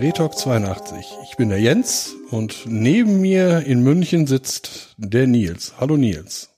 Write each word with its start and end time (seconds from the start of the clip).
Retalk 0.00 0.34
82. 0.34 1.04
Ich 1.28 1.36
bin 1.36 1.50
der 1.50 1.60
Jens 1.60 2.14
und 2.30 2.64
neben 2.64 3.20
mir 3.20 3.66
in 3.66 3.82
München 3.82 4.26
sitzt 4.26 4.94
der 4.96 5.26
Nils. 5.26 5.74
Hallo 5.78 5.98
Nils. 5.98 6.48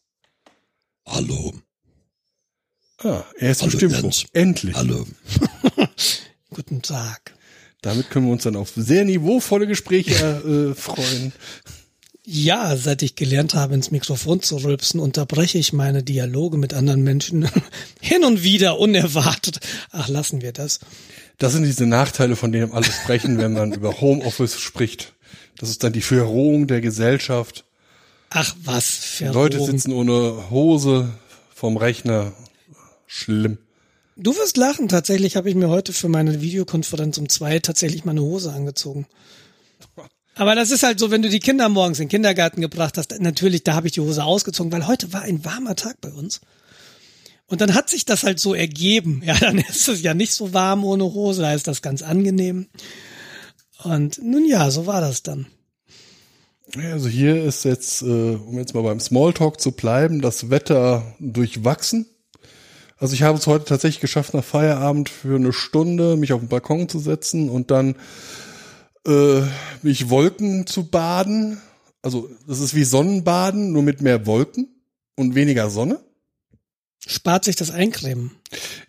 Hallo. 1.05 1.53
Ah, 2.99 3.25
er 3.37 3.51
ist 3.51 3.63
Hallo, 3.63 3.73
bestimmt 3.73 4.01
Jens. 4.01 4.27
Endlich. 4.33 4.77
Hallo. 4.77 5.05
Guten 6.51 6.83
Tag. 6.83 7.35
Damit 7.81 8.11
können 8.11 8.27
wir 8.27 8.33
uns 8.33 8.45
dann 8.45 8.55
auf 8.55 8.75
sehr 8.77 9.05
niveauvolle 9.05 9.67
Gespräche 9.67 10.15
äh, 10.15 10.75
freuen. 10.77 11.33
Ja, 12.25 12.77
seit 12.77 13.03
ich 13.03 13.17
gelernt 13.17 13.55
habe, 13.55 13.75
ins 13.75 13.91
Mikrofon 13.91 14.41
zu 14.41 14.59
rülpsen, 14.59 15.01
unterbreche 15.01 15.59
ich 15.59 15.73
meine 15.73 16.05
Dialoge 16.05 16.59
mit 16.59 16.75
anderen 16.75 17.03
Menschen 17.03 17.51
hin 18.01 18.23
und 18.23 18.45
wieder 18.45 18.79
unerwartet. 18.79 19.59
Ach, 19.91 20.07
lassen 20.07 20.43
wir 20.43 20.53
das. 20.53 20.79
Das 21.43 21.55
sind 21.55 21.65
diese 21.65 21.87
Nachteile, 21.87 22.37
von 22.37 22.53
denen 22.53 22.71
alle 22.71 22.85
sprechen, 22.85 23.37
wenn 23.39 23.53
man 23.53 23.73
über 23.73 24.01
Homeoffice 24.01 24.61
spricht. 24.61 25.15
Das 25.59 25.71
ist 25.71 25.83
dann 25.83 25.93
die 25.93 26.01
Verrohung 26.01 26.69
der 26.69 26.81
Gesellschaft. 26.81 27.65
Ach, 28.31 28.55
was 28.63 28.91
für 28.91 29.33
Leute 29.33 29.61
sitzen 29.61 29.93
ohne 29.93 30.51
Hose 30.51 31.09
vom 31.53 31.77
Rechner. 31.77 32.33
Schlimm. 33.09 33.59
Du 34.17 34.37
wirst 34.37 34.57
lachen. 34.57 34.87
Tatsächlich 34.87 35.35
habe 35.35 35.51
ich 35.51 35.57
mir 35.57 35.69
heute 35.69 35.93
für 35.93 36.09
meine 36.09 36.41
Videokonferenz 36.41 37.19
um 37.19 37.29
zwei 37.29 37.59
tatsächlich 37.59 38.05
meine 38.05 38.23
Hose 38.23 38.53
angezogen. 38.53 39.07
Aber 40.37 40.55
das 40.55 40.71
ist 40.71 40.85
halt 40.85 41.01
so, 41.01 41.11
wenn 41.11 41.23
du 41.23 41.29
die 41.29 41.41
Kinder 41.41 41.69
morgens 41.69 41.99
in 41.99 42.05
den 42.05 42.11
Kindergarten 42.11 42.61
gebracht 42.61 42.97
hast, 42.97 43.19
natürlich, 43.19 43.65
da 43.65 43.75
habe 43.75 43.89
ich 43.89 43.95
die 43.95 44.01
Hose 44.01 44.23
ausgezogen, 44.23 44.71
weil 44.71 44.87
heute 44.87 45.13
war 45.13 45.23
ein 45.23 45.45
warmer 45.45 45.75
Tag 45.75 46.01
bei 46.01 46.11
uns. 46.13 46.41
Und 47.53 47.61
dann 47.61 47.75
hat 47.75 47.91
sich 47.91 48.07
das 48.07 48.23
halt 48.23 48.41
so 48.41 48.55
ergeben. 48.55 49.21
Ja, 49.27 49.35
dann 49.39 49.59
ist 49.69 49.87
es 49.87 50.01
ja 50.01 50.15
nicht 50.15 50.33
so 50.33 50.55
warm 50.55 50.85
ohne 50.85 51.05
Hose, 51.05 51.43
da 51.43 51.53
ist 51.53 51.69
das 51.69 51.83
ganz 51.83 52.01
angenehm. 52.01 52.69
Und 53.85 54.23
nun 54.25 54.47
ja, 54.47 54.71
so 54.71 54.87
war 54.87 55.03
das 55.03 55.23
dann. 55.23 55.45
Also 56.75 57.11
hier 57.11 57.45
ist 57.45 57.67
jetzt, 57.67 58.01
äh, 58.01 58.07
um 58.37 58.57
jetzt 58.57 58.75
mal 58.75 58.83
beim 58.83 59.01
Smalltalk 59.01 59.61
zu 59.61 59.73
bleiben, 59.73 60.23
das 60.23 60.49
Wetter 60.49 61.15
durchwachsen. 61.21 62.07
Also 62.97 63.13
ich 63.13 63.23
habe 63.23 63.37
es 63.37 63.47
heute 63.47 63.67
tatsächlich 63.67 64.01
geschafft, 64.01 64.33
nach 64.33 64.45
Feierabend 64.45 65.11
für 65.11 65.37
eine 65.37 65.53
Stunde 65.53 66.17
mich 66.17 66.33
auf 66.33 66.41
den 66.41 66.49
Balkon 66.49 66.89
zu 66.89 67.01
setzen 67.01 67.51
und 67.51 67.71
dann 67.71 67.97
äh, 69.07 69.43
mich 69.83 70.09
Wolken 70.09 70.67
zu 70.67 70.89
baden. 70.89 71.61
Also 72.01 72.31
das 72.49 72.61
ist 72.61 72.75
wie 72.75 72.85
Sonnenbaden, 72.85 73.73
nur 73.73 73.83
mit 73.83 74.01
mehr 74.01 74.25
Wolken 74.25 74.69
und 75.17 75.35
weniger 75.35 75.69
Sonne. 75.69 76.01
Spart 77.07 77.45
sich 77.45 77.57
das 77.57 77.71
Eincremen. 77.71 78.31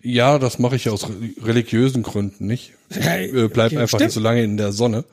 Ja, 0.01 0.37
das 0.39 0.59
mache 0.59 0.75
ich 0.75 0.89
aus 0.89 1.09
re- 1.09 1.13
religiösen 1.41 2.03
Gründen 2.03 2.45
nicht. 2.45 2.73
Ich 2.89 2.97
äh, 2.97 3.47
bleib 3.51 3.71
Okay, 3.71 3.77
einfach 3.79 3.97
stimmt. 3.97 4.01
nicht 4.03 4.13
so 4.13 4.19
lange 4.19 4.43
in 4.43 4.57
der 4.57 4.71
Sonne. 4.71 5.03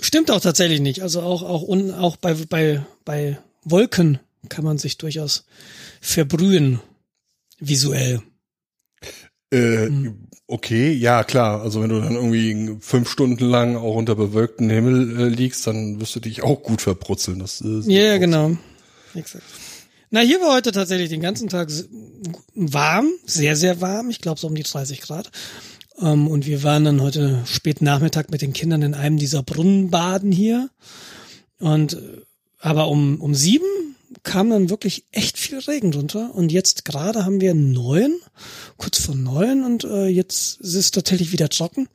Stimmt 0.00 0.30
auch 0.30 0.40
tatsächlich 0.40 0.80
nicht. 0.80 1.02
Also 1.02 1.22
auch, 1.22 1.42
auch, 1.42 1.62
un, 1.62 1.92
auch 1.92 2.16
bei, 2.16 2.34
bei, 2.34 2.84
bei 3.04 3.38
Wolken 3.64 4.18
kann 4.48 4.64
man 4.64 4.78
sich 4.78 4.98
durchaus 4.98 5.44
verbrühen. 6.00 6.80
Visuell. 7.60 8.22
Äh, 9.50 9.86
Hm. 9.86 10.24
Okay, 10.50 10.92
ja 10.92 11.24
klar. 11.24 11.60
Also 11.60 11.82
wenn 11.82 11.90
du 11.90 12.00
dann 12.00 12.14
irgendwie 12.14 12.78
fünf 12.80 13.10
Stunden 13.10 13.44
lang 13.44 13.76
auch 13.76 13.94
unter 13.94 14.14
bewölktem 14.14 14.70
Himmel 14.70 15.20
äh, 15.20 15.28
liegst, 15.28 15.66
dann 15.66 16.00
wirst 16.00 16.16
du 16.16 16.20
dich 16.20 16.42
auch 16.42 16.62
gut 16.62 16.80
verbrutzeln. 16.80 17.38
Das, 17.38 17.60
äh, 17.60 17.80
Ja, 17.86 18.04
ja, 18.12 18.18
genau. 18.18 18.56
Exakt. 19.14 19.44
Na, 20.10 20.20
hier 20.20 20.40
war 20.40 20.54
heute 20.54 20.72
tatsächlich 20.72 21.10
den 21.10 21.20
ganzen 21.20 21.48
Tag 21.48 21.70
warm, 22.54 23.10
sehr, 23.26 23.56
sehr 23.56 23.80
warm. 23.80 24.08
Ich 24.08 24.20
glaube 24.20 24.40
so 24.40 24.46
um 24.46 24.54
die 24.54 24.62
30 24.62 25.02
Grad. 25.02 25.30
Ähm, 26.00 26.28
und 26.28 26.46
wir 26.46 26.62
waren 26.62 26.84
dann 26.84 27.02
heute 27.02 27.42
spät 27.44 27.82
Nachmittag 27.82 28.30
mit 28.30 28.40
den 28.40 28.54
Kindern 28.54 28.82
in 28.82 28.94
einem 28.94 29.18
dieser 29.18 29.42
Brunnenbaden 29.42 30.32
hier. 30.32 30.70
Und 31.58 31.94
äh, 31.94 32.22
aber 32.60 32.88
um, 32.88 33.20
um 33.20 33.34
sieben 33.34 33.66
kam 34.22 34.50
dann 34.50 34.70
wirklich 34.70 35.04
echt 35.12 35.38
viel 35.38 35.58
Regen 35.58 35.92
drunter. 35.92 36.34
Und 36.34 36.52
jetzt 36.52 36.84
gerade 36.84 37.24
haben 37.24 37.40
wir 37.40 37.54
neun, 37.54 38.14
kurz 38.78 38.98
vor 38.98 39.14
neun 39.14 39.64
und 39.64 39.84
äh, 39.84 40.06
jetzt 40.06 40.60
ist 40.60 40.74
es 40.74 40.90
tatsächlich 40.90 41.32
wieder 41.32 41.48
trocken. 41.50 41.88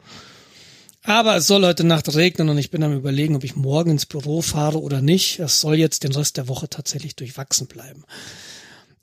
Aber 1.03 1.35
es 1.35 1.47
soll 1.47 1.65
heute 1.65 1.83
Nacht 1.83 2.15
regnen 2.15 2.47
und 2.47 2.57
ich 2.57 2.71
bin 2.71 2.81
am 2.81 2.95
überlegen, 2.95 3.35
ob 3.35 3.43
ich 3.43 3.57
morgen 3.57 3.91
ins 3.91 4.05
Büro 4.05 4.41
fahre 4.41 4.81
oder 4.81 5.01
nicht. 5.01 5.39
Es 5.39 5.59
soll 5.59 5.75
jetzt 5.75 6.03
den 6.03 6.13
Rest 6.13 6.37
der 6.37 6.47
Woche 6.47 6.69
tatsächlich 6.69 7.17
durchwachsen 7.17 7.67
bleiben. 7.67 8.05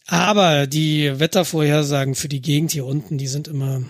Aber 0.07 0.67
die 0.67 1.21
Wettervorhersagen 1.21 2.15
für 2.15 2.29
die 2.29 2.41
Gegend 2.41 2.73
hier 2.73 2.87
unten, 2.87 3.19
die 3.19 3.27
sind 3.27 3.49
immer, 3.49 3.83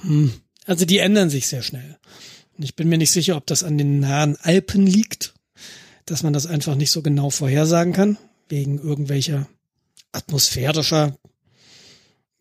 hm, 0.00 0.32
also 0.64 0.86
die 0.86 0.98
ändern 0.98 1.28
sich 1.28 1.46
sehr 1.46 1.62
schnell. 1.62 1.98
Und 2.56 2.64
ich 2.64 2.76
bin 2.76 2.88
mir 2.88 2.98
nicht 2.98 3.12
sicher, 3.12 3.36
ob 3.36 3.46
das 3.46 3.62
an 3.62 3.76
den 3.76 4.00
nahen 4.00 4.36
Alpen 4.40 4.86
liegt, 4.86 5.34
dass 6.06 6.22
man 6.22 6.32
das 6.32 6.46
einfach 6.46 6.76
nicht 6.76 6.90
so 6.90 7.02
genau 7.02 7.28
vorhersagen 7.28 7.92
kann, 7.92 8.16
wegen 8.48 8.78
irgendwelcher 8.78 9.46
atmosphärischer 10.12 11.18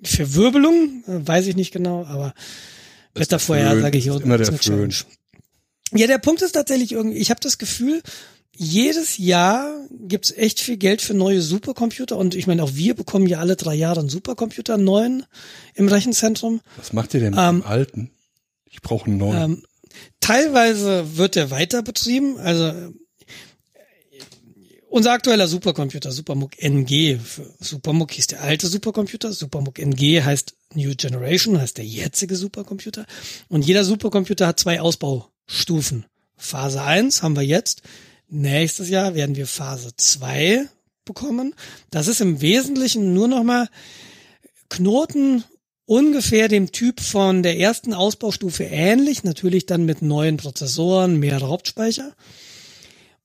Verwirbelung, 0.02 1.04
äh, 1.08 1.28
weiß 1.28 1.48
ich 1.48 1.56
nicht 1.56 1.74
genau, 1.74 2.06
aber 2.06 2.34
Wettervorhersage 3.16 3.98
hier 3.98 4.14
unten 4.14 4.26
immer 4.26 4.38
der 4.38 4.52
Föhn. 4.52 4.94
Ja, 5.96 6.08
der 6.08 6.18
Punkt 6.18 6.42
ist 6.42 6.54
tatsächlich 6.54 6.92
irgendwie, 6.92 7.18
ich 7.18 7.30
habe 7.30 7.40
das 7.40 7.58
Gefühl, 7.58 8.02
jedes 8.56 9.18
Jahr 9.18 9.88
gibt's 9.92 10.32
echt 10.32 10.60
viel 10.60 10.78
Geld 10.78 11.02
für 11.02 11.14
neue 11.14 11.42
Supercomputer 11.42 12.18
und 12.18 12.36
ich 12.36 12.48
meine, 12.48 12.64
auch 12.64 12.74
wir 12.74 12.96
bekommen 12.96 13.28
ja 13.28 13.40
alle 13.40 13.56
drei 13.56 13.76
Jahre 13.76 14.00
einen 14.00 14.10
Supercomputer, 14.10 14.76
einen 14.76 14.84
neuen 14.84 15.26
im 15.76 15.88
Rechenzentrum. 15.88 16.62
Was 16.78 16.94
macht 16.94 17.14
ihr 17.14 17.20
denn 17.20 17.32
mit 17.32 17.40
Ähm, 17.40 17.62
dem 17.62 17.68
alten? 17.68 18.12
Ich 18.70 18.82
brauche 18.82 19.06
einen 19.06 19.18
neuen. 19.18 19.42
Ähm, 19.44 19.64
teilweise 20.20 21.18
wird 21.18 21.36
der 21.36 21.52
weiter 21.52 21.82
betrieben, 21.84 22.38
also 22.38 22.74
unser 24.94 25.12
aktueller 25.12 25.48
Supercomputer, 25.48 26.12
Supermuck 26.12 26.62
NG, 26.62 27.18
für 27.18 27.52
Supermuck 27.60 28.12
hieß 28.12 28.28
der 28.28 28.42
alte 28.42 28.68
Supercomputer, 28.68 29.34
Supermuck 29.34 29.80
NG 29.80 30.22
heißt 30.22 30.54
New 30.76 30.94
Generation, 30.96 31.60
heißt 31.60 31.80
der 31.80 31.86
jetzige 31.86 32.36
Supercomputer. 32.36 33.08
Und 33.50 33.66
jeder 33.66 33.86
Supercomputer 33.86 34.46
hat 34.46 34.60
zwei 34.60 34.80
Ausbaustufen. 34.82 36.06
Phase 36.38 36.84
1 36.84 37.24
haben 37.24 37.36
wir 37.36 37.42
jetzt. 37.42 37.82
Nächstes 38.30 38.90
Jahr 38.90 39.16
werden 39.16 39.36
wir 39.36 39.48
Phase 39.48 39.96
2 39.98 40.68
bekommen. 41.06 41.56
Das 41.90 42.08
ist 42.08 42.22
im 42.22 42.42
Wesentlichen 42.42 43.16
nur 43.16 43.28
nochmal 43.28 43.70
Knoten 44.70 45.44
ungefähr 45.86 46.50
dem 46.50 46.72
Typ 46.72 47.00
von 47.00 47.42
der 47.42 47.58
ersten 47.58 47.96
Ausbaustufe 47.96 48.66
ähnlich, 48.66 49.24
natürlich 49.24 49.66
dann 49.66 49.86
mit 49.86 50.04
neuen 50.04 50.38
Prozessoren, 50.38 51.18
mehr 51.18 51.42
Hauptspeicher. 51.42 52.14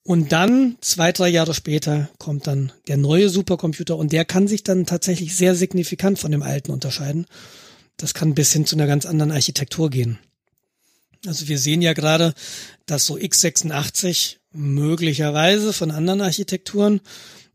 Und 0.08 0.32
dann, 0.32 0.78
zwei, 0.80 1.12
drei 1.12 1.28
Jahre 1.28 1.52
später, 1.52 2.08
kommt 2.16 2.46
dann 2.46 2.72
der 2.86 2.96
neue 2.96 3.28
Supercomputer 3.28 3.94
und 3.94 4.10
der 4.10 4.24
kann 4.24 4.48
sich 4.48 4.62
dann 4.62 4.86
tatsächlich 4.86 5.36
sehr 5.36 5.54
signifikant 5.54 6.18
von 6.18 6.30
dem 6.30 6.42
alten 6.42 6.70
unterscheiden. 6.70 7.26
Das 7.98 8.14
kann 8.14 8.34
bis 8.34 8.50
hin 8.50 8.64
zu 8.64 8.74
einer 8.74 8.86
ganz 8.86 9.04
anderen 9.04 9.32
Architektur 9.32 9.90
gehen. 9.90 10.18
Also 11.26 11.46
wir 11.48 11.58
sehen 11.58 11.82
ja 11.82 11.92
gerade, 11.92 12.32
dass 12.86 13.04
so 13.04 13.16
x86 13.16 14.36
möglicherweise 14.50 15.74
von 15.74 15.90
anderen 15.90 16.22
Architekturen 16.22 17.02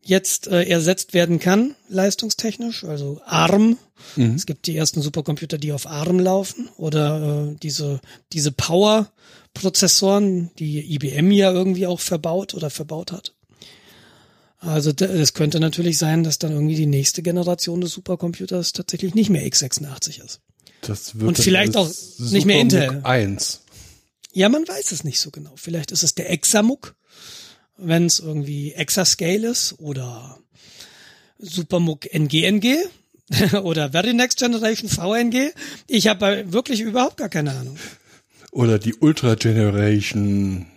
jetzt 0.03 0.47
äh, 0.47 0.63
ersetzt 0.63 1.13
werden 1.13 1.39
kann, 1.39 1.75
leistungstechnisch, 1.89 2.83
also 2.83 3.21
ARM. 3.25 3.77
Es 4.17 4.45
gibt 4.45 4.67
die 4.67 4.75
ersten 4.75 5.01
Supercomputer, 5.01 5.57
die 5.57 5.71
auf 5.71 5.87
ARM 5.87 6.19
laufen 6.19 6.67
oder 6.77 7.51
äh, 7.51 7.55
diese, 7.63 8.01
diese 8.33 8.51
Power-Prozessoren, 8.51 10.51
die 10.59 10.93
IBM 10.93 11.31
ja 11.31 11.51
irgendwie 11.51 11.87
auch 11.87 12.01
verbaut 12.01 12.53
oder 12.53 12.69
verbaut 12.69 13.13
hat. 13.13 13.33
Also 14.59 14.91
es 14.91 15.33
könnte 15.33 15.59
natürlich 15.59 15.97
sein, 15.97 16.23
dass 16.23 16.39
dann 16.39 16.51
irgendwie 16.51 16.75
die 16.75 16.85
nächste 16.85 17.21
Generation 17.21 17.81
des 17.81 17.91
Supercomputers 17.91 18.73
tatsächlich 18.73 19.13
nicht 19.13 19.29
mehr 19.29 19.45
x86 19.45 20.23
ist. 20.23 20.41
das 20.81 21.15
wird 21.15 21.27
und 21.27 21.37
vielleicht 21.37 21.75
auch 21.75 21.89
nicht 22.19 22.45
mehr 22.45 22.59
Intel. 22.59 23.01
1. 23.03 23.61
Ja, 24.33 24.49
man 24.49 24.67
weiß 24.67 24.91
es 24.91 25.03
nicht 25.03 25.19
so 25.19 25.31
genau. 25.31 25.53
Vielleicht 25.55 25.91
ist 25.91 26.03
es 26.03 26.15
der 26.15 26.29
Examuck, 26.29 26.95
wenn 27.83 28.05
es 28.05 28.19
irgendwie 28.19 28.73
Exascale 28.73 29.49
ist 29.49 29.75
oder 29.79 30.39
Supermuck 31.37 32.13
NGNG 32.13 32.77
oder 33.63 33.91
Very 33.91 34.13
Next 34.13 34.39
Generation 34.39 34.89
VNG. 34.89 35.51
Ich 35.87 36.07
habe 36.07 36.45
wirklich 36.47 36.81
überhaupt 36.81 37.17
gar 37.17 37.29
keine 37.29 37.51
Ahnung. 37.51 37.77
Oder 38.51 38.79
die 38.79 38.93
Ultra 38.95 39.35
Generation 39.35 40.67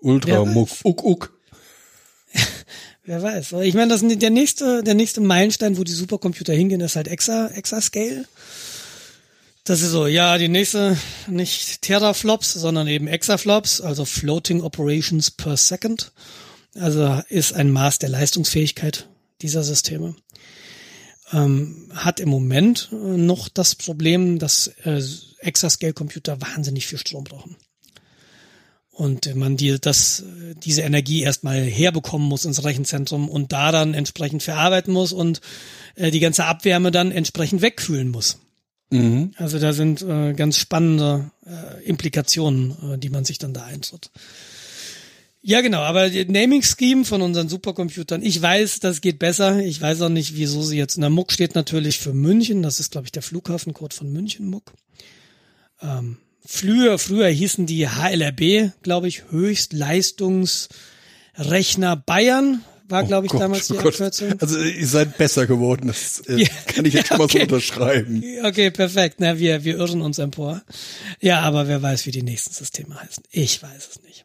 Ultra 0.00 0.44
Muck 0.44 0.70
weiß. 0.70 0.80
Uck 0.84 1.04
Uck. 1.04 1.38
Wer 3.04 3.22
weiß. 3.22 3.52
Ich 3.62 3.74
meine, 3.74 3.88
das 3.88 4.02
ist 4.02 4.22
der 4.22 4.30
nächste, 4.30 4.82
der 4.82 4.94
nächste 4.94 5.20
Meilenstein, 5.20 5.76
wo 5.76 5.84
die 5.84 5.92
Supercomputer 5.92 6.52
hingehen, 6.52 6.80
ist 6.80 6.96
halt 6.96 7.08
Exa, 7.08 7.48
Exascale. 7.48 8.24
Das 9.64 9.80
ist 9.80 9.92
so, 9.92 10.06
ja, 10.06 10.36
die 10.36 10.48
nächste, 10.48 10.98
nicht 11.26 11.80
Teraflops, 11.80 12.52
sondern 12.52 12.86
eben 12.86 13.06
Exaflops, 13.06 13.80
also 13.80 14.04
Floating 14.04 14.60
Operations 14.60 15.30
per 15.30 15.56
Second. 15.56 16.12
Also 16.74 17.22
ist 17.30 17.54
ein 17.54 17.70
Maß 17.70 17.98
der 17.98 18.10
Leistungsfähigkeit 18.10 19.08
dieser 19.40 19.62
Systeme. 19.64 20.16
ähm, 21.32 21.90
hat 21.94 22.20
im 22.20 22.28
Moment 22.28 22.90
äh, 22.92 22.96
noch 22.96 23.48
das 23.48 23.74
Problem, 23.74 24.38
dass 24.38 24.68
äh, 24.84 25.02
Exascale-Computer 25.38 26.40
wahnsinnig 26.40 26.86
viel 26.86 26.98
Strom 26.98 27.24
brauchen. 27.24 27.56
Und 28.90 29.34
man 29.34 29.56
die, 29.56 29.80
das, 29.80 30.20
äh, 30.20 30.54
diese 30.54 30.82
Energie 30.82 31.22
erstmal 31.22 31.62
herbekommen 31.62 32.28
muss 32.28 32.44
ins 32.44 32.64
Rechenzentrum 32.64 33.28
und 33.28 33.52
da 33.52 33.72
dann 33.72 33.94
entsprechend 33.94 34.42
verarbeiten 34.42 34.92
muss 34.92 35.12
und 35.12 35.40
äh, 35.94 36.10
die 36.10 36.20
ganze 36.20 36.44
Abwärme 36.44 36.90
dann 36.90 37.10
entsprechend 37.10 37.62
wegkühlen 37.62 38.10
muss. 38.10 38.38
Mhm. 38.94 39.32
Also 39.36 39.58
da 39.58 39.72
sind 39.72 40.02
äh, 40.02 40.34
ganz 40.34 40.58
spannende 40.58 41.30
äh, 41.46 41.82
Implikationen, 41.84 42.92
äh, 42.92 42.98
die 42.98 43.10
man 43.10 43.24
sich 43.24 43.38
dann 43.38 43.52
da 43.52 43.64
eintritt. 43.64 44.10
Ja, 45.46 45.60
genau, 45.60 45.80
aber 45.80 46.08
Naming 46.08 46.62
Scheme 46.62 47.04
von 47.04 47.20
unseren 47.20 47.50
Supercomputern, 47.50 48.22
ich 48.22 48.40
weiß, 48.40 48.80
das 48.80 49.02
geht 49.02 49.18
besser. 49.18 49.58
Ich 49.58 49.78
weiß 49.78 50.00
auch 50.02 50.08
nicht, 50.08 50.36
wieso 50.36 50.62
sie 50.62 50.78
jetzt. 50.78 50.96
Na, 50.96 51.10
Muck 51.10 51.32
steht 51.32 51.54
natürlich 51.54 51.98
für 51.98 52.14
München, 52.14 52.62
das 52.62 52.80
ist, 52.80 52.92
glaube 52.92 53.06
ich, 53.06 53.12
der 53.12 53.20
Flughafencode 53.20 53.92
von 53.92 54.10
München, 54.10 54.46
Muck. 54.46 54.72
Ähm, 55.82 56.16
früher, 56.46 56.98
früher 56.98 57.28
hießen 57.28 57.66
die 57.66 57.86
HLRB, 57.88 58.72
glaube 58.82 59.08
ich, 59.08 59.24
Höchstleistungsrechner 59.30 61.96
Bayern, 61.96 62.64
war, 62.86 63.04
glaube 63.04 63.26
ich, 63.26 63.32
Oh 63.32 63.34
Gott, 63.34 63.42
damals 63.42 63.66
die 63.68 63.74
oh. 63.74 63.78
Abkürzung. 63.78 64.40
Also 64.40 64.60
ihr 64.60 64.86
seid 64.86 65.16
besser 65.16 65.46
geworden, 65.46 65.88
das 65.88 66.20
äh, 66.28 66.42
Ja, 66.42 66.48
kann 66.66 66.84
ich 66.84 66.94
jetzt 66.94 67.10
ja, 67.10 67.16
schon 67.16 67.18
mal 67.18 67.28
so 67.28 67.34
okay. 67.38 67.42
unterschreiben. 67.42 68.24
Okay, 68.44 68.70
perfekt. 68.70 69.16
Na, 69.18 69.38
wir, 69.38 69.64
wir 69.64 69.76
irren 69.76 70.02
uns 70.02 70.18
empor. 70.18 70.62
Ja, 71.20 71.40
aber 71.40 71.68
wer 71.68 71.82
weiß, 71.82 72.06
wie 72.06 72.10
die 72.10 72.22
nächsten 72.22 72.52
Systeme 72.52 73.00
heißen. 73.00 73.24
Ich 73.30 73.62
weiß 73.62 73.88
es 73.90 74.02
nicht. 74.02 74.24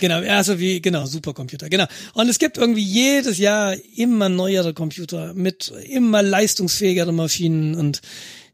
Genau, 0.00 0.20
also 0.20 0.58
wie, 0.60 0.80
genau, 0.80 1.06
Supercomputer, 1.06 1.68
genau. 1.68 1.86
Und 2.14 2.28
es 2.28 2.38
gibt 2.38 2.56
irgendwie 2.56 2.82
jedes 2.82 3.38
Jahr 3.38 3.74
immer 3.96 4.28
neuere 4.28 4.72
Computer 4.72 5.34
mit 5.34 5.72
immer 5.88 6.22
leistungsfähigeren 6.22 7.16
Maschinen 7.16 7.74
und 7.74 8.00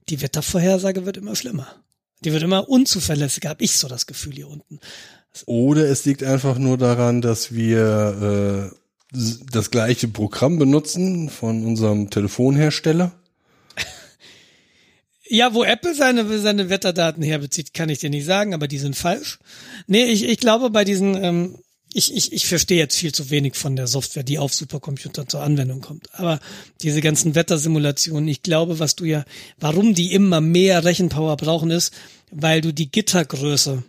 die 0.09 0.23
Wettervorhersage 0.23 1.05
wird 1.05 1.17
immer 1.17 1.37
schlimmer. 1.37 1.67
Die 2.25 2.33
wird 2.33 2.43
immer 2.43 2.69
unzuverlässiger, 2.69 3.51
habe 3.51 3.65
ich 3.65 3.73
so 3.73 3.89
das 3.89 4.07
Gefühl 4.07 4.35
hier 4.35 4.49
unten. 4.49 4.81
Oder 5.47 5.89
es 5.89 6.05
liegt 6.05 6.23
einfach 6.23 6.59
nur 6.59 6.79
daran, 6.79 7.21
dass 7.21 7.53
wir 7.53 8.71
äh, 8.73 8.77
das 9.53 9.71
gleiche 9.71 10.09
Programm 10.09 10.59
benutzen 10.59 11.29
von 11.29 11.65
unserem 11.65 12.11
Telefonhersteller. 12.11 13.13
Ja, 15.27 15.55
wo 15.55 15.65
Apple 15.65 15.95
seine, 15.95 16.39
seine 16.39 16.69
Wetterdaten 16.69 17.23
herbezieht, 17.23 17.73
kann 17.73 17.89
ich 17.89 17.99
dir 17.99 18.11
nicht 18.11 18.27
sagen, 18.27 18.53
aber 18.53 18.69
die 18.69 18.79
sind 18.79 18.95
falsch. 18.95 19.39
Nee, 19.87 20.05
ich, 20.05 20.29
ich 20.29 20.39
glaube 20.39 20.69
bei 20.69 20.85
diesen, 20.85 21.15
ähm, 21.17 21.59
ich, 21.95 22.15
ich, 22.15 22.35
ich 22.35 22.47
verstehe 22.47 22.77
jetzt 22.77 22.97
viel 22.97 23.13
zu 23.13 23.31
wenig 23.31 23.55
von 23.55 23.75
der 23.75 23.87
Software, 23.87 24.23
die 24.23 24.39
auf 24.39 24.53
Supercomputer 24.53 25.27
zur 25.27 25.43
Anwendung 25.43 25.81
kommt. 25.81 26.09
Aber 26.13 26.41
diese 26.83 27.01
ganzen 27.01 27.35
Wettersimulationen, 27.35 28.29
ich 28.29 28.43
glaube, 28.43 28.81
was 28.81 28.97
du 28.97 29.07
ja, 29.07 29.25
warum 29.59 29.95
die 29.95 30.13
immer 30.13 30.43
mehr 30.43 30.85
Rechenpower 30.85 31.39
brauchen, 31.39 31.71
ist, 31.71 31.95
weil 32.31 32.61
du 32.61 32.75
die 32.75 32.91
Gittergröße 32.91 33.83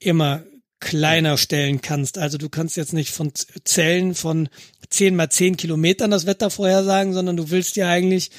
immer 0.00 0.42
kleiner 0.80 1.36
stellen 1.36 1.80
kannst. 1.80 2.18
Also 2.18 2.38
du 2.38 2.48
kannst 2.48 2.76
jetzt 2.76 2.92
nicht 2.92 3.10
von 3.10 3.32
Zellen 3.64 4.14
von 4.14 4.48
10 4.90 5.16
mal 5.16 5.30
10 5.30 5.56
Kilometern 5.56 6.10
das 6.10 6.26
Wetter 6.26 6.50
vorhersagen, 6.50 7.12
sondern 7.12 7.36
du 7.36 7.50
willst 7.50 7.76
ja 7.76 7.88
eigentlich 7.88 8.30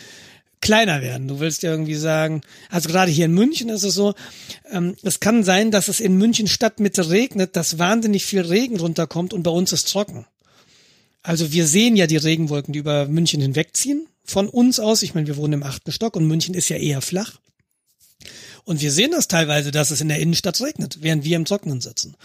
kleiner 0.62 1.02
werden. 1.02 1.28
Du 1.28 1.40
willst 1.40 1.64
ja 1.64 1.72
irgendwie 1.72 1.96
sagen, 1.96 2.42
also 2.70 2.90
gerade 2.90 3.12
hier 3.12 3.26
in 3.26 3.34
München 3.34 3.70
ist 3.70 3.84
es 3.84 3.94
so, 3.94 4.14
ähm, 4.72 4.96
es 5.04 5.20
kann 5.20 5.44
sein, 5.44 5.72
dass 5.72 5.88
es 5.88 6.00
in 6.00 6.18
München 6.18 6.48
Stadtmitte 6.48 7.10
regnet, 7.10 7.56
dass 7.56 7.80
wahnsinnig 7.80 8.26
viel 8.26 8.42
Regen 8.42 8.80
runterkommt 8.80 9.34
und 9.34 9.44
bei 9.44 9.52
uns 9.52 9.72
ist 9.72 9.92
trocken. 9.92 10.26
Also 11.24 11.52
wir 11.52 11.68
sehen 11.68 11.96
ja 11.96 12.08
die 12.08 12.18
Regenwolken, 12.18 12.74
die 12.74 12.80
über 12.80 13.08
München 13.08 13.42
hinwegziehen. 13.42 14.08
Von 14.24 14.48
uns 14.48 14.80
aus, 14.80 15.02
ich 15.02 15.16
meine, 15.16 15.28
wir 15.28 15.38
wohnen 15.38 15.54
im 15.54 15.64
achten 15.64 15.92
Stock 15.92 16.16
und 16.16 16.28
München 16.28 16.56
ist 16.56 16.70
ja 16.70 16.78
eher 16.78 17.02
flach. 17.02 17.40
Und 18.70 18.82
wir 18.82 18.92
sehen 18.92 19.10
das 19.10 19.28
teilweise, 19.28 19.72
dass 19.72 19.90
es 19.90 20.00
in 20.00 20.10
der 20.10 20.20
Innenstadt 20.20 20.62
regnet, 20.62 21.00
während 21.02 21.24
wir 21.24 21.38
im 21.38 21.46
Trockenen 21.46 21.82
sitzen. 21.82 22.16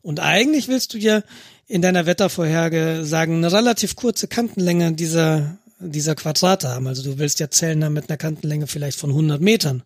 Und 0.00 0.20
eigentlich 0.20 0.66
willst 0.66 0.94
du 0.94 0.98
ja 0.98 1.22
in 1.68 1.82
deiner 1.82 2.06
Wettervorherge 2.06 3.02
sagen, 3.04 3.36
eine 3.36 3.52
relativ 3.52 3.94
kurze 3.94 4.26
Kantenlänge 4.26 4.94
dieser, 4.94 5.58
dieser 5.80 6.14
Quadrate 6.14 6.70
haben. 6.70 6.86
Also 6.86 7.02
du 7.02 7.18
willst 7.18 7.40
ja 7.40 7.50
Zellen 7.50 7.84
haben 7.84 7.92
mit 7.92 8.08
einer 8.08 8.16
Kantenlänge 8.16 8.68
vielleicht 8.68 8.98
von 8.98 9.10
100 9.10 9.42
Metern. 9.42 9.82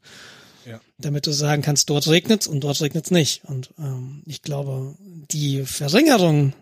Ja. 0.64 0.80
Damit 0.98 1.26
du 1.26 1.32
sagen 1.32 1.62
kannst, 1.62 1.90
dort 1.90 2.06
regnet's 2.06 2.46
und 2.46 2.60
dort 2.60 2.80
regnet's 2.80 3.10
nicht. 3.10 3.42
Und 3.42 3.70
ähm, 3.76 4.22
ich 4.26 4.42
glaube, 4.42 4.94
die 5.32 5.64
Verringerung 5.64 6.52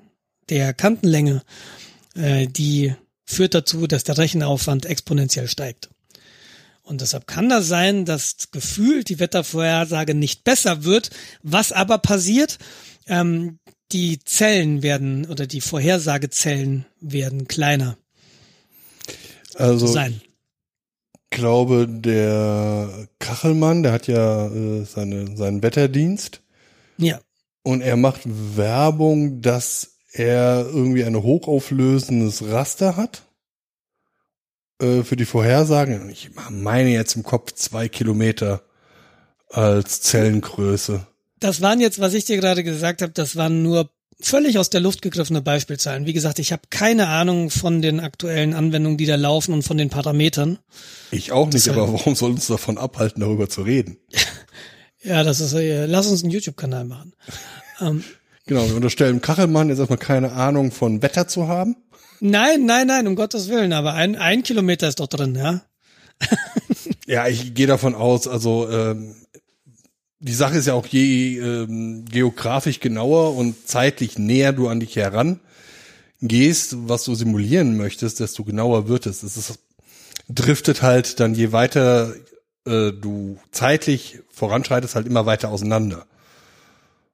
der 0.49 0.73
Kantenlänge, 0.73 1.43
äh, 2.17 2.47
die 2.47 2.95
führt 3.27 3.53
dazu, 3.53 3.87
dass 3.87 4.05
der 4.05 4.17
Rechenaufwand 4.17 4.87
exponentiell 4.87 5.49
steigt. 5.49 5.91
Und 6.85 7.01
deshalb 7.01 7.27
kann 7.27 7.49
das 7.49 7.67
sein, 7.67 8.05
dass 8.05 8.51
gefühlt 8.53 9.09
die 9.09 9.19
Wettervorhersage 9.19 10.15
nicht 10.15 10.45
besser 10.45 10.85
wird. 10.85 11.11
Was 11.43 11.73
aber 11.73 11.99
passiert, 11.99 12.59
ähm, 13.07 13.59
die 13.91 14.19
Zellen 14.19 14.83
werden 14.83 15.27
oder 15.27 15.47
die 15.47 15.61
Vorhersagezellen 15.63 16.85
werden 17.01 17.49
kleiner 17.49 17.97
Also 19.55 19.87
sein. 19.87 20.21
ich 21.31 21.31
glaube, 21.31 21.87
der 21.89 23.09
Kachelmann, 23.19 23.83
der 23.83 23.93
hat 23.93 24.07
ja 24.07 24.47
äh, 24.49 24.85
seine, 24.85 25.37
seinen 25.37 25.63
Wetterdienst 25.63 26.43
Ja. 26.99 27.21
und 27.63 27.81
er 27.81 27.97
macht 27.97 28.21
Werbung, 28.25 29.41
dass 29.41 29.97
er 30.13 30.67
irgendwie 30.67 31.05
ein 31.05 31.17
hochauflösendes 31.23 32.45
Raster 32.49 32.97
hat 32.97 33.23
äh, 34.81 35.03
für 35.03 35.17
die 35.17 35.25
Vorhersagen. 35.25 36.09
Ich 36.11 36.31
meine 36.51 36.91
jetzt 36.91 37.17
im 37.17 37.23
Kopf 37.23 37.53
zwei 37.53 37.89
Kilometer 37.89 38.63
als 39.51 40.01
Zellengröße. 40.03 41.07
Das 41.41 41.61
waren 41.61 41.81
jetzt, 41.81 42.01
was 42.01 42.15
ich 42.15 42.25
dir 42.25 42.37
gerade 42.39 42.65
gesagt 42.65 43.03
habe, 43.03 43.13
das 43.13 43.37
waren 43.37 43.63
nur 43.63 43.91
völlig 44.21 44.59
aus 44.59 44.71
der 44.71 44.81
Luft 44.81 45.03
gegriffene 45.03 45.43
Beispielzahlen. 45.43 46.07
Wie 46.07 46.13
gesagt, 46.13 46.39
ich 46.39 46.53
habe 46.53 46.63
keine 46.71 47.09
Ahnung 47.09 47.51
von 47.51 47.83
den 47.83 48.01
aktuellen 48.01 48.55
Anwendungen, 48.55 48.97
die 48.97 49.07
da 49.07 49.17
laufen 49.17 49.53
und 49.53 49.63
von 49.63 49.77
den 49.77 49.91
Parametern. 49.91 50.59
Ich 51.11 51.33
auch 51.33 51.47
nicht, 51.47 51.57
Deshalb- 51.67 51.79
aber 51.79 51.93
warum 51.93 52.15
soll 52.15 52.31
uns 52.31 52.47
davon 52.47 52.79
abhalten, 52.79 53.21
darüber 53.21 53.49
zu 53.49 53.63
reden? 53.63 53.99
Ja, 55.07 55.23
das 55.23 55.41
ist, 55.41 55.53
äh, 55.53 55.85
lass 55.85 56.07
uns 56.07 56.23
einen 56.23 56.33
YouTube-Kanal 56.33 56.87
machen. 56.87 57.13
ähm, 57.83 58.03
Genau, 58.47 58.67
wir 58.69 58.77
unterstellen 58.77 59.21
Kachelmann 59.23 59.69
jetzt 59.69 59.79
erstmal 59.79 59.99
keine 59.99 60.33
Ahnung 60.33 60.71
von 60.71 61.03
Wetter 61.03 61.29
zu 61.29 61.49
haben. 61.49 61.77
Nein, 62.21 62.65
nein, 62.65 62.87
nein, 62.87 63.07
um 63.07 63.17
Gottes 63.17 63.49
Willen, 63.49 63.73
aber 63.73 63.95
ein, 63.95 64.17
ein 64.17 64.43
Kilometer 64.43 64.89
ist 64.89 65.01
doch 65.01 65.09
drin, 65.09 65.35
ja. 65.35 65.63
Ja, 67.07 67.29
ich 67.29 67.55
gehe 67.55 67.67
davon 67.67 67.95
aus, 67.95 68.27
also 68.27 68.69
ähm, 68.71 69.15
die 70.21 70.33
Sache 70.33 70.57
ist 70.57 70.67
ja 70.67 70.73
auch 70.73 70.87
je 70.87 71.39
ähm, 71.39 72.07
geografisch 72.07 72.81
genauer 72.81 73.37
und 73.37 73.69
zeitlich 73.69 74.19
näher 74.19 74.55
du 74.55 74.69
an 74.69 74.81
dich 74.81 74.97
heran 74.97 75.41
gehst, 76.23 76.77
was 76.89 77.05
du 77.05 77.15
simulieren 77.15 77.77
möchtest, 77.77 78.21
desto 78.21 78.45
genauer 78.45 78.89
wird 78.89 79.05
es. 79.05 79.23
Es 79.23 79.37
ist, 79.37 79.59
driftet 80.29 80.81
halt 80.81 81.21
dann 81.21 81.35
je 81.35 81.53
weiter 81.53 82.15
äh, 82.67 82.93
du 82.93 83.39
zeitlich 83.51 84.21
voranschreitest, 84.31 84.95
halt 84.95 85.07
immer 85.07 85.27
weiter 85.27 85.51
auseinander. 85.51 86.07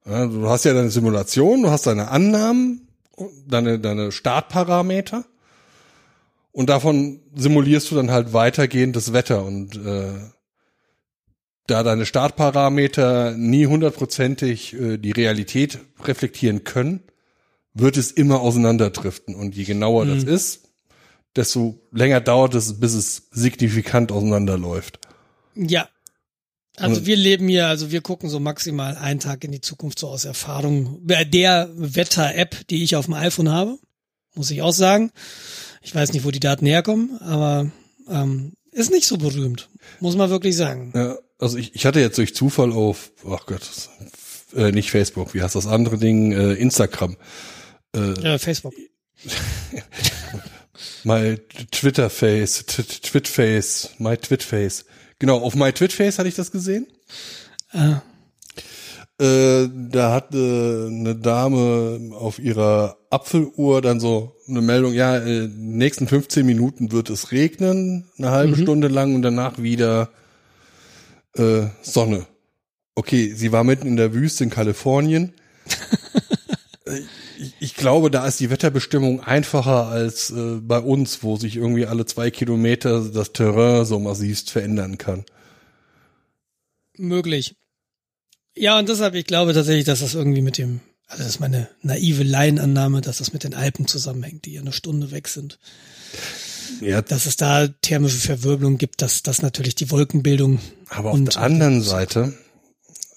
Ja, 0.06 0.26
du 0.26 0.48
hast 0.48 0.64
ja 0.64 0.72
deine 0.72 0.90
Simulation, 0.90 1.62
du 1.62 1.70
hast 1.70 1.86
deine 1.86 2.08
Annahmen, 2.08 2.86
deine, 3.46 3.78
deine 3.78 4.12
Startparameter 4.12 5.24
und 6.52 6.68
davon 6.68 7.20
simulierst 7.34 7.90
du 7.90 7.94
dann 7.94 8.10
halt 8.10 8.32
weitergehend 8.32 8.96
das 8.96 9.12
Wetter 9.12 9.44
und 9.44 9.76
äh, 9.76 10.12
da 11.66 11.82
deine 11.82 12.06
Startparameter 12.06 13.32
nie 13.36 13.66
hundertprozentig 13.66 14.74
äh, 14.74 14.98
die 14.98 15.12
Realität 15.12 15.78
reflektieren 16.04 16.64
können, 16.64 17.02
wird 17.74 17.96
es 17.96 18.10
immer 18.10 18.40
auseinanderdriften. 18.40 19.36
Und 19.36 19.54
je 19.54 19.64
genauer 19.64 20.06
das 20.06 20.24
ist, 20.24 20.68
desto 21.36 21.80
länger 21.92 22.20
dauert 22.20 22.54
es, 22.54 22.80
bis 22.80 22.94
es 22.94 23.28
signifikant 23.30 24.10
auseinanderläuft. 24.10 24.98
Ja. 25.54 25.88
Also 26.80 27.06
wir 27.06 27.16
leben 27.16 27.48
hier, 27.48 27.66
also 27.68 27.90
wir 27.90 28.00
gucken 28.00 28.28
so 28.28 28.40
maximal 28.40 28.96
einen 28.96 29.20
Tag 29.20 29.44
in 29.44 29.52
die 29.52 29.60
Zukunft 29.60 29.98
so 29.98 30.08
aus 30.08 30.24
Erfahrung. 30.24 31.00
Bei 31.02 31.24
der 31.24 31.70
Wetter-App, 31.74 32.66
die 32.68 32.82
ich 32.82 32.96
auf 32.96 33.04
dem 33.06 33.14
iPhone 33.14 33.50
habe, 33.50 33.78
muss 34.34 34.50
ich 34.50 34.62
auch 34.62 34.72
sagen. 34.72 35.10
Ich 35.82 35.94
weiß 35.94 36.12
nicht, 36.12 36.24
wo 36.24 36.30
die 36.30 36.40
Daten 36.40 36.66
herkommen, 36.66 37.18
aber 37.20 37.70
ähm, 38.08 38.52
ist 38.72 38.90
nicht 38.90 39.06
so 39.06 39.18
berühmt, 39.18 39.68
muss 40.00 40.16
man 40.16 40.30
wirklich 40.30 40.56
sagen. 40.56 40.92
Ja, 40.94 41.16
also 41.38 41.56
ich, 41.56 41.74
ich 41.74 41.86
hatte 41.86 42.00
jetzt 42.00 42.18
durch 42.18 42.34
Zufall 42.34 42.72
auf, 42.72 43.12
ach 43.28 43.46
Gott, 43.46 43.62
äh, 44.54 44.72
nicht 44.72 44.90
Facebook, 44.90 45.34
wie 45.34 45.42
heißt 45.42 45.54
das 45.54 45.66
andere 45.66 45.98
Ding, 45.98 46.32
äh, 46.32 46.52
Instagram, 46.54 47.16
Äh, 47.92 48.38
Facebook. 48.38 48.74
My 51.04 51.36
Twitter 51.70 52.08
Face, 52.10 52.64
Twit 52.66 53.28
Face, 53.28 53.90
My 53.98 54.16
Twit 54.16 54.42
Face. 54.42 54.84
Genau, 55.20 55.38
auf 55.38 55.54
My 55.54 55.72
Twit 55.72 55.92
Face 55.92 56.18
hatte 56.18 56.28
ich 56.28 56.34
das 56.34 56.50
gesehen. 56.50 56.86
Ah, 57.72 58.00
Äh, 59.20 59.68
da 59.90 60.12
hat 60.14 60.34
äh, 60.34 60.86
eine 60.86 61.14
Dame 61.14 62.10
auf 62.14 62.38
ihrer 62.38 62.96
Apfeluhr 63.10 63.82
dann 63.82 64.00
so 64.00 64.34
eine 64.48 64.62
Meldung, 64.62 64.94
ja, 64.94 65.18
äh, 65.18 65.46
nächsten 65.46 66.08
15 66.08 66.46
Minuten 66.46 66.90
wird 66.90 67.10
es 67.10 67.30
regnen, 67.30 68.08
eine 68.16 68.30
halbe 68.30 68.56
Mhm. 68.56 68.62
Stunde 68.62 68.88
lang 68.88 69.14
und 69.14 69.20
danach 69.20 69.58
wieder 69.58 70.08
äh, 71.36 71.66
Sonne. 71.82 72.26
Okay, 72.94 73.34
sie 73.36 73.52
war 73.52 73.62
mitten 73.62 73.86
in 73.86 73.96
der 73.96 74.14
Wüste 74.14 74.42
in 74.44 74.48
Kalifornien. 74.50 75.34
Äh, 76.90 77.02
ich, 77.38 77.54
ich 77.60 77.74
glaube, 77.74 78.10
da 78.10 78.26
ist 78.26 78.40
die 78.40 78.50
Wetterbestimmung 78.50 79.20
einfacher 79.20 79.86
als 79.86 80.30
äh, 80.30 80.56
bei 80.60 80.78
uns, 80.78 81.22
wo 81.22 81.36
sich 81.36 81.56
irgendwie 81.56 81.86
alle 81.86 82.06
zwei 82.06 82.30
Kilometer 82.30 83.02
das 83.02 83.32
Terrain 83.32 83.84
so 83.84 83.98
massivst 83.98 84.50
verändern 84.50 84.98
kann. 84.98 85.24
Möglich. 86.96 87.56
Ja, 88.56 88.78
und 88.78 88.88
deshalb, 88.88 89.14
ich 89.14 89.26
glaube 89.26 89.54
tatsächlich, 89.54 89.86
dass 89.86 90.00
das 90.00 90.14
irgendwie 90.14 90.42
mit 90.42 90.58
dem, 90.58 90.80
also 91.06 91.22
das 91.22 91.32
ist 91.32 91.40
meine 91.40 91.68
naive 91.82 92.24
Laienannahme, 92.24 93.00
dass 93.00 93.18
das 93.18 93.32
mit 93.32 93.44
den 93.44 93.54
Alpen 93.54 93.86
zusammenhängt, 93.86 94.44
die 94.44 94.54
ja 94.54 94.60
eine 94.60 94.72
Stunde 94.72 95.10
weg 95.10 95.28
sind. 95.28 95.58
Ja, 96.80 97.02
Dass 97.02 97.26
es 97.26 97.36
da 97.36 97.68
thermische 97.68 98.18
Verwirbelung 98.18 98.78
gibt, 98.78 99.02
dass 99.02 99.22
das 99.22 99.42
natürlich 99.42 99.74
die 99.74 99.90
Wolkenbildung 99.90 100.60
Aber 100.88 101.10
auf 101.10 101.24
der 101.24 101.36
anderen 101.36 101.82
Seite 101.82 102.34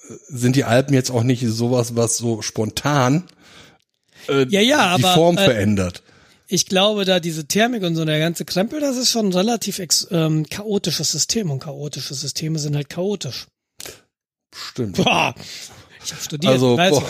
äh, 0.10 0.13
sind 0.27 0.56
die 0.56 0.63
Alpen 0.63 0.94
jetzt 0.94 1.12
auch 1.12 1.24
nicht 1.24 1.46
sowas, 1.48 1.96
was 1.96 2.18
so 2.18 2.42
spontan 2.42 3.24
äh, 4.27 4.46
Ja, 4.50 4.62
ja, 4.62 4.98
die 4.98 5.03
aber, 5.03 5.13
Form 5.13 5.38
äh, 5.38 5.44
verändert. 5.44 6.03
Ich 6.48 6.68
glaube, 6.68 7.06
da 7.06 7.20
diese 7.20 7.46
Thermik 7.46 7.84
und 7.84 7.96
so 7.96 8.06
der 8.06 8.20
ganze 8.20 8.46
Krempel, 8.46 8.80
das 8.80 8.98
ist 8.98 9.10
schon 9.10 9.27
ein 9.27 9.34
relativ 9.34 9.80
ex, 9.80 10.08
ähm, 10.12 10.46
chaotisches 10.50 11.12
System 11.12 11.50
und 11.50 11.60
chaotische 11.60 12.13
Systeme 12.13 12.60
sind 12.60 12.75
halt 12.75 12.89
chaotisch. 12.89 13.48
Stimmt. 14.53 14.98
Boah, 14.98 15.34
ich 16.03 16.12
habe 16.12 16.22
studiert, 16.22 16.53
Also, 16.53 16.77
weiß 16.77 16.92
boah. 16.92 17.03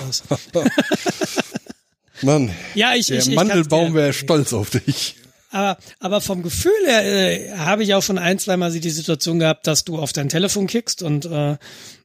was. 0.53 1.43
Mann, 2.21 2.51
Ja, 2.73 2.95
ich, 2.95 3.07
der 3.07 3.19
ich, 3.19 3.27
ich 3.27 3.35
Mandelbaum 3.35 3.93
wäre 3.93 4.13
stolz 4.13 4.53
auf 4.53 4.69
dich. 4.69 5.15
Aber, 5.49 5.77
aber 5.99 6.21
vom 6.21 6.41
Gefühl 6.41 6.71
her 6.85 7.03
äh, 7.05 7.51
habe 7.57 7.83
ich 7.83 7.93
auch 7.93 8.01
schon 8.01 8.17
ein, 8.17 8.39
zweimal 8.39 8.71
die 8.71 8.89
Situation 8.89 9.39
gehabt, 9.39 9.67
dass 9.67 9.83
du 9.83 9.99
auf 9.99 10.13
dein 10.13 10.29
Telefon 10.29 10.67
kickst 10.67 11.03
und 11.03 11.25
äh, 11.25 11.57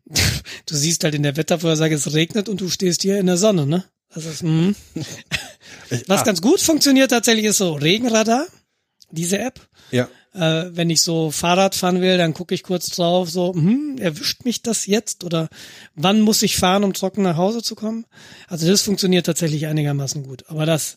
du 0.66 0.74
siehst 0.74 1.04
halt 1.04 1.14
in 1.14 1.22
der 1.22 1.36
Wettervorhersage, 1.36 1.94
es 1.94 2.12
regnet 2.12 2.48
und 2.48 2.60
du 2.60 2.68
stehst 2.68 3.02
hier 3.02 3.18
in 3.18 3.26
der 3.26 3.36
Sonne, 3.36 3.66
ne? 3.66 3.84
Das 4.14 4.24
ist, 4.24 4.42
mhm. 4.42 4.74
Was 6.06 6.20
ah. 6.20 6.24
ganz 6.24 6.40
gut 6.42 6.60
funktioniert 6.60 7.10
tatsächlich 7.10 7.46
ist 7.46 7.58
so 7.58 7.74
Regenradar, 7.74 8.46
diese 9.10 9.38
App. 9.38 9.60
Ja, 9.90 10.08
Äh, 10.34 10.76
wenn 10.76 10.90
ich 10.90 11.00
so 11.00 11.30
Fahrrad 11.30 11.74
fahren 11.74 12.02
will, 12.02 12.18
dann 12.18 12.34
gucke 12.34 12.54
ich 12.54 12.62
kurz 12.62 12.90
drauf, 12.90 13.30
so, 13.30 13.54
hm, 13.54 13.96
erwischt 13.98 14.44
mich 14.44 14.62
das 14.62 14.86
jetzt 14.86 15.24
oder 15.24 15.48
wann 15.94 16.20
muss 16.20 16.42
ich 16.42 16.58
fahren, 16.58 16.84
um 16.84 16.92
trocken 16.92 17.22
nach 17.22 17.38
Hause 17.38 17.62
zu 17.62 17.74
kommen? 17.74 18.04
Also 18.46 18.68
das 18.68 18.82
funktioniert 18.82 19.26
tatsächlich 19.26 19.66
einigermaßen 19.66 20.22
gut. 20.22 20.44
Aber 20.48 20.66
das, 20.66 20.96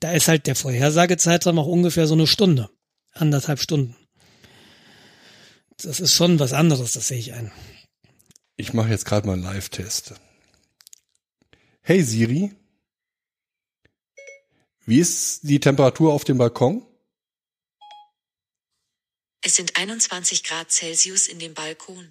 da 0.00 0.12
ist 0.12 0.28
halt 0.28 0.46
der 0.46 0.54
Vorhersagezeitraum 0.54 1.58
auch 1.58 1.66
ungefähr 1.66 2.06
so 2.06 2.14
eine 2.14 2.26
Stunde, 2.26 2.68
anderthalb 3.12 3.60
Stunden. 3.60 3.96
Das 5.82 5.98
ist 5.98 6.12
schon 6.12 6.38
was 6.38 6.52
anderes, 6.52 6.92
das 6.92 7.08
sehe 7.08 7.18
ich 7.18 7.32
ein. 7.32 7.50
ich 8.56 8.74
mache 8.74 8.90
jetzt 8.90 9.06
gerade 9.06 9.26
mal 9.26 9.34
einen 9.34 9.42
Live-Test. 9.42 10.14
Hey 11.88 12.02
Siri, 12.02 12.50
wie 14.86 14.98
ist 14.98 15.42
die 15.44 15.60
Temperatur 15.60 16.12
auf 16.12 16.24
dem 16.24 16.36
Balkon? 16.36 16.82
Es 19.44 19.54
sind 19.54 19.76
21 19.76 20.42
Grad 20.42 20.72
Celsius 20.72 21.28
in 21.28 21.38
dem 21.38 21.54
Balkon. 21.54 22.08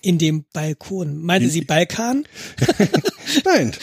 In 0.00 0.16
dem 0.16 0.46
Balkon. 0.54 1.22
Meinte 1.22 1.50
sie 1.50 1.60
Balkan? 1.60 2.26
Nein. 3.44 3.76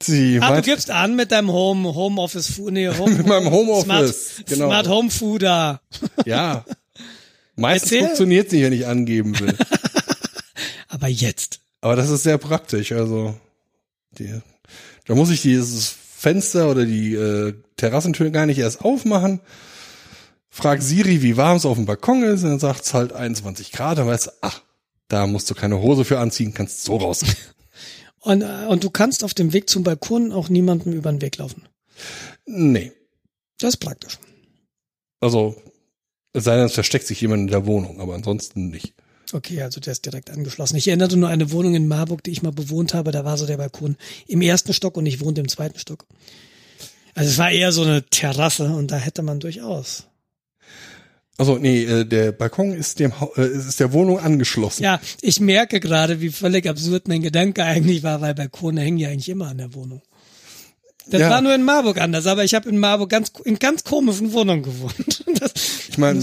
Sie 0.00 0.38
Ah, 0.40 0.46
du 0.46 0.52
meint, 0.54 0.64
gibst 0.66 0.90
an 0.90 1.16
mit 1.16 1.32
deinem 1.32 1.50
Home, 1.50 1.92
Homeoffice, 1.92 2.58
nee, 2.58 2.86
Home, 2.96 3.16
Mit 3.16 3.26
meinem 3.26 3.50
Homeoffice, 3.50 4.34
Smart, 4.36 4.46
genau. 4.46 4.66
Smart 4.68 4.86
Home 4.86 5.10
Fooder. 5.10 5.82
ja. 6.26 6.64
Meistens 7.56 7.98
funktioniert 8.06 8.52
nicht, 8.52 8.62
wenn 8.62 8.72
ich 8.72 8.86
angeben 8.86 9.36
will. 9.40 9.58
Aber 10.86 11.08
jetzt. 11.08 11.60
Aber 11.80 11.96
das 11.96 12.10
ist 12.10 12.22
sehr 12.22 12.38
praktisch. 12.38 12.92
Also 12.92 13.34
die, 14.12 14.40
da 15.06 15.14
muss 15.14 15.30
ich 15.30 15.42
dieses 15.42 15.88
Fenster 15.88 16.70
oder 16.70 16.84
die 16.84 17.14
äh, 17.14 17.54
Terrassentür 17.76 18.30
gar 18.30 18.46
nicht 18.46 18.58
erst 18.58 18.84
aufmachen. 18.84 19.40
Frag 20.50 20.82
Siri, 20.82 21.22
wie 21.22 21.36
warm 21.36 21.56
es 21.56 21.64
auf 21.64 21.76
dem 21.76 21.86
Balkon 21.86 22.22
ist, 22.24 22.42
und 22.42 22.50
dann 22.50 22.58
sagt 22.58 22.84
es 22.84 22.92
halt 22.92 23.12
21 23.12 23.72
Grad. 23.72 23.98
Dann 23.98 24.08
weißt 24.08 24.26
du, 24.26 24.30
ach, 24.40 24.62
da 25.08 25.26
musst 25.26 25.48
du 25.48 25.54
keine 25.54 25.80
Hose 25.80 26.04
für 26.04 26.18
anziehen, 26.18 26.52
kannst 26.52 26.84
so 26.84 26.96
raus. 26.96 27.24
Und, 28.22 28.42
äh, 28.42 28.66
und 28.68 28.84
du 28.84 28.90
kannst 28.90 29.24
auf 29.24 29.32
dem 29.32 29.54
Weg 29.54 29.70
zum 29.70 29.82
Balkon 29.82 30.30
auch 30.30 30.50
niemandem 30.50 30.92
über 30.92 31.10
den 31.10 31.22
Weg 31.22 31.38
laufen. 31.38 31.66
nee. 32.44 32.92
Das 33.56 33.70
ist 33.70 33.76
praktisch. 33.78 34.18
Also, 35.20 35.56
es 36.34 36.44
sei 36.44 36.56
denn, 36.56 36.66
es 36.66 36.74
versteckt 36.74 37.06
sich 37.06 37.20
jemand 37.20 37.40
in 37.40 37.46
der 37.48 37.64
Wohnung, 37.64 37.98
aber 37.98 38.14
ansonsten 38.14 38.68
nicht. 38.68 38.94
Okay, 39.32 39.62
also 39.62 39.80
der 39.80 39.92
ist 39.92 40.04
direkt 40.04 40.30
angeschlossen. 40.30 40.76
Ich 40.76 40.88
erinnerte 40.88 41.16
nur 41.16 41.28
an 41.28 41.34
eine 41.34 41.52
Wohnung 41.52 41.74
in 41.74 41.86
Marburg, 41.88 42.22
die 42.24 42.30
ich 42.30 42.42
mal 42.42 42.52
bewohnt 42.52 42.94
habe. 42.94 43.12
Da 43.12 43.24
war 43.24 43.36
so 43.36 43.46
der 43.46 43.56
Balkon 43.58 43.96
im 44.26 44.42
ersten 44.42 44.72
Stock 44.72 44.96
und 44.96 45.06
ich 45.06 45.20
wohnte 45.20 45.40
im 45.40 45.48
zweiten 45.48 45.78
Stock. 45.78 46.06
Also 47.14 47.30
es 47.30 47.38
war 47.38 47.50
eher 47.50 47.72
so 47.72 47.82
eine 47.82 48.04
Terrasse 48.04 48.66
und 48.70 48.90
da 48.90 48.96
hätte 48.96 49.22
man 49.22 49.40
durchaus. 49.40 50.04
Also, 51.38 51.56
nee, 51.56 51.84
äh, 51.84 52.04
der 52.04 52.32
Balkon 52.32 52.72
ist 52.74 52.98
dem 52.98 53.12
äh, 53.36 53.46
ist 53.46 53.80
der 53.80 53.92
Wohnung 53.94 54.18
angeschlossen. 54.18 54.82
Ja, 54.82 55.00
ich 55.22 55.40
merke 55.40 55.80
gerade, 55.80 56.20
wie 56.20 56.28
völlig 56.28 56.68
absurd 56.68 57.08
mein 57.08 57.22
Gedanke 57.22 57.64
eigentlich 57.64 58.02
war, 58.02 58.20
weil 58.20 58.34
Balkone 58.34 58.82
hängen 58.82 58.98
ja 58.98 59.08
eigentlich 59.08 59.30
immer 59.30 59.48
an 59.48 59.56
der 59.58 59.72
Wohnung. 59.72 60.02
Das 61.06 61.22
Ja. 61.22 61.30
war 61.30 61.40
nur 61.40 61.54
in 61.54 61.62
Marburg 61.62 61.98
anders, 61.98 62.26
aber 62.26 62.44
ich 62.44 62.54
habe 62.54 62.68
in 62.68 62.78
Marburg 62.78 63.08
ganz 63.08 63.32
in 63.44 63.58
ganz 63.58 63.84
komischen 63.84 64.32
Wohnungen 64.32 64.62
gewohnt. 64.62 65.24
Das 65.40 65.52
ich 65.88 65.96
meine, 65.96 66.20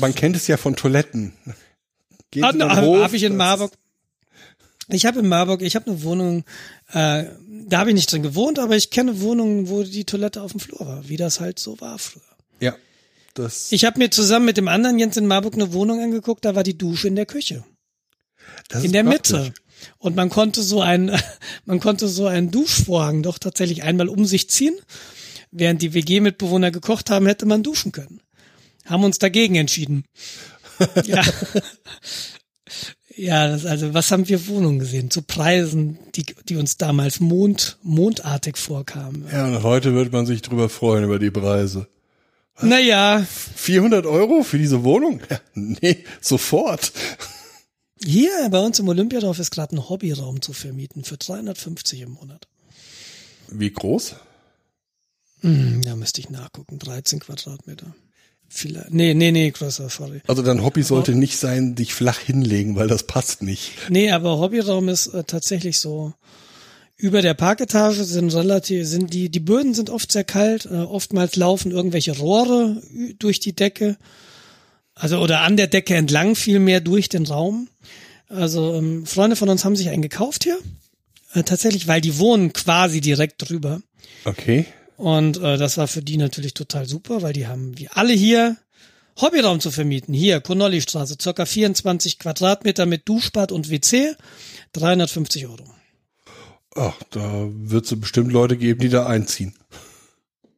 man 0.00 0.14
kennt 0.14 0.36
es 0.36 0.46
ja 0.46 0.56
von 0.56 0.74
Toiletten. 0.74 1.34
Geht 2.34 2.42
Ah, 2.42 2.76
habe 2.76 3.16
ich 3.16 3.22
in 3.22 3.36
Marburg. 3.36 3.72
Ich 4.88 5.06
habe 5.06 5.20
in 5.20 5.28
Marburg, 5.28 5.62
ich 5.62 5.76
habe 5.76 5.90
eine 5.90 6.02
Wohnung, 6.02 6.44
äh, 6.92 7.24
da 7.68 7.78
habe 7.78 7.90
ich 7.90 7.94
nicht 7.94 8.12
drin 8.12 8.22
gewohnt, 8.22 8.58
aber 8.58 8.76
ich 8.76 8.90
kenne 8.90 9.20
Wohnungen, 9.20 9.68
wo 9.68 9.82
die 9.82 10.04
Toilette 10.04 10.42
auf 10.42 10.50
dem 10.50 10.60
Flur 10.60 10.80
war, 10.80 11.08
wie 11.08 11.16
das 11.16 11.40
halt 11.40 11.58
so 11.58 11.80
war 11.80 11.98
früher. 11.98 12.22
Ja, 12.60 12.74
das. 13.32 13.72
Ich 13.72 13.84
habe 13.86 13.98
mir 13.98 14.10
zusammen 14.10 14.44
mit 14.44 14.58
dem 14.58 14.68
anderen 14.68 14.98
Jens 14.98 15.16
in 15.16 15.26
Marburg 15.26 15.54
eine 15.54 15.72
Wohnung 15.72 16.02
angeguckt, 16.02 16.44
da 16.44 16.54
war 16.54 16.64
die 16.64 16.76
Dusche 16.76 17.08
in 17.08 17.16
der 17.16 17.24
Küche, 17.24 17.64
das 18.68 18.84
in 18.84 18.92
der 18.92 19.04
praktisch. 19.04 19.32
Mitte. 19.32 19.54
Und 19.98 20.16
man 20.16 20.28
konnte 20.28 20.62
so 20.62 20.82
ein, 20.82 21.18
man 21.64 21.80
konnte 21.80 22.08
so 22.08 22.26
einen 22.26 22.50
Duschvorhang 22.50 23.22
doch 23.22 23.38
tatsächlich 23.38 23.84
einmal 23.84 24.08
um 24.08 24.26
sich 24.26 24.50
ziehen. 24.50 24.74
Während 25.50 25.82
die 25.82 25.94
WG-Mitbewohner 25.94 26.72
gekocht 26.72 27.10
haben, 27.10 27.26
hätte 27.26 27.46
man 27.46 27.62
duschen 27.62 27.92
können. 27.92 28.20
Haben 28.86 29.04
uns 29.04 29.18
dagegen 29.18 29.54
entschieden. 29.54 30.04
Ja. 31.04 31.22
Ja, 33.16 33.48
das, 33.48 33.64
also 33.64 33.94
was 33.94 34.10
haben 34.10 34.28
wir 34.28 34.48
Wohnungen 34.48 34.80
gesehen 34.80 35.10
zu 35.10 35.22
Preisen, 35.22 35.98
die, 36.16 36.24
die 36.48 36.56
uns 36.56 36.78
damals 36.78 37.20
mond, 37.20 37.78
mondartig 37.82 38.56
vorkamen. 38.56 39.26
Ja, 39.30 39.46
und 39.46 39.62
heute 39.62 39.94
wird 39.94 40.12
man 40.12 40.26
sich 40.26 40.42
drüber 40.42 40.68
freuen 40.68 41.04
über 41.04 41.18
die 41.18 41.30
Preise. 41.30 41.86
Naja, 42.60 43.24
400 43.56 44.06
Euro 44.06 44.42
für 44.42 44.58
diese 44.58 44.84
Wohnung? 44.84 45.20
Ja, 45.30 45.40
nee, 45.54 46.04
sofort. 46.20 46.92
hier 48.02 48.30
bei 48.50 48.60
uns 48.60 48.78
im 48.78 48.88
Olympiadorf 48.88 49.38
ist 49.38 49.50
gerade 49.50 49.76
ein 49.76 49.88
Hobbyraum 49.88 50.40
zu 50.40 50.52
vermieten 50.52 51.04
für 51.04 51.16
350 51.16 52.00
im 52.00 52.10
Monat. 52.12 52.48
Wie 53.48 53.70
groß? 53.70 54.16
Hm, 55.40 55.82
da 55.82 55.94
müsste 55.94 56.20
ich 56.20 56.30
nachgucken. 56.30 56.78
13 56.78 57.20
Quadratmeter. 57.20 57.94
Vielleicht, 58.48 58.92
nee, 58.92 59.14
nee, 59.14 59.32
nee, 59.32 59.50
größer, 59.50 59.88
sorry. 59.88 60.20
Also 60.28 60.42
dein 60.42 60.62
Hobby 60.62 60.82
sollte 60.82 61.14
nicht 61.14 61.38
sein, 61.38 61.74
dich 61.74 61.92
flach 61.92 62.20
hinlegen, 62.20 62.76
weil 62.76 62.86
das 62.86 63.02
passt 63.04 63.42
nicht. 63.42 63.72
Nee, 63.88 64.12
aber 64.12 64.38
Hobbyraum 64.38 64.88
ist 64.88 65.08
äh, 65.08 65.24
tatsächlich 65.24 65.80
so. 65.80 66.12
Über 66.96 67.20
der 67.20 67.34
Parketage 67.34 68.04
sind 68.04 68.32
relativ, 68.32 68.86
sind 68.86 69.12
die, 69.12 69.28
die 69.28 69.40
Böden 69.40 69.74
sind 69.74 69.90
oft 69.90 70.12
sehr 70.12 70.22
kalt, 70.22 70.66
äh, 70.66 70.74
oftmals 70.74 71.34
laufen 71.34 71.72
irgendwelche 71.72 72.16
Rohre 72.16 72.80
durch 73.18 73.40
die 73.40 73.56
Decke. 73.56 73.96
Also, 74.94 75.18
oder 75.18 75.40
an 75.40 75.56
der 75.56 75.66
Decke 75.66 75.96
entlang 75.96 76.36
vielmehr 76.36 76.80
durch 76.80 77.08
den 77.08 77.26
Raum. 77.26 77.68
Also, 78.28 78.74
ähm, 78.74 79.04
Freunde 79.06 79.34
von 79.34 79.48
uns 79.48 79.64
haben 79.64 79.74
sich 79.74 79.88
einen 79.88 80.02
gekauft 80.02 80.44
hier. 80.44 80.58
Äh, 81.32 81.42
tatsächlich, 81.42 81.88
weil 81.88 82.00
die 82.00 82.18
wohnen 82.18 82.52
quasi 82.52 83.00
direkt 83.00 83.48
drüber. 83.48 83.82
Okay. 84.24 84.66
Und 84.96 85.38
äh, 85.38 85.56
das 85.56 85.76
war 85.76 85.88
für 85.88 86.02
die 86.02 86.16
natürlich 86.16 86.54
total 86.54 86.86
super, 86.86 87.22
weil 87.22 87.32
die 87.32 87.46
haben 87.46 87.76
wie 87.78 87.88
alle 87.88 88.12
hier 88.12 88.56
Hobbyraum 89.20 89.60
zu 89.60 89.70
vermieten. 89.70 90.14
Hier, 90.14 90.40
Connolly-Straße, 90.40 91.16
circa 91.20 91.46
24 91.46 92.18
Quadratmeter 92.18 92.86
mit 92.86 93.08
Duschbad 93.08 93.52
und 93.52 93.70
WC, 93.70 94.14
350 94.72 95.46
Euro. 95.46 95.64
Ach, 96.74 96.94
da 97.10 97.48
wird 97.48 97.84
es 97.84 98.00
bestimmt 98.00 98.32
Leute 98.32 98.56
geben, 98.56 98.80
die 98.80 98.88
da 98.88 99.06
einziehen. 99.06 99.54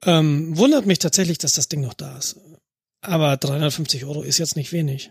Ähm, 0.04 0.56
wundert 0.56 0.86
mich 0.86 0.98
tatsächlich, 0.98 1.38
dass 1.38 1.52
das 1.52 1.68
Ding 1.68 1.82
noch 1.82 1.94
da 1.94 2.16
ist. 2.16 2.36
Aber 3.02 3.36
350 3.36 4.04
Euro 4.04 4.22
ist 4.22 4.38
jetzt 4.38 4.56
nicht 4.56 4.72
wenig. 4.72 5.10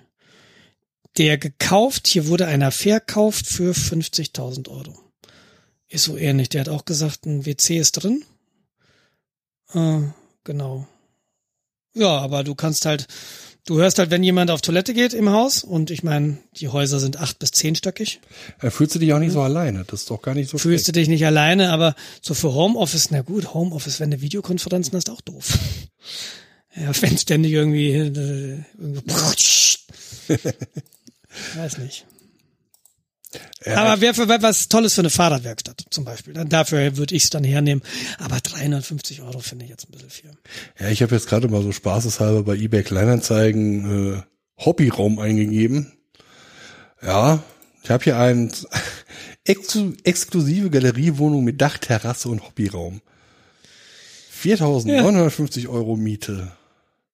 der 1.17 1.37
gekauft, 1.37 2.07
hier 2.07 2.27
wurde 2.27 2.47
einer 2.47 2.71
verkauft 2.71 3.47
für 3.47 3.71
50.000 3.71 4.67
Euro. 4.69 4.99
Ist 5.87 6.03
so 6.03 6.17
ähnlich. 6.17 6.49
Der 6.49 6.61
hat 6.61 6.69
auch 6.69 6.83
gesagt, 6.83 7.25
ein 7.25 7.45
WC 7.45 7.77
ist 7.77 7.93
drin. 7.93 8.25
Äh, 9.75 10.01
genau. 10.43 10.87
Ja, 11.93 12.17
aber 12.17 12.43
du 12.43 12.55
kannst 12.55 12.85
halt, 12.85 13.07
du 13.65 13.77
hörst 13.77 13.99
halt, 13.99 14.11
wenn 14.11 14.23
jemand 14.23 14.51
auf 14.51 14.61
Toilette 14.61 14.93
geht 14.93 15.13
im 15.13 15.29
Haus 15.29 15.63
und 15.63 15.91
ich 15.91 16.03
meine, 16.03 16.37
die 16.57 16.67
Häuser 16.67 16.99
sind 16.99 17.17
acht 17.17 17.39
bis 17.39 17.51
zehnstöckig. 17.51 18.19
Da 18.61 18.69
fühlst 18.69 18.95
du 18.95 18.99
dich 18.99 19.13
auch 19.13 19.19
nicht 19.19 19.31
so 19.31 19.41
alleine. 19.41 19.85
Das 19.85 20.01
ist 20.01 20.09
doch 20.09 20.21
gar 20.21 20.35
nicht 20.35 20.49
so 20.49 20.57
Fühlst 20.57 20.87
du 20.87 20.91
dich 20.91 21.07
nicht 21.07 21.25
alleine, 21.25 21.71
aber 21.71 21.95
so 22.21 22.33
für 22.33 22.53
Homeoffice, 22.53 23.11
na 23.11 23.21
gut, 23.21 23.53
Homeoffice, 23.53 23.99
wenn 23.99 24.11
du 24.11 24.21
Videokonferenzen 24.21 24.93
hast, 24.93 25.09
auch 25.09 25.21
doof. 25.21 25.57
Ja, 26.77 26.91
wenn 27.01 27.17
ständig 27.17 27.53
irgendwie, 27.53 27.91
äh, 27.91 28.59
irgendwie 28.77 29.01
weiß 31.55 31.77
nicht. 31.77 32.05
Ja, 33.65 33.77
Aber 33.77 34.01
wäre 34.01 34.13
für 34.13 34.27
was 34.27 34.69
Tolles 34.69 34.93
für 34.93 35.01
eine 35.01 35.09
Fahrradwerkstatt 35.09 35.85
zum 35.89 36.05
Beispiel. 36.05 36.33
Dann 36.33 36.49
dafür 36.49 36.97
würde 36.97 37.15
ich 37.15 37.23
es 37.25 37.29
dann 37.29 37.43
hernehmen. 37.43 37.83
Aber 38.19 38.39
350 38.39 39.21
Euro 39.21 39.39
finde 39.39 39.65
ich 39.65 39.71
jetzt 39.71 39.87
ein 39.87 39.91
bisschen 39.91 40.09
viel. 40.09 40.31
Ja, 40.79 40.89
ich 40.89 41.01
habe 41.01 41.15
jetzt 41.15 41.27
gerade 41.27 41.47
mal 41.47 41.61
so 41.61 41.71
spaßeshalber 41.71 42.43
bei 42.43 42.55
eBay 42.55 42.83
Kleinanzeigen 42.83 44.15
äh, 44.17 44.21
Hobbyraum 44.63 45.19
eingegeben. 45.19 45.93
Ja, 47.01 47.43
ich 47.83 47.89
habe 47.89 48.03
hier 48.03 48.17
eine 48.17 48.49
ex 49.43 49.77
exklusive 50.03 50.69
Galeriewohnung 50.69 51.43
mit 51.43 51.61
Dach, 51.61 51.77
Terrasse 51.77 52.29
und 52.29 52.43
Hobbyraum. 52.43 53.01
4.950 54.43 55.67
Euro 55.69 55.95
Miete. 55.95 56.51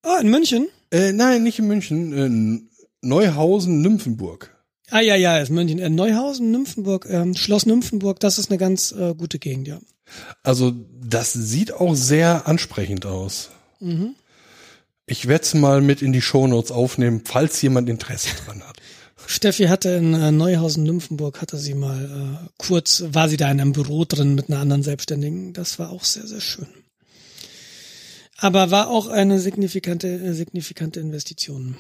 Ah, 0.04 0.20
in 0.22 0.30
München? 0.30 0.68
Äh, 0.92 1.14
nein, 1.14 1.44
nicht 1.44 1.60
in 1.60 1.68
München. 1.68 2.14
In 2.14 2.70
Neuhausen, 3.02 3.82
Nymphenburg. 3.82 4.56
Ah 4.92 5.00
ja, 5.00 5.16
ja, 5.16 5.40
ist 5.40 5.50
München. 5.50 5.80
Äh, 5.80 5.90
Neuhausen, 5.90 6.52
Nymphenburg, 6.52 7.08
ähm, 7.10 7.34
Schloss 7.36 7.66
Nymphenburg, 7.66 8.20
das 8.20 8.38
ist 8.38 8.52
eine 8.52 8.58
ganz 8.58 8.92
äh, 8.92 9.16
gute 9.16 9.40
Gegend, 9.40 9.68
ja. 9.68 9.80
Also 10.44 10.74
das 11.02 11.32
sieht 11.32 11.74
auch 11.74 11.96
sehr 11.96 12.48
ansprechend 12.48 13.06
aus. 13.06 13.50
Ich 15.06 15.28
werde 15.28 15.44
es 15.44 15.54
mal 15.54 15.82
mit 15.82 16.02
in 16.02 16.12
die 16.12 16.22
Shownotes 16.22 16.72
aufnehmen, 16.72 17.22
falls 17.24 17.62
jemand 17.62 17.90
Interesse 17.90 18.30
dran 18.46 18.62
hat. 18.68 18.78
Steffi 19.28 19.66
hatte 19.66 19.90
in 19.92 20.14
äh, 20.14 20.32
Neuhausen, 20.32 20.84
Nymphenburg, 20.84 21.42
hatte 21.42 21.58
sie 21.58 21.74
mal 21.74 22.40
äh, 22.44 22.50
kurz, 22.58 23.04
war 23.08 23.30
sie 23.30 23.38
da 23.38 23.50
in 23.50 23.62
einem 23.62 23.72
Büro 23.72 24.04
drin 24.04 24.36
mit 24.36 24.50
einer 24.50 24.60
anderen 24.60 24.84
Selbstständigen. 24.84 25.54
Das 25.54 25.80
war 25.80 25.90
auch 25.92 26.04
sehr, 26.04 26.28
sehr 26.28 26.42
schön. 26.42 26.68
Aber 28.38 28.72
war 28.72 28.90
auch 28.90 29.08
eine 29.08 29.40
signifikante, 29.40 30.08
äh, 30.08 30.34
signifikante 30.34 31.00
Investition. 31.00 31.78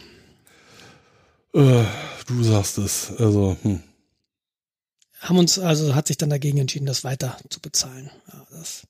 Äh, 1.53 1.83
du 2.27 2.43
sagst 2.43 2.77
es. 2.77 3.11
Also, 3.17 3.57
hm. 3.63 3.81
Haben 5.19 5.37
uns, 5.37 5.59
also 5.59 5.93
hat 5.93 6.07
sich 6.07 6.17
dann 6.17 6.29
dagegen 6.29 6.57
entschieden, 6.57 6.85
das 6.87 7.03
weiter 7.03 7.37
zu 7.49 7.59
bezahlen. 7.59 8.09
Ja, 8.31 8.45
das, 8.51 8.87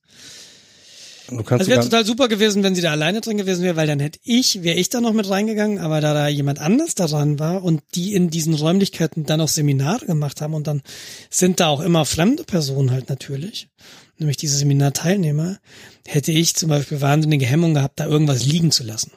Du 1.38 1.44
kannst 1.44 1.62
Also 1.62 1.72
wäre 1.72 1.82
total 1.82 2.06
super 2.06 2.28
gewesen, 2.28 2.62
wenn 2.64 2.76
sie 2.76 2.82
da 2.82 2.92
alleine 2.92 3.22
drin 3.22 3.38
gewesen 3.38 3.64
wäre, 3.64 3.78
weil 3.78 3.88
dann 3.88 4.00
hätte 4.02 4.20
ich, 4.24 4.64
wäre 4.64 4.78
ich 4.78 4.90
da 4.90 5.00
noch 5.00 5.14
mit 5.14 5.30
reingegangen, 5.30 5.80
aber 5.80 6.02
da 6.02 6.14
da 6.14 6.28
jemand 6.28 6.60
anders 6.60 6.94
daran 6.94 7.40
war 7.40 7.64
und 7.64 7.82
die 7.96 8.14
in 8.14 8.30
diesen 8.30 8.54
Räumlichkeiten 8.54 9.26
dann 9.26 9.40
auch 9.40 9.48
Seminare 9.48 10.06
gemacht 10.06 10.42
haben 10.42 10.54
und 10.54 10.68
dann 10.68 10.82
sind 11.30 11.62
da 11.62 11.68
auch 11.68 11.80
immer 11.80 12.06
fremde 12.06 12.44
Personen 12.44 12.92
halt 12.92 13.08
natürlich, 13.08 13.70
nämlich 14.18 14.38
diese 14.38 14.58
Seminarteilnehmer, 14.58 15.58
hätte 16.06 16.34
ich 16.34 16.56
zum 16.56 16.68
Beispiel 16.68 17.00
wahnsinnige 17.00 17.46
Hemmung 17.46 17.76
gehabt, 17.76 18.00
da 18.02 18.08
irgendwas 18.08 18.46
liegen 18.46 18.72
zu 18.72 18.84
lassen. 18.84 19.12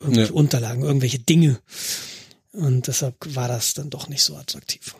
Irgendwelche 0.00 0.32
Ja. 0.32 0.38
Unterlagen, 0.38 0.84
irgendwelche 0.84 1.18
Dinge. 1.18 1.58
Und 2.58 2.88
deshalb 2.88 3.14
war 3.36 3.46
das 3.46 3.74
dann 3.74 3.88
doch 3.88 4.08
nicht 4.08 4.24
so 4.24 4.36
attraktiv. 4.36 4.96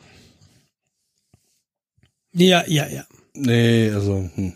Ja, 2.33 2.65
ja, 2.69 2.87
ja. 2.87 3.05
Nee, 3.35 3.91
also, 3.91 4.31
hm. 4.33 4.53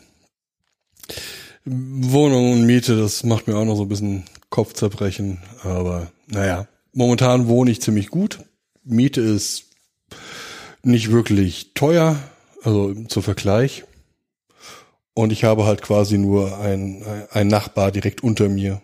Wohnung 1.65 2.53
und 2.53 2.65
Miete, 2.65 2.97
das 2.97 3.25
macht 3.25 3.49
mir 3.49 3.57
auch 3.57 3.65
noch 3.65 3.75
so 3.75 3.83
ein 3.83 3.88
bisschen 3.88 4.25
Kopfzerbrechen. 4.51 5.43
Aber 5.65 6.12
naja, 6.29 6.69
momentan 6.93 7.49
wohne 7.49 7.73
ich 7.73 7.83
ziemlich 7.83 8.07
gut. 8.09 8.38
Miete 8.85 9.21
ist 9.21 9.65
nicht 10.85 11.11
wirklich 11.11 11.75
teuer, 11.75 12.17
also 12.62 12.95
zum 13.07 13.25
Vergleich. 13.25 13.83
Und 15.12 15.33
ich 15.33 15.43
habe 15.43 15.65
halt 15.65 15.83
quasi 15.83 16.19
nur 16.19 16.57
ein, 16.59 17.05
ein 17.33 17.49
Nachbar 17.49 17.91
direkt 17.91 18.23
unter 18.23 18.49
mir. 18.49 18.81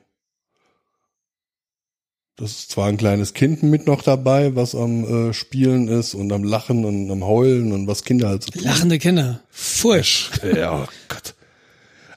Das 2.39 2.53
ist 2.53 2.71
zwar 2.71 2.87
ein 2.87 2.97
kleines 2.97 3.35
Kind 3.35 3.65
mit 3.65 3.89
noch 3.89 4.01
dabei, 4.01 4.55
was 4.55 4.77
am 4.77 5.31
äh, 5.31 5.35
Spielen 5.35 5.89
ist 5.89 6.15
und 6.15 6.33
am 6.33 6.45
Lachen 6.45 6.85
und 6.85 7.11
am 7.11 7.25
Heulen 7.25 7.73
und 7.73 7.89
was 7.89 8.05
Kinder 8.05 8.29
halt 8.29 8.45
so 8.45 8.53
tun. 8.53 8.63
Lachende 8.63 9.01
Kinder. 9.01 9.43
Furch. 9.51 10.31
Ja, 10.55 10.85
oh 10.85 10.89
Gott. 11.09 11.35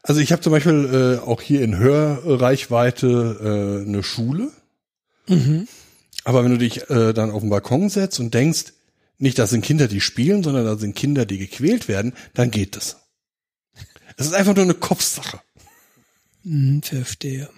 Also 0.03 0.21
ich 0.21 0.31
habe 0.31 0.41
zum 0.41 0.51
Beispiel 0.51 1.19
äh, 1.23 1.27
auch 1.27 1.41
hier 1.41 1.63
in 1.63 1.77
Hörreichweite 1.77 3.81
äh, 3.83 3.87
eine 3.87 4.03
Schule. 4.03 4.51
Aber 6.23 6.43
wenn 6.43 6.51
du 6.51 6.57
dich 6.59 6.89
äh, 6.91 7.13
dann 7.13 7.31
auf 7.31 7.41
den 7.41 7.49
Balkon 7.49 7.89
setzt 7.89 8.19
und 8.19 8.33
denkst, 8.33 8.73
nicht, 9.17 9.39
das 9.39 9.49
sind 9.49 9.63
Kinder, 9.63 9.87
die 9.87 10.01
spielen, 10.01 10.43
sondern 10.43 10.65
das 10.65 10.81
sind 10.81 10.95
Kinder, 10.95 11.25
die 11.25 11.39
gequält 11.39 11.87
werden, 11.87 12.13
dann 12.33 12.51
geht 12.51 12.75
das. 12.75 12.97
Es 14.17 14.27
ist 14.27 14.33
einfach 14.33 14.55
nur 14.55 14.65
eine 14.65 14.73
Kopfsache. 14.75 15.39
Hm, 16.43 16.83
verstehe. 16.83 17.49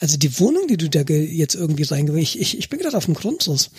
Also 0.00 0.16
die 0.16 0.40
Wohnung, 0.40 0.66
die 0.66 0.78
du 0.78 0.88
da 0.88 1.00
jetzt 1.02 1.54
irgendwie 1.54 1.82
reingebracht 1.82 2.22
ich, 2.22 2.40
ich, 2.40 2.58
ich 2.58 2.68
bin 2.70 2.80
gerade 2.80 2.96
auf 2.96 3.04
dem 3.04 3.14
Grundriss. 3.14 3.70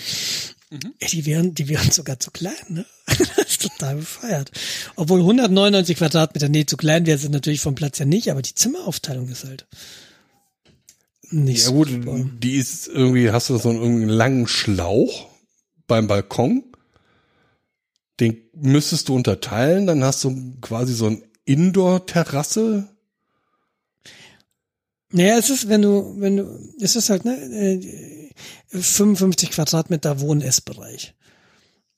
Ey, 1.00 1.10
Die 1.10 1.26
wären, 1.26 1.54
die 1.54 1.68
wären 1.68 1.92
sogar 1.92 2.20
zu 2.20 2.32
klein, 2.32 2.54
ne? 2.70 2.86
Das 3.36 3.50
ist 3.50 3.62
total 3.64 3.96
befeiert. 3.98 4.52
Obwohl 4.96 5.20
199 5.20 5.98
Quadratmeter, 5.98 6.48
nee, 6.48 6.66
zu 6.66 6.78
klein 6.78 7.06
wäre 7.06 7.18
sie 7.18 7.28
natürlich 7.28 7.60
vom 7.60 7.76
Platz 7.76 8.00
ja 8.00 8.06
nicht, 8.06 8.32
aber 8.32 8.42
die 8.42 8.56
Zimmeraufteilung 8.56 9.28
ist 9.28 9.44
halt 9.44 9.68
nicht 11.30 11.60
Ja 11.60 11.66
so 11.66 11.74
gut, 11.74 11.90
super. 11.90 12.24
die 12.42 12.56
ist 12.56 12.88
irgendwie, 12.88 13.32
hast 13.32 13.50
du 13.50 13.58
so 13.58 13.70
einen, 13.70 13.82
irgendwie 13.82 14.04
einen 14.04 14.12
langen 14.12 14.48
Schlauch 14.48 15.28
beim 15.88 16.08
Balkon. 16.08 16.64
Den 18.20 18.38
müsstest 18.54 19.10
du 19.10 19.16
unterteilen, 19.16 19.88
dann 19.88 20.04
hast 20.04 20.24
du 20.24 20.56
quasi 20.62 20.94
so 20.94 21.08
ein 21.08 21.24
Indoor-Terrasse. 21.46 22.88
Naja, 25.12 25.38
es 25.38 25.50
ist, 25.50 25.68
wenn 25.68 25.82
du, 25.82 26.16
wenn 26.20 26.38
du, 26.38 26.60
es 26.80 26.96
ist 26.96 27.10
halt, 27.10 27.26
ne, 27.26 27.36
äh, 27.36 28.30
55 28.70 29.52
Quadratmeter 29.52 30.20
Wohn-Essbereich. 30.22 31.14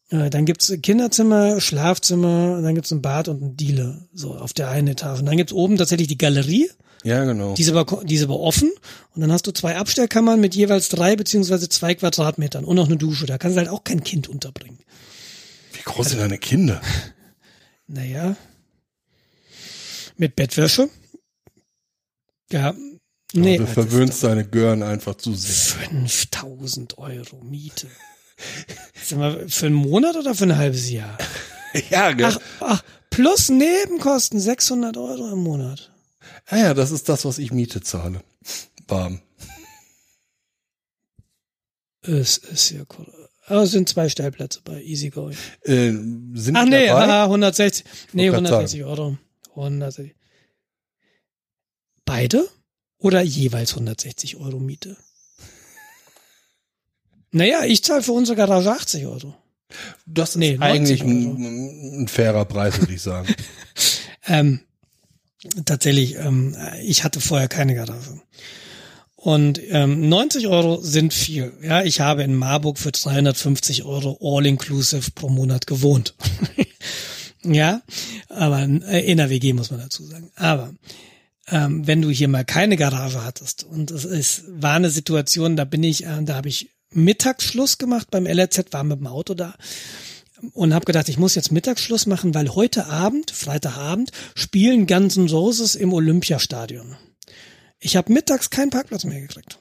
Äh, 0.09 0.29
Dann 0.29 0.45
gibt's 0.45 0.73
Kinderzimmer, 0.81 1.61
Schlafzimmer, 1.61 2.61
dann 2.61 2.73
gibt's 2.75 2.91
ein 2.91 3.01
Bad 3.01 3.27
und 3.27 3.41
ein 3.41 3.55
Diele, 3.57 4.07
so 4.13 4.33
auf 4.35 4.53
der 4.53 4.69
einen 4.69 4.87
Etage. 4.89 5.19
Und 5.19 5.27
dann 5.27 5.37
gibt's 5.37 5.53
oben 5.53 5.77
tatsächlich 5.77 6.07
die 6.07 6.17
Galerie, 6.17 6.69
Ja, 7.03 7.23
genau. 7.23 7.53
die 7.53 7.61
ist 7.61 7.69
aber, 7.69 7.85
ko- 7.85 8.03
die 8.03 8.15
ist 8.15 8.23
aber 8.23 8.39
offen. 8.39 8.71
Und 9.13 9.21
dann 9.21 9.31
hast 9.31 9.45
du 9.47 9.51
zwei 9.51 9.77
Abstellkammern 9.77 10.39
mit 10.41 10.55
jeweils 10.55 10.89
drei 10.89 11.15
beziehungsweise 11.15 11.69
zwei 11.69 11.93
Quadratmetern 11.95 12.65
und 12.65 12.75
noch 12.75 12.87
eine 12.87 12.97
Dusche. 12.97 13.27
Da 13.27 13.37
kannst 13.37 13.55
du 13.55 13.59
halt 13.59 13.69
auch 13.69 13.83
kein 13.83 14.03
Kind 14.03 14.27
unterbringen. 14.27 14.79
Wie 15.73 15.81
groß 15.83 16.09
sind 16.09 16.19
deine 16.19 16.37
Kinder? 16.39 16.81
Naja. 17.87 18.35
Mit 20.17 20.35
Bettwäsche. 20.35 20.89
Ja. 22.51 22.73
Nee, 23.33 23.57
du 23.57 23.65
verwöhnst 23.65 24.23
deine 24.23 24.45
Gören 24.45 24.83
einfach 24.83 25.15
zu 25.15 25.33
sehr. 25.33 25.79
5000 25.79 26.97
Euro 26.99 27.41
Miete. 27.43 27.87
Sag 29.03 29.19
mal, 29.19 29.49
für 29.49 29.65
einen 29.65 29.75
Monat 29.75 30.15
oder 30.15 30.35
für 30.35 30.43
ein 30.45 30.57
halbes 30.57 30.89
Jahr? 30.89 31.17
Ja, 31.89 32.11
gell? 32.11 32.27
Ach, 32.27 32.39
ach, 32.59 32.83
plus 33.09 33.49
Nebenkosten 33.49 34.39
600 34.39 34.95
Euro 34.95 35.31
im 35.31 35.39
Monat. 35.39 35.91
Ah 36.45 36.57
ja, 36.57 36.73
das 36.75 36.91
ist 36.91 37.09
das, 37.09 37.25
was 37.25 37.39
ich 37.39 37.51
Miete 37.51 37.81
zahle. 37.81 38.21
Warm. 38.87 39.21
Es 42.03 42.37
ist 42.37 42.69
ja 42.69 42.83
cool. 42.97 43.11
Aber 43.47 43.63
es 43.63 43.71
sind 43.71 43.89
zwei 43.89 44.07
Stellplätze 44.07 44.61
bei 44.63 44.83
Easygoing. 44.83 45.35
Äh, 45.63 45.91
sind 45.91 46.55
Ach 46.55 46.65
nee, 46.65 46.85
dabei? 46.87 47.07
haha, 47.07 47.23
160. 47.23 47.85
Nee, 48.13 48.27
grad 48.27 48.45
160 48.45 48.83
Euro. 48.83 49.17
160. 49.55 50.15
Beide? 52.05 52.47
Oder 53.03 53.21
jeweils 53.21 53.71
160 53.71 54.37
Euro 54.37 54.59
Miete? 54.59 54.95
Naja, 57.31 57.65
ich 57.65 57.83
zahle 57.83 58.01
für 58.01 58.13
unsere 58.13 58.37
Garage 58.37 58.71
80 58.71 59.05
Euro. 59.05 59.35
Das 60.05 60.31
ist 60.31 60.35
Nee, 60.37 60.55
90 60.57 60.61
eigentlich 60.63 61.03
ein, 61.03 62.03
ein 62.03 62.07
fairer 62.07 62.45
Preis, 62.45 62.79
würde 62.79 62.93
ich 62.93 63.01
sagen. 63.01 63.27
Ähm, 64.25 64.61
tatsächlich, 65.65 66.15
ähm, 66.15 66.55
ich 66.81 67.03
hatte 67.03 67.19
vorher 67.19 67.49
keine 67.49 67.75
Garage. 67.75 68.21
Und 69.17 69.59
ähm, 69.67 70.07
90 70.07 70.47
Euro 70.47 70.79
sind 70.79 71.13
viel. 71.13 71.51
Ja, 71.61 71.83
ich 71.83 71.99
habe 71.99 72.23
in 72.23 72.33
Marburg 72.33 72.79
für 72.79 72.93
350 72.93 73.83
Euro 73.83 74.17
all-inclusive 74.21 75.11
pro 75.11 75.27
Monat 75.27 75.67
gewohnt. 75.67 76.15
ja, 77.43 77.81
aber 78.29 78.61
äh, 78.61 79.11
in 79.11 79.17
der 79.17 79.29
WG 79.29 79.51
muss 79.51 79.71
man 79.71 79.81
dazu 79.81 80.05
sagen. 80.05 80.31
Aber 80.37 80.73
ähm, 81.47 81.85
wenn 81.87 82.01
du 82.01 82.09
hier 82.09 82.27
mal 82.27 82.45
keine 82.45 82.77
Garage 82.77 83.23
hattest 83.23 83.63
und 83.63 83.91
es 83.91 84.05
ist, 84.05 84.43
war 84.47 84.75
eine 84.75 84.89
Situation, 84.89 85.55
da 85.55 85.65
bin 85.65 85.83
ich, 85.83 86.05
äh, 86.05 86.23
da 86.23 86.35
habe 86.35 86.49
ich 86.49 86.69
Mittagsschluss 86.91 87.77
gemacht 87.77 88.09
beim 88.11 88.25
LRZ, 88.25 88.71
war 88.71 88.83
mit 88.83 88.99
dem 88.99 89.07
Auto 89.07 89.33
da 89.33 89.55
und 90.51 90.73
habe 90.73 90.85
gedacht, 90.85 91.09
ich 91.09 91.17
muss 91.17 91.35
jetzt 91.35 91.51
Mittagsschluss 91.51 92.05
machen, 92.05 92.33
weil 92.33 92.49
heute 92.49 92.87
Abend, 92.87 93.31
Freitagabend, 93.31 94.11
spielen 94.35 94.87
Guns 94.87 95.17
N' 95.17 95.29
Roses 95.29 95.75
im 95.75 95.93
Olympiastadion. 95.93 96.97
Ich 97.79 97.95
habe 97.95 98.13
mittags 98.13 98.49
keinen 98.49 98.69
Parkplatz 98.69 99.03
mehr 99.03 99.21
gekriegt. 99.21 99.59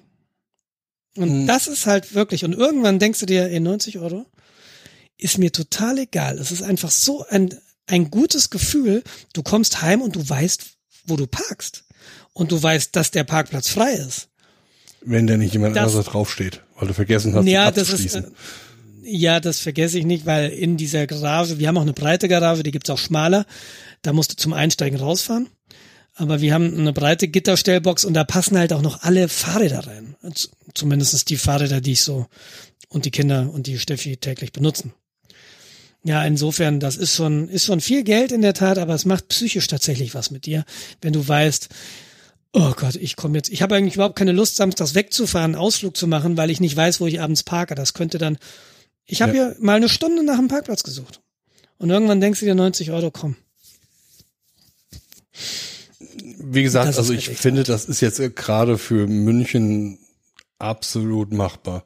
Und 1.17 1.31
Hm. 1.31 1.47
das 1.47 1.67
ist 1.67 1.87
halt 1.87 2.15
wirklich, 2.15 2.45
und 2.45 2.53
irgendwann 2.53 2.99
denkst 2.99 3.21
du 3.21 3.27
dir, 3.27 3.51
ey, 3.51 3.61
90 3.61 3.99
Euro 3.99 4.27
ist 5.19 5.39
mir 5.39 5.53
total 5.53 5.99
egal. 5.99 6.39
Es 6.39 6.51
ist 6.51 6.63
einfach 6.63 6.91
so 6.91 7.25
ein, 7.29 7.55
ein 7.87 8.11
gutes 8.11 8.51
Gefühl. 8.51 9.03
Du 9.33 9.43
kommst 9.43 9.83
heim 9.83 10.01
und 10.01 10.17
du 10.17 10.29
weißt, 10.29 10.65
wo 11.07 11.17
du 11.17 11.27
parkst. 11.27 11.85
Und 12.33 12.53
du 12.53 12.63
weißt, 12.63 12.95
dass 12.97 13.11
der 13.11 13.25
Parkplatz 13.25 13.69
frei 13.69 13.93
ist. 13.93 14.29
Wenn 15.05 15.27
da 15.27 15.37
nicht 15.37 15.53
jemand 15.53 15.77
Das- 15.77 15.87
anderes 15.89 16.07
draufsteht, 16.07 16.61
weil 16.77 16.89
du 16.89 16.95
vergessen 16.95 17.35
hast, 17.35 17.47
Ja, 17.47 17.71
das 17.71 17.91
ist, 17.91 18.15
äh, 18.15 18.23
ja, 19.03 19.41
das 19.41 19.59
vergesse 19.61 19.99
ich 19.99 20.05
nicht, 20.07 20.27
weil 20.27 20.51
in 20.51 20.77
dieser 20.77 21.07
Garage, 21.07 21.59
wir 21.59 21.69
haben 21.69 21.77
auch 21.77 21.83
eine 21.83 21.93
breite 21.93 22.29
Garage, 22.29 22.63
die 22.63 22.71
gibt's 22.71 22.89
auch 22.91 22.99
schmaler. 22.99 23.45
Da 24.03 24.13
musst 24.13 24.33
du 24.33 24.37
zum 24.37 24.53
Einsteigen 24.53 24.99
rausfahren. 24.99 25.49
Aber 26.15 26.41
wir 26.41 26.53
haben 26.53 26.79
eine 26.79 26.93
breite 26.93 27.27
Gitterstellbox 27.29 28.05
und 28.05 28.15
da 28.15 28.23
passen 28.25 28.59
halt 28.59 28.73
auch 28.73 28.83
noch 28.83 29.03
alle 29.03 29.29
Fahrräder 29.29 29.87
rein. 29.87 30.15
Z- 30.35 30.51
Zumindest 30.75 31.29
die 31.31 31.37
Fahrräder, 31.37 31.81
die 31.81 31.93
ich 31.93 32.03
so 32.03 32.27
und 32.89 33.05
die 33.07 33.11
Kinder 33.11 33.51
und 33.53 33.67
die 33.67 33.79
Steffi 33.79 34.17
täglich 34.19 34.53
benutzen. 34.53 34.93
Ja, 36.05 36.25
insofern, 36.25 36.81
das 36.81 36.97
ist 36.97 37.15
schon, 37.15 37.49
ist 37.49 37.65
schon 37.67 37.81
viel 37.81 38.03
Geld 38.03 38.33
in 38.33 38.43
der 38.43 38.55
Tat, 38.55 38.79
aber 38.79 38.95
es 38.95 39.05
macht 39.05 39.29
psychisch 39.29 39.69
tatsächlich 39.69 40.15
was 40.15 40.31
mit 40.33 40.47
dir, 40.47 40.65
wenn 41.01 41.13
du 41.13 41.27
weißt, 41.27 41.69
oh 42.53 42.73
Gott, 42.77 42.97
ich 42.97 43.15
komme 43.17 43.39
jetzt, 43.39 43.51
ich 43.51 43.63
habe 43.63 43.77
eigentlich 43.77 43.95
überhaupt 43.95 44.17
keine 44.17 44.33
Lust, 44.33 44.57
samstags 44.57 44.95
wegzufahren, 44.97 45.53
einen 45.55 45.63
Ausflug 45.63 45.97
zu 45.97 46.07
machen, 46.09 46.37
weil 46.37 46.51
ich 46.51 46.59
nicht 46.61 46.77
weiß, 46.77 47.01
wo 47.01 47.07
ich 47.07 47.21
abends 47.21 47.45
parke. 47.45 47.75
Das 47.77 47.95
könnte 47.95 48.19
dann, 48.19 48.37
ich 49.07 49.23
habe 49.23 49.37
Ja. 49.37 49.47
hier 49.49 49.57
mal 49.61 49.77
eine 49.77 49.89
Stunde 49.89 50.25
nach 50.25 50.39
einem 50.39 50.49
Parkplatz 50.49 50.83
gesucht. 50.83 51.21
Und 51.79 51.91
irgendwann 51.91 52.21
denkst 52.21 52.41
du 52.41 52.47
dir 52.47 52.55
90 52.57 52.91
Euro, 52.91 53.11
komm. 53.11 53.37
Wie 56.45 56.63
gesagt, 56.63 56.89
Das 56.89 56.99
also 56.99 57.13
ich 57.13 57.29
finde, 57.31 57.63
das 57.63 57.85
ist 57.87 58.01
jetzt 58.01 58.21
gerade 58.37 58.77
für 58.79 59.07
München 59.07 59.99
absolut 60.59 61.33
machbar. 61.33 61.85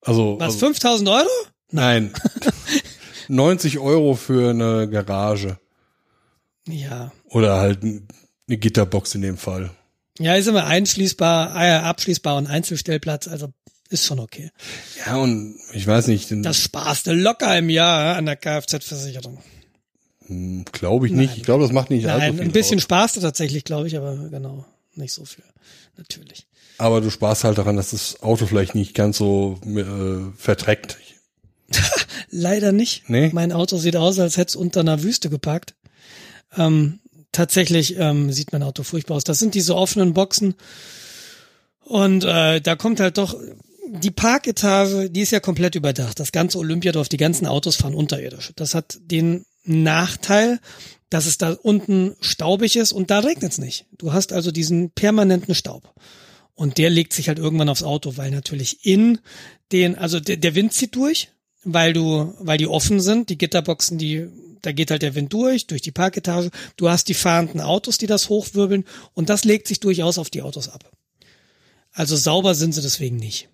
Also, 0.00 0.36
Was, 0.38 0.54
also 0.54 0.58
5000 0.60 1.08
Euro? 1.08 1.28
nein, 1.70 2.12
90 3.28 3.78
Euro 3.78 4.14
für 4.14 4.50
eine 4.50 4.88
Garage 4.88 5.58
Ja. 6.68 7.12
oder 7.30 7.56
halt 7.58 7.82
ein- 7.82 8.08
eine 8.48 8.58
Gitterbox 8.58 9.14
in 9.14 9.22
dem 9.22 9.36
Fall. 9.36 9.70
Ja, 10.18 10.34
ist 10.34 10.46
immer 10.48 10.66
einschließbar, 10.66 11.54
äh, 11.62 11.76
abschließbar 11.78 12.36
und 12.36 12.46
Einzelstellplatz, 12.48 13.28
also 13.28 13.52
ist 13.90 14.04
schon 14.04 14.18
okay. 14.18 14.50
Ja, 15.06 15.16
und 15.16 15.56
ich 15.72 15.86
weiß 15.86 16.08
nicht, 16.08 16.28
Das 16.44 16.58
sparst 16.60 17.06
du 17.06 17.12
locker 17.14 17.56
im 17.56 17.70
Jahr 17.70 18.16
an 18.16 18.26
der 18.26 18.36
Kfz-Versicherung. 18.36 19.38
glaube 20.72 21.06
ich 21.06 21.12
nicht. 21.12 21.36
Ich 21.38 21.42
glaube, 21.44 21.62
das 21.62 21.72
macht 21.72 21.88
nicht 21.90 22.06
allzu 22.06 22.18
Nein, 22.18 22.34
viel 22.34 22.42
ein 22.42 22.52
bisschen 22.52 22.78
aus. 22.78 22.82
sparst 22.82 23.16
du 23.16 23.20
tatsächlich, 23.20 23.64
glaube 23.64 23.86
ich, 23.86 23.96
aber 23.96 24.14
genau, 24.28 24.66
nicht 24.94 25.12
so 25.14 25.24
viel. 25.24 25.44
Natürlich. 25.96 26.46
Aber 26.76 27.00
du 27.00 27.08
sparst 27.10 27.44
halt 27.44 27.56
daran, 27.56 27.76
dass 27.76 27.90
das 27.90 28.22
Auto 28.22 28.44
vielleicht 28.46 28.74
nicht 28.74 28.94
ganz 28.94 29.16
so 29.16 29.58
äh, 29.64 30.36
verträgt. 30.36 30.98
Leider 32.30 32.72
nicht. 32.72 33.08
Nee? 33.08 33.30
Mein 33.32 33.52
Auto 33.52 33.78
sieht 33.78 33.96
aus, 33.96 34.18
als 34.18 34.36
hätte 34.36 34.50
es 34.50 34.56
unter 34.56 34.80
einer 34.80 35.02
Wüste 35.02 35.30
geparkt. 35.30 35.74
Ähm, 36.56 37.00
tatsächlich 37.32 37.96
ähm, 37.98 38.32
sieht 38.32 38.52
mein 38.52 38.62
Auto 38.62 38.82
furchtbar 38.82 39.16
aus. 39.16 39.24
Das 39.24 39.38
sind 39.38 39.54
diese 39.54 39.76
offenen 39.76 40.14
Boxen. 40.14 40.54
Und 41.80 42.24
äh, 42.24 42.60
da 42.60 42.76
kommt 42.76 43.00
halt 43.00 43.18
doch 43.18 43.38
die 43.90 44.10
Parketage, 44.10 45.10
die 45.10 45.22
ist 45.22 45.32
ja 45.32 45.40
komplett 45.40 45.74
überdacht. 45.74 46.20
Das 46.20 46.32
ganze 46.32 46.58
Olympiadorf, 46.58 47.08
die 47.08 47.16
ganzen 47.16 47.46
Autos 47.46 47.76
fahren 47.76 47.94
unterirdisch. 47.94 48.52
Das 48.56 48.74
hat 48.74 48.98
den 49.00 49.46
Nachteil, 49.64 50.60
dass 51.10 51.26
es 51.26 51.38
da 51.38 51.52
unten 51.62 52.16
staubig 52.20 52.76
ist 52.76 52.92
und 52.92 53.10
da 53.10 53.20
regnet 53.20 53.52
es 53.52 53.58
nicht. 53.58 53.86
Du 53.96 54.12
hast 54.12 54.32
also 54.32 54.50
diesen 54.50 54.90
permanenten 54.90 55.54
Staub. 55.54 55.94
Und 56.54 56.76
der 56.76 56.90
legt 56.90 57.12
sich 57.12 57.28
halt 57.28 57.38
irgendwann 57.38 57.68
aufs 57.68 57.82
Auto, 57.82 58.16
weil 58.16 58.30
natürlich 58.30 58.84
in 58.84 59.20
den, 59.72 59.96
also 59.96 60.20
der, 60.20 60.36
der 60.36 60.54
Wind 60.54 60.72
zieht 60.72 60.94
durch, 60.96 61.30
weil 61.64 61.92
du, 61.92 62.34
weil 62.38 62.58
die 62.58 62.66
offen 62.66 63.00
sind, 63.00 63.30
die 63.30 63.38
Gitterboxen, 63.38 63.98
die, 63.98 64.28
da 64.62 64.72
geht 64.72 64.90
halt 64.90 65.02
der 65.02 65.14
Wind 65.14 65.32
durch, 65.32 65.66
durch 65.66 65.82
die 65.82 65.90
Parketage. 65.90 66.50
Du 66.76 66.88
hast 66.88 67.08
die 67.08 67.14
fahrenden 67.14 67.60
Autos, 67.60 67.98
die 67.98 68.06
das 68.06 68.28
hochwirbeln 68.28 68.84
und 69.14 69.28
das 69.28 69.44
legt 69.44 69.68
sich 69.68 69.80
durchaus 69.80 70.18
auf 70.18 70.30
die 70.30 70.42
Autos 70.42 70.68
ab. 70.68 70.90
Also 71.92 72.16
sauber 72.16 72.54
sind 72.54 72.72
sie 72.74 72.82
deswegen 72.82 73.16
nicht. 73.16 73.48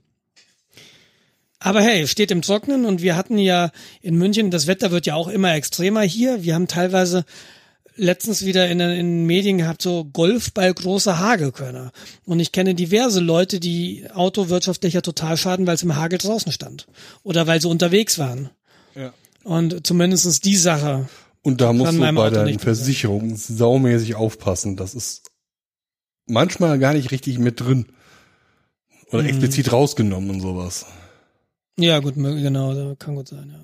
Aber 1.58 1.80
hey, 1.80 2.06
steht 2.06 2.30
im 2.30 2.42
Trocknen 2.42 2.84
und 2.84 3.00
wir 3.00 3.16
hatten 3.16 3.38
ja 3.38 3.70
in 4.02 4.16
München, 4.16 4.50
das 4.50 4.66
Wetter 4.66 4.90
wird 4.90 5.06
ja 5.06 5.14
auch 5.14 5.28
immer 5.28 5.54
extremer 5.54 6.02
hier. 6.02 6.42
Wir 6.42 6.54
haben 6.54 6.68
teilweise 6.68 7.24
letztens 7.96 8.44
wieder 8.44 8.68
in, 8.68 8.78
den- 8.78 8.90
in 8.90 8.96
den 9.18 9.26
Medien 9.26 9.59
gehabt, 9.59 9.83
so 9.83 10.04
Golfball 10.04 10.72
große 10.74 11.18
Hagelkörner. 11.18 11.92
Und 12.24 12.40
ich 12.40 12.50
kenne 12.52 12.74
diverse 12.74 13.20
Leute, 13.20 13.61
die 13.61 14.07
Auto 14.12 14.48
wirtschaftlicher 14.48 15.02
total 15.02 15.37
schaden, 15.37 15.66
weil 15.66 15.76
es 15.76 15.83
im 15.83 15.94
Hagel 15.96 16.18
draußen 16.18 16.50
stand. 16.52 16.87
Oder 17.22 17.46
weil 17.46 17.61
sie 17.61 17.68
unterwegs 17.68 18.18
waren. 18.18 18.50
Ja. 18.94 19.12
Und 19.44 19.87
zumindestens 19.87 20.40
die 20.40 20.57
Sache. 20.57 21.09
Und 21.42 21.61
da 21.61 21.72
musst 21.72 21.92
du 21.92 21.98
bei 22.00 22.09
Auto 22.11 22.35
deinen. 22.37 22.59
Versicherungen 22.59 23.37
saumäßig 23.37 24.14
aufpassen. 24.14 24.76
Das 24.76 24.94
ist 24.94 25.30
manchmal 26.26 26.78
gar 26.78 26.94
nicht 26.94 27.11
richtig 27.11 27.38
mit 27.38 27.61
drin. 27.61 27.87
Oder 29.12 29.22
Mhm. 29.22 29.28
explizit 29.28 29.70
rausgenommen 29.72 30.30
und 30.30 30.40
sowas. 30.40 30.87
Ja, 31.78 31.98
gut, 32.00 32.14
genau, 32.16 32.94
kann 32.98 33.14
gut 33.14 33.28
sein, 33.28 33.50
ja. 33.52 33.61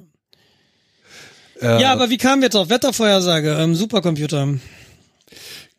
Äh, 1.60 1.80
Ja, 1.80 1.92
aber 1.92 2.10
wie 2.10 2.18
kamen 2.18 2.42
wir 2.42 2.48
drauf? 2.48 2.68
Wettervorhersage, 2.70 3.52
ähm, 3.52 3.74
Supercomputer. 3.74 4.48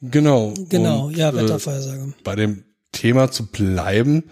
genau. 0.02 0.54
Genau, 0.70 1.06
Und, 1.08 1.18
ja, 1.18 1.30
äh, 1.30 1.36
Wettervorhersage. 1.36 2.14
bei 2.24 2.36
dem 2.36 2.64
Thema 2.92 3.32
zu 3.32 3.46
bleiben, 3.48 4.24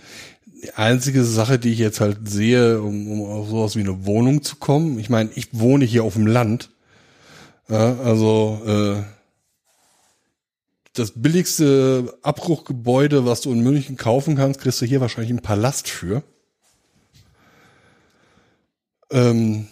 die 0.63 0.73
einzige 0.73 1.23
Sache, 1.23 1.57
die 1.59 1.71
ich 1.71 1.79
jetzt 1.79 2.01
halt 2.01 2.27
sehe, 2.29 2.81
um, 2.81 3.09
um 3.12 3.21
auf 3.29 3.49
sowas 3.49 3.75
wie 3.75 3.79
eine 3.81 4.05
Wohnung 4.05 4.43
zu 4.43 4.57
kommen, 4.57 4.99
ich 4.99 5.09
meine, 5.09 5.29
ich 5.35 5.47
wohne 5.53 5.85
hier 5.85 6.03
auf 6.03 6.13
dem 6.15 6.27
Land, 6.27 6.69
ja, 7.69 7.97
also 7.99 8.62
äh, 8.65 9.03
das 10.93 11.12
billigste 11.15 12.17
Abbruchgebäude, 12.23 13.25
was 13.25 13.41
du 13.41 13.53
in 13.53 13.62
München 13.62 13.95
kaufen 13.95 14.35
kannst, 14.35 14.59
kriegst 14.59 14.81
du 14.81 14.85
hier 14.85 14.99
wahrscheinlich 14.99 15.29
einen 15.29 15.41
Palast 15.41 15.88
für. 15.88 16.23
Ähm, 19.12 19.67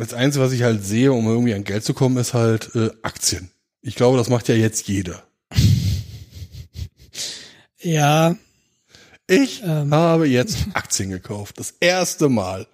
das 0.00 0.14
Einzige, 0.14 0.44
was 0.44 0.52
ich 0.52 0.62
halt 0.62 0.84
sehe, 0.84 1.12
um 1.12 1.26
irgendwie 1.26 1.54
an 1.54 1.64
Geld 1.64 1.84
zu 1.84 1.94
kommen, 1.94 2.16
ist 2.16 2.34
halt 2.34 2.74
äh, 2.74 2.90
Aktien. 3.02 3.50
Ich 3.82 3.94
glaube, 3.94 4.18
das 4.18 4.28
macht 4.28 4.48
ja 4.48 4.54
jetzt 4.54 4.88
jeder. 4.88 5.22
Ja, 7.82 8.36
Ich 9.26 9.62
Ähm. 9.62 9.92
habe 9.94 10.26
jetzt 10.28 10.58
Aktien 10.74 11.08
gekauft. 11.10 11.58
Das 11.58 11.74
erste 11.80 12.28
Mal. 12.28 12.66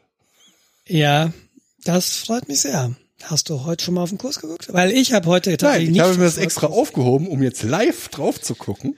ja, 0.89 1.33
das 1.85 2.17
freut 2.17 2.49
mich 2.49 2.61
sehr. 2.62 2.97
Hast 3.23 3.49
du 3.49 3.65
heute 3.65 3.85
schon 3.85 3.95
mal 3.95 4.03
auf 4.03 4.09
den 4.09 4.19
Kurs 4.19 4.41
geguckt? 4.41 4.73
Weil 4.73 4.91
ich 4.91 5.12
habe 5.12 5.27
heute 5.29 5.51
Nein, 5.51 5.59
tatsächlich 5.59 5.89
ich 5.91 5.93
nicht 5.93 6.03
habe 6.03 6.17
mir 6.19 6.25
das 6.25 6.39
extra 6.39 6.67
aufgehoben, 6.67 7.29
um 7.29 7.43
jetzt 7.43 7.62
live 7.62 8.09
drauf 8.09 8.41
zu 8.41 8.55
gucken. 8.57 8.97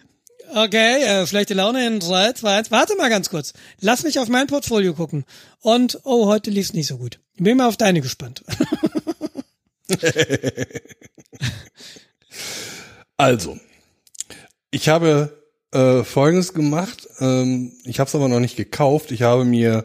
Okay, 0.54 1.02
äh, 1.02 1.26
schlechte 1.26 1.52
Laune 1.54 1.86
in 1.86 2.00
3, 2.00 2.32
2, 2.32 2.56
1. 2.56 2.70
Warte 2.70 2.96
mal 2.96 3.10
ganz 3.10 3.28
kurz. 3.28 3.52
Lass 3.80 4.02
mich 4.02 4.18
auf 4.18 4.28
mein 4.28 4.46
Portfolio 4.46 4.94
gucken. 4.94 5.24
Und, 5.60 6.00
oh, 6.04 6.26
heute 6.26 6.50
lief's 6.50 6.72
nicht 6.72 6.86
so 6.86 6.96
gut. 6.96 7.20
Bin 7.38 7.56
mal 7.56 7.68
auf 7.68 7.76
deine 7.76 8.00
gespannt. 8.00 8.44
Also, 13.20 13.58
ich 14.70 14.88
habe 14.88 15.42
äh, 15.72 16.04
Folgendes 16.04 16.54
gemacht. 16.54 17.08
Ähm, 17.18 17.72
ich 17.84 17.98
habe 17.98 18.06
es 18.06 18.14
aber 18.14 18.28
noch 18.28 18.38
nicht 18.38 18.56
gekauft. 18.56 19.10
Ich 19.10 19.22
habe 19.22 19.44
mir 19.44 19.84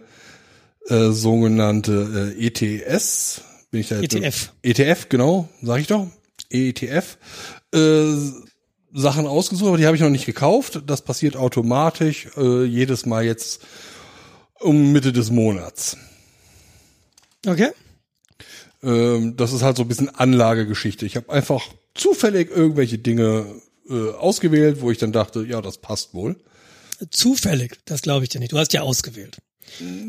äh, 0.87 1.09
sogenannte 1.09 2.35
äh, 2.37 2.45
ETS, 2.45 3.41
bin 3.71 3.81
ich 3.81 3.89
da 3.89 3.99
jetzt 3.99 4.13
ETF. 4.13 4.53
ETF, 4.61 5.09
genau, 5.09 5.49
sag 5.63 5.79
ich 5.79 5.87
doch. 5.87 6.07
ETF. 6.51 7.17
Äh, 7.73 8.03
Sachen 8.93 9.25
ausgesucht, 9.25 9.69
aber 9.69 9.77
die 9.77 9.87
habe 9.87 9.95
ich 9.95 10.03
noch 10.03 10.09
nicht 10.11 10.27
gekauft. 10.27 10.83
Das 10.85 11.01
passiert 11.01 11.35
automatisch 11.35 12.27
äh, 12.37 12.65
jedes 12.65 13.07
Mal 13.07 13.25
jetzt 13.25 13.63
um 14.59 14.91
Mitte 14.91 15.11
des 15.11 15.31
Monats. 15.31 15.97
Okay? 17.45 17.69
Ähm, 18.81 19.35
das 19.37 19.53
ist 19.53 19.61
halt 19.61 19.77
so 19.77 19.83
ein 19.83 19.87
bisschen 19.87 20.09
Anlagegeschichte. 20.09 21.05
Ich 21.05 21.15
habe 21.15 21.31
einfach 21.31 21.63
zufällig 21.95 22.49
irgendwelche 22.49 22.97
Dinge 22.97 23.45
äh, 23.89 24.11
ausgewählt, 24.11 24.81
wo 24.81 24.91
ich 24.91 24.97
dann 24.97 25.11
dachte, 25.11 25.45
ja, 25.45 25.61
das 25.61 25.77
passt 25.77 26.13
wohl. 26.13 26.35
Zufällig, 27.11 27.79
das 27.85 28.01
glaube 28.01 28.23
ich 28.23 28.29
dir 28.29 28.39
nicht. 28.39 28.51
Du 28.51 28.57
hast 28.57 28.73
ja 28.73 28.81
ausgewählt. 28.81 29.37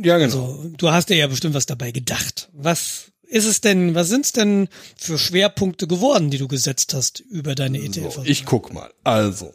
Ja, 0.03 0.19
genau. 0.19 0.31
So, 0.31 0.71
du 0.77 0.91
hast 0.91 1.09
dir 1.09 1.17
ja 1.17 1.27
bestimmt 1.27 1.55
was 1.55 1.67
dabei 1.67 1.91
gedacht. 1.91 2.49
Was 2.53 3.13
ist 3.23 3.47
es 3.47 3.61
denn, 3.61 3.95
was 3.95 4.09
sind's 4.09 4.33
denn 4.33 4.69
für 4.97 5.19
Schwerpunkte 5.19 5.87
geworden, 5.87 6.31
die 6.31 6.39
du 6.39 6.49
gesetzt 6.49 6.95
hast 6.95 7.21
über 7.21 7.55
deine 7.55 7.79
ETF? 7.79 8.15
So, 8.15 8.23
ich 8.25 8.45
guck 8.45 8.73
mal. 8.73 8.93
Also, 9.03 9.53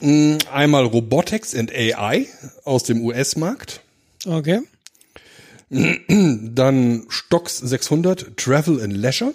Mm, 0.00 0.36
Einmal 0.52 0.84
Robotics 0.84 1.54
and 1.54 1.72
AI 1.72 2.26
aus 2.64 2.84
dem 2.84 3.02
US-Markt. 3.04 3.80
Okay. 4.24 4.60
Dann 5.70 7.06
Stocks 7.08 7.58
600 7.58 8.36
Travel 8.36 8.80
and 8.80 8.96
Leisure. 8.96 9.34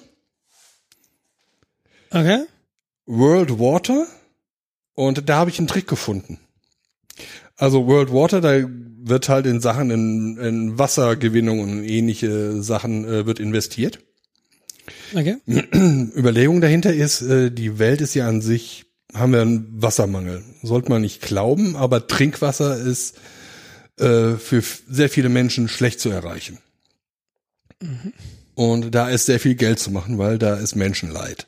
Okay. 2.10 2.43
World 3.06 3.60
Water. 3.60 4.08
Und 4.96 5.28
da 5.30 5.38
habe 5.38 5.50
ich 5.50 5.60
einen 5.60 5.67
Trick 5.67 5.88
gefunden. 5.88 6.39
Also 7.56 7.88
World 7.88 8.12
Water, 8.12 8.41
da 8.41 8.67
wird 9.06 9.30
halt 9.30 9.46
in 9.46 9.60
Sachen 9.60 9.91
in, 9.91 10.38
in 10.38 10.80
Wassergewinnung 10.80 11.60
und 11.60 11.84
ähnliche 11.84 12.62
Sachen 12.63 13.06
äh, 13.06 13.26
wird 13.26 13.39
investiert. 13.39 14.00
Okay. 15.13 15.38
Überlegung 15.48 16.62
dahinter 16.62 16.93
ist, 16.93 17.22
äh, 17.22 17.52
die 17.52 17.80
Welt 17.80 18.02
ist 18.02 18.13
ja 18.13 18.28
an 18.28 18.41
sich, 18.41 18.86
haben 19.13 19.34
wir 19.34 19.41
einen 19.41 19.82
Wassermangel. 19.82 20.43
Sollte 20.62 20.89
man 20.89 21.02
nicht 21.02 21.22
glauben, 21.22 21.76
aber 21.76 22.08
Trinkwasser 22.08 22.78
ist 22.78 23.17
äh, 23.99 24.36
für 24.36 24.63
sehr 24.89 25.10
viele 25.10 25.29
Menschen 25.29 25.67
schlecht 25.67 25.99
zu 25.99 26.10
erreichen. 26.10 26.58
Und 28.56 28.91
da 28.91 29.10
ist 29.10 29.25
sehr 29.25 29.39
viel 29.39 29.56
Geld 29.56 29.79
zu 29.79 29.91
machen, 29.91 30.17
weil 30.17 30.38
da 30.38 30.56
ist 30.56 30.75
Menschenleid. 30.75 31.47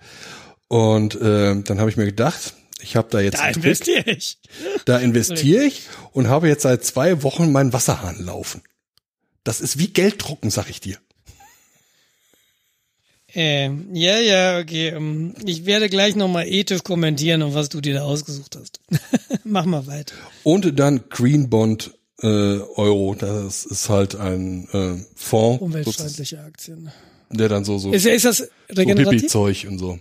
Und 0.68 1.16
äh, 1.16 1.62
dann 1.62 1.80
habe 1.80 1.90
ich 1.90 1.98
mir 1.98 2.06
gedacht, 2.06 2.54
ich 2.82 2.96
habe 2.96 3.08
da 3.10 3.20
jetzt 3.20 3.40
Da 3.40 3.52
Trick. 3.52 3.58
investiere 3.64 4.10
ich. 4.12 4.38
Da 4.86 5.00
investiere 5.00 5.64
ich 5.64 5.84
und 6.12 6.28
habe 6.28 6.48
jetzt 6.48 6.64
seit 6.64 6.84
zwei 6.84 7.24
Wochen 7.24 7.52
meinen 7.52 7.74
Wasserhahn 7.74 8.24
laufen. 8.24 8.62
Das 9.44 9.62
ist 9.62 9.78
wie 9.78 9.88
Gelddrucken, 9.88 10.50
sag 10.50 10.70
ich 10.70 10.82
dir. 10.82 10.98
Ähm, 13.38 13.90
ja, 13.94 14.18
ja, 14.20 14.60
okay. 14.60 14.90
ähm, 14.90 15.36
Ich 15.46 15.66
werde 15.66 15.90
gleich 15.90 16.16
nochmal 16.16 16.48
ethisch 16.48 16.84
kommentieren, 16.84 17.44
und 17.44 17.54
was 17.54 17.68
du 17.70 17.82
dir 17.82 17.94
da 17.94 18.04
ausgesucht 18.04 18.56
hast. 18.56 18.80
Mach 19.44 19.66
mal 19.66 19.86
weiter. 19.88 20.16
Und 20.44 20.80
dann 20.80 21.04
Green 21.10 21.50
Bond 21.50 21.92
äh, 22.22 22.60
Euro. 22.76 23.16
Das 23.18 23.66
ist 23.66 23.90
halt 23.90 24.16
ein 24.16 24.68
äh, 24.72 25.04
Fonds, 25.16 25.62
Umweltfreundliche 25.62 26.40
Aktien. 26.42 26.92
der 27.30 27.50
dann 27.50 27.66
so 27.66 27.78
so, 27.78 27.92
Ist, 27.92 28.06
ist 28.06 28.26
das 28.26 28.38
so 28.38 28.46
regenerativ? 28.70 29.22
Hippie-Zeug 29.22 29.68
und 29.70 29.80
so. 29.80 30.00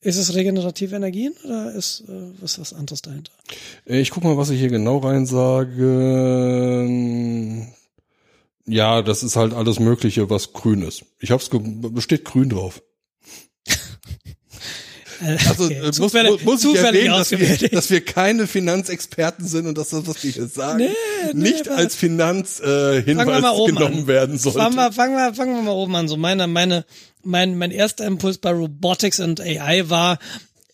ist 0.00 0.16
es 0.16 0.34
regenerative 0.34 0.96
Energien 0.96 1.34
oder 1.44 1.72
ist 1.74 2.02
äh, 2.08 2.30
was 2.40 2.58
was 2.58 2.72
anderes 2.72 3.02
dahinter? 3.02 3.32
Ich 3.86 4.10
guck 4.10 4.24
mal, 4.24 4.36
was 4.36 4.50
ich 4.50 4.60
hier 4.60 4.68
genau 4.70 4.98
rein 4.98 5.26
sage. 5.26 5.82
Ja, 8.66 9.02
das 9.02 9.22
ist 9.22 9.36
halt 9.36 9.54
alles 9.54 9.80
Mögliche, 9.80 10.30
was 10.30 10.52
grün 10.52 10.82
ist. 10.82 11.04
Ich 11.18 11.30
hab's, 11.32 11.50
steht 11.98 12.24
grün 12.24 12.48
drauf. 12.48 12.82
Äh, 15.22 15.36
Also 15.48 15.64
okay. 15.66 15.74
äh, 15.74 15.86
muss, 15.86 15.96
Zufällig- 15.96 16.44
muss, 16.44 16.64
ich 16.64 16.74
erwähnen, 16.76 17.10
dass 17.12 17.30
wir, 17.30 17.68
dass 17.70 17.90
wir 17.90 18.00
keine 18.04 18.46
Finanzexperten 18.46 19.46
sind 19.46 19.66
und 19.66 19.78
dass 19.78 19.90
das, 19.90 20.06
was 20.06 20.22
wir 20.24 20.30
hier 20.30 20.46
sagen, 20.46 20.78
Nee, 20.78 20.88
nee, 21.32 21.50
nicht 21.50 21.68
als 21.68 21.94
Finanzhinweis 21.94 22.60
äh, 22.60 23.02
genommen 23.66 23.98
an. 24.00 24.06
werden 24.06 24.38
sollte. 24.38 24.58
Fangen 24.58 24.76
wir, 24.76 24.92
fangen 24.92 25.14
wir, 25.14 25.34
fangen 25.34 25.54
wir 25.56 25.62
mal 25.62 25.70
oben 25.72 25.94
an. 25.96 26.08
So 26.08 26.16
meine, 26.16 26.46
meine, 26.46 26.84
mein, 27.22 27.56
mein 27.56 27.70
erster 27.70 28.06
Impuls 28.06 28.38
bei 28.38 28.50
Robotics 28.50 29.20
und 29.20 29.40
AI 29.40 29.88
war, 29.88 30.18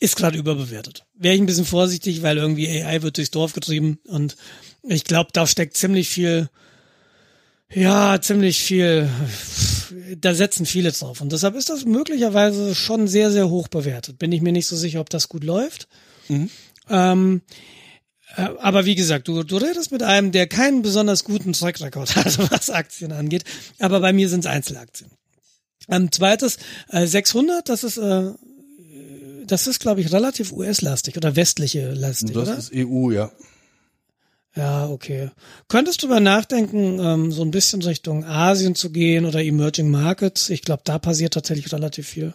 ist 0.01 0.17
gerade 0.17 0.39
überbewertet. 0.39 1.05
Wäre 1.17 1.35
ich 1.35 1.41
ein 1.41 1.47
bisschen 1.47 1.65
vorsichtig, 1.65 2.23
weil 2.23 2.39
irgendwie 2.39 2.69
AI 2.83 3.03
wird 3.03 3.17
durchs 3.17 3.31
Dorf 3.33 3.53
getrieben 3.53 3.99
und 4.07 4.37
ich 4.85 5.05
glaube, 5.05 5.31
da 5.33 5.47
steckt 5.47 5.77
ziemlich 5.77 6.09
viel, 6.09 6.49
ja, 7.73 8.21
ziemlich 8.21 8.61
viel, 8.61 9.09
da 10.17 10.35
setzen 10.35 10.65
viele 10.67 10.93
drauf. 10.93 11.21
Und 11.21 11.33
deshalb 11.33 11.55
ist 11.55 11.69
das 11.69 11.85
möglicherweise 11.85 12.75
schon 12.75 13.09
sehr, 13.09 13.31
sehr 13.31 13.51
hoch 13.51 13.69
bewertet. 13.69 14.19
Bin 14.19 14.33
ich 14.33 14.41
mir 14.41 14.53
nicht 14.53 14.67
so 14.67 14.77
sicher, 14.77 15.01
ob 15.01 15.11
das 15.11 15.29
gut 15.29 15.45
läuft. 15.45 15.89
Ähm, 16.89 17.43
äh, 18.37 18.49
aber 18.61 18.85
wie 18.85 18.95
gesagt, 18.95 19.29
du, 19.29 19.43
du 19.43 19.57
redest 19.57 19.93
mit 19.93 20.03
einem, 20.03 20.33
der 20.33 20.47
keinen 20.47 20.83
besonders 20.83 21.25
guten 21.25 21.53
Track 21.53 21.81
Record 21.81 22.17
hat, 22.17 22.39
was 22.51 22.71
Aktien 22.71 23.13
angeht. 23.13 23.45
Aber 23.79 24.01
bei 24.01 24.13
mir 24.13 24.29
sind 24.29 24.41
es 24.41 24.47
Einzelaktien. 24.47 25.11
Ähm, 25.89 26.13
zweites, 26.13 26.59
äh, 26.91 27.07
600, 27.07 27.69
das 27.69 27.85
ist, 27.85 27.99
äh, 27.99 28.33
das 29.47 29.67
ist, 29.67 29.81
glaube 29.81 30.01
ich, 30.01 30.13
relativ 30.13 30.53
US-lastig 30.53 31.17
oder 31.17 31.35
westliche 31.37 31.93
lastig, 31.93 32.35
das 32.35 32.49
oder? 32.49 32.59
ist 32.59 32.73
EU, 32.75 33.11
ja. 33.11 33.31
Ja, 34.59 34.89
okay. 34.89 35.31
Könntest 35.69 36.03
du 36.03 36.07
über 36.07 36.19
nachdenken, 36.19 36.99
ähm, 36.99 37.31
so 37.31 37.43
ein 37.43 37.53
bisschen 37.53 37.81
Richtung 37.81 38.25
Asien 38.25 38.75
zu 38.75 38.91
gehen 38.91 39.25
oder 39.25 39.41
Emerging 39.41 39.89
Markets? 39.89 40.51
Ich 40.51 40.63
glaube, 40.63 40.83
da 40.85 40.99
passiert 40.99 41.35
tatsächlich 41.35 41.73
relativ 41.73 42.09
viel 42.09 42.35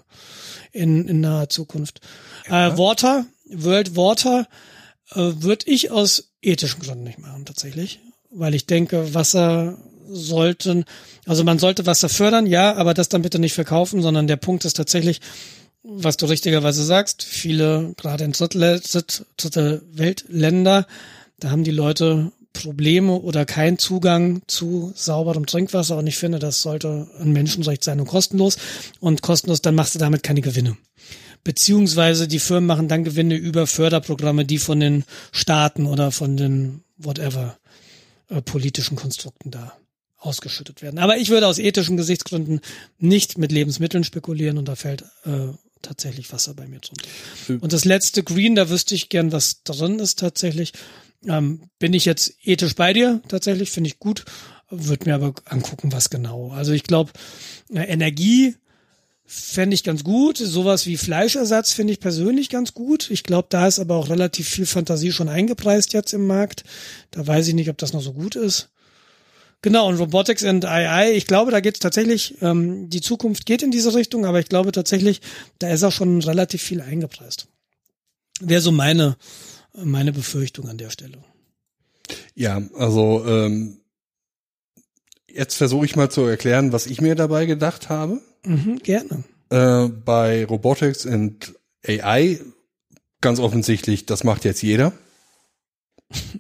in, 0.71 1.05
in 1.09 1.19
naher 1.19 1.49
Zukunft. 1.49 1.99
Äh, 2.45 2.77
Water, 2.77 3.25
World 3.49 3.97
Water, 3.97 4.47
äh, 5.11 5.33
würde 5.35 5.65
ich 5.69 5.91
aus 5.91 6.31
ethischen 6.41 6.81
Gründen 6.81 7.03
nicht 7.03 7.19
machen, 7.19 7.43
tatsächlich. 7.43 7.99
Weil 8.31 8.55
ich 8.55 8.67
denke, 8.67 9.13
Wasser 9.13 9.77
sollten, 10.09 10.85
also 11.25 11.43
man 11.43 11.59
sollte 11.59 11.85
Wasser 11.85 12.07
fördern, 12.07 12.45
ja, 12.45 12.73
aber 12.75 12.93
das 12.93 13.09
dann 13.09 13.21
bitte 13.21 13.37
nicht 13.37 13.53
verkaufen, 13.53 14.01
sondern 14.01 14.27
der 14.27 14.37
Punkt 14.37 14.63
ist 14.63 14.77
tatsächlich, 14.77 15.19
was 15.83 16.15
du 16.15 16.25
richtigerweise 16.27 16.85
sagst, 16.85 17.21
viele, 17.23 17.93
gerade 17.97 18.23
in 18.23 18.31
Drittel, 18.31 18.79
Dritt, 18.79 19.81
Weltländer, 19.91 20.87
da 21.39 21.51
haben 21.51 21.63
die 21.63 21.71
Leute 21.71 22.31
Probleme 22.53 23.13
oder 23.13 23.45
keinen 23.45 23.79
Zugang 23.79 24.43
zu 24.47 24.93
sauberem 24.95 25.45
Trinkwasser 25.45 25.97
und 25.97 26.07
ich 26.07 26.17
finde, 26.17 26.39
das 26.39 26.61
sollte 26.61 27.07
ein 27.19 27.33
Menschenrecht 27.33 27.83
sein 27.83 27.99
und 27.99 28.07
kostenlos 28.07 28.57
und 28.99 29.21
kostenlos, 29.21 29.61
dann 29.61 29.75
machst 29.75 29.95
du 29.95 29.99
damit 29.99 30.23
keine 30.23 30.41
Gewinne. 30.41 30.77
Beziehungsweise 31.43 32.27
die 32.27 32.39
Firmen 32.39 32.67
machen 32.67 32.87
dann 32.87 33.03
Gewinne 33.03 33.35
über 33.35 33.67
Förderprogramme, 33.67 34.45
die 34.45 34.59
von 34.59 34.79
den 34.79 35.03
Staaten 35.31 35.85
oder 35.87 36.11
von 36.11 36.37
den 36.37 36.83
whatever 36.97 37.57
äh, 38.29 38.41
politischen 38.41 38.95
Konstrukten 38.95 39.51
da 39.51 39.73
ausgeschüttet 40.17 40.81
werden. 40.81 40.99
Aber 40.99 41.17
ich 41.17 41.29
würde 41.29 41.47
aus 41.47 41.59
ethischen 41.59 41.97
Gesichtsgründen 41.97 42.61
nicht 42.97 43.37
mit 43.37 43.51
Lebensmitteln 43.51 44.05
spekulieren 44.05 44.57
und 44.57 44.69
da 44.69 44.75
fällt 44.75 45.03
äh, 45.25 45.49
tatsächlich 45.81 46.31
Wasser 46.31 46.53
bei 46.53 46.65
mir 46.67 46.79
drunter. 46.79 47.09
Und 47.61 47.73
das 47.73 47.83
letzte 47.83 48.23
Green, 48.23 48.55
da 48.55 48.69
wüsste 48.69 48.95
ich 48.95 49.09
gern, 49.09 49.33
was 49.33 49.63
drin 49.63 49.99
ist 49.99 50.19
tatsächlich. 50.19 50.71
Ähm, 51.27 51.69
bin 51.79 51.93
ich 51.93 52.05
jetzt 52.05 52.35
ethisch 52.43 52.75
bei 52.75 52.93
dir 52.93 53.21
tatsächlich, 53.27 53.71
finde 53.71 53.89
ich 53.89 53.99
gut, 53.99 54.25
würde 54.69 55.09
mir 55.09 55.15
aber 55.15 55.33
angucken, 55.45 55.91
was 55.91 56.09
genau. 56.09 56.51
Also 56.51 56.71
ich 56.73 56.83
glaube, 56.83 57.11
Energie 57.69 58.55
fände 59.25 59.73
ich 59.73 59.83
ganz 59.83 60.03
gut. 60.03 60.37
Sowas 60.37 60.85
wie 60.85 60.97
Fleischersatz 60.97 61.71
finde 61.71 61.93
ich 61.93 61.99
persönlich 61.99 62.49
ganz 62.49 62.73
gut. 62.73 63.09
Ich 63.09 63.23
glaube, 63.23 63.47
da 63.49 63.67
ist 63.67 63.79
aber 63.79 63.95
auch 63.95 64.09
relativ 64.09 64.47
viel 64.47 64.65
Fantasie 64.65 65.11
schon 65.11 65.29
eingepreist 65.29 65.93
jetzt 65.93 66.13
im 66.13 66.27
Markt. 66.27 66.63
Da 67.11 67.25
weiß 67.25 67.47
ich 67.47 67.53
nicht, 67.53 67.69
ob 67.69 67.77
das 67.77 67.93
noch 67.93 68.01
so 68.01 68.13
gut 68.13 68.35
ist. 68.35 68.69
Genau, 69.61 69.87
und 69.87 69.95
Robotics 69.95 70.43
and 70.43 70.65
AI, 70.65 71.13
ich 71.13 71.25
glaube, 71.25 71.49
da 71.49 71.61
geht 71.61 71.75
es 71.75 71.79
tatsächlich, 71.79 72.35
ähm, 72.41 72.89
die 72.89 72.99
Zukunft 72.99 73.45
geht 73.45 73.63
in 73.63 73.71
diese 73.71 73.95
Richtung, 73.95 74.25
aber 74.25 74.39
ich 74.39 74.49
glaube 74.49 74.73
tatsächlich, 74.73 75.21
da 75.57 75.69
ist 75.69 75.83
auch 75.83 75.91
schon 75.91 76.21
relativ 76.21 76.61
viel 76.61 76.81
eingepreist. 76.81 77.47
Wäre 78.41 78.59
so 78.59 78.73
meine, 78.73 79.15
meine 79.75 80.11
Befürchtung 80.13 80.67
an 80.67 80.77
der 80.77 80.89
Stelle. 80.89 81.17
Ja, 82.35 82.61
also 82.75 83.23
ähm, 83.25 83.77
jetzt 85.29 85.55
versuche 85.55 85.85
ich 85.85 85.95
mal 85.95 86.09
zu 86.09 86.21
erklären, 86.21 86.71
was 86.71 86.85
ich 86.85 87.01
mir 87.01 87.15
dabei 87.15 87.45
gedacht 87.45 87.89
habe. 87.89 88.21
Mhm, 88.45 88.79
gerne. 88.79 89.23
Äh, 89.49 89.87
bei 89.87 90.45
Robotics 90.45 91.05
and 91.05 91.53
AI 91.85 92.39
ganz 93.21 93.39
offensichtlich, 93.39 94.05
das 94.05 94.23
macht 94.23 94.43
jetzt 94.45 94.61
jeder. 94.61 94.93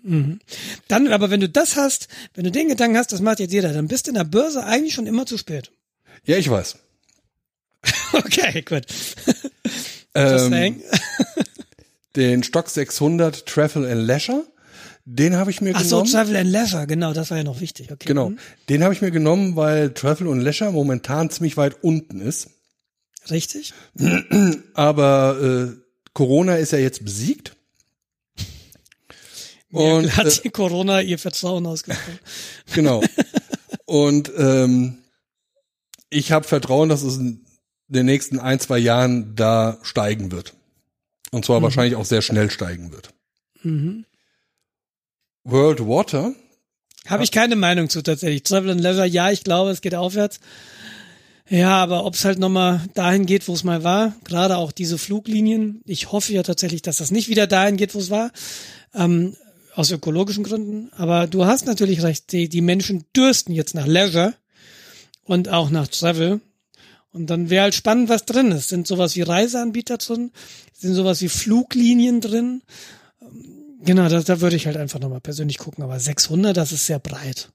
Mhm. 0.03 0.39
Dann, 0.87 1.07
aber 1.07 1.29
wenn 1.31 1.39
du 1.39 1.49
das 1.49 1.75
hast, 1.77 2.07
wenn 2.35 2.43
du 2.43 2.51
den 2.51 2.67
Gedanken 2.67 2.97
hast, 2.97 3.11
das 3.11 3.21
macht 3.21 3.39
jetzt 3.39 3.53
jeder, 3.53 3.73
dann 3.73 3.87
bist 3.87 4.05
du 4.05 4.11
in 4.11 4.15
der 4.15 4.23
Börse 4.25 4.63
eigentlich 4.63 4.93
schon 4.93 5.07
immer 5.07 5.25
zu 5.25 5.37
spät. 5.37 5.71
Ja, 6.25 6.37
ich 6.37 6.49
weiß. 6.49 6.77
Okay, 8.13 8.61
gut. 8.61 8.85
Just 9.25 9.51
Ähm, 10.13 10.49
saying. 10.51 10.83
den 12.15 12.43
Stock 12.43 12.69
600 12.69 13.45
Travel 13.45 13.85
and 13.89 14.05
Leisure, 14.07 14.43
den 15.05 15.35
habe 15.35 15.51
ich 15.51 15.59
mir 15.61 15.73
Ach 15.75 15.83
so, 15.83 15.97
genommen. 15.97 16.11
Travel 16.11 16.35
and 16.37 16.49
Leisure, 16.51 16.87
genau, 16.87 17.13
das 17.13 17.29
war 17.29 17.37
ja 17.37 17.43
noch 17.43 17.59
wichtig. 17.59 17.91
Okay. 17.91 18.05
genau, 18.07 18.29
Mhm. 18.29 18.39
den 18.69 18.83
habe 18.83 18.93
ich 18.93 19.01
mir 19.01 19.11
genommen, 19.11 19.55
weil 19.55 19.93
Travel 19.93 20.27
und 20.27 20.41
Leisure 20.41 20.71
momentan 20.71 21.29
ziemlich 21.29 21.57
weit 21.57 21.83
unten 21.83 22.21
ist. 22.21 22.49
Richtig? 23.29 23.73
Aber 24.73 25.71
äh, 25.73 25.77
Corona 26.13 26.55
ist 26.57 26.71
ja 26.73 26.77
jetzt 26.79 27.03
besiegt. 27.05 27.55
Und 29.71 30.15
hat 30.17 30.43
die 30.43 30.49
Corona 30.49 31.01
ihr 31.01 31.17
Vertrauen 31.17 31.65
ausgesprochen. 31.65 32.19
Genau. 32.75 33.03
Und 33.85 34.31
ähm, 34.37 34.97
ich 36.09 36.31
habe 36.31 36.47
Vertrauen, 36.47 36.89
dass 36.89 37.01
es 37.03 37.17
in 37.17 37.45
den 37.87 38.05
nächsten 38.05 38.39
ein, 38.39 38.59
zwei 38.59 38.77
Jahren 38.77 39.35
da 39.35 39.77
steigen 39.83 40.31
wird. 40.31 40.53
Und 41.33 41.43
zwar 41.43 41.63
wahrscheinlich 41.63 41.95
auch 41.95 42.05
sehr 42.05 42.21
schnell 42.21 42.51
steigen 42.51 42.91
wird. 42.91 43.09
Mhm. 43.63 44.05
World 45.43 45.79
Water, 45.79 46.35
Habe 47.07 47.23
ich 47.23 47.31
keine 47.31 47.55
Meinung 47.55 47.89
zu 47.89 48.01
tatsächlich. 48.03 48.43
Travel 48.43 48.69
and 48.69 48.81
Leisure, 48.81 49.07
ja, 49.07 49.31
ich 49.31 49.43
glaube, 49.43 49.71
es 49.71 49.81
geht 49.81 49.95
aufwärts. 49.95 50.39
Ja, 51.49 51.77
aber 51.77 52.05
ob 52.05 52.13
es 52.13 52.23
halt 52.23 52.37
nochmal 52.37 52.81
dahin 52.93 53.25
geht, 53.25 53.47
wo 53.47 53.53
es 53.53 53.63
mal 53.63 53.83
war, 53.83 54.15
gerade 54.23 54.57
auch 54.57 54.71
diese 54.71 54.97
Fluglinien, 54.97 55.81
ich 55.85 56.11
hoffe 56.11 56.31
ja 56.31 56.43
tatsächlich, 56.43 56.83
dass 56.83 56.97
das 56.97 57.11
nicht 57.11 57.27
wieder 57.27 57.47
dahin 57.47 57.77
geht, 57.77 57.95
wo 57.95 57.99
es 57.99 58.09
war, 58.11 58.31
ähm, 58.93 59.35
aus 59.73 59.91
ökologischen 59.91 60.43
Gründen. 60.43 60.91
Aber 60.93 61.25
du 61.25 61.45
hast 61.45 61.65
natürlich 61.65 62.03
recht, 62.03 62.31
die, 62.31 62.47
die 62.47 62.61
Menschen 62.61 63.05
dürsten 63.15 63.53
jetzt 63.53 63.73
nach 63.73 63.87
Leisure 63.87 64.35
und 65.23 65.49
auch 65.49 65.71
nach 65.71 65.87
Travel. 65.87 66.41
Und 67.13 67.27
dann 67.29 67.49
wäre 67.51 67.63
halt 67.63 67.75
spannend, 67.75 68.09
was 68.09 68.25
drin 68.25 68.51
ist. 68.51 68.69
Sind 68.69 68.87
sowas 68.87 69.15
wie 69.15 69.21
Reiseanbieter 69.21 69.97
drin? 69.97 70.31
Sind 70.73 70.95
sowas 70.95 71.21
wie 71.21 71.29
Fluglinien 71.29 72.21
drin? 72.21 72.63
Genau, 73.85 74.09
da, 74.09 74.19
da 74.21 74.41
würde 74.41 74.55
ich 74.55 74.65
halt 74.65 74.77
einfach 74.77 74.99
nochmal 74.99 75.21
persönlich 75.21 75.59
gucken. 75.59 75.83
Aber 75.83 75.99
600, 75.99 76.57
das 76.57 76.71
ist 76.71 76.87
sehr 76.87 76.99
breit. 76.99 77.49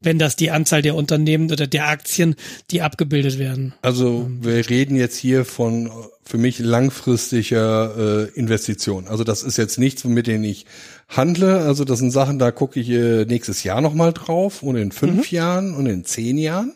Wenn 0.00 0.18
das 0.18 0.34
die 0.34 0.50
Anzahl 0.50 0.82
der 0.82 0.96
Unternehmen 0.96 1.50
oder 1.50 1.66
der 1.66 1.88
Aktien, 1.88 2.34
die 2.70 2.82
abgebildet 2.82 3.38
werden. 3.38 3.74
Also 3.82 4.28
wir 4.40 4.68
reden 4.68 4.96
jetzt 4.96 5.16
hier 5.16 5.44
von 5.44 5.86
äh, 5.86 5.90
für 6.24 6.38
mich 6.38 6.58
langfristiger 6.58 7.94
äh, 7.96 8.38
Investition. 8.38 9.06
Also 9.08 9.24
das 9.24 9.42
ist 9.42 9.56
jetzt 9.56 9.78
nichts, 9.78 10.04
mit 10.04 10.26
denen 10.26 10.44
ich 10.44 10.66
handle. 11.08 11.60
Also 11.60 11.84
das 11.84 12.00
sind 12.00 12.10
Sachen, 12.10 12.38
da 12.38 12.50
gucke 12.50 12.80
ich 12.80 12.90
äh, 12.90 13.24
nächstes 13.26 13.62
Jahr 13.62 13.80
nochmal 13.80 14.12
drauf 14.12 14.62
und 14.62 14.76
in 14.76 14.90
fünf 14.90 15.30
Jahren 15.30 15.74
und 15.74 15.86
in 15.86 16.04
zehn 16.04 16.36
Jahren. 16.36 16.74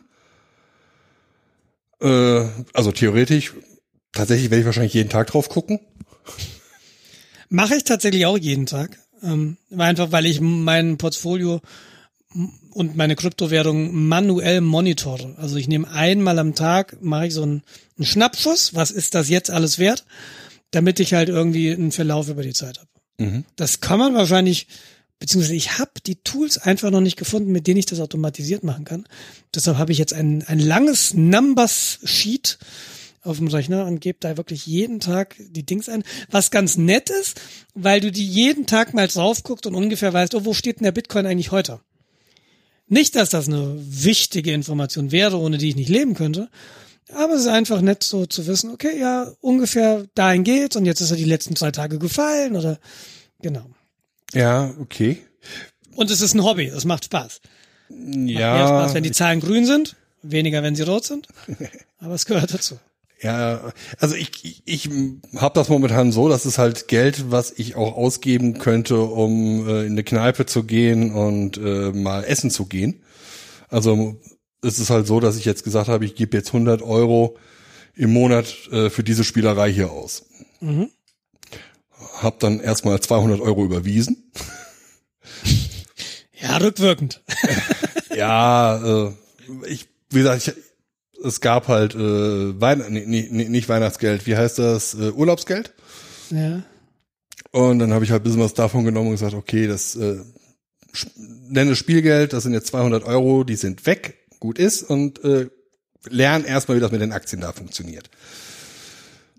Äh, 2.00 2.44
also 2.72 2.92
theoretisch, 2.92 3.54
tatsächlich 4.12 4.50
werde 4.50 4.60
ich 4.60 4.66
wahrscheinlich 4.66 4.94
jeden 4.94 5.10
Tag 5.10 5.28
drauf 5.28 5.48
gucken. 5.48 5.80
Mache 7.48 7.76
ich 7.76 7.84
tatsächlich 7.84 8.26
auch 8.26 8.38
jeden 8.38 8.66
Tag. 8.66 8.98
Ähm, 9.22 9.56
einfach 9.76 10.12
weil 10.12 10.26
ich 10.26 10.40
mein 10.40 10.96
Portfolio 10.96 11.60
und 12.70 12.96
meine 12.96 13.16
Kryptowährung 13.16 14.06
manuell 14.06 14.60
monitore. 14.60 15.34
Also 15.38 15.56
ich 15.56 15.66
nehme 15.66 15.90
einmal 15.90 16.38
am 16.38 16.54
Tag, 16.54 16.98
mache 17.00 17.26
ich 17.26 17.34
so 17.34 17.42
einen, 17.42 17.62
einen 17.96 18.06
Schnappschuss, 18.06 18.74
was 18.74 18.90
ist 18.90 19.14
das 19.14 19.28
jetzt 19.28 19.50
alles 19.50 19.78
wert, 19.78 20.04
damit 20.70 21.00
ich 21.00 21.14
halt 21.14 21.28
irgendwie 21.28 21.72
einen 21.72 21.90
Verlauf 21.90 22.28
über 22.28 22.42
die 22.42 22.52
Zeit 22.52 22.78
habe. 22.78 22.88
Mhm. 23.18 23.44
Das 23.56 23.80
kann 23.80 23.98
man 23.98 24.14
wahrscheinlich, 24.14 24.68
beziehungsweise 25.18 25.54
ich 25.54 25.78
habe 25.78 25.90
die 26.06 26.16
Tools 26.16 26.58
einfach 26.58 26.90
noch 26.90 27.00
nicht 27.00 27.16
gefunden, 27.16 27.52
mit 27.52 27.66
denen 27.66 27.78
ich 27.78 27.86
das 27.86 28.00
automatisiert 28.00 28.64
machen 28.64 28.84
kann. 28.84 29.04
Deshalb 29.54 29.78
habe 29.78 29.92
ich 29.92 29.98
jetzt 29.98 30.14
ein, 30.14 30.44
ein 30.46 30.58
langes 30.58 31.14
Numbers-Sheet 31.14 32.58
auf 33.22 33.38
dem 33.38 33.48
Rechner 33.48 33.86
und 33.86 34.00
gebe 34.00 34.18
da 34.20 34.36
wirklich 34.36 34.66
jeden 34.66 35.00
Tag 35.00 35.36
die 35.38 35.66
Dings 35.66 35.88
ein. 35.88 36.04
Was 36.30 36.50
ganz 36.50 36.76
nett 36.76 37.10
ist, 37.10 37.40
weil 37.74 38.00
du 38.00 38.12
die 38.12 38.26
jeden 38.26 38.66
Tag 38.66 38.94
mal 38.94 39.08
drauf 39.08 39.42
guckst 39.42 39.66
und 39.66 39.74
ungefähr 39.74 40.12
weißt, 40.12 40.34
oh, 40.34 40.44
wo 40.44 40.54
steht 40.54 40.78
denn 40.78 40.84
der 40.84 40.92
Bitcoin 40.92 41.26
eigentlich 41.26 41.50
heute? 41.50 41.80
Nicht, 42.86 43.16
dass 43.16 43.28
das 43.30 43.48
eine 43.48 43.76
wichtige 43.76 44.52
Information 44.52 45.12
wäre, 45.12 45.38
ohne 45.38 45.58
die 45.58 45.68
ich 45.68 45.76
nicht 45.76 45.90
leben 45.90 46.14
könnte. 46.14 46.48
Aber 47.12 47.34
es 47.34 47.42
ist 47.42 47.48
einfach 47.48 47.80
nett 47.80 48.02
so 48.02 48.26
zu 48.26 48.46
wissen, 48.46 48.70
okay, 48.70 48.98
ja, 48.98 49.32
ungefähr 49.40 50.06
dahin 50.14 50.44
geht's 50.44 50.76
und 50.76 50.84
jetzt 50.84 51.00
ist 51.00 51.10
er 51.10 51.16
die 51.16 51.24
letzten 51.24 51.56
zwei 51.56 51.70
Tage 51.70 51.98
gefallen 51.98 52.56
oder 52.56 52.78
genau. 53.40 53.66
Ja, 54.34 54.74
okay. 54.80 55.18
Und 55.94 56.10
es 56.10 56.20
ist 56.20 56.34
ein 56.34 56.44
Hobby, 56.44 56.66
es 56.66 56.84
macht 56.84 57.06
Spaß. 57.06 57.40
Macht 57.88 58.28
Ja, 58.28 58.54
mehr 58.54 58.66
Spaß, 58.68 58.94
wenn 58.94 59.02
die 59.02 59.12
Zahlen 59.12 59.40
grün 59.40 59.66
sind, 59.66 59.96
weniger, 60.22 60.62
wenn 60.62 60.76
sie 60.76 60.82
rot 60.82 61.04
sind. 61.04 61.28
Aber 61.98 62.14
es 62.14 62.26
gehört 62.26 62.52
dazu. 62.52 62.78
Ja, 63.20 63.72
also 63.98 64.14
ich, 64.14 64.30
ich, 64.44 64.62
ich 64.64 64.90
habe 65.36 65.54
das 65.54 65.68
momentan 65.68 66.12
so, 66.12 66.28
das 66.28 66.46
ist 66.46 66.58
halt 66.58 66.86
Geld, 66.86 67.32
was 67.32 67.52
ich 67.56 67.74
auch 67.74 67.96
ausgeben 67.96 68.58
könnte, 68.58 69.00
um 69.00 69.66
äh, 69.66 69.86
in 69.86 69.92
eine 69.92 70.04
Kneipe 70.04 70.46
zu 70.46 70.62
gehen 70.62 71.12
und 71.12 71.56
äh, 71.56 71.90
mal 71.90 72.22
essen 72.22 72.50
zu 72.50 72.66
gehen. 72.66 73.02
Also 73.68 74.20
es 74.62 74.78
ist 74.78 74.90
halt 74.90 75.08
so, 75.08 75.18
dass 75.18 75.36
ich 75.36 75.44
jetzt 75.44 75.64
gesagt 75.64 75.88
habe, 75.88 76.04
ich 76.04 76.14
gebe 76.14 76.36
jetzt 76.36 76.48
100 76.48 76.80
Euro 76.82 77.36
im 77.96 78.12
Monat 78.12 78.54
äh, 78.70 78.88
für 78.88 79.02
diese 79.02 79.24
Spielerei 79.24 79.72
hier 79.72 79.90
aus. 79.90 80.26
Mhm. 80.60 80.90
Hab 82.22 82.40
dann 82.40 82.60
erstmal 82.60 83.00
200 83.00 83.40
Euro 83.40 83.64
überwiesen. 83.64 84.30
Ja, 86.40 86.56
rückwirkend. 86.58 87.22
Ja, 88.14 89.06
äh, 89.06 89.12
ich, 89.68 89.86
wie 90.10 90.18
gesagt, 90.18 90.48
ich, 90.48 90.54
es 91.24 91.40
gab 91.40 91.68
halt 91.68 91.94
äh, 91.94 92.60
Wein 92.60 92.84
nee, 92.88 93.28
nee, 93.30 93.48
nicht 93.48 93.68
Weihnachtsgeld, 93.68 94.26
wie 94.26 94.36
heißt 94.36 94.58
das? 94.58 94.94
Äh, 94.94 95.12
Urlaubsgeld. 95.12 95.72
Ja. 96.30 96.64
Und 97.52 97.78
dann 97.78 97.92
habe 97.92 98.04
ich 98.04 98.10
halt 98.10 98.22
ein 98.22 98.24
bisschen 98.24 98.40
was 98.40 98.54
davon 98.54 98.84
genommen 98.84 99.08
und 99.08 99.14
gesagt, 99.14 99.34
okay, 99.34 99.68
das 99.68 99.94
äh, 99.94 100.18
nenne 101.16 101.76
Spielgeld, 101.76 102.32
das 102.32 102.42
sind 102.42 102.54
jetzt 102.54 102.68
200 102.68 103.04
Euro, 103.04 103.44
die 103.44 103.56
sind 103.56 103.86
weg, 103.86 104.26
gut 104.40 104.58
ist 104.58 104.82
und 104.82 105.22
äh, 105.22 105.48
lern 106.08 106.44
erstmal, 106.44 106.76
wie 106.76 106.80
das 106.80 106.90
mit 106.90 107.00
den 107.00 107.12
Aktien 107.12 107.40
da 107.40 107.52
funktioniert. 107.52 108.10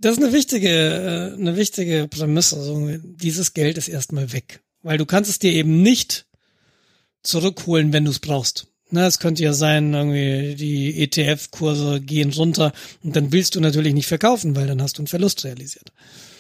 Das 0.02 0.14
ist 0.14 0.24
eine 0.24 0.34
wichtige, 0.34 0.70
äh, 0.70 1.34
eine 1.34 1.58
wichtige 1.58 2.08
Prämisse. 2.08 2.58
Also, 2.58 2.88
dieses 3.04 3.54
Geld 3.54 3.78
ist 3.78 3.88
erstmal 3.88 4.32
weg. 4.32 4.62
Weil 4.82 4.98
du 4.98 5.06
kannst 5.06 5.30
es 5.30 5.40
dir 5.40 5.52
eben 5.52 5.82
nicht 5.82 6.26
zurückholen, 7.22 7.92
wenn 7.92 8.06
du 8.06 8.12
es 8.12 8.20
brauchst. 8.20 8.68
Na, 8.92 9.06
es 9.06 9.20
könnte 9.20 9.44
ja 9.44 9.54
sein, 9.54 9.94
irgendwie 9.94 10.56
die 10.56 11.04
ETF-Kurse 11.04 12.02
gehen 12.02 12.34
runter 12.34 12.72
und 13.04 13.16
dann 13.16 13.32
willst 13.32 13.56
du 13.56 13.60
natürlich 13.60 13.94
nicht 13.94 14.08
verkaufen, 14.08 14.56
weil 14.56 14.66
dann 14.66 14.82
hast 14.82 14.98
du 14.98 15.02
einen 15.02 15.08
Verlust 15.08 15.44
realisiert. 15.46 15.92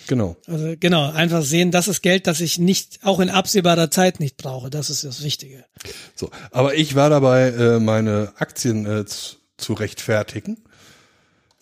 Genau. 0.08 0.36
Also 0.48 0.74
genau, 0.80 1.12
einfach 1.12 1.43
sehen, 1.43 1.69
das 1.69 1.88
ist 1.88 2.02
Geld, 2.02 2.26
das 2.26 2.41
ich 2.41 2.58
nicht, 2.58 3.00
auch 3.04 3.19
in 3.19 3.30
absehbarer 3.30 3.91
Zeit 3.91 4.19
nicht 4.19 4.38
brauche. 4.38 4.72
Das 4.72 4.89
ist 4.89 5.04
das 5.04 5.24
Wichtige. 5.24 5.63
So, 6.15 6.32
aber 6.50 6.74
ich 6.74 6.95
war 6.95 7.12
dabei, 7.12 7.50
äh, 7.50 7.80
meine 7.80 8.34
Aktien 8.38 8.88
äh, 8.88 9.06
zu 9.06 9.74
rechtfertigen 9.74 10.58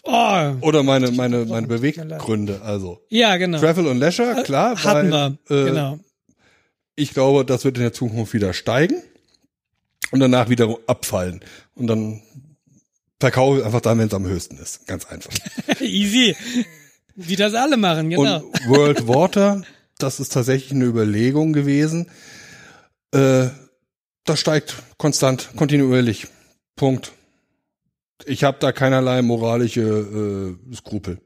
Oh, 0.07 0.53
oder 0.61 0.83
meine 0.83 1.11
meine 1.11 1.45
meine. 1.45 1.67
Beweggründe. 1.67 2.61
Also 2.63 3.01
ja, 3.09 3.35
genau. 3.37 3.59
Travel 3.59 3.87
und 3.87 3.97
Leisure, 3.97 4.43
klar, 4.43 4.81
Hatten 4.83 5.11
weil, 5.11 5.37
wir, 5.47 5.63
äh, 5.63 5.65
genau. 5.65 5.99
ich 6.95 7.13
glaube, 7.13 7.43
das 7.43 7.65
wird 7.65 7.77
in 7.77 7.83
der 7.83 7.93
Zukunft 7.93 8.33
wieder 8.33 8.53
steigen 8.53 9.01
und 10.11 10.19
danach 10.19 10.49
wieder 10.49 10.75
abfallen. 10.87 11.41
Und 11.75 11.87
dann 11.87 12.21
verkaufe 13.19 13.59
ich 13.59 13.65
einfach 13.65 13.81
dann, 13.81 13.99
wenn 13.99 14.07
es 14.07 14.13
am 14.13 14.25
höchsten 14.25 14.57
ist. 14.57 14.87
Ganz 14.87 15.05
einfach. 15.05 15.31
Easy. 15.81 16.35
Wie 17.15 17.35
das 17.35 17.53
alle 17.53 17.77
machen, 17.77 18.09
genau. 18.09 18.37
Und 18.43 18.67
World 18.67 19.07
Water, 19.07 19.63
das 19.97 20.19
ist 20.19 20.33
tatsächlich 20.33 20.71
eine 20.71 20.85
Überlegung 20.85 21.51
gewesen. 21.51 22.09
Äh, 23.11 23.47
das 24.23 24.39
steigt 24.39 24.75
konstant, 24.97 25.49
kontinuierlich. 25.55 26.27
Punkt. 26.75 27.13
Ich 28.25 28.43
habe 28.43 28.57
da 28.59 28.71
keinerlei 28.71 29.21
moralische 29.21 30.57
äh, 30.71 30.75
Skrupel. 30.75 31.21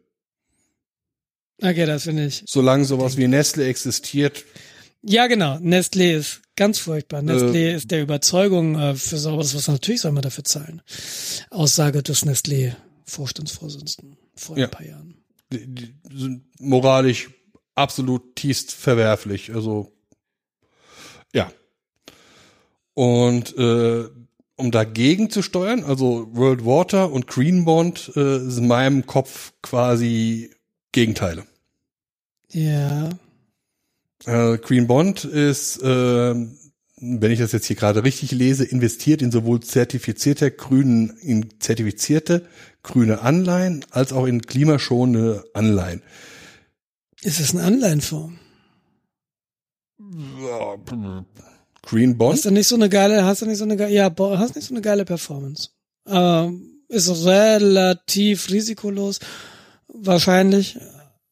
Okay, 1.62 1.86
das 1.86 2.04
finde 2.04 2.26
ich. 2.26 2.44
Solange 2.48 2.86
sowas 2.86 3.18
wie 3.18 3.28
Nestle 3.28 3.66
existiert, 3.68 4.44
Ja, 5.04 5.28
genau. 5.28 5.56
Nestlé 5.58 6.16
ist 6.16 6.42
ganz 6.56 6.78
furchtbar. 6.80 7.22
Nestlé 7.22 7.70
Äh, 7.72 7.76
ist 7.76 7.90
der 7.92 8.02
Überzeugung, 8.04 8.78
äh, 8.80 8.94
für 8.96 9.18
sauberes 9.18 9.56
Wasser 9.56 9.72
natürlich 9.72 10.02
soll 10.02 10.12
man 10.12 10.22
dafür 10.22 10.44
zahlen. 10.44 10.82
Aussage 11.50 12.04
des 12.04 12.24
Nestlé-Vorstandsvorsitzenden 12.26 14.18
vor 14.36 14.58
Ja. 14.58 14.66
ein 14.66 14.72
paar 14.72 14.86
Jahren. 14.86 15.16
die, 15.52 15.66
die 15.68 15.94
sind 16.14 16.44
moralisch 16.60 17.30
absolut 17.76 18.36
tiefst 18.36 18.72
verwerflich. 18.74 19.54
Also 19.54 19.92
ja. 21.34 21.52
Und 22.94 23.58
äh, 23.58 24.10
um 24.62 24.72
dagegen 24.72 25.30
zu 25.30 25.42
steuern, 25.42 25.84
also 25.84 26.30
World 26.34 26.66
Water 26.66 27.12
und 27.12 27.28
Green 27.28 27.66
Bond 27.66 28.12
äh, 28.16 28.40
sind 28.40 28.64
in 28.64 28.68
meinem 28.68 29.06
Kopf 29.06 29.52
quasi 29.62 30.52
Gegenteile. 30.92 31.46
Ja. 32.50 33.10
Äh, 34.26 34.58
Green 34.60 34.88
Bond 34.88 35.26
ist, 35.26 35.82
äh, 35.82 36.36
wenn 37.04 37.32
ich 37.32 37.40
das 37.40 37.52
jetzt 37.52 37.66
hier 37.66 37.76
gerade 37.76 38.04
richtig 38.04 38.32
lese, 38.32 38.64
investiert 38.64 39.22
in 39.22 39.32
sowohl 39.32 39.62
zertifizierte 39.62 40.52
grünen, 40.52 41.18
in 41.22 41.50
zertifizierte 41.60 42.48
grüne 42.84 43.22
Anleihen 43.22 43.86
als 43.90 44.14
auch 44.14 44.26
in 44.26 44.42
klimaschonende 44.42 45.44
Anleihen. 45.54 46.02
Ist 47.24 47.40
es 47.40 47.56
eine 47.56 47.64
Anleihenform? 47.64 48.38
Green 51.84 52.12
Hast 52.12 52.18
Bond? 52.18 52.46
du 52.46 52.52
nicht 52.52 52.68
so 52.68 52.76
eine 52.76 52.90
geile, 52.90 53.26
hast 53.26 53.42
du 53.42 53.46
nicht 53.46 53.58
so 53.58 53.64
eine 53.64 53.78
geile, 53.78 53.94
ja, 53.94 54.12
hast 54.38 54.56
nicht 54.56 54.68
so 54.68 54.74
eine 54.74 54.82
geile 54.82 55.06
Performance. 55.06 55.70
Aber 56.06 56.54
ist 56.88 57.10
relativ 57.26 58.50
risikolos, 58.50 59.20
wahrscheinlich. 59.88 60.78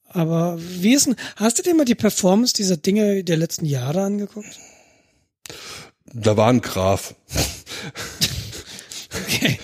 Aber 0.07 0.57
wie 0.59 0.93
ist 0.93 1.05
denn, 1.05 1.15
hast 1.35 1.59
du 1.59 1.63
dir 1.63 1.75
mal 1.75 1.85
die 1.85 1.95
Performance 1.95 2.53
dieser 2.53 2.77
Dinge 2.77 3.23
der 3.23 3.37
letzten 3.37 3.65
Jahre 3.65 4.01
angeguckt? 4.01 4.57
Da 6.13 6.35
war 6.37 6.49
ein 6.49 6.61
Graf. 6.61 7.15
Okay. 9.11 9.59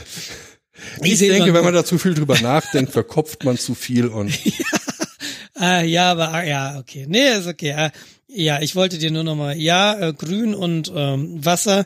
Ich 1.03 1.19
sehe 1.19 1.31
denke, 1.31 1.53
wenn 1.53 1.63
man 1.63 1.73
da 1.73 1.85
zu 1.85 1.99
viel 1.99 2.15
drüber 2.15 2.39
nachdenkt, 2.41 2.91
verkopft 2.91 3.43
man 3.43 3.59
zu 3.59 3.75
viel 3.75 4.07
und 4.07 4.33
Ah, 5.55 5.81
ja, 5.81 6.11
aber 6.11 6.33
ah, 6.33 6.43
ja, 6.43 6.77
okay. 6.79 7.05
Nee, 7.07 7.37
ist 7.37 7.47
okay. 7.47 7.73
Ah, 7.73 7.91
ja, 8.27 8.61
ich 8.61 8.75
wollte 8.75 8.97
dir 8.97 9.11
nur 9.11 9.23
noch 9.23 9.35
mal, 9.35 9.57
ja, 9.57 9.99
äh, 9.99 10.13
Grün 10.13 10.55
und 10.55 10.91
ähm, 10.95 11.43
Wasser 11.43 11.85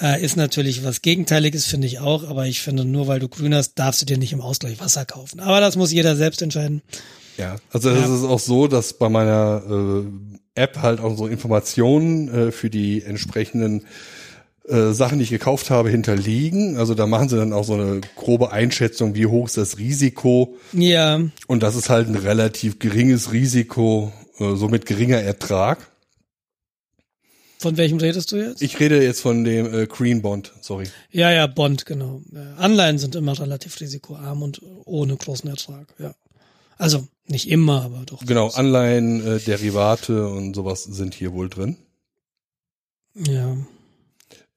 Äh, 0.00 0.24
ist 0.24 0.36
natürlich 0.36 0.82
was 0.82 1.02
Gegenteiliges, 1.02 1.66
finde 1.66 1.86
ich 1.86 2.00
auch, 2.00 2.28
aber 2.28 2.46
ich 2.46 2.62
finde, 2.62 2.84
nur 2.84 3.06
weil 3.06 3.20
du 3.20 3.28
grün 3.28 3.54
hast, 3.54 3.74
darfst 3.76 4.02
du 4.02 4.06
dir 4.06 4.18
nicht 4.18 4.32
im 4.32 4.40
Ausgleich 4.40 4.80
Wasser 4.80 5.04
kaufen. 5.04 5.38
Aber 5.38 5.60
das 5.60 5.76
muss 5.76 5.92
jeder 5.92 6.16
selbst 6.16 6.42
entscheiden. 6.42 6.82
Ja, 7.38 7.58
also 7.70 7.90
es 7.90 8.10
ist 8.10 8.24
auch 8.24 8.40
so, 8.40 8.66
dass 8.66 8.94
bei 8.94 9.08
meiner 9.08 9.62
äh, 9.70 10.60
App 10.60 10.78
halt 10.82 10.98
auch 10.98 11.16
so 11.16 11.28
Informationen 11.28 12.28
äh, 12.28 12.50
für 12.50 12.70
die 12.70 13.04
entsprechenden 13.04 13.86
äh, 14.66 14.90
Sachen, 14.90 15.18
die 15.18 15.24
ich 15.24 15.30
gekauft 15.30 15.70
habe, 15.70 15.90
hinterliegen. 15.90 16.76
Also 16.76 16.94
da 16.94 17.06
machen 17.06 17.28
sie 17.28 17.36
dann 17.36 17.52
auch 17.52 17.64
so 17.64 17.74
eine 17.74 18.00
grobe 18.16 18.50
Einschätzung, 18.50 19.14
wie 19.14 19.26
hoch 19.26 19.46
ist 19.46 19.58
das 19.58 19.78
Risiko. 19.78 20.56
Ja, 20.72 21.20
Und 21.46 21.62
das 21.62 21.76
ist 21.76 21.88
halt 21.88 22.08
ein 22.08 22.16
relativ 22.16 22.80
geringes 22.80 23.30
Risiko, 23.32 24.12
äh, 24.38 24.54
somit 24.56 24.86
geringer 24.86 25.20
Ertrag. 25.20 25.78
von 27.58 27.76
welchem 27.76 27.98
redest 27.98 28.32
du 28.32 28.36
jetzt? 28.36 28.62
Ich 28.62 28.78
rede 28.80 29.02
jetzt 29.02 29.20
von 29.20 29.44
dem 29.44 29.72
äh, 29.72 29.86
Green 29.86 30.22
Bond, 30.22 30.52
sorry. 30.60 30.86
ja, 31.10 31.30
ja, 31.30 31.46
Bond, 31.46 31.86
genau. 31.86 32.20
Äh, 32.34 32.60
Anleihen 32.60 32.98
sind 32.98 33.14
immer 33.14 33.38
relativ 33.38 33.80
risikoarm 33.80 34.42
und 34.42 34.60
ohne 34.84 35.16
großen 35.16 35.48
Ertrag, 35.48 35.86
ja. 35.98 36.14
Also 36.76 37.06
nicht 37.26 37.48
immer, 37.48 37.82
aber 37.82 38.02
doch. 38.04 38.24
Genau, 38.26 38.48
Anleihen, 38.48 39.24
äh, 39.26 39.38
Derivate 39.40 40.28
und 40.28 40.54
sowas 40.54 40.82
sind 40.84 41.14
hier 41.14 41.32
wohl 41.32 41.48
drin. 41.48 41.76
Ja. 43.14 43.56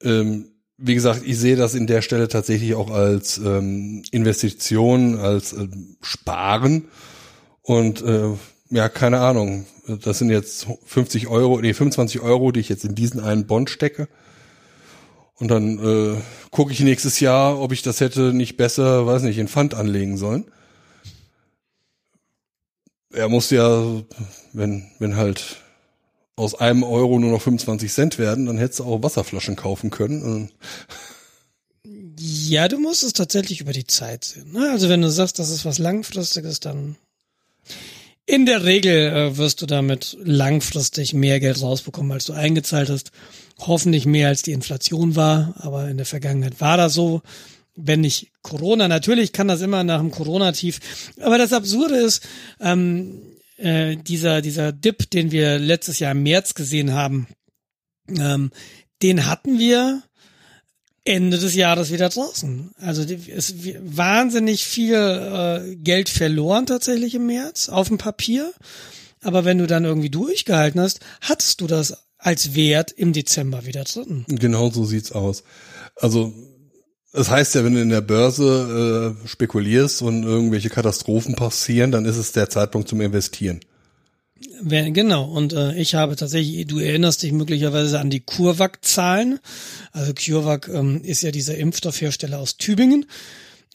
Ähm, 0.02 0.50
wie 0.76 0.94
gesagt, 0.94 1.22
ich 1.24 1.38
sehe 1.38 1.56
das 1.56 1.74
in 1.74 1.86
der 1.86 2.02
Stelle 2.02 2.28
tatsächlich 2.28 2.74
auch 2.74 2.90
als 2.90 3.38
ähm, 3.38 4.02
Investition, 4.10 5.18
als 5.18 5.52
ähm, 5.52 5.96
Sparen. 6.02 6.88
Und 7.62 8.02
äh, 8.02 8.30
ja, 8.70 8.88
keine 8.88 9.20
Ahnung. 9.20 9.66
Das 9.86 10.18
sind 10.18 10.30
jetzt 10.30 10.66
50 10.84 11.28
Euro, 11.28 11.60
nee, 11.60 11.72
25 11.72 12.20
Euro, 12.20 12.52
die 12.52 12.60
ich 12.60 12.68
jetzt 12.68 12.84
in 12.84 12.94
diesen 12.94 13.20
einen 13.20 13.46
Bond 13.46 13.70
stecke. 13.70 14.08
Und 15.36 15.48
dann 15.48 15.78
äh, 15.78 16.20
gucke 16.50 16.72
ich 16.72 16.80
nächstes 16.80 17.20
Jahr, 17.20 17.60
ob 17.60 17.72
ich 17.72 17.82
das 17.82 18.00
hätte 18.00 18.32
nicht 18.34 18.56
besser, 18.56 19.06
weiß 19.06 19.22
nicht, 19.22 19.38
in 19.38 19.48
Pfand 19.48 19.74
anlegen 19.74 20.16
sollen. 20.16 20.44
Er 23.12 23.28
muss 23.28 23.50
ja, 23.50 24.02
wenn, 24.52 24.90
wenn 24.98 25.16
halt 25.16 25.62
aus 26.36 26.54
einem 26.54 26.82
Euro 26.82 27.18
nur 27.18 27.30
noch 27.30 27.42
25 27.42 27.92
Cent 27.92 28.18
werden, 28.18 28.46
dann 28.46 28.58
hättest 28.58 28.80
du 28.80 28.84
auch 28.84 29.02
Wasserflaschen 29.02 29.56
kaufen 29.56 29.90
können. 29.90 30.50
Ja, 32.18 32.68
du 32.68 32.78
musst 32.78 33.02
es 33.02 33.12
tatsächlich 33.12 33.60
über 33.60 33.72
die 33.72 33.86
Zeit 33.86 34.24
sehen. 34.24 34.52
Ne? 34.52 34.70
Also 34.70 34.88
wenn 34.88 35.00
du 35.00 35.10
sagst, 35.10 35.38
das 35.38 35.50
ist 35.50 35.64
was 35.64 35.78
Langfristiges, 35.78 36.60
dann 36.60 36.96
in 38.28 38.44
der 38.44 38.64
Regel 38.64 39.08
äh, 39.08 39.36
wirst 39.38 39.62
du 39.62 39.66
damit 39.66 40.18
langfristig 40.22 41.14
mehr 41.14 41.40
Geld 41.40 41.62
rausbekommen, 41.62 42.12
als 42.12 42.26
du 42.26 42.34
eingezahlt 42.34 42.90
hast. 42.90 43.10
Hoffentlich 43.58 44.04
mehr 44.04 44.28
als 44.28 44.42
die 44.42 44.52
Inflation 44.52 45.16
war, 45.16 45.54
aber 45.56 45.88
in 45.88 45.96
der 45.96 46.04
Vergangenheit 46.04 46.60
war 46.60 46.76
das 46.76 46.92
so. 46.92 47.22
Wenn 47.74 48.02
nicht 48.02 48.30
Corona, 48.42 48.86
natürlich 48.86 49.32
kann 49.32 49.48
das 49.48 49.62
immer 49.62 49.82
nach 49.82 50.00
dem 50.00 50.10
Corona-Tief. 50.10 50.78
Aber 51.20 51.38
das 51.38 51.54
Absurde 51.54 51.96
ist, 51.96 52.22
ähm, 52.60 53.22
äh, 53.56 53.96
dieser, 53.96 54.42
dieser 54.42 54.72
Dip, 54.72 55.08
den 55.10 55.30
wir 55.30 55.58
letztes 55.58 55.98
Jahr 55.98 56.12
im 56.12 56.22
März 56.22 56.52
gesehen 56.52 56.92
haben, 56.92 57.28
ähm, 58.10 58.50
den 59.02 59.24
hatten 59.24 59.58
wir 59.58 60.02
Ende 61.08 61.38
des 61.38 61.54
Jahres 61.54 61.92
wieder 61.92 62.08
draußen. 62.08 62.70
Also 62.80 63.02
es 63.02 63.54
wahnsinnig 63.82 64.64
viel 64.64 64.94
äh, 64.94 65.76
Geld 65.76 66.08
verloren 66.08 66.66
tatsächlich 66.66 67.14
im 67.14 67.26
März 67.26 67.68
auf 67.68 67.88
dem 67.88 67.98
Papier. 67.98 68.52
Aber 69.22 69.44
wenn 69.44 69.58
du 69.58 69.66
dann 69.66 69.84
irgendwie 69.84 70.10
durchgehalten 70.10 70.80
hast, 70.80 71.00
hattest 71.20 71.60
du 71.60 71.66
das 71.66 71.96
als 72.18 72.54
Wert 72.54 72.92
im 72.92 73.12
Dezember 73.12 73.64
wieder 73.64 73.84
drin. 73.84 74.24
genau 74.28 74.70
so 74.70 74.84
sieht's 74.84 75.12
aus. 75.12 75.44
Also 75.96 76.32
das 77.12 77.30
heißt 77.30 77.54
ja, 77.54 77.64
wenn 77.64 77.74
du 77.74 77.80
in 77.80 77.88
der 77.88 78.00
Börse 78.00 79.16
äh, 79.24 79.28
spekulierst 79.28 80.02
und 80.02 80.24
irgendwelche 80.24 80.68
Katastrophen 80.68 81.34
passieren, 81.34 81.90
dann 81.90 82.04
ist 82.04 82.16
es 82.16 82.32
der 82.32 82.50
Zeitpunkt 82.50 82.88
zum 82.88 83.00
Investieren. 83.00 83.60
Genau, 84.62 85.24
und 85.24 85.52
äh, 85.52 85.74
ich 85.74 85.94
habe 85.94 86.14
tatsächlich, 86.16 86.66
du 86.66 86.78
erinnerst 86.78 87.22
dich 87.22 87.32
möglicherweise 87.32 87.98
an 87.98 88.10
die 88.10 88.20
CureVac-Zahlen. 88.20 89.40
Also 89.92 90.12
CureVac 90.14 90.68
ähm, 90.68 91.02
ist 91.02 91.22
ja 91.22 91.30
dieser 91.30 91.56
Impfstoffhersteller 91.56 92.38
aus 92.38 92.56
Tübingen. 92.56 93.06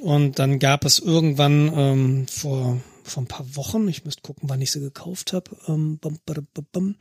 Und 0.02 0.40
dann 0.40 0.60
gab 0.60 0.86
es 0.86 1.00
irgendwann 1.00 1.72
ähm, 1.76 2.28
vor, 2.28 2.82
vor 3.04 3.24
ein 3.24 3.28
paar 3.28 3.56
Wochen, 3.56 3.88
ich 3.88 4.06
müsste 4.06 4.22
gucken, 4.22 4.50
wann 4.50 4.62
ich 4.62 4.72
sie 4.72 4.80
gekauft 4.80 5.34
habe. 5.34 5.52
Ähm, 5.68 6.00
bam, 6.00 6.20
bam, 6.26 6.48
bam. 6.72 6.96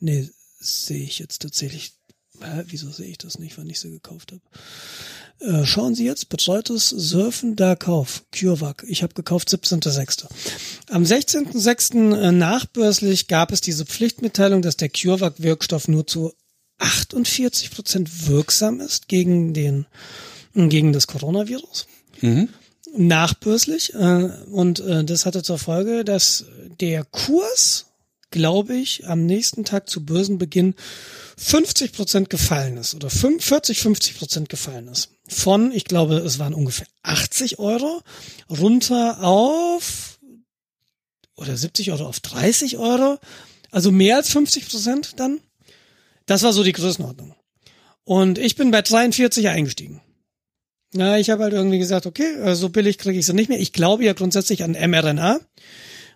Nee, 0.00 0.28
sehe 0.58 1.02
ich 1.02 1.18
jetzt 1.18 1.42
tatsächlich. 1.42 1.94
Hä, 2.40 2.64
wieso 2.66 2.90
sehe 2.90 3.08
ich 3.08 3.18
das 3.18 3.38
nicht, 3.38 3.58
wann 3.58 3.70
ich 3.70 3.80
sie 3.80 3.90
gekauft 3.90 4.32
habe? 4.32 4.42
Äh, 5.42 5.64
schauen 5.66 5.94
Sie 5.94 6.04
jetzt, 6.04 6.28
betreutes 6.28 6.88
Surfen, 6.90 7.56
da 7.56 7.74
Kauf, 7.74 8.22
CureVac. 8.32 8.84
Ich 8.86 9.02
habe 9.02 9.14
gekauft 9.14 9.48
17.06. 9.48 10.26
Am 10.88 11.02
16.06. 11.02 12.16
äh, 12.16 12.32
nachbörslich 12.32 13.26
gab 13.26 13.50
es 13.50 13.60
diese 13.60 13.84
Pflichtmitteilung, 13.84 14.62
dass 14.62 14.76
der 14.76 14.88
CureVac-Wirkstoff 14.88 15.88
nur 15.88 16.06
zu 16.06 16.32
48 16.78 17.72
Prozent 17.72 18.28
wirksam 18.28 18.80
ist 18.80 19.08
gegen 19.08 19.52
den, 19.52 19.86
gegen 20.54 20.92
das 20.92 21.08
Coronavirus. 21.08 21.86
Nachbörslich. 22.96 23.94
Äh, 23.94 24.30
und 24.50 24.78
äh, 24.80 25.04
das 25.04 25.26
hatte 25.26 25.42
zur 25.42 25.58
Folge, 25.58 26.04
dass 26.04 26.44
der 26.80 27.04
Kurs, 27.04 27.86
glaube 28.30 28.76
ich, 28.76 29.08
am 29.08 29.26
nächsten 29.26 29.64
Tag 29.64 29.90
zu 29.90 30.04
Börsenbeginn 30.04 30.74
50 31.36 31.92
Prozent 31.92 32.30
gefallen 32.30 32.76
ist 32.76 32.94
oder 32.94 33.10
40, 33.10 33.80
50 33.80 34.18
Prozent 34.18 34.48
gefallen 34.48 34.86
ist. 34.86 35.10
Von, 35.32 35.72
ich 35.72 35.84
glaube, 35.84 36.16
es 36.18 36.38
waren 36.38 36.54
ungefähr 36.54 36.86
80 37.02 37.58
Euro 37.58 38.02
runter 38.48 39.22
auf 39.22 40.18
oder 41.36 41.56
70 41.56 41.92
Euro 41.92 42.06
auf 42.06 42.20
30 42.20 42.78
Euro. 42.78 43.18
Also 43.70 43.90
mehr 43.90 44.16
als 44.16 44.30
50 44.30 44.68
Prozent 44.68 45.12
dann. 45.16 45.40
Das 46.26 46.42
war 46.42 46.52
so 46.52 46.62
die 46.62 46.72
Größenordnung. 46.72 47.34
Und 48.04 48.38
ich 48.38 48.56
bin 48.56 48.70
bei 48.70 48.82
43 48.82 49.48
eingestiegen. 49.48 50.00
Ja, 50.94 51.16
ich 51.16 51.30
habe 51.30 51.44
halt 51.44 51.54
irgendwie 51.54 51.78
gesagt, 51.78 52.06
okay, 52.06 52.34
äh, 52.34 52.54
so 52.54 52.68
billig 52.68 52.98
kriege 52.98 53.18
ich 53.18 53.26
sie 53.26 53.32
nicht 53.32 53.48
mehr. 53.48 53.60
Ich 53.60 53.72
glaube 53.72 54.04
ja 54.04 54.12
grundsätzlich 54.12 54.62
an 54.62 54.72
mRNA 54.72 55.40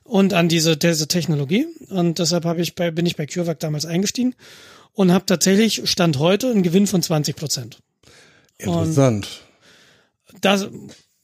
und 0.05 0.35
an 0.35 0.49
diese, 0.49 0.77
diese 0.77 1.09
Technologie. 1.09 1.67
Und 1.89 2.19
deshalb 2.19 2.45
habe 2.45 2.61
ich 2.61 2.75
bei, 2.75 2.91
bin 2.91 3.07
ich 3.07 3.17
bei 3.17 3.27
CureVac 3.27 3.59
damals 3.59 3.87
eingestiegen 3.87 4.35
und 4.93 5.13
habe 5.13 5.27
tatsächlich 5.27 5.89
Stand 5.89 6.19
heute 6.19 6.51
einen 6.51 6.63
Gewinn 6.63 6.87
von 6.87 7.03
20 7.03 7.37
Prozent. 7.37 7.79
Interessant. 8.59 9.43
Das, 10.41 10.69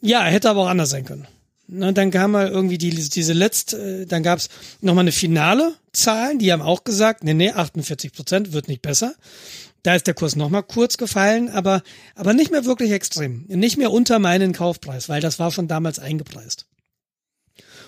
ja, 0.00 0.22
hätte 0.24 0.50
aber 0.50 0.62
auch 0.62 0.68
anders 0.68 0.90
sein 0.90 1.04
können. 1.04 1.26
Ne, 1.68 1.92
dann 1.92 2.10
kam 2.10 2.32
mal 2.32 2.48
irgendwie 2.48 2.76
die, 2.76 2.90
diese 2.90 3.32
letzte, 3.32 4.02
äh, 4.02 4.06
dann 4.06 4.22
gab's 4.22 4.48
noch 4.80 4.94
mal 4.94 5.00
eine 5.00 5.12
finale 5.12 5.74
Zahlen, 5.92 6.38
die 6.38 6.52
haben 6.52 6.60
auch 6.60 6.84
gesagt, 6.84 7.24
nee, 7.24 7.34
nee, 7.34 7.50
48 7.50 8.12
Prozent 8.12 8.52
wird 8.52 8.68
nicht 8.68 8.82
besser. 8.82 9.14
Da 9.82 9.94
ist 9.94 10.06
der 10.06 10.14
Kurs 10.14 10.36
noch 10.36 10.50
mal 10.50 10.62
kurz 10.62 10.96
gefallen, 10.96 11.48
aber, 11.48 11.82
aber 12.14 12.34
nicht 12.34 12.50
mehr 12.50 12.64
wirklich 12.64 12.92
extrem. 12.92 13.46
Nicht 13.48 13.78
mehr 13.78 13.90
unter 13.90 14.18
meinen 14.18 14.52
Kaufpreis, 14.52 15.08
weil 15.08 15.20
das 15.20 15.38
war 15.38 15.50
schon 15.50 15.66
damals 15.66 15.98
eingepreist. 15.98 16.66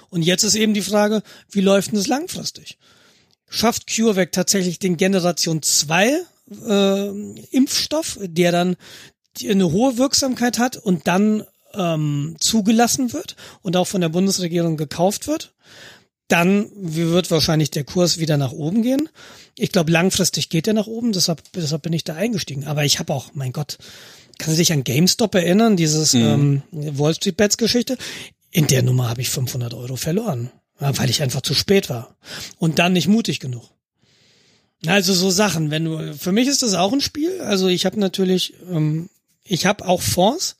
Und 0.09 0.23
jetzt 0.23 0.45
ist 0.45 0.55
eben 0.55 0.75
die 0.75 0.83
Frage, 0.83 1.23
wie 1.51 1.61
läuft 1.61 1.91
denn 1.91 1.99
das 1.99 2.07
langfristig? 2.07 2.79
Schafft 3.49 3.87
CureVac 3.95 4.33
tatsächlich 4.33 4.79
den 4.79 4.97
Generation 4.97 5.63
2 5.63 6.21
äh, 6.67 7.09
Impfstoff, 7.51 8.19
der 8.23 8.51
dann 8.51 8.77
die 9.37 9.51
eine 9.51 9.71
hohe 9.71 9.99
Wirksamkeit 9.99 10.59
hat 10.59 10.77
und 10.77 11.07
dann 11.07 11.45
ähm, 11.75 12.37
zugelassen 12.39 13.13
wird 13.13 13.37
und 13.63 13.77
auch 13.77 13.87
von 13.87 14.01
der 14.01 14.09
Bundesregierung 14.09 14.77
gekauft 14.77 15.27
wird, 15.27 15.55
dann 16.29 16.71
wird 16.75 17.31
wahrscheinlich 17.31 17.71
der 17.71 17.85
Kurs 17.85 18.19
wieder 18.19 18.37
nach 18.37 18.53
oben 18.53 18.83
gehen. 18.83 19.09
Ich 19.57 19.73
glaube, 19.73 19.93
langfristig 19.93 20.49
geht 20.49 20.67
er 20.67 20.75
nach 20.75 20.87
oben, 20.87 21.13
deshalb, 21.13 21.43
deshalb 21.53 21.83
bin 21.83 21.93
ich 21.93 22.05
da 22.05 22.15
eingestiegen. 22.15 22.65
Aber 22.65 22.85
ich 22.85 22.99
habe 22.99 23.13
auch, 23.13 23.31
mein 23.35 23.53
Gott, 23.53 23.79
kann 24.39 24.53
du 24.53 24.57
dich 24.57 24.73
an 24.73 24.85
GameStop 24.85 25.35
erinnern, 25.35 25.77
dieses 25.77 26.15
ähm, 26.15 26.63
Wall 26.73 27.15
Street 27.15 27.37
Bets 27.37 27.57
Geschichte? 27.57 27.97
In 28.51 28.67
der 28.67 28.83
Nummer 28.83 29.09
habe 29.09 29.21
ich 29.21 29.31
500 29.31 29.75
Euro 29.75 29.97
verloren, 29.97 30.51
weil 30.79 31.11
ich 31.11 31.23
einfach 31.23 31.43
zu 31.43 31.55
spät 31.55 31.91
war 31.91 32.17
und 32.59 32.79
dann 32.79 32.95
nicht 32.95 33.09
mutig 33.09 33.41
genug. 33.41 33.71
Also 34.87 35.15
so 35.15 35.31
Sachen, 35.31 35.71
wenn 35.71 35.85
du, 35.85 36.15
für 36.15 36.33
mich 36.33 36.49
ist 36.49 36.63
das 36.63 36.75
auch 36.75 36.93
ein 36.93 37.01
Spiel. 37.01 37.41
Also 37.41 37.69
ich 37.69 37.87
habe 37.87 37.99
natürlich, 37.99 38.55
ähm, 38.71 39.09
ich 39.45 39.67
habe 39.67 39.87
auch 39.87 40.03
Fonds, 40.03 40.57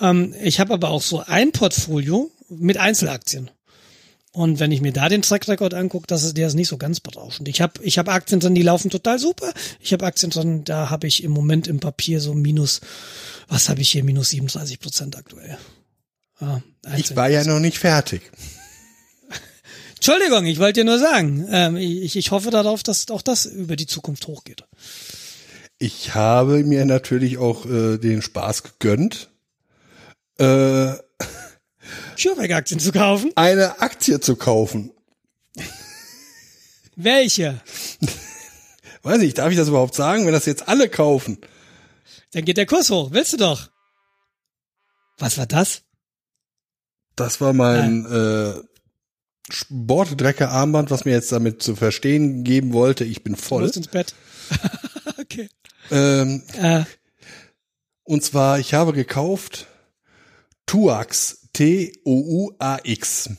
ähm, 0.00 0.34
ich 0.42 0.60
habe 0.60 0.74
aber 0.74 0.90
auch 0.90 1.02
so 1.02 1.20
ein 1.20 1.52
Portfolio 1.52 2.30
mit 2.48 2.76
Einzelaktien. 2.76 3.50
Und 4.32 4.60
wenn 4.60 4.70
ich 4.70 4.82
mir 4.82 4.92
da 4.92 5.08
den 5.08 5.22
Track 5.22 5.48
Record 5.48 5.72
angucke, 5.72 6.06
das 6.06 6.22
ist 6.22 6.36
der 6.36 6.46
ist 6.48 6.54
nicht 6.54 6.68
so 6.68 6.76
ganz 6.76 7.00
berauschend. 7.00 7.48
Ich 7.48 7.62
habe 7.62 7.82
ich 7.82 7.96
hab 7.96 8.10
Aktien 8.10 8.38
drin, 8.38 8.54
die 8.54 8.60
laufen 8.60 8.90
total 8.90 9.18
super. 9.18 9.50
Ich 9.80 9.94
habe 9.94 10.04
Aktien 10.04 10.28
drin, 10.28 10.62
da 10.62 10.90
habe 10.90 11.06
ich 11.06 11.24
im 11.24 11.30
Moment 11.30 11.66
im 11.66 11.80
Papier 11.80 12.20
so 12.20 12.34
minus, 12.34 12.82
was 13.48 13.70
habe 13.70 13.80
ich 13.80 13.88
hier, 13.88 14.04
minus 14.04 14.28
37 14.28 14.78
Prozent 14.78 15.16
aktuell. 15.16 15.56
Ah, 16.38 16.60
Ich 16.98 17.16
war 17.16 17.30
ja 17.30 17.44
noch 17.44 17.60
nicht 17.60 17.78
fertig. 17.78 18.30
Entschuldigung, 19.94 20.44
ich 20.44 20.58
wollte 20.58 20.80
dir 20.80 20.84
nur 20.84 20.98
sagen, 20.98 21.48
ähm, 21.50 21.76
ich, 21.76 22.14
ich 22.16 22.30
hoffe 22.30 22.50
darauf, 22.50 22.82
dass 22.82 23.08
auch 23.10 23.22
das 23.22 23.46
über 23.46 23.74
die 23.74 23.86
Zukunft 23.86 24.26
hochgeht. 24.26 24.64
Ich 25.78 26.14
habe 26.14 26.64
mir 26.64 26.84
natürlich 26.86 27.38
auch 27.38 27.66
äh, 27.66 27.98
den 27.98 28.22
Spaß 28.22 28.62
gegönnt, 28.62 29.30
äh, 30.38 30.92
CureVac-Aktien 32.18 32.80
zu 32.80 32.92
kaufen. 32.92 33.30
eine 33.36 33.80
Aktie 33.80 34.20
zu 34.20 34.36
kaufen. 34.36 34.90
Welche? 36.96 37.60
Weiß 39.02 39.18
nicht, 39.18 39.36
darf 39.38 39.50
ich 39.50 39.56
das 39.56 39.68
überhaupt 39.68 39.94
sagen, 39.94 40.24
wenn 40.26 40.32
das 40.32 40.46
jetzt 40.46 40.66
alle 40.68 40.88
kaufen? 40.88 41.38
Dann 42.32 42.44
geht 42.44 42.56
der 42.56 42.66
Kurs 42.66 42.88
hoch. 42.90 43.10
Willst 43.12 43.34
du 43.34 43.36
doch? 43.36 43.68
Was 45.18 45.36
war 45.38 45.46
das? 45.46 45.82
Das 47.16 47.40
war 47.40 47.52
mein 47.52 48.04
äh, 48.06 48.54
Sportdrecker-Armband, 49.50 50.90
was 50.90 51.04
mir 51.04 51.12
jetzt 51.12 51.32
damit 51.32 51.62
zu 51.62 51.76
verstehen 51.76 52.44
geben 52.44 52.72
wollte, 52.72 53.04
ich 53.04 53.22
bin 53.22 53.34
Du 53.34 53.40
voll. 53.40 53.62
musst 53.62 53.76
ins 53.76 53.88
Bett. 53.88 54.14
okay. 55.20 55.48
Ähm, 55.90 56.42
Äh, 56.54 56.84
und 58.04 58.22
zwar, 58.22 58.58
ich 58.58 58.74
habe 58.74 58.92
gekauft 58.92 59.66
Tuax, 60.66 61.48
T-O-U-A-X. 61.52 63.30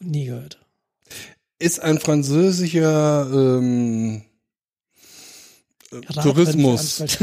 nie 0.00 0.26
gehört. 0.26 0.64
Ist 1.58 1.80
ein 1.80 1.98
französischer 1.98 3.28
ähm, 3.32 4.22
äh, 5.90 6.00
Tourismus. 6.22 7.04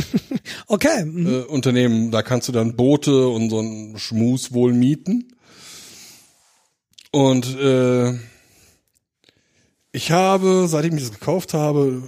Okay. 0.68 1.06
mhm. 1.06 1.28
äh, 1.28 1.42
Unternehmen. 1.44 2.12
Da 2.12 2.22
kannst 2.22 2.48
du 2.48 2.52
dann 2.52 2.76
Boote 2.76 3.28
und 3.28 3.50
so 3.50 3.60
einen 3.60 3.98
Schmus 4.00 4.52
wohl 4.54 4.74
mieten. 4.74 5.36
Und 7.12 7.56
äh, 7.58 8.14
ich 9.92 10.12
habe, 10.12 10.68
seit 10.68 10.86
ich 10.86 10.92
mir 10.92 11.00
das 11.00 11.12
gekauft 11.12 11.54
habe, 11.54 12.04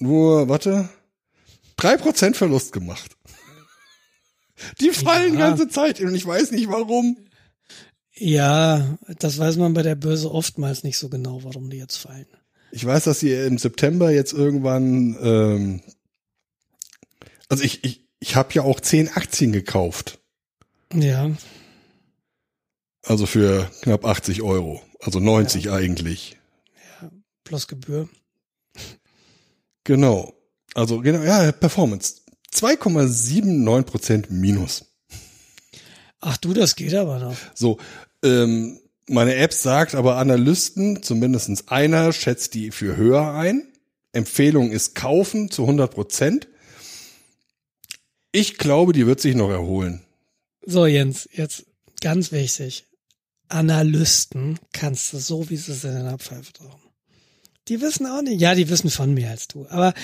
nur, 0.00 0.48
warte, 0.48 0.88
drei 1.76 1.96
Prozent 1.96 2.36
Verlust 2.36 2.72
gemacht. 2.72 3.16
Die 4.80 4.90
fallen 4.90 5.34
Ja. 5.34 5.48
ganze 5.48 5.68
Zeit 5.68 6.00
und 6.00 6.14
ich 6.14 6.26
weiß 6.26 6.50
nicht 6.50 6.68
warum. 6.68 7.16
Ja, 8.14 8.98
das 9.18 9.38
weiß 9.38 9.56
man 9.56 9.72
bei 9.72 9.82
der 9.82 9.94
Börse 9.94 10.30
oftmals 10.30 10.82
nicht 10.82 10.98
so 10.98 11.08
genau, 11.08 11.42
warum 11.44 11.70
die 11.70 11.78
jetzt 11.78 11.96
fallen. 11.96 12.26
Ich 12.72 12.84
weiß, 12.84 13.04
dass 13.04 13.20
sie 13.20 13.32
im 13.32 13.56
September 13.58 14.10
jetzt 14.10 14.32
irgendwann, 14.34 15.16
ähm, 15.22 15.82
also 17.48 17.64
ich, 17.64 17.82
ich, 17.84 18.06
ich 18.20 18.36
habe 18.36 18.52
ja 18.52 18.62
auch 18.62 18.80
zehn 18.80 19.08
Aktien 19.08 19.52
gekauft. 19.52 20.18
Ja, 20.92 21.30
Also 23.04 23.24
für 23.26 23.70
knapp 23.82 24.04
80 24.04 24.42
Euro. 24.42 24.82
Also 25.00 25.18
90 25.20 25.70
eigentlich. 25.70 26.38
plus 27.44 27.66
Gebühr. 27.66 28.08
Genau. 29.84 30.34
Also 30.74 31.00
genau, 31.00 31.22
ja, 31.22 31.52
Performance. 31.52 32.22
2,79 32.52 33.82
Prozent 33.82 34.30
minus. 34.30 34.84
Ach 36.20 36.36
du, 36.36 36.52
das 36.52 36.76
geht 36.76 36.94
aber 36.94 37.18
noch. 37.18 37.36
So, 37.54 37.78
ähm, 38.22 38.80
meine 39.08 39.34
App 39.36 39.52
sagt 39.52 39.94
aber 39.94 40.16
Analysten, 40.16 41.02
zumindestens 41.02 41.68
einer, 41.68 42.12
schätzt 42.12 42.54
die 42.54 42.70
für 42.70 42.96
höher 42.96 43.32
ein. 43.34 43.66
Empfehlung 44.12 44.70
ist 44.70 44.94
kaufen 44.94 45.50
zu 45.50 45.62
100 45.62 45.92
Prozent. 45.92 46.48
Ich 48.32 48.58
glaube, 48.58 48.92
die 48.92 49.06
wird 49.06 49.20
sich 49.20 49.34
noch 49.34 49.50
erholen. 49.50 50.04
So, 50.64 50.86
Jens, 50.86 51.28
jetzt 51.32 51.64
ganz 52.00 52.32
wichtig. 52.32 52.86
Analysten 53.48 54.58
kannst 54.72 55.12
du 55.12 55.18
so, 55.18 55.50
wie 55.50 55.56
sie 55.56 55.72
es 55.72 55.84
in 55.84 55.94
deiner 55.94 56.18
Pfeife 56.18 56.52
rauchen. 56.60 56.79
Die 57.68 57.80
wissen 57.80 58.06
auch 58.06 58.22
nicht. 58.22 58.40
Ja, 58.40 58.54
die 58.54 58.68
wissen 58.68 58.90
von 58.90 59.14
mehr 59.14 59.30
als 59.30 59.48
du. 59.48 59.66
Aber 59.68 59.94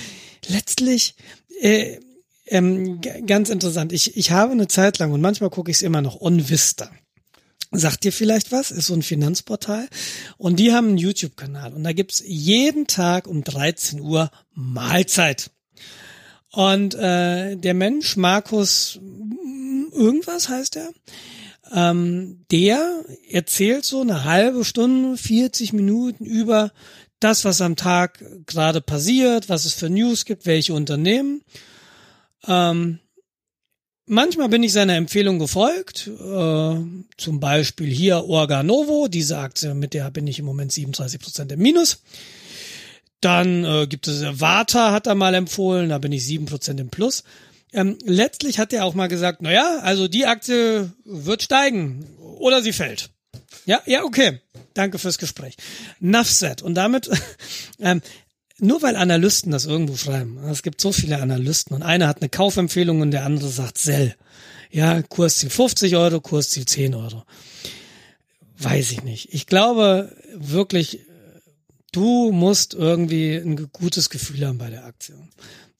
letztlich, 0.49 1.15
äh, 1.61 1.99
ähm, 2.47 3.01
ganz 3.27 3.51
interessant. 3.51 3.93
Ich, 3.93 4.17
ich 4.17 4.31
habe 4.31 4.53
eine 4.53 4.69
Zeit 4.69 4.99
lang 4.99 5.13
und 5.13 5.21
manchmal 5.21 5.51
gucke 5.51 5.71
ich 5.71 5.79
es 5.79 5.83
immer 5.83 6.03
noch 6.03 6.21
on 6.21 6.49
Vista. 6.49 6.91
Sagt 7.73 8.05
dir 8.05 8.13
vielleicht 8.13 8.53
was? 8.53 8.71
Ist 8.71 8.87
so 8.87 8.95
ein 8.95 9.03
Finanzportal. 9.03 9.89
Und 10.39 10.57
die 10.61 10.73
haben 10.73 10.89
einen 10.89 10.99
YouTube-Kanal. 10.99 11.75
Und 11.75 11.83
da 11.83 11.93
gibt's 11.93 12.23
jeden 12.25 12.87
Tag 12.87 13.27
um 13.27 13.43
13 13.43 14.01
Uhr 14.01 14.31
Mahlzeit. 14.53 15.51
Und 16.53 16.95
äh, 16.95 17.57
der 17.57 17.75
Mensch, 17.75 18.17
Markus, 18.17 18.99
irgendwas 19.93 20.49
heißt 20.49 20.77
er, 20.77 20.91
ähm, 21.73 22.45
der 22.51 23.05
erzählt 23.31 23.85
so 23.85 24.01
eine 24.01 24.25
halbe 24.25 24.65
Stunde, 24.65 25.17
40 25.17 25.73
Minuten 25.73 26.25
über 26.25 26.73
das, 27.27 27.45
was 27.45 27.61
am 27.61 27.75
Tag 27.75 28.25
gerade 28.47 28.81
passiert, 28.81 29.49
was 29.49 29.65
es 29.65 29.75
für 29.75 29.91
News 29.91 30.25
gibt, 30.25 30.47
welche 30.47 30.75
Unternehmen. 30.75 31.43
Ähm, 32.47 33.01
manchmal 34.07 34.49
bin 34.49 34.63
ich 34.63 34.73
seiner 34.73 34.95
Empfehlung 34.95 35.41
gefolgt, 35.41 36.07
äh, 36.07 36.77
zum 37.17 37.41
Beispiel 37.41 37.89
hier 37.89 38.25
Organovo, 38.25 39.09
diese 39.09 39.39
Aktie, 39.39 39.75
mit 39.75 39.93
der 39.93 40.09
bin 40.13 40.29
ich 40.29 40.39
im 40.39 40.45
Moment 40.45 40.71
37 40.71 41.21
Prozent 41.21 41.51
im 41.51 41.59
Minus. 41.61 42.03
Dann 43.21 43.65
äh, 43.65 43.87
gibt 43.89 44.07
es 44.07 44.23
äh, 44.23 44.41
Vata, 44.41 44.93
hat 44.93 45.09
er 45.09 45.17
mal 45.17 45.35
empfohlen, 45.35 45.89
da 45.89 45.99
bin 45.99 46.13
ich 46.13 46.23
7% 46.23 46.79
im 46.79 46.91
Plus. 46.91 47.25
Ähm, 47.73 47.99
letztlich 48.05 48.61
hat 48.61 48.73
er 48.73 48.85
auch 48.85 48.95
mal 48.95 49.09
gesagt, 49.09 49.43
na 49.43 49.51
ja, 49.51 49.81
also 49.81 50.07
die 50.07 50.27
Aktie 50.27 50.93
wird 51.05 51.43
steigen 51.43 52.07
oder 52.39 52.63
sie 52.63 52.73
fällt. 52.73 53.11
Ja, 53.65 53.83
ja, 53.85 54.05
okay. 54.05 54.39
Danke 54.77 54.99
fürs 54.99 55.17
Gespräch. 55.17 55.57
Nuffset. 56.01 56.61
Und 56.61 56.75
damit, 56.75 57.09
ähm, 57.81 58.03
nur 58.59 58.83
weil 58.83 58.95
Analysten 58.95 59.51
das 59.51 59.65
irgendwo 59.65 59.97
schreiben, 59.97 60.39
es 60.51 60.63
gibt 60.63 60.83
so 60.83 60.93
viele 60.93 61.21
Analysten 61.23 61.75
und 61.75 61.83
einer 61.83 62.07
hat 62.09 62.21
eine 62.21 62.29
Kaufempfehlung 62.29 63.01
und 63.01 63.11
der 63.11 63.25
andere 63.25 63.49
sagt 63.49 63.79
Sell. 63.79 64.15
Ja, 64.71 65.01
Kursziel 65.01 65.49
50 65.49 65.97
Euro, 65.97 66.21
Kursziel 66.21 66.67
10 66.67 66.95
Euro. 66.95 67.25
Weiß 68.59 68.93
ich 68.93 69.03
nicht. 69.03 69.33
Ich 69.33 69.47
glaube 69.47 70.15
wirklich, 70.35 71.01
du 71.93 72.31
musst 72.33 72.75
irgendwie 72.75 73.37
ein 73.37 73.71
gutes 73.73 74.11
Gefühl 74.11 74.47
haben 74.47 74.59
bei 74.59 74.69
der 74.69 74.85
Aktie. 74.85 75.15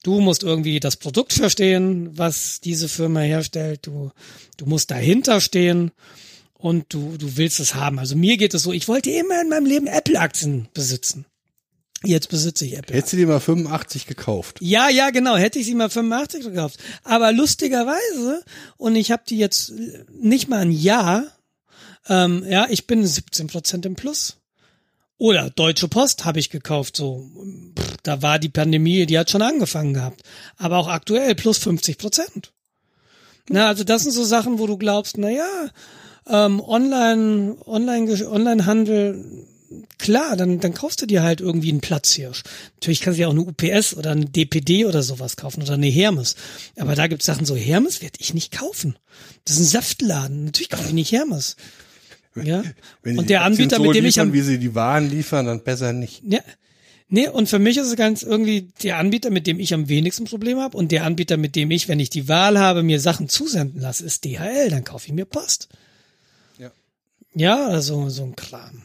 Du 0.01 0.21
musst 0.21 0.41
irgendwie 0.41 0.79
das 0.79 0.95
Produkt 0.95 1.33
verstehen, 1.33 2.17
was 2.17 2.61
diese 2.61 2.87
Firma 2.87 3.19
herstellt. 3.19 3.85
Du, 3.85 4.11
du 4.57 4.65
musst 4.65 4.89
dahinter 4.89 5.39
stehen 5.39 5.91
und 6.57 6.85
du, 6.89 7.17
du 7.17 7.37
willst 7.37 7.59
es 7.59 7.75
haben. 7.75 7.99
Also 7.99 8.15
mir 8.15 8.37
geht 8.37 8.53
es 8.53 8.63
so, 8.63 8.73
ich 8.73 8.87
wollte 8.87 9.11
immer 9.11 9.41
in 9.41 9.49
meinem 9.49 9.65
Leben 9.65 9.87
Apple-Aktien 9.87 10.67
besitzen. 10.73 11.25
Jetzt 12.03 12.29
besitze 12.29 12.65
ich 12.65 12.77
Apple. 12.77 12.95
Hättest 12.95 13.13
du 13.13 13.17
dir 13.17 13.27
mal 13.27 13.39
85 13.39 14.05
gekauft? 14.05 14.59
Ja, 14.61 14.87
ja, 14.87 15.09
genau. 15.09 15.35
Hätte 15.35 15.57
ich 15.57 15.65
sie 15.65 15.73
mal 15.73 15.89
85 15.89 16.43
gekauft. 16.43 16.79
Aber 17.03 17.31
lustigerweise, 17.31 18.43
und 18.77 18.95
ich 18.95 19.11
habe 19.11 19.23
die 19.27 19.37
jetzt 19.37 19.73
nicht 20.11 20.47
mal 20.47 20.59
ein 20.59 20.71
Jahr, 20.71 21.25
ähm, 22.07 22.45
ja, 22.47 22.67
ich 22.69 22.85
bin 22.85 23.05
17 23.05 23.47
Prozent 23.47 23.85
im 23.85 23.95
Plus. 23.95 24.37
Oder 25.17 25.49
Deutsche 25.49 25.87
Post 25.87 26.25
habe 26.25 26.39
ich 26.39 26.51
gekauft, 26.51 26.95
so. 26.95 27.31
Pff, 27.77 27.97
da 28.03 28.21
war 28.21 28.37
die 28.37 28.49
Pandemie, 28.49 29.07
die 29.07 29.17
hat 29.17 29.31
schon 29.31 29.41
angefangen 29.41 29.95
gehabt. 29.95 30.21
Aber 30.57 30.77
auch 30.77 30.87
aktuell 30.87 31.33
plus 31.33 31.57
50 31.57 31.97
Prozent. 31.97 32.53
Na, 33.49 33.67
also 33.67 33.83
das 33.83 34.03
sind 34.03 34.11
so 34.11 34.23
Sachen, 34.23 34.59
wo 34.59 34.67
du 34.67 34.77
glaubst, 34.77 35.17
na 35.17 35.29
ja, 35.29 35.69
ähm, 36.29 36.61
Online, 36.61 37.57
Online, 37.65 38.27
Onlinehandel, 38.27 39.23
klar, 39.97 40.37
dann, 40.37 40.59
dann 40.59 40.73
kaufst 40.73 41.01
du 41.01 41.05
dir 41.05 41.23
halt 41.23 41.41
irgendwie 41.41 41.69
einen 41.69 41.81
Platzhirsch. 41.81 42.43
Natürlich 42.75 43.01
kannst 43.01 43.17
du 43.17 43.23
dir 43.23 43.29
auch 43.29 43.33
eine 43.33 43.41
UPS 43.41 43.95
oder 43.95 44.11
eine 44.11 44.25
DPD 44.25 44.85
oder 44.85 45.03
sowas 45.03 45.35
kaufen 45.35 45.61
oder 45.61 45.73
eine 45.73 45.87
Hermes. 45.87 46.35
Aber 46.77 46.95
da 46.95 47.07
gibt's 47.07 47.25
Sachen 47.25 47.45
so, 47.45 47.55
Hermes 47.55 48.01
werde 48.01 48.19
ich 48.19 48.33
nicht 48.33 48.51
kaufen. 48.51 48.95
Das 49.45 49.55
ist 49.55 49.61
ein 49.61 49.81
Saftladen. 49.81 50.45
Natürlich 50.45 50.69
kaufe 50.69 50.87
ich 50.87 50.93
nicht 50.93 51.11
Hermes. 51.11 51.55
Ja. 52.35 52.63
Wenn 53.01 53.17
Und 53.17 53.29
der 53.29 53.43
Anbieter, 53.43 53.77
so 53.77 53.83
mit 53.83 53.95
dem 53.95 54.05
ich 54.05 54.15
liefern, 54.15 54.29
am, 54.29 54.33
wie 54.33 54.41
sie 54.41 54.59
die 54.59 54.75
Waren 54.75 55.09
liefern, 55.09 55.45
dann 55.45 55.63
besser 55.63 55.93
nicht. 55.93 56.21
ja, 56.27 56.39
nee, 57.09 57.27
und 57.27 57.49
für 57.49 57.59
mich 57.59 57.77
ist 57.77 57.87
es 57.87 57.95
ganz 57.95 58.21
irgendwie 58.21 58.69
der 58.83 58.97
Anbieter, 58.97 59.31
mit 59.31 59.47
dem 59.47 59.59
ich 59.59 59.73
am 59.73 59.89
wenigsten 59.89 60.25
Probleme 60.25 60.61
habe 60.61 60.77
und 60.77 60.91
der 60.91 61.03
Anbieter, 61.03 61.37
mit 61.37 61.55
dem 61.55 61.71
ich, 61.71 61.87
wenn 61.87 61.99
ich 61.99 62.11
die 62.11 62.27
Wahl 62.27 62.59
habe, 62.59 62.83
mir 62.83 62.99
Sachen 62.99 63.27
zusenden 63.27 63.81
lasse, 63.81 64.05
ist 64.05 64.23
DHL. 64.23 64.69
Dann 64.69 64.83
kaufe 64.83 65.07
ich 65.07 65.13
mir 65.13 65.25
Post. 65.25 65.69
Ja. 67.37 67.67
Also 67.67 68.09
so 68.09 68.23
ein 68.23 68.35
Kram. 68.35 68.83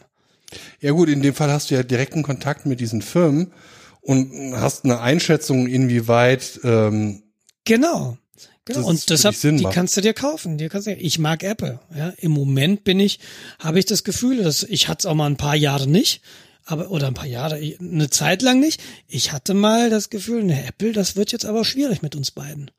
Ja 0.79 0.91
gut, 0.91 1.09
in 1.09 1.21
dem 1.21 1.33
Fall 1.33 1.51
hast 1.51 1.71
du 1.71 1.75
ja 1.75 1.83
direkten 1.83 2.23
Kontakt 2.23 2.65
mit 2.65 2.79
diesen 2.79 3.01
Firmen 3.01 3.53
und 4.01 4.53
hast 4.55 4.85
eine 4.85 4.99
Einschätzung, 4.99 5.67
inwieweit 5.67 6.59
ähm, 6.63 7.23
Genau. 7.65 8.17
Genau. 8.65 8.79
Das 8.79 8.87
und 8.87 9.09
deshalb, 9.09 9.39
die 9.39 9.63
macht. 9.63 9.73
kannst 9.73 9.97
du 9.97 10.01
dir 10.01 10.13
kaufen. 10.13 10.57
Die 10.57 10.69
kannst 10.69 10.87
du, 10.87 10.93
ich 10.93 11.19
mag 11.19 11.43
Apple. 11.43 11.79
Ja, 11.95 12.13
im 12.17 12.31
Moment 12.31 12.85
bin 12.85 12.99
ich, 12.99 13.19
habe 13.59 13.79
ich 13.79 13.85
das 13.85 14.05
Gefühl, 14.05 14.41
dass 14.41 14.63
ich 14.63 14.87
hatte 14.87 14.99
es 14.99 15.05
auch 15.05 15.15
mal 15.15 15.25
ein 15.29 15.35
paar 15.35 15.55
Jahre 15.55 15.87
nicht, 15.87 16.21
aber 16.63 16.89
oder 16.89 17.07
ein 17.07 17.13
paar 17.13 17.27
Jahre, 17.27 17.55
eine 17.55 18.09
Zeit 18.09 18.41
lang 18.41 18.61
nicht. 18.61 18.81
Ich 19.07 19.33
hatte 19.33 19.53
mal 19.53 19.89
das 19.89 20.09
Gefühl, 20.09 20.43
ne, 20.43 20.65
Apple, 20.65 20.93
das 20.93 21.17
wird 21.17 21.33
jetzt 21.33 21.45
aber 21.45 21.65
schwierig 21.65 22.01
mit 22.01 22.15
uns 22.15 22.31
beiden. 22.31 22.71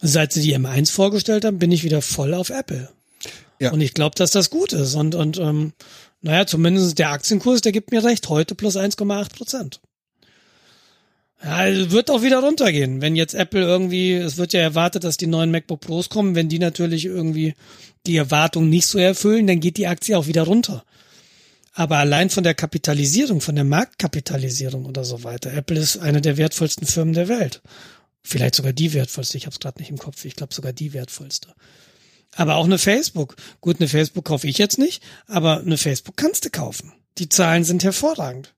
Seit 0.00 0.32
sie 0.32 0.42
die 0.42 0.56
M1 0.56 0.92
vorgestellt 0.92 1.44
haben, 1.44 1.58
bin 1.58 1.72
ich 1.72 1.82
wieder 1.82 2.02
voll 2.02 2.34
auf 2.34 2.50
Apple. 2.50 2.88
Ja. 3.62 3.70
Und 3.70 3.80
ich 3.80 3.94
glaube, 3.94 4.16
dass 4.16 4.32
das 4.32 4.50
gut 4.50 4.72
ist. 4.72 4.96
Und 4.96 5.14
und 5.14 5.38
ähm, 5.38 5.72
naja, 6.20 6.46
zumindest 6.46 6.98
der 6.98 7.10
Aktienkurs, 7.10 7.60
der 7.60 7.70
gibt 7.70 7.92
mir 7.92 8.02
recht. 8.02 8.28
Heute 8.28 8.56
plus 8.56 8.76
1,8 8.76 9.36
Prozent. 9.36 9.80
Ja, 11.44 11.50
also 11.50 11.92
wird 11.92 12.10
auch 12.10 12.22
wieder 12.22 12.40
runtergehen. 12.40 13.00
Wenn 13.00 13.14
jetzt 13.14 13.34
Apple 13.34 13.62
irgendwie, 13.62 14.14
es 14.14 14.36
wird 14.36 14.52
ja 14.52 14.60
erwartet, 14.60 15.04
dass 15.04 15.16
die 15.16 15.28
neuen 15.28 15.52
MacBook 15.52 15.80
Pros 15.80 16.08
kommen, 16.08 16.34
wenn 16.34 16.48
die 16.48 16.58
natürlich 16.58 17.04
irgendwie 17.04 17.54
die 18.04 18.16
Erwartung 18.16 18.68
nicht 18.68 18.86
so 18.86 18.98
erfüllen, 18.98 19.46
dann 19.46 19.60
geht 19.60 19.76
die 19.76 19.86
Aktie 19.86 20.18
auch 20.18 20.26
wieder 20.26 20.42
runter. 20.42 20.84
Aber 21.72 21.98
allein 21.98 22.30
von 22.30 22.42
der 22.42 22.54
Kapitalisierung, 22.54 23.40
von 23.40 23.54
der 23.54 23.64
Marktkapitalisierung 23.64 24.86
oder 24.86 25.04
so 25.04 25.22
weiter, 25.22 25.52
Apple 25.52 25.78
ist 25.78 25.98
eine 25.98 26.20
der 26.20 26.36
wertvollsten 26.36 26.86
Firmen 26.86 27.14
der 27.14 27.28
Welt. 27.28 27.62
Vielleicht 28.24 28.56
sogar 28.56 28.72
die 28.72 28.92
wertvollste, 28.92 29.36
ich 29.36 29.46
habe 29.46 29.54
es 29.54 29.60
gerade 29.60 29.80
nicht 29.80 29.90
im 29.90 29.98
Kopf, 29.98 30.24
ich 30.24 30.34
glaube 30.34 30.52
sogar 30.52 30.72
die 30.72 30.92
wertvollste. 30.92 31.54
Aber 32.34 32.56
auch 32.56 32.64
eine 32.64 32.78
Facebook. 32.78 33.36
Gut, 33.60 33.78
eine 33.80 33.88
Facebook 33.88 34.24
kaufe 34.24 34.46
ich 34.48 34.58
jetzt 34.58 34.78
nicht, 34.78 35.02
aber 35.26 35.60
eine 35.60 35.76
Facebook 35.76 36.16
kannst 36.16 36.44
du 36.44 36.50
kaufen. 36.50 36.92
Die 37.18 37.28
Zahlen 37.28 37.64
sind 37.64 37.84
hervorragend. 37.84 38.54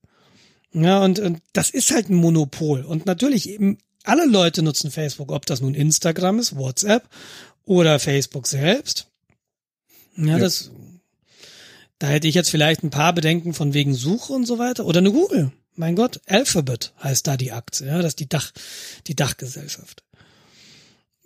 Ja, 0.71 1.03
und, 1.03 1.19
und 1.19 1.41
das 1.53 1.69
ist 1.69 1.91
halt 1.91 2.09
ein 2.09 2.15
Monopol. 2.15 2.81
Und 2.83 3.05
natürlich 3.05 3.49
eben 3.49 3.77
alle 4.03 4.25
Leute 4.25 4.61
nutzen 4.61 4.91
Facebook, 4.91 5.31
ob 5.31 5.45
das 5.45 5.61
nun 5.61 5.73
Instagram 5.73 6.39
ist, 6.39 6.55
WhatsApp 6.55 7.07
oder 7.65 7.99
Facebook 7.99 8.47
selbst. 8.47 9.07
Ja, 10.15 10.25
Ja. 10.33 10.37
das, 10.39 10.71
da 11.99 12.07
hätte 12.07 12.27
ich 12.27 12.35
jetzt 12.35 12.49
vielleicht 12.49 12.83
ein 12.83 12.89
paar 12.91 13.13
Bedenken 13.13 13.53
von 13.53 13.73
wegen 13.73 13.93
Suche 13.93 14.33
und 14.33 14.45
so 14.45 14.57
weiter. 14.57 14.85
Oder 14.85 14.99
eine 14.99 15.11
Google. 15.11 15.51
Mein 15.75 15.95
Gott, 15.97 16.21
Alphabet 16.27 16.93
heißt 17.03 17.27
da 17.27 17.35
die 17.35 17.51
Aktie, 17.51 17.87
ja, 17.87 17.97
das 17.97 18.11
ist 18.11 18.19
die 18.21 18.29
Dach, 18.29 18.51
die 19.07 19.15
Dachgesellschaft. 19.15 20.03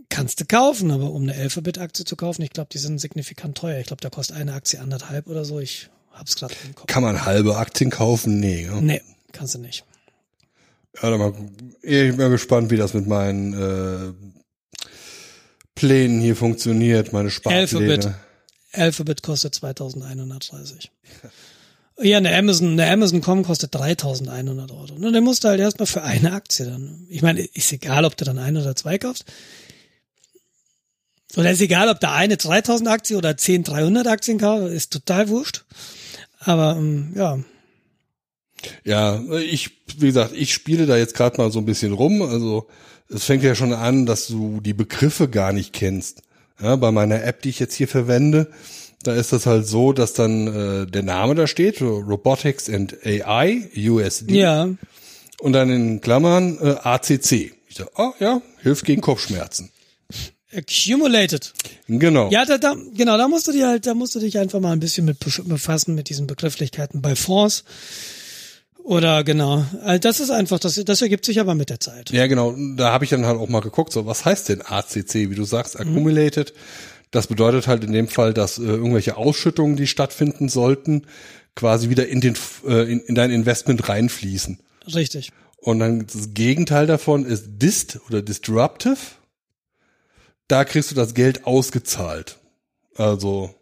Kannst 0.09 0.39
du 0.39 0.45
kaufen, 0.45 0.91
aber 0.91 1.11
um 1.11 1.23
eine 1.23 1.35
Alphabet-Aktie 1.35 2.03
zu 2.03 2.15
kaufen, 2.15 2.41
ich 2.41 2.49
glaube, 2.49 2.69
die 2.73 2.79
sind 2.79 2.99
signifikant 2.99 3.57
teuer. 3.57 3.79
Ich 3.79 3.87
glaube, 3.87 4.01
da 4.01 4.09
kostet 4.09 4.37
eine 4.37 4.53
Aktie 4.53 4.79
anderthalb 4.79 5.27
oder 5.27 5.45
so. 5.45 5.59
Ich 5.59 5.89
hab's 6.11 6.35
gerade 6.35 6.55
im 6.65 6.73
Kopf. 6.75 6.87
Kann 6.87 7.03
man 7.03 7.25
halbe 7.25 7.57
Aktien 7.57 7.91
kaufen? 7.91 8.39
Nee. 8.39 8.65
Ja. 8.65 8.81
Nee, 8.81 9.01
kannst 9.31 9.53
du 9.55 9.59
nicht. 9.59 9.85
Ja, 11.01 11.11
dann 11.11 11.19
mal, 11.19 11.33
ich 11.81 12.09
bin 12.09 12.17
mal 12.17 12.29
gespannt, 12.29 12.71
wie 12.71 12.77
das 12.77 12.93
mit 12.93 13.07
meinen 13.07 13.53
äh, 13.53 14.13
Plänen 15.75 16.19
hier 16.19 16.35
funktioniert, 16.35 17.13
meine 17.13 17.29
Sparpläne. 17.29 17.61
Alphabet. 17.61 18.13
Alphabet 18.73 19.23
kostet 19.23 19.55
2130. 19.55 20.91
Ja, 22.01 22.17
eine 22.17 22.35
Amazon, 22.35 22.73
eine 22.73 22.89
Amazon.com 22.89 23.43
kostet 23.43 23.75
3100 23.75 24.71
Euro. 24.71 24.93
Und 24.93 25.13
dann 25.13 25.23
musst 25.23 25.43
du 25.43 25.49
halt 25.49 25.59
erstmal 25.59 25.85
für 25.85 26.01
eine 26.01 26.31
Aktie 26.33 26.65
dann. 26.65 27.05
Ich 27.09 27.21
meine, 27.21 27.41
ist 27.41 27.71
egal, 27.73 28.05
ob 28.05 28.15
du 28.15 28.25
dann 28.25 28.37
ein 28.37 28.55
oder 28.57 28.75
zwei 28.75 28.97
kaufst. 28.97 29.25
Oder 31.37 31.51
ist 31.51 31.61
egal, 31.61 31.89
ob 31.89 31.99
da 31.99 32.13
eine 32.13 32.37
3000 32.37 32.89
Aktien 32.89 33.17
oder 33.17 33.37
10 33.37 33.63
300 33.63 34.07
Aktien 34.07 34.39
kaufst, 34.39 34.73
ist 34.73 34.91
total 34.91 35.29
wurscht. 35.29 35.63
Aber, 36.39 36.75
ähm, 36.77 37.13
ja. 37.15 37.39
Ja, 38.83 39.21
ich, 39.37 39.71
wie 39.97 40.07
gesagt, 40.07 40.33
ich 40.35 40.53
spiele 40.53 40.85
da 40.85 40.97
jetzt 40.97 41.15
gerade 41.15 41.37
mal 41.37 41.51
so 41.51 41.59
ein 41.59 41.65
bisschen 41.65 41.93
rum. 41.93 42.21
Also 42.21 42.67
es 43.09 43.23
fängt 43.25 43.43
ja 43.43 43.55
schon 43.55 43.73
an, 43.73 44.05
dass 44.05 44.27
du 44.27 44.59
die 44.59 44.73
Begriffe 44.73 45.29
gar 45.29 45.53
nicht 45.53 45.71
kennst. 45.73 46.21
Ja, 46.61 46.75
bei 46.75 46.91
meiner 46.91 47.23
App, 47.23 47.41
die 47.41 47.49
ich 47.49 47.59
jetzt 47.59 47.75
hier 47.75 47.87
verwende, 47.87 48.51
da 49.03 49.13
ist 49.13 49.31
das 49.31 49.45
halt 49.45 49.65
so, 49.65 49.93
dass 49.93 50.13
dann 50.13 50.47
äh, 50.47 50.87
der 50.87 51.03
Name 51.03 51.35
da 51.35 51.47
steht, 51.47 51.81
Robotics 51.81 52.69
and 52.69 52.97
AI, 53.05 53.69
USD, 53.77 54.33
Ja, 54.33 54.67
und 55.39 55.53
dann 55.53 55.69
in 55.69 56.01
Klammern 56.01 56.57
äh, 56.61 56.75
ACC. 56.83 57.53
Ich 57.67 57.75
sag, 57.75 57.87
ah 57.95 58.13
ja, 58.19 58.41
hilft 58.61 58.85
gegen 58.85 59.01
Kopfschmerzen. 59.01 59.71
Accumulated. 60.53 61.53
Genau. 61.87 62.29
Ja, 62.31 62.45
da, 62.45 62.57
da, 62.57 62.75
genau, 62.95 63.17
da 63.17 63.27
musst 63.27 63.47
du 63.47 63.51
dich 63.51 63.63
halt, 63.63 63.85
da 63.85 63.93
musst 63.93 64.15
du 64.15 64.19
dich 64.19 64.37
einfach 64.37 64.59
mal 64.59 64.71
ein 64.71 64.79
bisschen 64.79 65.05
mit 65.05 65.19
befassen 65.19 65.95
mit 65.95 66.09
diesen 66.09 66.27
Begrifflichkeiten 66.27 67.01
bei 67.01 67.15
Fonds. 67.15 67.63
Oder 68.83 69.23
genau. 69.23 69.65
Also 69.83 69.99
das 69.99 70.19
ist 70.19 70.31
einfach, 70.31 70.57
das, 70.59 70.75
das 70.83 71.01
ergibt 71.01 71.25
sich 71.25 71.39
aber 71.39 71.53
mit 71.53 71.69
der 71.69 71.79
Zeit. 71.79 72.09
Ja, 72.09 72.25
genau. 72.25 72.55
Da 72.75 72.91
habe 72.91 73.03
ich 73.03 73.11
dann 73.11 73.25
halt 73.25 73.39
auch 73.39 73.49
mal 73.49 73.61
geguckt, 73.61 73.93
so 73.93 74.05
was 74.07 74.25
heißt 74.25 74.49
denn 74.49 74.61
ACC, 74.63 75.29
wie 75.29 75.35
du 75.35 75.43
sagst, 75.43 75.79
accumulated. 75.79 76.53
Das 77.11 77.27
bedeutet 77.27 77.67
halt 77.67 77.83
in 77.83 77.91
dem 77.91 78.07
Fall, 78.07 78.33
dass 78.33 78.57
äh, 78.57 78.63
irgendwelche 78.63 79.17
Ausschüttungen, 79.17 79.75
die 79.75 79.87
stattfinden 79.87 80.49
sollten, 80.49 81.03
quasi 81.55 81.89
wieder 81.89 82.07
in 82.07 82.21
den 82.21 82.35
äh, 82.67 82.91
in, 82.91 82.99
in 83.01 83.15
dein 83.15 83.31
Investment 83.31 83.89
reinfließen. 83.89 84.59
Richtig. 84.95 85.31
Und 85.57 85.79
dann 85.79 86.07
das 86.07 86.33
Gegenteil 86.33 86.87
davon 86.87 87.25
ist 87.25 87.45
dist 87.61 87.99
oder 88.07 88.21
disruptive. 88.21 88.97
Da 90.49 90.65
kriegst 90.65 90.91
du 90.91 90.95
das 90.95 91.13
Geld 91.13 91.45
ausgezahlt. 91.45 92.39
Also 92.95 93.55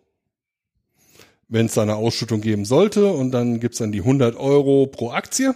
wenn 1.48 1.68
es 1.68 1.76
da 1.76 1.84
eine 1.84 1.96
Ausschüttung 1.96 2.42
geben 2.42 2.66
sollte 2.66 3.12
und 3.12 3.32
dann 3.32 3.60
gibt's 3.60 3.78
dann 3.78 3.92
die 3.92 4.00
100 4.00 4.36
Euro 4.36 4.88
pro 4.88 5.12
Aktie 5.12 5.54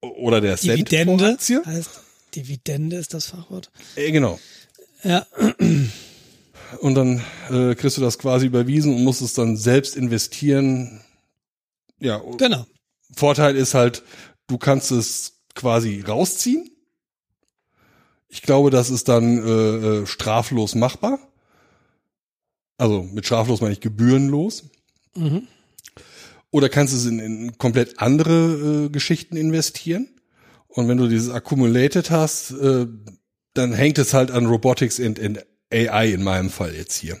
oder 0.00 0.40
der 0.40 0.56
Cent 0.56 0.88
pro 0.88 0.96
Dividende 0.96 1.26
Aktie. 1.32 1.62
heißt, 1.64 1.90
Dividende 2.34 2.96
ist 2.96 3.14
das 3.14 3.26
Fachwort. 3.26 3.70
Äh, 3.96 4.12
genau. 4.12 4.38
Ja, 5.02 5.26
Und 6.80 6.94
dann 6.94 7.22
äh, 7.50 7.74
kriegst 7.74 7.96
du 7.96 8.00
das 8.00 8.18
quasi 8.18 8.46
überwiesen 8.46 8.94
und 8.94 9.04
musst 9.04 9.22
es 9.22 9.34
dann 9.34 9.56
selbst 9.56 9.96
investieren. 9.96 11.02
Ja, 12.00 12.20
genau. 12.36 12.66
Vorteil 13.14 13.56
ist 13.56 13.74
halt, 13.74 14.02
du 14.48 14.58
kannst 14.58 14.90
es 14.90 15.40
quasi 15.54 16.02
rausziehen. 16.06 16.70
Ich 18.28 18.42
glaube, 18.42 18.70
das 18.70 18.90
ist 18.90 19.08
dann 19.08 19.38
äh, 19.38 19.50
äh, 20.02 20.06
straflos 20.06 20.74
machbar. 20.74 21.18
Also 22.78 23.02
mit 23.02 23.26
straflos 23.26 23.60
meine 23.60 23.72
ich 23.72 23.80
gebührenlos. 23.80 24.64
Mhm. 25.14 25.46
Oder 26.50 26.68
kannst 26.68 26.94
es 26.94 27.06
in, 27.06 27.18
in 27.18 27.58
komplett 27.58 27.98
andere 27.98 28.86
äh, 28.86 28.88
Geschichten 28.88 29.36
investieren. 29.36 30.08
Und 30.68 30.88
wenn 30.88 30.98
du 30.98 31.08
dieses 31.08 31.30
Accumulated 31.30 32.10
hast, 32.10 32.50
äh, 32.52 32.86
dann 33.54 33.72
hängt 33.72 33.98
es 33.98 34.12
halt 34.12 34.30
an 34.30 34.46
Robotics 34.46 35.00
and, 35.00 35.18
and 35.18 35.44
AI 35.72 36.12
in 36.12 36.22
meinem 36.22 36.50
Fall 36.50 36.74
jetzt 36.74 36.96
hier. 36.96 37.18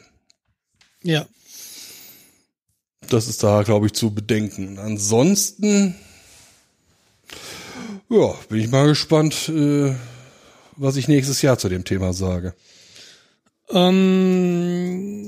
Ja. 1.02 1.26
Das 3.08 3.28
ist 3.28 3.42
da, 3.42 3.62
glaube 3.62 3.86
ich, 3.86 3.92
zu 3.92 4.12
bedenken. 4.12 4.78
Ansonsten, 4.78 5.94
ja, 8.08 8.34
bin 8.48 8.60
ich 8.60 8.68
mal 8.68 8.88
gespannt, 8.88 9.48
äh, 9.48 9.94
was 10.76 10.96
ich 10.96 11.08
nächstes 11.08 11.42
Jahr 11.42 11.58
zu 11.58 11.68
dem 11.68 11.84
Thema 11.84 12.12
sage. 12.12 12.54
Ähm, 13.70 15.26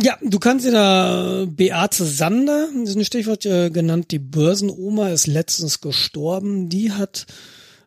ja, 0.00 0.16
du 0.22 0.38
kannst 0.38 0.64
dir 0.66 0.72
da 0.72 1.46
Beate 1.48 2.04
Sander, 2.04 2.68
das 2.80 2.90
ist 2.90 2.96
ein 2.96 3.04
Stichwort 3.04 3.46
äh, 3.46 3.70
genannt, 3.70 4.10
die 4.10 4.18
Börsenoma 4.18 5.08
ist 5.08 5.26
letztens 5.26 5.80
gestorben. 5.80 6.68
Die 6.68 6.92
hat, 6.92 7.26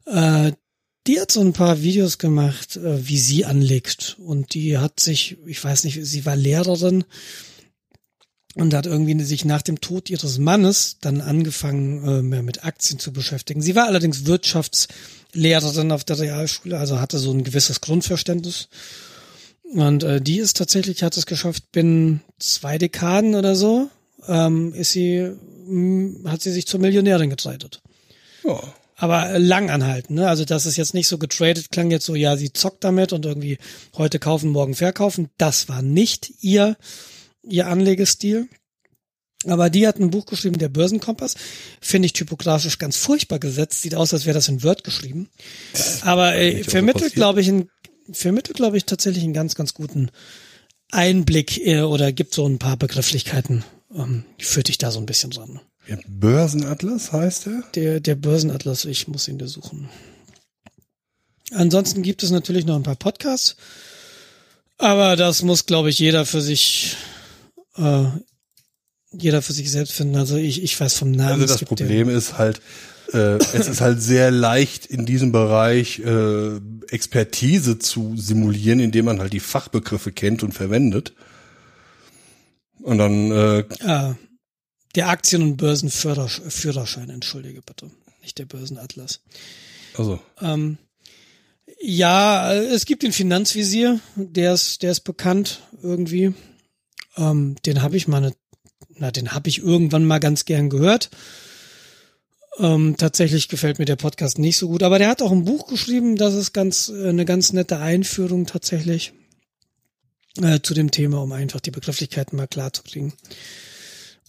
äh, 0.06 0.52
die 1.08 1.20
hat 1.20 1.32
so 1.32 1.42
ein 1.42 1.54
paar 1.54 1.82
Videos 1.82 2.18
gemacht, 2.18 2.76
äh, 2.76 3.08
wie 3.08 3.18
sie 3.18 3.46
anlegt. 3.46 4.18
Und 4.20 4.54
die 4.54 4.78
hat 4.78 5.00
sich, 5.00 5.38
ich 5.46 5.64
weiß 5.64 5.84
nicht, 5.84 6.06
sie 6.06 6.26
war 6.26 6.36
Lehrerin 6.36 7.06
und 8.56 8.74
hat 8.74 8.86
irgendwie 8.86 9.24
sich 9.24 9.46
nach 9.46 9.62
dem 9.62 9.80
Tod 9.80 10.10
ihres 10.10 10.38
Mannes 10.38 10.98
dann 11.00 11.22
angefangen, 11.22 12.04
äh, 12.06 12.22
mehr 12.22 12.44
mit 12.44 12.66
Aktien 12.66 13.00
zu 13.00 13.14
beschäftigen. 13.14 13.62
Sie 13.62 13.76
war 13.76 13.86
allerdings 13.86 14.26
Wirtschaftslehrerin 15.34 15.92
auf 15.92 16.04
der 16.04 16.20
Realschule, 16.20 16.78
also 16.78 17.00
hatte 17.00 17.18
so 17.18 17.32
ein 17.32 17.44
gewisses 17.44 17.82
Grundverständnis. 17.82 18.68
Und 19.74 20.04
äh, 20.04 20.22
die 20.22 20.40
ist 20.40 20.58
tatsächlich, 20.58 21.04
hat 21.04 21.16
es 21.18 21.26
geschafft, 21.26 21.72
binnen 21.72 22.22
zwei 22.40 22.78
Dekaden 22.78 23.36
oder 23.36 23.56
so, 23.56 23.90
ähm, 24.28 24.74
ist 24.74 24.92
sie, 24.92 25.32
mh, 25.66 26.30
hat 26.30 26.42
sie 26.42 26.52
sich 26.52 26.68
zur 26.68 26.80
Millionärin 26.80 27.30
getradet. 27.30 27.82
Ja, 28.44 28.60
Aber 28.98 29.40
lang 29.40 29.70
anhalten, 29.70 30.16
ne? 30.16 30.28
Also 30.28 30.46
das 30.46 30.66
ist 30.66 30.78
jetzt 30.78 30.94
nicht 30.94 31.08
so 31.08 31.18
getradet, 31.18 31.72
klang 31.72 31.90
jetzt 31.90 32.06
so, 32.06 32.16
ja, 32.16 32.36
sie 32.36 32.52
zockt 32.52 32.84
damit 32.84 33.14
und 33.14 33.26
irgendwie 33.26 33.58
heute 33.96 34.20
kaufen, 34.20 34.50
morgen 34.50 34.76
verkaufen. 34.76 35.30
Das 35.38 35.70
war 35.70 35.82
nicht 35.82 36.32
ihr, 36.42 36.76
ihr 37.44 37.68
Anlegestil. 37.68 38.48
Aber 39.46 39.70
die 39.70 39.88
hat 39.88 40.00
ein 40.00 40.12
Buch 40.12 40.26
geschrieben, 40.26 40.60
der 40.60 40.70
Börsenkompass. 40.70 41.36
Finde 41.80 42.06
ich 42.06 42.14
typografisch 42.14 42.78
ganz 42.78 42.98
furchtbar 42.98 43.40
gesetzt. 43.40 43.82
Sieht 43.82 43.96
aus, 43.96 44.14
als 44.14 44.26
wäre 44.26 44.36
das 44.36 44.48
in 44.48 44.64
Word 44.64 44.84
geschrieben. 44.84 45.30
Aber 46.02 46.36
äh, 46.36 46.64
vermittelt, 46.64 47.14
glaube 47.14 47.42
ich, 47.42 47.48
ein, 47.48 47.70
vermittelt, 48.12 48.58
glaube 48.58 48.78
ich, 48.78 48.86
tatsächlich 48.86 49.24
einen 49.24 49.34
ganz, 49.34 49.56
ganz 49.56 49.74
guten 49.74 50.12
Einblick 50.92 51.66
äh, 51.66 51.82
oder 51.82 52.12
gibt 52.12 52.34
so 52.34 52.46
ein 52.46 52.60
paar 52.60 52.78
Begrifflichkeiten, 52.78 53.64
ähm, 53.96 54.26
führt 54.38 54.68
dich 54.68 54.78
da 54.78 54.92
so 54.92 55.00
ein 55.00 55.06
bisschen 55.06 55.32
dran. 55.32 55.60
Ja, 55.88 55.98
Börsenatlas 56.08 57.12
heißt 57.12 57.48
er? 57.48 57.64
Der, 57.76 58.00
der 58.00 58.16
Börsenatlas, 58.16 58.86
ich 58.86 59.08
muss 59.08 59.28
ihn 59.28 59.40
dir 59.40 59.48
suchen. 59.48 59.90
Ansonsten 61.52 62.02
gibt 62.02 62.24
es 62.24 62.32
natürlich 62.32 62.66
noch 62.66 62.76
ein 62.76 62.84
paar 62.84 62.96
Podcasts, 62.96 63.56
aber 64.78 65.16
das 65.16 65.42
muss, 65.42 65.66
glaube 65.66 65.90
ich, 65.90 66.00
jeder 66.00 66.26
für 66.26 66.42
sich, 66.42 66.96
äh, 67.76 68.06
jeder 69.12 69.42
für 69.42 69.54
sich 69.54 69.72
selbst 69.72 69.94
finden. 69.94 70.16
Also 70.16 70.38
ich, 70.38 70.64
ich 70.64 70.80
weiß 70.80 70.98
vom 70.98 71.12
Namen. 71.12 71.42
Also 71.42 71.46
das 71.46 71.64
Problem 71.64 72.10
ist 72.10 72.38
halt, 72.38 72.62
äh, 73.14 73.38
es 73.54 73.68
ist 73.68 73.82
halt 73.82 74.02
sehr 74.02 74.32
leicht 74.32 74.86
in 74.86 75.06
diesem 75.06 75.32
Bereich 75.32 76.00
äh, 76.00 76.58
Expertise 76.90 77.80
zu 77.80 78.16
simulieren, 78.16 78.80
indem 78.80 79.06
man 79.06 79.20
halt 79.20 79.34
die 79.34 79.40
Fachbegriffe 79.40 80.12
kennt 80.12 80.44
und 80.44 80.54
verwendet. 80.54 81.14
Und 82.82 82.98
dann, 82.98 83.32
äh, 83.32 83.60
äh, 83.60 84.16
der 84.96 85.10
Aktien- 85.10 85.44
und 85.44 85.58
Börsenführerschein, 85.58 87.10
entschuldige 87.10 87.62
bitte. 87.62 87.92
nicht 88.22 88.38
der 88.40 88.46
Börsenatlas. 88.46 89.22
Also, 89.98 90.20
Ähm, 90.42 90.78
ja, 91.80 92.54
es 92.54 92.86
gibt 92.86 93.04
den 93.04 93.12
Finanzvisier, 93.12 94.00
der 94.16 94.54
ist, 94.54 94.84
der 94.84 94.92
ist 94.92 95.02
bekannt 95.02 95.62
irgendwie. 95.82 96.34
Ähm, 97.18 97.56
den 97.66 97.82
habe 97.82 97.98
ich 97.98 98.08
mal, 98.08 98.22
ne, 98.22 98.34
na, 99.02 99.12
den 99.12 99.34
habe 99.34 99.50
ich 99.50 99.58
irgendwann 99.58 100.06
mal 100.06 100.20
ganz 100.20 100.46
gern 100.46 100.70
gehört. 100.70 101.10
Ähm, 102.60 102.96
tatsächlich 102.98 103.50
gefällt 103.50 103.80
mir 103.80 103.86
der 103.86 103.96
Podcast 103.96 104.38
nicht 104.38 104.58
so 104.58 104.68
gut, 104.68 104.84
aber 104.84 105.00
der 105.00 105.10
hat 105.10 105.22
auch 105.22 105.32
ein 105.32 105.46
Buch 105.46 105.68
geschrieben, 105.68 106.18
das 106.18 106.36
ist 106.36 106.54
ganz 106.54 106.90
äh, 106.90 107.10
eine 107.10 107.26
ganz 107.26 107.52
nette 107.52 107.80
Einführung 107.80 108.46
tatsächlich 108.46 109.14
äh, 110.38 110.60
zu 110.62 110.74
dem 110.74 110.92
Thema, 110.92 111.22
um 111.24 111.32
einfach 111.32 111.60
die 111.60 111.72
Begrifflichkeiten 111.72 112.38
mal 112.38 112.48
klar 112.48 112.74
zu 112.74 112.84
kriegen. 112.84 113.14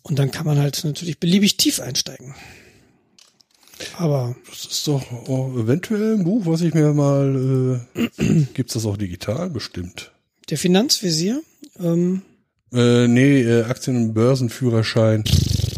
Und 0.03 0.19
dann 0.19 0.31
kann 0.31 0.47
man 0.47 0.59
halt 0.59 0.83
natürlich 0.85 1.21
beliebig 1.21 1.59
tief 1.59 1.79
einsteigen. 1.79 2.35
Aber 3.99 4.37
das 4.49 4.65
ist 4.65 4.87
doch 4.87 5.03
eventuell 5.13 6.15
ein 6.15 6.25
Buch, 6.25 6.47
was 6.47 6.63
ich 6.63 6.73
mir 6.73 6.95
mal, 6.95 7.85
äh, 7.95 8.45
gibt's 8.55 8.75
das 8.75 8.87
auch 8.87 8.97
digital? 8.97 9.51
Bestimmt. 9.51 10.13
der 10.49 10.59
Finanzvisier, 10.59 11.43
ähm, 11.79 12.23
Äh, 12.73 13.07
nee, 13.09 13.43
äh, 13.43 13.65
Aktien- 13.65 13.97
und 13.97 14.15
Börsenführerschein. 14.15 15.25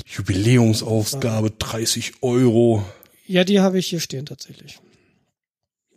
Jubiläumsausgabe, 0.06 1.50
30 1.50 2.22
Euro. 2.22 2.84
Ja, 3.26 3.44
die 3.44 3.60
habe 3.60 3.78
ich 3.78 3.88
hier 3.88 4.00
stehen 4.00 4.26
tatsächlich. 4.26 4.78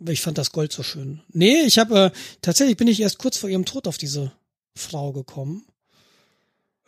Ich 0.06 0.20
fand 0.20 0.38
das 0.38 0.52
Gold 0.52 0.72
so 0.72 0.82
schön. 0.82 1.20
Nee, 1.32 1.62
ich 1.62 1.78
habe 1.78 2.06
äh, 2.06 2.10
tatsächlich 2.42 2.76
bin 2.76 2.88
ich 2.88 3.00
erst 3.00 3.18
kurz 3.18 3.36
vor 3.36 3.48
ihrem 3.48 3.64
Tod 3.64 3.86
auf 3.86 3.98
diese 3.98 4.32
Frau 4.74 5.12
gekommen. 5.12 5.64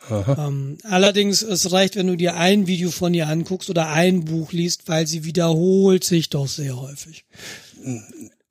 Ähm, 0.09 0.77
allerdings, 0.83 1.43
es 1.43 1.71
reicht, 1.71 1.95
wenn 1.95 2.07
du 2.07 2.17
dir 2.17 2.35
ein 2.35 2.65
Video 2.65 2.89
von 2.89 3.13
ihr 3.13 3.27
anguckst 3.27 3.69
oder 3.69 3.89
ein 3.89 4.25
Buch 4.25 4.51
liest, 4.51 4.87
weil 4.87 5.05
sie 5.05 5.25
wiederholt 5.25 6.03
sich 6.03 6.29
doch 6.29 6.47
sehr 6.47 6.79
häufig. 6.79 7.25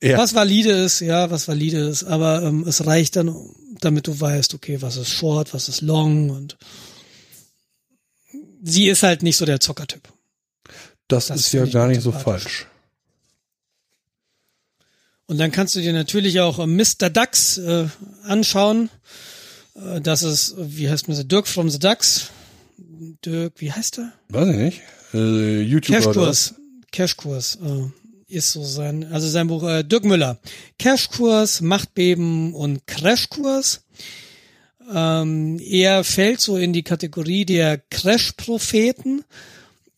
Ja. 0.02 0.18
Was 0.18 0.34
valide 0.34 0.70
ist, 0.70 1.00
ja, 1.00 1.30
was 1.30 1.48
valide 1.48 1.78
ist, 1.78 2.04
aber 2.04 2.42
ähm, 2.42 2.64
es 2.66 2.86
reicht 2.86 3.16
dann, 3.16 3.34
damit 3.80 4.06
du 4.06 4.18
weißt, 4.20 4.54
okay, 4.54 4.80
was 4.82 4.96
ist 4.96 5.10
Short, 5.10 5.54
was 5.54 5.68
ist 5.68 5.80
Long 5.80 6.30
und 6.30 6.56
sie 8.62 8.88
ist 8.88 9.02
halt 9.02 9.22
nicht 9.22 9.36
so 9.36 9.44
der 9.44 9.60
Zockertyp. 9.60 10.08
Das, 11.08 11.26
Das 11.26 11.40
ist 11.40 11.52
ja 11.52 11.66
gar 11.66 11.88
nicht 11.88 12.02
so 12.02 12.12
falsch. 12.12 12.66
Und 15.26 15.38
dann 15.38 15.52
kannst 15.52 15.76
du 15.76 15.80
dir 15.80 15.92
natürlich 15.92 16.40
auch 16.40 16.58
äh, 16.58 16.66
Mr. 16.66 17.08
Ducks 17.08 17.58
äh, 17.58 17.86
anschauen. 18.24 18.90
Äh, 19.76 20.00
das 20.00 20.22
ist, 20.22 20.54
wie 20.58 20.90
heißt 20.90 21.08
man 21.08 21.28
Dirk 21.28 21.46
from 21.46 21.70
the 21.70 21.78
Ducks. 21.78 22.30
Dirk, 23.24 23.54
wie 23.58 23.72
heißt 23.72 23.98
er? 23.98 24.12
Weiß 24.28 24.48
ich 24.48 24.56
nicht. 24.56 24.80
Äh, 25.14 25.62
YouTuber 25.62 25.98
was? 25.98 26.04
Cashkurs. 26.04 26.54
Cashkurs 26.90 27.58
äh, 27.62 27.90
ist 28.30 28.52
so 28.52 28.64
sein, 28.64 29.06
also 29.12 29.28
sein 29.28 29.48
Buch 29.48 29.62
äh, 29.64 29.82
Dirk 29.82 30.04
Müller. 30.04 30.38
Cashkurs, 30.78 31.60
Machtbeben 31.60 32.54
und 32.54 32.86
Crashkurs. 32.86 33.82
Ähm, 34.92 35.58
er 35.60 36.04
fällt 36.04 36.40
so 36.40 36.56
in 36.56 36.72
die 36.72 36.82
Kategorie 36.82 37.44
der 37.44 37.78
Crash-Propheten. 37.78 39.24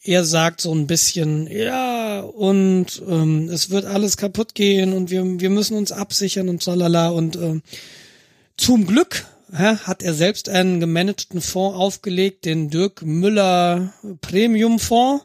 Er 0.03 0.25
sagt 0.25 0.61
so 0.61 0.75
ein 0.75 0.87
bisschen, 0.87 1.47
ja, 1.47 2.21
und 2.21 3.03
ähm, 3.09 3.49
es 3.49 3.71
wird 3.71 3.85
alles 3.85 4.17
kaputt 4.17 4.55
gehen 4.55 4.93
und 4.93 5.11
wir, 5.11 5.25
wir 5.41 5.51
müssen 5.51 5.77
uns 5.77 5.93
absichern 5.93 6.49
und 6.49 6.63
tralala. 6.63 7.09
Und 7.09 7.37
ähm, 7.37 7.63
zum 8.57 8.87
Glück 8.87 9.27
hä, 9.53 9.77
hat 9.85 10.03
er 10.03 10.15
selbst 10.15 10.49
einen 10.49 10.81
gemanagten 10.81 11.41
Fonds 11.41 11.79
aufgelegt, 11.79 12.45
den 12.45 12.71
Dirk 12.71 13.03
Müller 13.03 13.93
Premium 14.21 14.79
Fonds, 14.79 15.25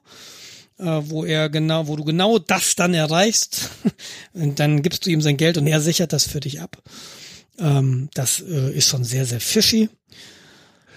wo 0.79 1.25
er 1.25 1.49
genau, 1.49 1.87
wo 1.87 1.95
du 1.95 2.03
genau 2.03 2.37
das 2.39 2.75
dann 2.75 2.93
erreichst. 2.93 3.69
und 4.33 4.59
dann 4.59 4.81
gibst 4.81 5.05
du 5.05 5.09
ihm 5.09 5.21
sein 5.21 5.37
Geld 5.37 5.57
und 5.57 5.67
er 5.67 5.81
sichert 5.81 6.13
das 6.13 6.25
für 6.27 6.39
dich 6.39 6.61
ab. 6.61 6.81
Ähm, 7.59 8.09
das 8.13 8.39
äh, 8.41 8.71
ist 8.75 8.87
schon 8.87 9.03
sehr, 9.03 9.25
sehr 9.25 9.39
fishy. 9.39 9.89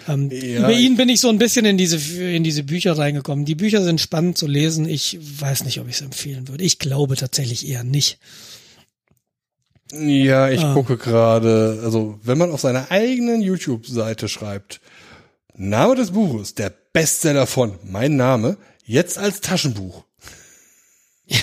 Ähm, 0.09 0.31
Ja, 0.31 0.61
über 0.61 0.73
ihn 0.73 0.97
bin 0.97 1.09
ich 1.09 1.21
so 1.21 1.29
ein 1.29 1.39
bisschen 1.39 1.65
in 1.65 1.77
diese 1.79 1.97
in 2.23 2.45
diese 2.45 2.63
Bücher 2.63 2.97
reingekommen. 2.99 3.45
Die 3.45 3.55
Bücher 3.55 3.83
sind 3.83 4.01
spannend 4.01 4.37
zu 4.39 4.47
lesen. 4.47 4.87
Ich 4.89 5.19
weiß 5.21 5.65
nicht, 5.65 5.81
ob 5.81 5.89
ich 5.89 5.97
es 5.97 6.01
empfehlen 6.03 6.49
würde. 6.49 6.65
Ich 6.65 6.79
glaube 6.79 7.17
tatsächlich 7.17 7.69
eher 7.69 7.85
nicht. 7.85 8.19
Ja, 9.93 10.49
ich 10.51 10.61
Ah. 10.63 10.73
gucke 10.75 10.97
gerade, 10.97 11.81
also 11.83 12.19
wenn 12.23 12.39
man 12.39 12.53
auf 12.53 12.61
seiner 12.61 12.91
eigenen 12.91 13.43
YouTube-Seite 13.43 14.29
schreibt, 14.29 14.81
Name 15.57 15.97
des 15.97 16.13
Buches, 16.13 16.55
der 16.55 16.73
Bestseller 16.93 17.47
von 17.47 17.75
Mein 17.85 18.17
Name, 18.17 18.57
jetzt 18.91 19.19
als 19.19 19.41
Taschenbuch. 19.41 20.05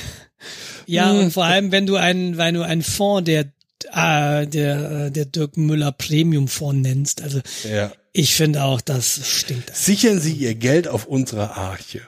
Ja, 0.90 1.12
Hm. 1.12 1.20
und 1.20 1.32
vor 1.32 1.44
allem, 1.44 1.74
wenn 1.74 1.86
du 1.86 1.98
einen, 1.98 2.38
wenn 2.38 2.54
du 2.56 2.62
einen 2.62 2.82
Fonds 2.82 3.26
der 3.26 3.52
äh, 3.92 4.48
der 4.48 5.08
äh, 5.08 5.12
der 5.12 5.26
Dirk 5.26 5.58
Müller 5.58 5.92
Premium 5.92 6.48
Fonds 6.48 6.82
nennst, 6.88 7.22
also 7.22 7.42
Ja. 7.70 7.92
ich 8.14 8.34
finde 8.36 8.64
auch, 8.64 8.80
das 8.80 9.28
stinkt. 9.28 9.76
Sichern 9.76 10.22
Sie 10.22 10.32
Ihr 10.34 10.56
Geld 10.56 10.88
auf 10.88 11.06
unserer 11.06 11.58
Arche. 11.58 12.02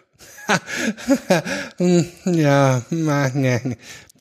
Hm, 1.77 2.05
ja, 2.25 2.85
na, 2.89 3.29
ne. 3.29 3.75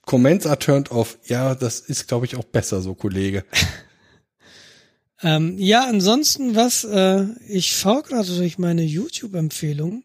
Comments 0.05 0.45
are 0.47 0.59
turned 0.59 0.91
off. 0.91 1.19
Ja, 1.27 1.55
das 1.55 1.79
ist, 1.81 2.09
glaube 2.09 2.27
ich, 2.27 2.35
auch 2.37 2.45
besser 2.45 2.81
so, 2.83 2.95
Kollege. 2.95 3.45
Ähm, 5.21 5.59
ja, 5.59 5.85
ansonsten 5.89 6.55
was, 6.55 6.85
äh, 6.85 7.25
ich 7.49 7.75
fahr 7.75 8.03
gerade 8.05 8.37
durch 8.37 8.57
meine 8.57 8.83
YouTube-Empfehlung. 8.83 10.05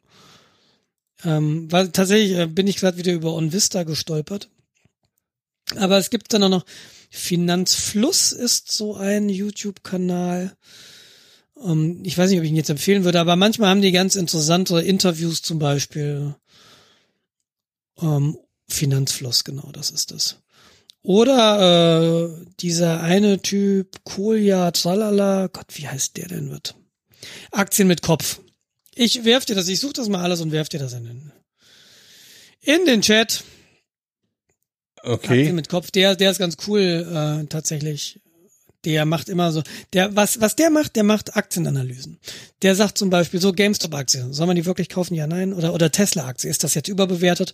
Ähm, 1.23 1.71
weil 1.71 1.89
tatsächlich 1.89 2.37
äh, 2.37 2.47
bin 2.47 2.67
ich 2.67 2.77
gerade 2.77 2.97
wieder 2.97 3.13
über 3.13 3.33
OnVista 3.33 3.83
gestolpert. 3.83 4.49
Aber 5.75 5.97
es 5.97 6.09
gibt 6.09 6.33
dann 6.33 6.43
auch 6.43 6.49
noch 6.49 6.65
Finanzfluss 7.09 8.31
ist 8.31 8.71
so 8.71 8.95
ein 8.95 9.29
YouTube-Kanal. 9.29 10.55
Ähm, 11.63 12.01
ich 12.03 12.17
weiß 12.17 12.29
nicht, 12.29 12.39
ob 12.39 12.43
ich 12.43 12.49
ihn 12.49 12.55
jetzt 12.55 12.71
empfehlen 12.71 13.03
würde, 13.03 13.19
aber 13.19 13.35
manchmal 13.35 13.69
haben 13.69 13.81
die 13.81 13.91
ganz 13.91 14.15
interessante 14.15 14.81
Interviews 14.81 15.41
zum 15.41 15.59
Beispiel. 15.59 16.35
Ähm, 18.01 18.37
Finanzfluss, 18.67 19.43
genau, 19.43 19.71
das 19.71 19.91
ist 19.91 20.11
das. 20.11 20.39
Oder 21.03 22.31
äh, 22.31 22.45
dieser 22.59 23.01
eine 23.01 23.41
Typ, 23.41 24.03
Kolja, 24.03 24.71
tralala, 24.71 25.47
Gott, 25.47 25.67
wie 25.75 25.87
heißt 25.87 26.17
der 26.17 26.29
denn 26.29 26.49
wird? 26.49 26.75
Aktien 27.51 27.87
mit 27.87 28.01
Kopf. 28.01 28.39
Ich 28.95 29.25
werf 29.25 29.45
dir 29.45 29.55
das, 29.55 29.67
ich 29.67 29.79
suche 29.79 29.93
das 29.93 30.09
mal 30.09 30.21
alles 30.21 30.41
und 30.41 30.51
werf 30.51 30.69
dir 30.69 30.79
das 30.79 30.93
in 30.93 31.05
den, 31.05 31.31
in 32.61 32.85
den 32.85 33.01
Chat. 33.01 33.43
Aktien 34.97 35.13
Okay. 35.13 35.51
mit 35.51 35.67
Kopf, 35.67 35.91
der, 35.91 36.15
der 36.15 36.31
ist 36.31 36.37
ganz 36.37 36.55
cool, 36.67 37.41
äh, 37.41 37.47
tatsächlich. 37.47 38.21
Der 38.85 39.05
macht 39.05 39.29
immer 39.29 39.51
so, 39.51 39.63
der, 39.93 40.15
was, 40.15 40.41
was 40.41 40.55
der 40.55 40.69
macht, 40.69 40.95
der 40.95 41.03
macht 41.03 41.35
Aktienanalysen. 41.37 42.19
Der 42.61 42.75
sagt 42.75 42.97
zum 42.97 43.09
Beispiel 43.09 43.39
so 43.41 43.53
GameStop-Aktie, 43.53 44.27
soll 44.31 44.47
man 44.47 44.55
die 44.57 44.65
wirklich 44.65 44.89
kaufen? 44.89 45.15
Ja, 45.15 45.25
nein. 45.25 45.53
Oder, 45.53 45.73
oder 45.73 45.91
Tesla-Aktie, 45.91 46.49
ist 46.49 46.63
das 46.63 46.73
jetzt 46.73 46.89
überbewertet? 46.89 47.53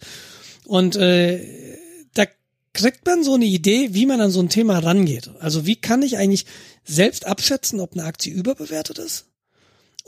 Und 0.66 0.96
äh, 0.96 1.78
da 2.14 2.26
kriegt 2.74 3.06
man 3.06 3.24
so 3.24 3.36
eine 3.36 3.46
Idee, 3.46 3.94
wie 3.94 4.06
man 4.08 4.22
an 4.22 4.32
so 4.32 4.40
ein 4.42 4.50
Thema 4.50 4.80
rangeht. 4.80 5.30
Also 5.40 5.66
wie 5.66 5.76
kann 5.76 6.02
ich 6.02 6.18
eigentlich 6.18 6.46
selbst 6.84 7.26
abschätzen, 7.26 7.80
ob 7.80 7.94
eine 7.94 8.06
Aktie 8.06 8.34
überbewertet 8.34 8.98
ist? 8.98 9.29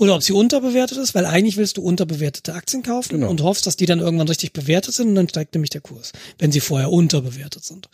Oder 0.02 0.16
ob 0.16 0.24
sie 0.24 0.34
unterbewertet 0.34 0.98
ist, 0.98 1.14
weil 1.14 1.28
eigentlich 1.28 1.58
willst 1.58 1.78
du 1.78 1.84
unterbewertete 1.84 2.56
Aktien 2.56 2.82
kaufen 2.82 3.10
Genau. 3.20 3.30
und 3.30 3.44
hoffst, 3.44 3.68
dass 3.68 3.76
die 3.76 3.86
dann 3.86 4.00
irgendwann 4.00 4.28
richtig 4.28 4.52
bewertet 4.52 4.96
sind 4.96 5.10
und 5.10 5.14
dann 5.14 5.30
steigt 5.30 5.54
nämlich 5.54 5.70
der 5.70 5.82
Kurs, 5.82 6.12
wenn 6.40 6.52
sie 6.52 6.60
vorher 6.60 6.92
unterbewertet 6.92 7.64
sind. 7.64 7.88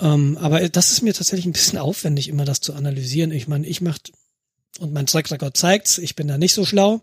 Ähm, 0.00 0.38
aber 0.40 0.66
das 0.70 0.90
ist 0.92 1.02
mir 1.02 1.12
tatsächlich 1.12 1.44
ein 1.44 1.52
bisschen 1.52 1.78
aufwendig, 1.78 2.28
immer 2.28 2.46
das 2.46 2.62
zu 2.62 2.72
analysieren. 2.72 3.32
Ich 3.32 3.48
meine, 3.48 3.66
ich 3.66 3.82
mach 3.82 3.98
und 4.78 4.94
mein 4.94 5.04
Track 5.04 5.30
Record 5.30 5.54
zeigt's, 5.58 5.98
ich 5.98 6.16
bin 6.16 6.26
da 6.26 6.38
nicht 6.38 6.54
so 6.54 6.64
schlau, 6.64 7.02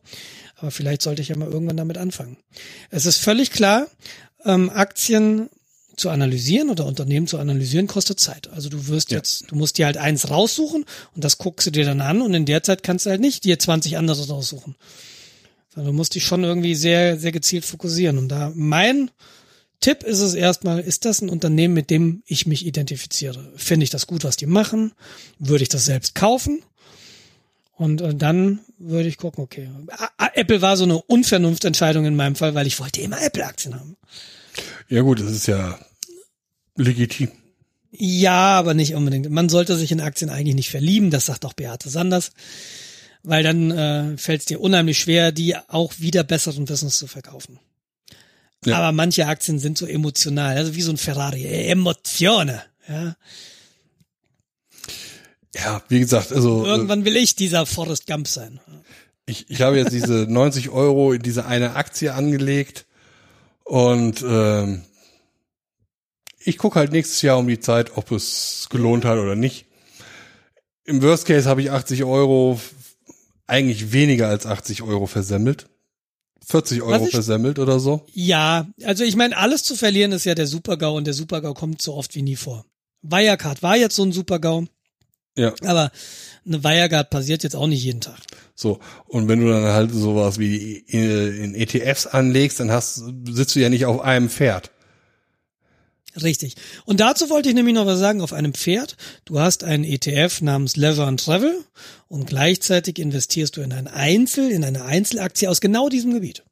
aber 0.56 0.72
vielleicht 0.72 1.04
sollte 1.04 1.22
ich 1.22 1.28
ja 1.28 1.38
mal 1.38 1.48
irgendwann 1.48 1.78
damit 1.78 2.00
anfangen. 2.00 2.38
Es 2.90 3.06
ist 3.06 3.18
völlig 3.18 3.52
klar, 3.52 3.86
ähm, 4.46 4.72
Aktien 4.72 5.48
zu 6.00 6.10
analysieren 6.10 6.70
oder 6.70 6.86
Unternehmen 6.86 7.28
zu 7.28 7.38
analysieren 7.38 7.88
kostet 7.88 8.20
Zeit. 8.20 8.50
Also 8.50 8.70
du 8.70 8.88
wirst 8.88 9.12
Ja. 9.12 9.18
jetzt, 9.18 9.52
du 9.52 9.56
musst 9.56 9.78
dir 9.78 9.86
halt 9.86 9.98
eins 9.98 10.30
raussuchen 10.30 10.86
und 11.16 11.24
das 11.24 11.38
guckst 11.38 11.68
du 11.68 11.72
dir 11.72 11.86
dann 11.86 12.02
an 12.02 12.22
und 12.22 12.34
in 12.34 12.46
der 12.46 12.64
Zeit 12.64 12.84
kannst 12.84 13.06
du 13.06 13.10
halt 13.10 13.22
nicht 13.22 13.44
dir 13.44 13.60
20 13.60 13.98
andere 13.98 14.28
raussuchen. 14.28 14.76
Sondern 15.74 15.92
du 15.94 15.98
musst 15.98 16.16
dich 16.16 16.26
schon 16.26 16.44
irgendwie 16.44 16.74
sehr, 16.76 17.20
sehr 17.20 17.32
gezielt 17.32 17.66
fokussieren. 17.66 18.18
Und 18.18 18.30
da 18.30 18.52
mein 18.56 19.12
Tipp 19.82 20.04
ist 20.04 20.20
es 20.20 20.34
erstmal, 20.34 20.80
ist 20.80 21.06
das 21.06 21.22
ein 21.22 21.30
Unternehmen, 21.30 21.74
mit 21.74 21.90
dem 21.90 22.24
ich 22.26 22.46
mich 22.48 22.66
identifiziere? 22.66 23.54
Finde 23.56 23.84
ich 23.84 23.90
das 23.90 24.08
gut, 24.08 24.24
was 24.24 24.36
die 24.36 24.48
machen? 24.48 24.94
Würde 25.38 25.62
ich 25.64 25.70
das 25.70 25.86
selbst 25.86 26.16
kaufen? 26.16 26.64
Und 27.78 28.02
äh, 28.02 28.14
dann 28.14 28.60
würde 28.78 29.08
ich 29.08 29.18
gucken, 29.18 29.42
okay. 29.44 29.70
Apple 30.34 30.62
war 30.62 30.76
so 30.76 30.84
eine 30.84 31.02
Unvernunftentscheidung 31.02 32.06
in 32.06 32.16
meinem 32.16 32.36
Fall, 32.36 32.56
weil 32.56 32.68
ich 32.68 32.78
wollte 32.80 33.00
immer 33.00 33.22
Apple-Aktien 33.22 33.76
haben. 33.76 33.96
Ja 34.90 35.02
gut, 35.02 35.22
das 35.22 35.32
ist 35.32 35.48
ja 35.48 35.80
legitim. 36.76 37.32
Ja, 37.92 38.58
aber 38.60 38.74
nicht 38.74 38.94
unbedingt. 38.94 39.30
Man 39.30 39.50
sollte 39.50 39.76
sich 39.76 39.92
in 39.92 40.02
Aktien 40.02 40.30
eigentlich 40.30 40.56
nicht 40.56 40.70
verlieben, 40.70 41.10
das 41.10 41.26
sagt 41.26 41.46
auch 41.46 41.54
Beate 41.54 41.90
Sanders, 41.90 42.32
weil 43.24 43.44
dann 43.44 43.72
äh, 43.72 44.18
fällt 44.18 44.42
es 44.42 44.46
dir 44.46 44.62
unheimlich 44.62 45.00
schwer, 45.00 45.32
die 45.32 45.56
auch 45.56 45.94
wieder 45.98 46.24
besseren 46.24 46.70
Wissens 46.70 47.00
zu 47.00 47.08
verkaufen. 47.08 47.60
Ja. 48.66 48.78
Aber 48.78 48.92
manche 48.92 49.26
Aktien 49.26 49.58
sind 49.60 49.78
so 49.78 49.86
emotional, 49.86 50.58
also 50.58 50.76
wie 50.76 50.82
so 50.82 50.92
ein 50.92 50.98
Ferrari. 50.98 51.46
Emotione. 51.46 52.62
Ja. 52.88 53.16
Ja, 55.56 55.82
wie 55.90 56.00
gesagt, 56.00 56.32
also 56.32 56.64
äh, 56.66 56.68
Irgendwann 56.68 57.06
will 57.06 57.18
ich 57.18 57.36
dieser 57.36 57.66
Forrest 57.66 58.06
Gump 58.06 58.28
sein. 58.28 58.60
ich, 59.26 59.50
ich 59.50 59.62
habe 59.62 59.78
jetzt 59.78 59.94
diese 59.94 60.14
90 60.30 60.70
Euro 60.70 61.12
in 61.14 61.22
diese 61.22 61.46
eine 61.46 61.76
Aktie 61.76 62.14
angelegt 62.14 62.86
und 63.64 64.24
ähm, 64.28 64.84
ich 66.44 66.58
gucke 66.58 66.80
halt 66.80 66.92
nächstes 66.92 67.22
Jahr 67.22 67.38
um 67.38 67.48
die 67.48 67.60
Zeit, 67.60 67.98
ob 67.98 68.12
es 68.12 68.68
gelohnt 68.70 69.06
hat 69.06 69.18
oder 69.18 69.36
nicht. 69.36 69.66
Im 70.86 71.02
Worst 71.02 71.26
Case 71.26 71.48
habe 71.48 71.62
ich 71.62 71.72
80 71.72 72.04
Euro, 72.04 72.60
eigentlich 73.48 73.92
weniger 73.92 74.28
als 74.28 74.46
80 74.46 74.82
Euro 74.82 75.06
versemmelt. 75.06 75.68
40 76.48 76.82
Euro 76.82 77.06
ich- 77.06 77.12
versemmelt 77.12 77.60
oder 77.60 77.80
so. 77.80 78.06
Ja, 78.14 78.68
also 78.84 79.04
ich 79.04 79.16
meine, 79.16 79.38
alles 79.38 79.64
zu 79.64 79.76
verlieren 79.76 80.12
ist 80.14 80.26
ja 80.26 80.34
der 80.36 80.48
Supergau 80.48 80.96
und 80.96 81.06
der 81.06 81.14
Supergau 81.14 81.54
kommt 81.54 81.82
so 81.82 81.94
oft 81.94 82.16
wie 82.16 82.22
nie 82.24 82.36
vor. 82.36 82.66
Wirecard 83.04 83.62
war 83.62 83.78
jetzt 83.78 83.96
so 83.96 84.04
ein 84.04 84.12
Supergau, 84.12 84.66
Ja, 85.38 85.54
aber 85.64 85.92
eine 86.46 86.64
Wirecard 86.64 87.10
passiert 87.12 87.44
jetzt 87.44 87.56
auch 87.56 87.68
nicht 87.68 87.84
jeden 87.84 88.02
Tag. 88.02 88.20
so. 88.56 88.80
Und 89.06 89.28
wenn 89.28 89.40
du 89.42 89.50
dann 89.50 89.64
halt 89.64 89.92
sowas 89.94 90.40
wie 90.40 90.78
in 90.88 91.54
ETFs 91.56 92.08
anlegst, 92.08 92.60
dann 92.60 92.72
hast, 92.72 93.04
sitzt 93.30 93.56
du 93.56 93.60
ja 93.60 93.70
nicht 93.70 93.86
auf 93.86 94.02
einem 94.02 94.30
Pferd. 94.30 94.72
Richtig. 96.22 96.56
Und 96.86 97.00
dazu 97.00 97.30
wollte 97.30 97.50
ich 97.50 97.56
nämlich 97.56 97.76
noch 97.76 97.86
was 97.86 98.00
sagen 98.00 98.22
auf 98.22 98.34
einem 98.34 98.54
Pferd. 98.54 98.98
Du 99.26 99.40
hast 99.40 99.64
einen 99.64 99.84
ETF 99.84 100.42
namens 100.42 100.76
Leisure 100.76 101.08
and 101.08 101.24
Travel 101.24 101.64
und 102.08 102.26
gleichzeitig 102.26 102.98
investierst 102.98 103.58
du 103.58 103.62
in 103.62 103.72
ein 103.72 103.88
Einzel, 103.88 104.50
in 104.50 104.64
eine 104.64 104.86
Einzelaktie 104.86 105.48
aus 105.48 105.62
genau 105.62 105.90
diesem 105.90 106.14
Gebiet. 106.14 106.44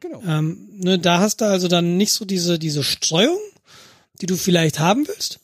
Genau. 0.00 0.22
Ähm, 0.26 0.68
ne, 0.72 0.98
da 0.98 1.20
hast 1.20 1.40
du 1.40 1.44
also 1.44 1.68
dann 1.68 1.96
nicht 1.96 2.12
so 2.12 2.24
diese, 2.24 2.58
diese 2.58 2.82
Streuung, 2.82 3.38
die 4.20 4.26
du 4.26 4.36
vielleicht 4.36 4.80
haben 4.80 5.06
willst, 5.06 5.38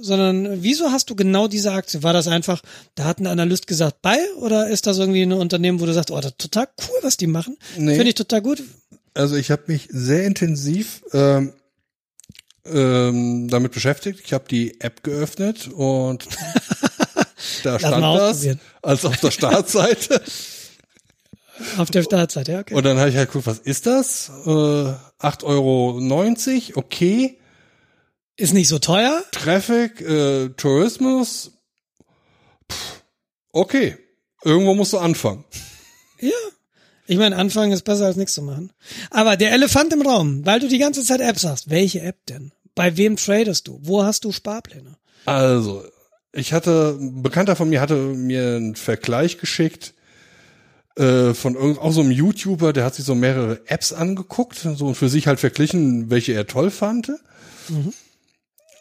sondern 0.00 0.62
wieso 0.62 0.92
hast 0.92 1.10
du 1.10 1.14
genau 1.14 1.48
diese 1.48 1.72
Aktie? 1.72 2.02
War 2.02 2.12
das 2.12 2.28
einfach, 2.28 2.62
da 2.94 3.04
hat 3.04 3.18
ein 3.18 3.26
Analyst 3.26 3.66
gesagt, 3.66 4.02
bei, 4.02 4.18
oder 4.36 4.68
ist 4.68 4.86
das 4.86 4.98
irgendwie 4.98 5.22
ein 5.22 5.32
Unternehmen, 5.32 5.80
wo 5.80 5.86
du 5.86 5.92
sagst, 5.92 6.10
oh, 6.10 6.16
das 6.16 6.32
ist 6.32 6.38
total 6.38 6.68
cool, 6.88 6.98
was 7.02 7.16
die 7.16 7.26
machen? 7.26 7.56
Nee. 7.76 7.94
Finde 7.94 8.10
ich 8.10 8.14
total 8.14 8.42
gut. 8.42 8.62
Also 9.14 9.36
ich 9.36 9.50
habe 9.50 9.64
mich 9.66 9.88
sehr 9.90 10.24
intensiv 10.24 11.02
ähm, 11.12 11.52
ähm, 12.66 13.48
damit 13.48 13.72
beschäftigt. 13.72 14.20
Ich 14.24 14.32
habe 14.32 14.44
die 14.48 14.80
App 14.80 15.02
geöffnet 15.02 15.68
und 15.68 16.26
da 17.64 17.78
stand 17.78 18.02
das 18.02 18.46
als 18.82 19.04
auf 19.04 19.18
der 19.18 19.30
Startseite. 19.30 20.22
Auf 21.76 21.90
der 21.90 22.02
Startseite, 22.02 22.52
ja, 22.52 22.60
okay. 22.60 22.74
Und 22.74 22.84
dann 22.84 22.98
habe 22.98 23.10
ich 23.10 23.16
halt 23.16 23.28
geguckt, 23.28 23.46
was 23.46 23.58
ist 23.58 23.86
das? 23.86 24.30
Äh, 24.46 24.48
8,90 24.48 25.44
Euro, 25.44 26.00
okay. 26.76 27.38
Ist 28.36 28.54
nicht 28.54 28.68
so 28.68 28.78
teuer. 28.78 29.22
Traffic, 29.32 30.00
äh, 30.00 30.48
Tourismus, 30.50 31.52
Pff, 32.70 33.02
okay. 33.52 33.98
Irgendwo 34.42 34.74
musst 34.74 34.92
du 34.94 34.98
anfangen. 34.98 35.44
Ja. 36.20 36.30
Ich 37.10 37.18
meine, 37.18 37.34
anfangen 37.34 37.72
ist 37.72 37.82
besser 37.82 38.06
als 38.06 38.14
nichts 38.14 38.34
zu 38.34 38.42
machen. 38.42 38.72
Aber 39.10 39.36
der 39.36 39.50
Elefant 39.50 39.92
im 39.92 40.02
Raum, 40.02 40.46
weil 40.46 40.60
du 40.60 40.68
die 40.68 40.78
ganze 40.78 41.02
Zeit 41.02 41.20
Apps 41.20 41.44
hast. 41.44 41.68
Welche 41.68 42.02
App 42.02 42.24
denn? 42.26 42.52
Bei 42.76 42.96
wem 42.96 43.16
tradest 43.16 43.66
du? 43.66 43.80
Wo 43.82 44.04
hast 44.04 44.24
du 44.24 44.30
Sparpläne? 44.30 44.96
Also, 45.24 45.82
ich 46.32 46.52
hatte, 46.52 46.96
ein 47.00 47.24
Bekannter 47.24 47.56
von 47.56 47.68
mir 47.68 47.80
hatte 47.80 47.96
mir 47.96 48.54
einen 48.54 48.76
Vergleich 48.76 49.38
geschickt 49.38 49.92
äh, 50.94 51.34
von 51.34 51.56
irgend, 51.56 51.80
auch 51.80 51.90
so 51.90 52.00
einem 52.00 52.12
YouTuber, 52.12 52.72
der 52.72 52.84
hat 52.84 52.94
sich 52.94 53.04
so 53.04 53.16
mehrere 53.16 53.60
Apps 53.66 53.92
angeguckt, 53.92 54.58
so 54.76 54.86
und 54.86 54.94
für 54.94 55.08
sich 55.08 55.26
halt 55.26 55.40
verglichen, 55.40 56.10
welche 56.10 56.32
er 56.32 56.46
toll 56.46 56.70
fand. 56.70 57.10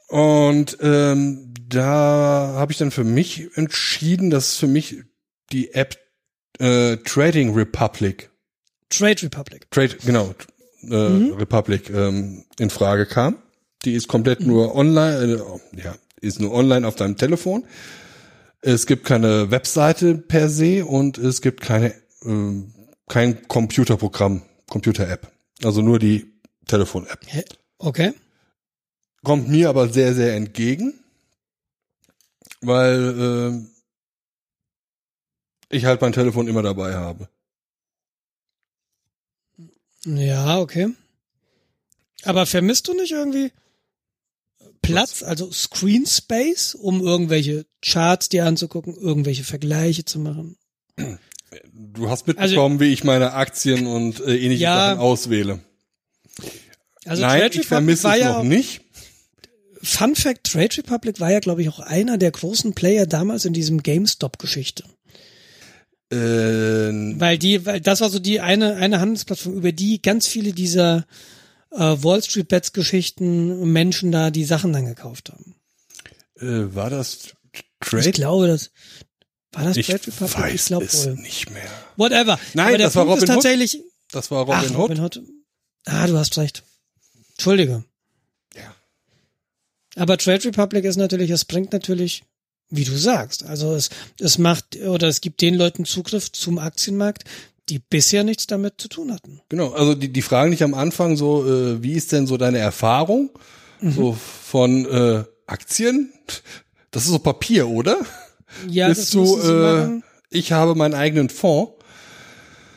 Und 0.08 0.78
ähm, 0.82 1.52
da 1.68 2.54
habe 2.58 2.72
ich 2.72 2.78
dann 2.78 2.92
für 2.92 3.04
mich 3.04 3.58
entschieden, 3.58 4.30
dass 4.30 4.56
für 4.56 4.68
mich 4.68 4.98
die 5.52 5.74
App 5.74 5.98
äh, 6.60 6.98
Trading 6.98 7.54
Republic 7.54 8.30
Trade 8.90 9.22
Republic. 9.24 9.70
Trade, 9.72 9.98
genau, 10.06 10.34
äh, 10.90 10.96
Republic 10.96 11.90
ähm, 11.90 12.46
in 12.58 12.70
Frage 12.70 13.06
kam. 13.06 13.38
Die 13.86 13.94
ist 13.94 14.08
komplett 14.08 14.42
nur 14.42 14.76
online, 14.76 15.42
äh, 15.74 15.82
ja, 15.82 15.96
ist 16.22 16.40
nur 16.40 16.52
online 16.52 16.88
auf 16.88 16.96
deinem 16.96 17.16
Telefon. 17.16 17.66
Es 18.62 18.88
gibt 18.88 19.06
keine 19.06 19.52
Webseite 19.52 20.16
per 20.16 20.50
se 20.50 20.86
und 20.86 21.18
es 21.18 21.42
gibt 21.42 21.62
keine, 21.62 21.94
ähm, 22.26 22.74
kein 23.08 23.48
Computerprogramm, 23.48 24.42
Computer-App. 24.70 25.32
Also 25.64 25.82
nur 25.82 26.00
die 26.00 26.34
Telefon-App. 26.68 27.20
Okay. 27.78 28.14
Kommt 29.24 29.48
mir 29.48 29.70
aber 29.70 29.90
sehr, 29.90 30.14
sehr 30.14 30.36
entgegen, 30.36 31.00
weil 32.62 33.16
ähm, 33.18 33.70
ich 35.70 35.86
halt 35.86 36.02
mein 36.02 36.14
Telefon 36.14 36.48
immer 36.48 36.62
dabei 36.62 36.96
habe. 36.96 37.30
Ja, 40.06 40.60
okay. 40.60 40.90
Aber 42.24 42.46
vermisst 42.46 42.88
du 42.88 42.94
nicht 42.94 43.12
irgendwie 43.12 43.52
Platz, 44.82 45.24
also 45.24 45.52
Screen 45.52 46.06
Space, 46.06 46.74
um 46.76 47.02
irgendwelche 47.02 47.66
Charts 47.82 48.30
dir 48.30 48.46
anzugucken, 48.46 48.96
irgendwelche 48.96 49.44
Vergleiche 49.44 50.06
zu 50.06 50.20
machen? 50.20 50.58
Du 51.74 52.10
hast 52.10 52.28
mitbekommen, 52.28 52.80
wie 52.80 52.92
ich 52.92 53.04
meine 53.04 53.34
Aktien 53.34 53.88
und 53.88 54.20
äh, 54.22 54.38
ähnliche 54.38 54.64
Ja. 54.64 54.90
Sachen 54.90 55.00
auswähle. 55.00 55.60
Also 57.06 57.22
Nein, 57.22 57.42
Trade 57.42 57.60
ich 57.60 57.68
vermisse 57.68 58.10
es 58.10 58.20
ja 58.20 58.34
noch 58.34 58.44
nicht. 58.44 58.82
Fun 59.82 60.16
Fact, 60.16 60.44
Trade 60.44 60.78
Republic 60.78 61.20
war 61.20 61.32
ja, 61.32 61.40
glaube 61.40 61.62
ich, 61.62 61.70
auch 61.70 61.80
einer 61.80 62.18
der 62.18 62.32
großen 62.32 62.74
Player 62.74 63.06
damals 63.06 63.46
in 63.46 63.54
diesem 63.54 63.82
GameStop-Geschichte. 63.82 64.84
Äh, 66.12 67.20
Weil 67.20 67.38
die, 67.38 67.66
weil 67.66 67.82
das 67.82 68.02
war 68.02 68.10
so 68.10 68.20
die 68.20 68.40
eine, 68.42 68.76
eine 68.78 69.00
Handelsplattform, 69.00 69.54
über 69.54 69.72
die 69.72 70.02
ganz 70.02 70.26
viele 70.28 70.54
dieser 70.54 71.06
äh, 71.72 71.78
Wall 71.78 72.24
Street 72.24 72.48
Bets 72.48 72.74
Geschichten 72.74 73.72
Menschen 73.72 74.12
da 74.12 74.32
die 74.32 74.44
Sachen 74.46 74.74
dann 74.74 74.86
gekauft 74.86 75.30
haben. 75.30 75.56
äh, 76.40 76.74
war 76.76 76.90
das 76.90 77.36
Ich 77.54 77.64
Trade? 77.80 78.12
glaube, 78.12 78.48
das 78.48 78.72
war 79.52 79.66
das 79.66 79.78
Ich 79.78 79.88
Trade 79.88 80.08
Republic. 80.08 80.38
weiß 80.40 80.54
ich 80.62 80.66
glaube 80.68 80.86
es 80.86 81.06
wohl. 81.06 81.16
nicht 81.16 81.50
mehr. 81.52 81.70
Whatever. 81.96 82.40
Nein, 82.56 82.68
Aber 82.70 82.78
das 82.80 82.96
war 82.96 83.06
Punkt 83.06 83.22
Robin 83.22 83.30
Hood. 83.30 83.44
tatsächlich. 83.44 83.80
Das 84.12 84.32
war 84.32 84.40
Robin 84.40 84.56
Ach, 84.56 84.70
Hood. 84.72 84.78
Robin 84.78 85.00
Hood. 85.02 85.22
Ah, 85.86 86.08
du 86.08 86.18
hast 86.18 86.38
recht. 86.40 86.64
Entschuldige. 87.34 87.84
Ja. 88.56 88.76
Aber 89.96 90.18
Trade 90.18 90.44
Republic 90.46 90.86
ist 90.86 90.96
natürlich, 90.98 91.30
es 91.30 91.46
bringt 91.46 91.72
natürlich, 91.72 92.24
wie 92.70 92.84
du 92.84 92.96
sagst, 92.96 93.46
also 93.46 93.74
es, 93.74 93.90
es 94.20 94.38
macht 94.38 94.78
oder 94.78 95.08
es 95.08 95.22
gibt 95.22 95.42
den 95.42 95.56
Leuten 95.56 95.86
Zugriff 95.86 96.32
zum 96.32 96.60
Aktienmarkt, 96.60 97.24
die 97.70 97.80
bisher 97.80 98.24
nichts 98.24 98.48
damit 98.48 98.76
zu 98.78 98.88
tun 98.88 99.12
hatten. 99.12 99.42
Genau, 99.50 99.72
also 99.72 99.96
die, 99.96 100.10
die 100.10 100.22
fragen 100.22 100.52
dich 100.52 100.64
am 100.64 100.74
Anfang 100.74 101.18
so, 101.18 101.46
äh, 101.48 101.82
wie 101.84 101.94
ist 101.94 102.12
denn 102.12 102.28
so 102.28 102.38
deine 102.38 102.60
Erfahrung 102.60 103.32
so 103.82 104.14
von 104.14 104.86
äh, 104.86 105.24
Aktien? 105.46 106.12
Das 106.92 107.06
ist 107.06 107.12
so 107.12 107.20
Papier, 107.20 107.68
oder? 107.68 107.98
Ja, 108.68 108.88
Bist 108.88 109.02
das 109.02 109.10
du, 109.12 109.40
äh, 109.40 110.02
ich 110.32 110.52
habe 110.52 110.76
meinen 110.76 110.94
eigenen 110.94 111.30
Fonds. 111.30 111.74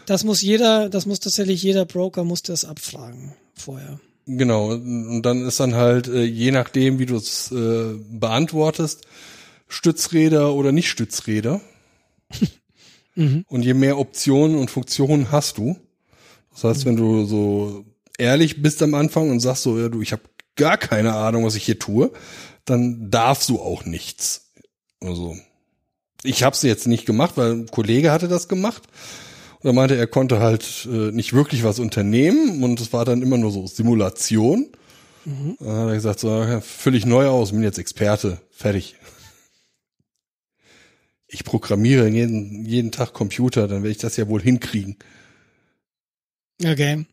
Das 0.07 0.25
muss 0.25 0.43
jeder, 0.43 0.89
das 0.89 1.07
muss 1.07 1.21
tatsächlich 1.21 1.63
jeder 1.63 1.85
Broker 1.87 2.25
muss 2.25 2.43
das 2.43 2.65
abfragen 2.65 3.35
vorher. 3.55 4.01
Genau, 4.27 4.73
und 4.73 5.23
dann 5.23 5.47
ist 5.47 5.59
dann 5.59 5.75
halt, 5.75 6.09
äh, 6.09 6.23
je 6.23 6.53
nachdem, 6.53 6.99
wie 6.99 7.07
du 7.07 7.17
es 7.17 7.51
äh, 7.51 7.95
beantwortest, 8.11 9.03
Stützräder 9.73 10.53
oder 10.53 10.71
nicht 10.71 10.89
Stützräder. 10.91 11.61
Und 13.17 13.63
je 13.63 13.75
mehr 13.75 13.99
Optionen 13.99 14.57
und 14.57 14.71
Funktionen 14.71 15.31
hast 15.31 15.59
du. 15.59 15.77
Das 16.51 16.65
heißt, 16.65 16.87
wenn 16.87 16.97
du 16.97 17.27
so 17.27 17.85
ehrlich 18.19 18.63
bist 18.63 18.83
am 18.83 18.95
Anfang 18.95 19.31
und 19.31 19.41
sagst 19.41 19.65
so, 19.65 19.79
ja 19.79 19.91
du, 19.91 20.01
ich 20.01 20.13
habe 20.13 20.23
gar 20.57 20.79
keine 20.79 21.13
Ahnung, 21.15 21.45
was 21.45 21.55
ich 21.55 21.65
hier 21.65 21.79
tue, 21.79 22.11
dann 22.65 23.11
darfst 23.11 23.51
du 23.51 23.61
auch 23.61 23.85
nichts. 23.85 24.53
Also 25.01 25.37
ich 26.23 26.43
habe 26.43 26.55
es 26.55 26.63
jetzt 26.63 26.87
nicht 26.87 27.05
gemacht, 27.05 27.33
weil 27.37 27.53
ein 27.53 27.67
Kollege 27.67 28.13
hatte 28.13 28.29
das 28.29 28.49
gemacht. 28.49 28.83
Und 29.61 29.69
er 29.69 29.75
meinte, 29.75 29.97
er 29.97 30.07
konnte 30.07 30.41
halt 30.41 30.89
äh, 30.91 31.13
nicht 31.13 31.35
wirklich 31.35 31.65
was 31.65 31.79
unternehmen 31.79 32.63
und 32.65 32.81
es 32.81 32.95
war 32.95 33.05
dann 33.05 33.21
immer 33.21 33.37
nur 33.37 33.51
so 33.51 33.67
Simulation. 33.67 34.69
Dann 35.61 35.77
hat 35.77 35.89
er 35.89 35.95
gesagt, 35.95 36.21
so, 36.21 36.29
ja, 36.29 36.61
völlig 36.63 37.05
neu 37.05 37.27
aus, 37.27 37.53
bin 37.53 37.63
jetzt 37.63 37.79
Experte, 37.79 38.41
fertig. 38.51 38.97
Ich 41.33 41.45
programmiere 41.45 42.09
jeden, 42.09 42.67
jeden 42.67 42.93
Tag 42.93 43.15
Computer, 43.15 43.67
dann 43.67 43.83
werde 43.83 43.91
ich 43.93 43.99
das 43.99 44.19
ja 44.19 44.29
wohl 44.29 44.43
hinkriegen. 44.43 44.97
Okay. 46.63 47.07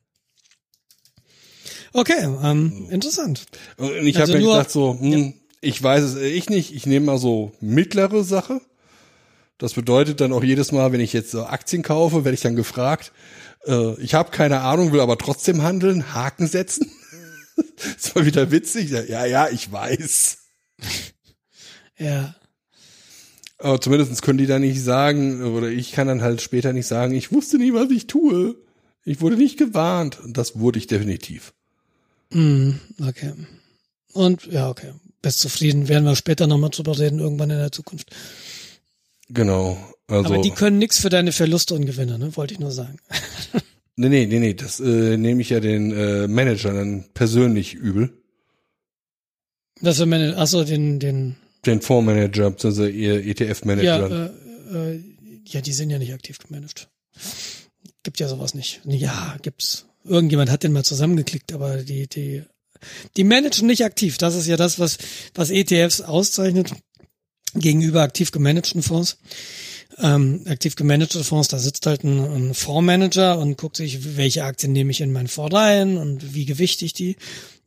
Okay, 1.93 2.27
ähm, 2.43 2.87
interessant. 2.89 3.45
Und 3.77 4.05
ich 4.05 4.19
Also 4.19 4.33
habe 4.33 4.43
ja 4.43 4.47
gesagt 4.47 4.71
so, 4.71 4.99
hm, 4.99 5.33
ich 5.61 5.81
weiß 5.81 6.03
es 6.03 6.15
ich 6.17 6.49
nicht, 6.49 6.75
ich 6.75 6.85
nehme 6.85 7.05
mal 7.07 7.17
so 7.17 7.53
mittlere 7.61 8.25
Sache. 8.25 8.59
Das 9.57 9.73
bedeutet 9.73 10.19
dann 10.19 10.33
auch 10.33 10.43
jedes 10.43 10.73
Mal, 10.73 10.91
wenn 10.91 11.01
ich 11.01 11.13
jetzt 11.13 11.33
Aktien 11.33 11.81
kaufe, 11.81 12.25
werde 12.25 12.35
ich 12.35 12.41
dann 12.41 12.57
gefragt, 12.57 13.13
äh, 13.65 13.99
ich 14.01 14.15
habe 14.15 14.31
keine 14.31 14.61
Ahnung, 14.61 14.91
will 14.91 14.99
aber 14.99 15.17
trotzdem 15.17 15.63
handeln, 15.63 16.13
Haken 16.13 16.47
setzen. 16.47 16.91
das 17.95 18.15
war 18.15 18.25
wieder 18.25 18.51
witzig. 18.51 18.89
Ja, 18.89 19.25
ja, 19.25 19.49
ich 19.49 19.71
weiß. 19.71 20.39
Ja. 21.97 22.35
Aber 23.59 23.81
zumindest 23.81 24.21
können 24.21 24.37
die 24.37 24.47
da 24.47 24.57
nicht 24.57 24.81
sagen, 24.81 25.43
oder 25.43 25.67
ich 25.67 25.91
kann 25.91 26.07
dann 26.07 26.21
halt 26.21 26.41
später 26.41 26.71
nicht 26.71 26.87
sagen, 26.87 27.13
ich 27.13 27.31
wusste 27.31 27.57
nie, 27.57 27.73
was 27.73 27.91
ich 27.91 28.07
tue. 28.07 28.55
Ich 29.03 29.21
wurde 29.21 29.35
nicht 29.35 29.57
gewarnt. 29.57 30.19
Und 30.19 30.37
das 30.37 30.59
wurde 30.59 30.79
ich 30.79 30.87
definitiv. 30.87 31.53
Mm, 32.31 32.71
okay. 33.05 33.33
Und 34.13 34.45
ja, 34.45 34.69
okay. 34.69 34.93
Best 35.21 35.39
zufrieden. 35.39 35.89
Werden 35.89 36.05
wir 36.05 36.15
später 36.15 36.47
nochmal 36.47 36.69
drüber 36.69 36.97
reden, 36.97 37.19
irgendwann 37.19 37.49
in 37.49 37.57
der 37.57 37.71
Zukunft. 37.71 38.15
Genau. 39.29 39.77
Also, 40.07 40.33
Aber 40.33 40.41
die 40.41 40.51
können 40.51 40.77
nichts 40.79 40.99
für 40.99 41.09
deine 41.09 41.31
Verluste 41.31 41.75
und 41.75 41.85
Gewinne, 41.85 42.17
ne? 42.17 42.35
Wollte 42.35 42.53
ich 42.53 42.59
nur 42.59 42.71
sagen. 42.71 42.97
nee, 43.95 44.09
nee, 44.09 44.25
nee, 44.25 44.39
nee. 44.39 44.53
Das 44.53 44.79
äh, 44.79 45.17
nehme 45.17 45.41
ich 45.41 45.49
ja 45.49 45.59
den 45.59 45.91
äh, 45.91 46.27
Managern 46.27 46.75
dann 46.75 47.05
persönlich 47.13 47.73
übel. 47.75 48.11
Das 49.81 49.97
für 49.97 50.05
meine, 50.05 50.35
achso, 50.37 50.63
den, 50.63 50.99
den. 50.99 51.35
Den 51.65 51.81
Fondsmanager, 51.81 52.51
bzw. 52.51 52.89
ihr 52.89 53.25
ETF-Manager. 53.25 54.09
Ja, 54.09 54.25
äh, 54.73 54.93
äh, 54.93 55.03
ja, 55.45 55.61
die 55.61 55.73
sind 55.73 55.89
ja 55.89 55.99
nicht 55.99 56.13
aktiv 56.13 56.37
gemanagt. 56.37 56.89
Gibt 58.03 58.19
ja 58.19 58.29
sowas 58.29 58.53
nicht. 58.53 58.81
Ja, 58.85 59.37
gibt's. 59.41 59.85
Irgendjemand 60.05 60.49
hat 60.49 60.63
den 60.63 60.71
mal 60.71 60.85
zusammengeklickt, 60.85 61.51
aber 61.51 61.77
die, 61.77 62.07
die, 62.07 62.43
die 63.17 63.23
managen 63.23 63.67
nicht 63.67 63.83
aktiv. 63.83 64.17
Das 64.17 64.35
ist 64.35 64.47
ja 64.47 64.57
das, 64.57 64.79
was, 64.79 64.97
was 65.35 65.49
ETFs 65.49 66.01
auszeichnet 66.01 66.73
gegenüber 67.55 68.01
aktiv 68.01 68.31
gemanagten 68.31 68.81
Fonds. 68.81 69.17
Ähm, 69.97 70.43
aktiv 70.45 70.75
gemanagte 70.75 71.23
Fonds, 71.23 71.49
da 71.49 71.59
sitzt 71.59 71.85
halt 71.85 72.03
ein, 72.03 72.19
ein 72.19 72.53
Fondsmanager 72.53 73.37
und 73.37 73.57
guckt 73.57 73.75
sich, 73.75 74.15
welche 74.15 74.45
Aktien 74.45 74.71
nehme 74.71 74.91
ich 74.91 75.01
in 75.01 75.11
meinen 75.11 75.27
Fonds 75.27 75.53
rein 75.53 75.97
und 75.97 76.33
wie 76.33 76.45
gewichtig 76.45 76.93
die. 76.93 77.17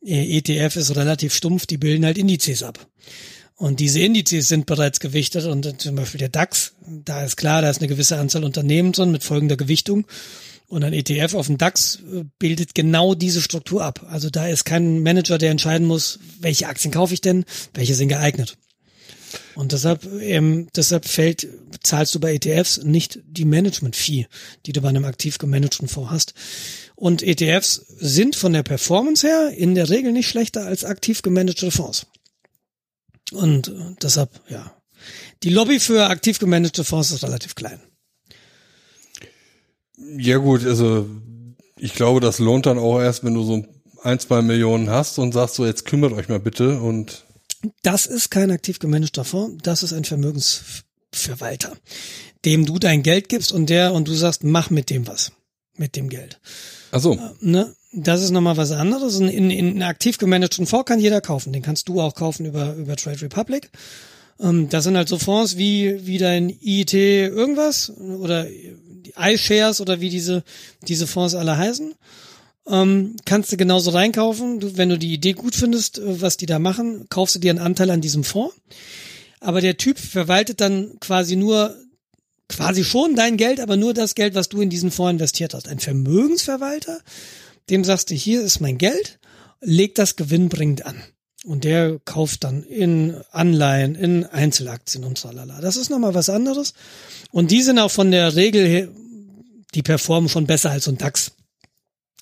ETF 0.05 0.75
ist 0.75 0.95
relativ 0.95 1.33
stumpf, 1.33 1.65
die 1.65 1.77
bilden 1.77 2.05
halt 2.05 2.17
Indizes 2.17 2.63
ab. 2.63 2.87
Und 3.55 3.79
diese 3.79 3.99
Indizes 3.99 4.47
sind 4.47 4.65
bereits 4.65 4.99
gewichtet 4.99 5.45
und 5.45 5.81
zum 5.81 5.95
Beispiel 5.95 6.19
der 6.19 6.29
DAX, 6.29 6.73
da 6.87 7.23
ist 7.23 7.37
klar, 7.37 7.61
da 7.61 7.69
ist 7.69 7.79
eine 7.79 7.87
gewisse 7.87 8.17
Anzahl 8.17 8.43
Unternehmen 8.43 8.91
drin 8.91 9.11
mit 9.11 9.23
folgender 9.23 9.57
Gewichtung. 9.57 10.05
Und 10.67 10.83
ein 10.83 10.93
ETF 10.93 11.35
auf 11.35 11.47
dem 11.47 11.59
DAX 11.59 11.99
äh, 12.11 12.23
bildet 12.39 12.73
genau 12.73 13.13
diese 13.13 13.41
Struktur 13.41 13.83
ab. 13.83 14.07
Also 14.09 14.31
da 14.31 14.47
ist 14.47 14.65
kein 14.65 15.03
Manager, 15.03 15.37
der 15.37 15.51
entscheiden 15.51 15.85
muss, 15.85 16.19
welche 16.39 16.67
Aktien 16.67 16.91
kaufe 16.91 17.13
ich 17.13 17.21
denn, 17.21 17.45
welche 17.75 17.93
sind 17.93 18.07
geeignet. 18.07 18.57
Und 19.55 19.71
deshalb, 19.71 20.03
ähm, 20.21 20.67
deshalb 20.75 21.05
fällt, 21.05 21.47
zahlst 21.83 22.15
du 22.15 22.19
bei 22.19 22.33
ETFs 22.33 22.79
nicht 22.83 23.19
die 23.27 23.45
Management-Fee, 23.45 24.27
die 24.65 24.71
du 24.71 24.81
bei 24.81 24.89
einem 24.89 25.05
aktiv 25.05 25.37
gemanagten 25.37 25.87
Fonds 25.87 26.11
hast. 26.11 26.33
Und 26.95 27.21
ETFs 27.21 27.85
sind 27.99 28.35
von 28.35 28.53
der 28.53 28.63
Performance 28.63 29.27
her 29.27 29.51
in 29.55 29.75
der 29.75 29.89
Regel 29.89 30.11
nicht 30.11 30.27
schlechter 30.27 30.65
als 30.65 30.85
aktiv 30.85 31.21
gemanagte 31.21 31.69
Fonds. 31.69 32.07
Und 33.31 33.71
deshalb, 34.01 34.29
ja. 34.49 34.75
Die 35.43 35.49
Lobby 35.49 35.79
für 35.79 36.07
aktiv 36.07 36.39
gemanagte 36.39 36.83
Fonds 36.83 37.11
ist 37.11 37.23
relativ 37.23 37.55
klein. 37.55 37.81
Ja 40.17 40.37
gut, 40.37 40.65
also 40.65 41.09
ich 41.77 41.93
glaube, 41.93 42.19
das 42.19 42.39
lohnt 42.39 42.65
dann 42.65 42.77
auch 42.77 42.99
erst, 42.99 43.23
wenn 43.23 43.33
du 43.33 43.43
so 43.43 43.65
ein, 44.03 44.19
zwei 44.19 44.41
Millionen 44.41 44.89
hast 44.89 45.17
und 45.19 45.33
sagst 45.33 45.55
so, 45.55 45.65
jetzt 45.65 45.85
kümmert 45.85 46.13
euch 46.13 46.29
mal 46.29 46.39
bitte 46.39 46.79
und 46.79 47.25
das 47.81 48.05
ist 48.05 48.29
kein 48.29 48.51
aktiv 48.51 48.79
gemanagter 48.79 49.23
Fonds, 49.23 49.63
das 49.63 49.83
ist 49.83 49.93
ein 49.93 50.03
Vermögensverwalter, 50.03 51.77
dem 52.43 52.65
du 52.65 52.79
dein 52.79 53.03
Geld 53.03 53.29
gibst 53.29 53.51
und 53.51 53.69
der 53.69 53.93
und 53.93 54.07
du 54.07 54.13
sagst, 54.13 54.43
mach 54.43 54.69
mit 54.69 54.89
dem 54.89 55.07
was, 55.07 55.31
mit 55.77 55.95
dem 55.95 56.09
Geld. 56.09 56.39
Ach 56.91 56.99
so. 56.99 57.13
Äh, 57.13 57.29
ne? 57.39 57.75
Das 57.95 58.23
ist 58.23 58.31
nochmal 58.31 58.57
was 58.57 58.71
anderes. 58.71 59.19
In, 59.19 59.29
in, 59.29 59.51
in 59.51 59.83
aktiv 59.83 60.17
gemanagten 60.17 60.65
Fonds 60.65 60.87
kann 60.87 60.99
jeder 60.99 61.21
kaufen. 61.21 61.53
Den 61.53 61.61
kannst 61.61 61.87
du 61.87 62.01
auch 62.01 62.15
kaufen 62.15 62.45
über, 62.45 62.73
über 62.73 62.95
Trade 62.95 63.21
Republic. 63.21 63.69
Ähm, 64.39 64.67
das 64.69 64.85
sind 64.85 64.97
halt 64.97 65.07
so 65.07 65.19
Fonds 65.19 65.57
wie, 65.57 66.05
wie 66.05 66.17
dein 66.17 66.49
IIT 66.49 66.93
irgendwas 66.93 67.91
oder 67.97 68.47
iShares 69.15 69.79
oder 69.79 70.01
wie 70.01 70.09
diese, 70.09 70.43
diese 70.87 71.05
Fonds 71.05 71.35
alle 71.35 71.57
heißen. 71.57 71.93
Ähm, 72.67 73.15
kannst 73.25 73.51
du 73.51 73.57
genauso 73.57 73.91
reinkaufen. 73.91 74.59
Du, 74.59 74.77
wenn 74.77 74.89
du 74.89 74.97
die 74.97 75.13
Idee 75.13 75.33
gut 75.33 75.55
findest, 75.55 75.99
äh, 75.99 76.21
was 76.21 76.37
die 76.37 76.45
da 76.45 76.59
machen, 76.59 77.05
kaufst 77.09 77.35
du 77.35 77.39
dir 77.39 77.51
einen 77.51 77.59
Anteil 77.59 77.91
an 77.91 78.01
diesem 78.01 78.23
Fonds. 78.23 78.55
Aber 79.39 79.59
der 79.61 79.77
Typ 79.77 79.99
verwaltet 79.99 80.61
dann 80.61 80.97
quasi 81.01 81.35
nur, 81.35 81.75
quasi 82.47 82.83
schon 82.85 83.15
dein 83.15 83.35
Geld, 83.35 83.59
aber 83.59 83.75
nur 83.75 83.93
das 83.93 84.15
Geld, 84.15 84.35
was 84.35 84.47
du 84.47 84.61
in 84.61 84.69
diesen 84.69 84.89
Fonds 84.89 85.11
investiert 85.11 85.53
hast. 85.53 85.67
Ein 85.67 85.79
Vermögensverwalter, 85.79 86.99
dem 87.69 87.83
sagst 87.83 88.09
du, 88.09 88.15
hier 88.15 88.41
ist 88.41 88.59
mein 88.59 88.77
Geld, 88.77 89.19
leg 89.61 89.95
das 89.95 90.15
gewinnbringend 90.15 90.85
an. 90.85 91.01
Und 91.45 91.65
der 91.65 91.99
kauft 92.05 92.45
dann 92.45 92.63
in 92.63 93.17
Anleihen, 93.31 93.95
in 93.95 94.25
Einzelaktien 94.25 95.03
und 95.03 95.17
so 95.17 95.29
lala. 95.29 95.59
Das 95.59 95.75
ist 95.75 95.89
nochmal 95.89 96.13
was 96.13 96.29
anderes. 96.29 96.73
Und 97.31 97.51
die 97.51 97.61
sind 97.61 97.79
auch 97.79 97.91
von 97.91 98.11
der 98.11 98.35
Regel 98.35 98.65
her, 98.65 98.87
die 99.75 99.81
performen 99.81 100.29
schon 100.29 100.47
besser 100.47 100.71
als 100.71 100.85
so 100.85 100.91
ein 100.91 100.97
DAX 100.97 101.33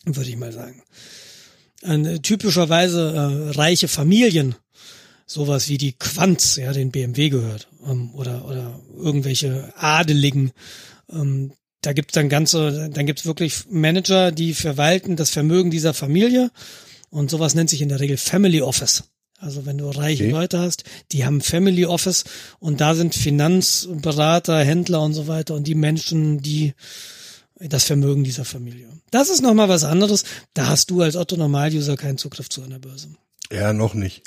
würde 0.06 0.30
ich 0.30 0.38
mal 0.38 0.52
sagen. 0.52 0.82
Eine, 1.84 2.14
äh, 2.14 2.20
typischerweise 2.20 3.14
äh, 3.14 3.50
reiche 3.52 3.88
Familien, 3.88 4.56
sowas 5.26 5.70
wie 5.70 5.78
die 5.78 5.94
Quanz, 5.94 6.58
ja, 6.58 6.74
den 6.74 6.92
BMW 6.92 7.30
gehört, 7.30 7.68
ähm, 7.86 8.14
oder, 8.14 8.46
oder 8.46 8.80
irgendwelche 8.98 9.74
Adeligen, 9.78 10.52
ähm, 11.12 11.54
da 11.82 11.94
gibt's 11.94 12.14
dann 12.14 12.30
ganze, 12.30 12.90
dann 12.90 13.06
gibt's 13.06 13.26
wirklich 13.26 13.66
Manager, 13.70 14.32
die 14.32 14.54
verwalten 14.54 15.16
das 15.16 15.32
Vermögen 15.32 15.72
dieser 15.72 15.94
Familie 15.94 16.52
und 17.10 17.30
sowas 17.32 17.56
nennt 17.56 17.70
sich 17.70 17.82
in 17.82 17.90
der 17.90 18.00
Regel 18.00 18.18
Family 18.18 18.62
Office. 18.62 19.04
Also 19.38 19.66
wenn 19.66 19.80
du 19.80 19.90
reiche 19.90 20.24
okay. 20.26 20.32
Leute 20.32 20.60
hast, 20.60 20.84
die 21.12 21.26
haben 21.26 21.42
Family 21.42 21.86
Office 21.86 22.26
und 22.60 22.80
da 22.80 22.94
sind 22.94 23.16
Finanzberater, 23.16 24.60
Händler 24.60 25.02
und 25.02 25.14
so 25.16 25.28
weiter 25.28 25.56
und 25.56 25.66
die 25.66 25.74
Menschen, 25.74 26.42
die 26.42 26.74
das 27.56 27.84
Vermögen 27.84 28.24
dieser 28.24 28.46
Familie. 28.46 28.88
Das 29.10 29.30
ist 29.30 29.42
nochmal 29.42 29.70
was 29.70 29.84
anderes. 29.84 30.24
Da 30.54 30.68
hast 30.68 30.92
du 30.92 31.02
als 31.02 31.16
Otto 31.16 31.38
Normal-User 31.38 31.96
keinen 31.96 32.18
Zugriff 32.18 32.50
zu 32.50 32.62
einer 32.62 32.80
Börse. 32.80 33.10
Ja, 33.52 33.74
noch 33.74 33.96
nicht. 33.96 34.24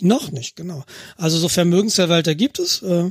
Noch 0.00 0.30
nicht, 0.30 0.56
genau. 0.56 0.84
Also 1.16 1.38
so 1.38 1.48
Vermögensverwalter 1.48 2.34
gibt 2.34 2.58
es. 2.58 2.82
Äh, 2.82 3.10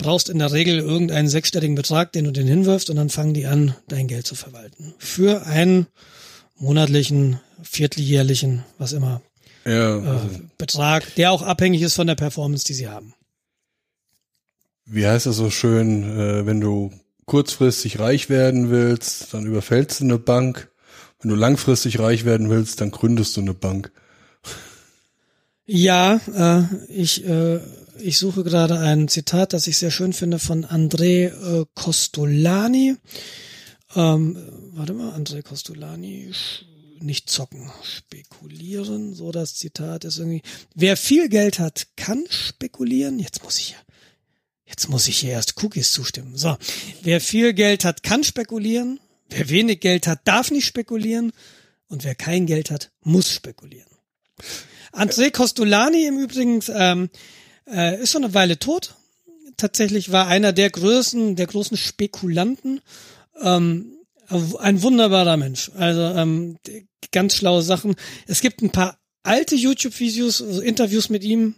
brauchst 0.00 0.28
in 0.28 0.38
der 0.38 0.52
Regel 0.52 0.78
irgendeinen 0.78 1.28
sechsstelligen 1.28 1.76
Betrag, 1.76 2.12
den 2.12 2.24
du 2.24 2.32
den 2.32 2.46
hinwirfst 2.46 2.90
und 2.90 2.96
dann 2.96 3.10
fangen 3.10 3.34
die 3.34 3.46
an, 3.46 3.74
dein 3.88 4.08
Geld 4.08 4.26
zu 4.26 4.34
verwalten. 4.34 4.94
Für 4.98 5.46
einen 5.46 5.86
monatlichen, 6.56 7.40
vierteljährlichen, 7.62 8.64
was 8.78 8.92
immer, 8.92 9.22
ja, 9.64 9.98
äh, 9.98 10.06
also 10.06 10.28
Betrag, 10.58 11.14
der 11.14 11.32
auch 11.32 11.42
abhängig 11.42 11.82
ist 11.82 11.94
von 11.94 12.06
der 12.06 12.14
Performance, 12.14 12.64
die 12.64 12.74
sie 12.74 12.88
haben. 12.88 13.14
Wie 14.84 15.06
heißt 15.06 15.26
das 15.26 15.36
so 15.36 15.50
schön, 15.50 16.02
äh, 16.02 16.46
wenn 16.46 16.60
du 16.60 16.92
kurzfristig 17.26 18.00
reich 18.00 18.28
werden 18.28 18.70
willst, 18.70 19.32
dann 19.32 19.46
überfällst 19.46 20.00
du 20.00 20.04
eine 20.04 20.18
Bank. 20.18 20.70
Wenn 21.20 21.30
du 21.30 21.36
langfristig 21.36 22.00
reich 22.00 22.24
werden 22.24 22.50
willst, 22.50 22.80
dann 22.80 22.90
gründest 22.90 23.36
du 23.36 23.42
eine 23.42 23.54
Bank. 23.54 23.92
Ja, 25.66 26.20
äh, 26.34 26.64
ich, 26.88 27.24
äh, 27.24 27.60
ich 28.00 28.18
suche 28.18 28.44
gerade 28.44 28.78
ein 28.78 29.08
Zitat, 29.08 29.52
das 29.52 29.66
ich 29.66 29.76
sehr 29.76 29.90
schön 29.90 30.12
finde 30.12 30.38
von 30.38 30.64
André 30.64 31.28
äh, 31.28 31.66
Costolani. 31.74 32.96
Ähm, 33.94 34.36
warte 34.72 34.92
mal, 34.92 35.12
André 35.14 35.42
Costolani, 35.42 36.32
nicht 37.00 37.30
zocken, 37.30 37.70
spekulieren, 37.82 39.14
so 39.14 39.32
das 39.32 39.54
Zitat 39.54 40.04
ist 40.04 40.18
irgendwie, 40.18 40.42
wer 40.74 40.96
viel 40.96 41.28
Geld 41.28 41.58
hat, 41.58 41.88
kann 41.96 42.24
spekulieren. 42.28 43.18
Jetzt 43.18 43.42
muss 43.42 43.58
ich 43.58 43.70
ja 43.70 43.76
Jetzt 44.70 44.88
muss 44.88 45.08
ich 45.08 45.18
hier 45.18 45.32
erst 45.32 45.60
Cookies 45.62 45.90
zustimmen. 45.90 46.36
So, 46.36 46.56
wer 47.02 47.20
viel 47.20 47.54
Geld 47.54 47.84
hat, 47.84 48.04
kann 48.04 48.22
spekulieren. 48.22 49.00
Wer 49.28 49.48
wenig 49.48 49.80
Geld 49.80 50.06
hat, 50.06 50.20
darf 50.24 50.52
nicht 50.52 50.64
spekulieren. 50.64 51.32
Und 51.88 52.04
wer 52.04 52.14
kein 52.14 52.46
Geld 52.46 52.70
hat, 52.70 52.92
muss 53.02 53.32
spekulieren. 53.32 53.90
André 54.92 55.32
Costolani 55.32 56.06
im 56.06 56.18
Übrigen 56.18 56.62
ähm, 56.72 57.10
äh, 57.72 58.00
ist 58.00 58.12
schon 58.12 58.24
eine 58.24 58.34
Weile 58.34 58.58
tot. 58.58 58.94
Tatsächlich 59.56 60.12
war 60.12 60.26
einer 60.26 60.52
der 60.52 60.70
größten, 60.70 61.36
der 61.36 61.46
großen 61.46 61.76
Spekulanten. 61.76 62.80
Ähm, 63.40 63.96
ein 64.58 64.82
wunderbarer 64.82 65.36
Mensch. 65.36 65.70
Also 65.76 66.00
ähm, 66.00 66.56
ganz 67.12 67.34
schlaue 67.34 67.62
Sachen. 67.62 67.94
Es 68.26 68.40
gibt 68.40 68.62
ein 68.62 68.70
paar 68.70 68.98
alte 69.22 69.56
YouTube-Videos, 69.56 70.42
also 70.42 70.60
Interviews 70.60 71.08
mit 71.08 71.24
ihm, 71.24 71.56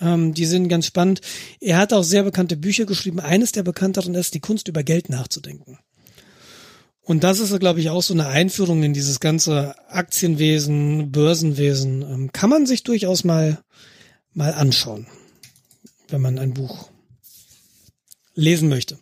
ähm, 0.00 0.34
die 0.34 0.46
sind 0.46 0.68
ganz 0.68 0.86
spannend. 0.86 1.20
Er 1.60 1.78
hat 1.78 1.92
auch 1.92 2.02
sehr 2.02 2.22
bekannte 2.22 2.56
Bücher 2.56 2.86
geschrieben. 2.86 3.20
Eines 3.20 3.52
der 3.52 3.62
bekannteren 3.62 4.14
ist 4.14 4.34
Die 4.34 4.40
Kunst 4.40 4.68
über 4.68 4.82
Geld 4.82 5.08
nachzudenken. 5.08 5.78
Und 7.02 7.24
das 7.24 7.40
ist, 7.40 7.58
glaube 7.58 7.80
ich, 7.80 7.90
auch 7.90 8.02
so 8.02 8.14
eine 8.14 8.26
Einführung 8.26 8.82
in 8.82 8.92
dieses 8.92 9.20
ganze 9.20 9.74
Aktienwesen, 9.88 11.10
Börsenwesen. 11.10 12.02
Ähm, 12.02 12.32
kann 12.32 12.50
man 12.50 12.66
sich 12.66 12.82
durchaus 12.82 13.24
mal, 13.24 13.58
mal 14.32 14.52
anschauen, 14.52 15.06
wenn 16.12 16.20
man 16.20 16.38
ein 16.38 16.54
Buch 16.54 16.88
lesen 18.34 18.68
möchte. 18.68 18.98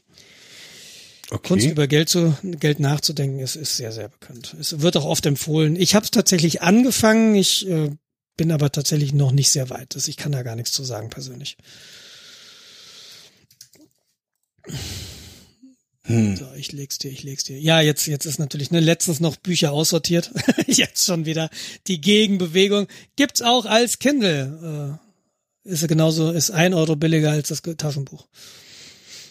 Okay. 1.31 1.49
Kunst 1.49 1.67
über 1.67 1.87
Geld 1.87 2.09
zu 2.09 2.37
Geld 2.43 2.81
nachzudenken 2.81 3.39
ist, 3.41 3.55
ist 3.57 3.77
sehr, 3.77 3.93
sehr 3.93 4.09
bekannt. 4.09 4.57
Es 4.59 4.81
wird 4.81 4.97
auch 4.97 5.05
oft 5.05 5.27
empfohlen. 5.27 5.77
Ich 5.77 5.95
habe 5.95 6.05
es 6.05 6.11
tatsächlich 6.11 6.63
angefangen, 6.63 7.35
ich 7.35 7.69
äh, 7.69 7.91
bin 8.37 8.51
aber 8.51 8.73
tatsächlich 8.73 9.13
noch 9.13 9.33
nicht 9.33 9.51
sehr 9.51 9.69
weit. 9.69 9.95
Also 9.95 10.09
ich 10.09 10.17
kann 10.17 10.33
da 10.33 10.43
gar 10.43 10.57
nichts 10.57 10.73
zu 10.73 10.85
sagen 10.85 11.11
persönlich. 11.11 11.59
Hm. 16.05 16.37
So, 16.37 16.47
ich 16.57 16.73
leg's 16.73 16.99
dir, 16.99 17.11
ich 17.11 17.23
leg's 17.23 17.45
dir. 17.45 17.61
Ja, 17.61 17.83
jetzt, 17.83 18.07
jetzt 18.07 18.25
ist 18.25 18.39
natürlich, 18.39 18.71
ne, 18.71 18.81
letztens 18.81 19.21
noch 19.21 19.37
Bücher 19.37 19.73
aussortiert. 19.73 20.33
jetzt 20.67 21.05
schon 21.05 21.27
wieder 21.27 21.51
die 21.87 22.01
Gegenbewegung. 22.01 22.89
Gibt's 23.17 23.43
auch 23.43 23.67
als 23.67 23.99
Kindle. 23.99 24.99
Äh, 25.03 25.08
ist 25.69 25.87
genauso, 25.87 26.31
ist 26.33 26.51
ein 26.51 26.75
Euro 26.75 26.97
billiger 26.97 27.31
als 27.31 27.49
das 27.49 27.63
Taschenbuch. 27.63 28.27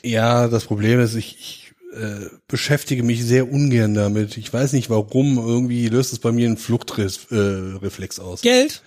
Ja, 0.04 0.48
das 0.48 0.66
Problem 0.66 1.00
ist, 1.00 1.16
ich, 1.16 1.38
ich 1.40 1.74
äh, 1.94 2.28
beschäftige 2.48 3.04
mich 3.04 3.24
sehr 3.24 3.52
ungern 3.52 3.94
damit. 3.94 4.38
Ich 4.38 4.54
weiß 4.54 4.74
nicht 4.74 4.90
warum, 4.90 5.38
irgendwie 5.38 5.88
löst 5.90 6.14
es 6.14 6.20
bei 6.20 6.32
mir 6.32 6.48
einen 6.48 6.58
Fluchtreflex 6.58 8.18
äh, 8.18 8.22
aus. 8.22 8.42
Geld? 8.42 8.84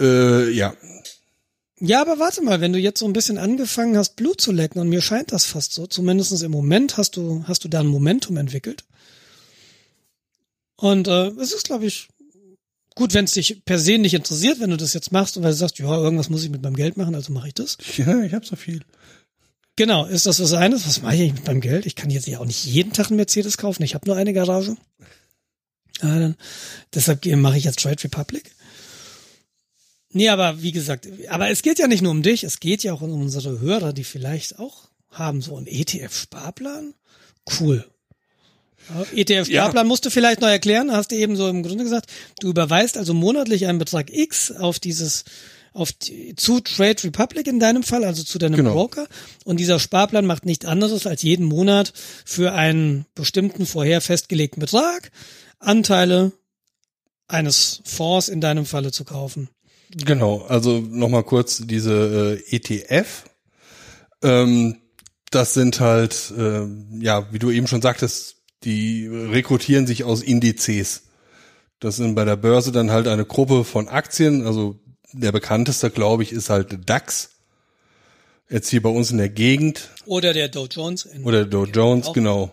Äh, 0.00 0.50
ja. 0.50 0.74
Ja, 1.80 2.02
aber 2.02 2.18
warte 2.18 2.42
mal, 2.42 2.60
wenn 2.60 2.72
du 2.72 2.78
jetzt 2.78 3.00
so 3.00 3.06
ein 3.06 3.12
bisschen 3.12 3.38
angefangen 3.38 3.96
hast, 3.96 4.16
Blut 4.16 4.40
zu 4.40 4.52
lecken, 4.52 4.80
und 4.80 4.88
mir 4.88 5.00
scheint 5.00 5.32
das 5.32 5.44
fast 5.46 5.72
so, 5.72 5.86
zumindest 5.86 6.42
im 6.42 6.50
Moment 6.50 6.96
hast 6.96 7.16
du, 7.16 7.44
hast 7.46 7.64
du 7.64 7.68
da 7.68 7.80
ein 7.80 7.86
Momentum 7.86 8.36
entwickelt. 8.36 8.84
Und 10.76 11.08
äh, 11.08 11.28
es 11.40 11.52
ist, 11.52 11.64
glaube 11.64 11.86
ich, 11.86 12.08
gut, 12.98 13.14
wenn 13.14 13.26
es 13.26 13.32
dich 13.32 13.64
per 13.64 13.78
se 13.78 13.96
nicht 13.96 14.14
interessiert, 14.14 14.58
wenn 14.58 14.70
du 14.70 14.76
das 14.76 14.92
jetzt 14.92 15.12
machst 15.12 15.36
und 15.36 15.44
weil 15.44 15.52
du 15.52 15.56
sagst, 15.56 15.78
ja, 15.78 15.96
irgendwas 15.96 16.30
muss 16.30 16.42
ich 16.42 16.50
mit 16.50 16.62
meinem 16.62 16.74
Geld 16.74 16.96
machen, 16.96 17.14
also 17.14 17.32
mache 17.32 17.48
ich 17.48 17.54
das. 17.54 17.78
Ja, 17.96 18.22
ich 18.22 18.34
habe 18.34 18.44
so 18.44 18.56
viel. 18.56 18.82
Genau, 19.76 20.04
ist 20.04 20.26
das 20.26 20.40
was 20.40 20.52
eines? 20.52 20.84
Was 20.84 21.00
mache 21.02 21.14
ich 21.14 21.32
mit 21.32 21.46
meinem 21.46 21.60
Geld? 21.60 21.86
Ich 21.86 21.94
kann 21.94 22.10
jetzt 22.10 22.26
ja 22.26 22.40
auch 22.40 22.44
nicht 22.44 22.64
jeden 22.64 22.92
Tag 22.92 23.06
einen 23.06 23.16
Mercedes 23.16 23.56
kaufen. 23.56 23.84
Ich 23.84 23.94
habe 23.94 24.08
nur 24.08 24.16
eine 24.16 24.32
Garage. 24.32 24.76
Ja, 26.02 26.18
dann, 26.18 26.34
deshalb 26.92 27.24
mache 27.24 27.56
ich 27.56 27.64
jetzt 27.64 27.78
Trade 27.78 28.02
Republic. 28.02 28.50
Nee, 30.10 30.30
aber 30.30 30.60
wie 30.60 30.72
gesagt, 30.72 31.06
aber 31.28 31.50
es 31.50 31.62
geht 31.62 31.78
ja 31.78 31.86
nicht 31.86 32.02
nur 32.02 32.10
um 32.10 32.22
dich, 32.22 32.42
es 32.42 32.58
geht 32.58 32.82
ja 32.82 32.92
auch 32.92 33.02
um 33.02 33.12
unsere 33.12 33.60
Hörer, 33.60 33.92
die 33.92 34.04
vielleicht 34.04 34.58
auch 34.58 34.88
haben 35.10 35.40
so 35.40 35.56
einen 35.56 35.68
ETF-Sparplan. 35.68 36.94
Cool. 37.60 37.84
Ja, 38.94 39.04
ETF-Sparplan 39.14 39.86
musst 39.86 40.06
du 40.06 40.10
vielleicht 40.10 40.40
noch 40.40 40.48
erklären, 40.48 40.92
hast 40.92 41.10
du 41.10 41.16
eben 41.16 41.36
so 41.36 41.48
im 41.48 41.62
Grunde 41.62 41.84
gesagt, 41.84 42.10
du 42.40 42.48
überweist 42.48 42.96
also 42.96 43.14
monatlich 43.14 43.66
einen 43.66 43.78
Betrag 43.78 44.10
X 44.10 44.52
auf 44.52 44.78
dieses 44.78 45.24
auf 45.74 45.92
die, 45.92 46.34
zu 46.34 46.60
Trade 46.60 47.04
Republic 47.04 47.46
in 47.46 47.60
deinem 47.60 47.82
Fall, 47.82 48.04
also 48.04 48.24
zu 48.24 48.38
deinem 48.38 48.56
Genau. 48.56 48.72
Broker. 48.72 49.06
Und 49.44 49.60
dieser 49.60 49.78
Sparplan 49.78 50.26
macht 50.26 50.44
nichts 50.44 50.64
anderes, 50.64 51.06
als 51.06 51.22
jeden 51.22 51.46
Monat 51.46 51.92
für 52.24 52.52
einen 52.52 53.06
bestimmten 53.14 53.64
vorher 53.66 54.00
festgelegten 54.00 54.60
Betrag 54.60 55.12
Anteile 55.60 56.32
eines 57.28 57.82
Fonds 57.84 58.28
in 58.28 58.40
deinem 58.40 58.66
Falle 58.66 58.90
zu 58.90 59.04
kaufen. 59.04 59.50
Genau, 59.90 60.42
also 60.48 60.80
nochmal 60.80 61.22
kurz 61.22 61.62
diese 61.64 62.40
äh, 62.50 62.56
ETF. 62.56 63.24
Ähm, 64.22 64.76
das 65.30 65.54
sind 65.54 65.80
halt, 65.80 66.32
äh, 66.36 66.66
ja, 66.98 67.32
wie 67.32 67.38
du 67.38 67.50
eben 67.50 67.66
schon 67.66 67.82
sagtest, 67.82 68.36
die 68.64 69.06
rekrutieren 69.06 69.86
sich 69.86 70.04
aus 70.04 70.22
Indizes. 70.22 71.02
Das 71.80 71.96
sind 71.96 72.14
bei 72.14 72.24
der 72.24 72.36
Börse 72.36 72.72
dann 72.72 72.90
halt 72.90 73.06
eine 73.06 73.24
Gruppe 73.24 73.64
von 73.64 73.88
Aktien. 73.88 74.46
Also 74.46 74.80
der 75.12 75.32
bekannteste, 75.32 75.90
glaube 75.90 76.22
ich, 76.22 76.32
ist 76.32 76.50
halt 76.50 76.88
DAX. 76.88 77.30
Jetzt 78.50 78.70
hier 78.70 78.82
bei 78.82 78.88
uns 78.88 79.10
in 79.10 79.18
der 79.18 79.28
Gegend. 79.28 79.90
Oder 80.06 80.32
der 80.32 80.48
Dow 80.48 80.66
Jones. 80.66 81.06
Oder 81.22 81.44
Dow 81.44 81.66
Jones, 81.66 82.12
genau. 82.12 82.52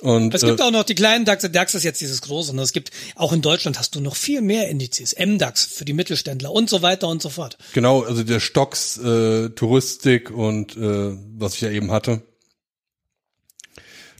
Und 0.00 0.34
Es 0.34 0.42
gibt 0.42 0.58
äh, 0.58 0.62
auch 0.64 0.72
noch 0.72 0.82
die 0.82 0.96
kleinen 0.96 1.24
DAX. 1.24 1.48
DAX 1.52 1.74
ist 1.76 1.84
jetzt 1.84 2.00
dieses 2.00 2.22
große. 2.22 2.50
Und 2.50 2.58
es 2.58 2.72
gibt, 2.72 2.90
auch 3.14 3.32
in 3.32 3.40
Deutschland 3.40 3.78
hast 3.78 3.94
du 3.94 4.00
noch 4.00 4.16
viel 4.16 4.40
mehr 4.40 4.68
Indizes. 4.68 5.14
MDAX 5.16 5.64
für 5.64 5.84
die 5.84 5.92
Mittelständler 5.92 6.50
und 6.50 6.68
so 6.68 6.82
weiter 6.82 7.06
und 7.06 7.22
so 7.22 7.28
fort. 7.28 7.56
genau, 7.72 8.02
also 8.02 8.24
der 8.24 8.40
Stocks, 8.40 8.98
äh, 8.98 9.50
Touristik 9.50 10.30
und 10.30 10.76
äh, 10.76 11.16
was 11.36 11.54
ich 11.54 11.60
ja 11.60 11.70
eben 11.70 11.92
hatte. 11.92 12.22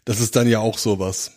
Das 0.05 0.20
ist 0.20 0.36
dann 0.36 0.48
ja 0.48 0.59
auch 0.59 0.78
sowas. 0.78 1.32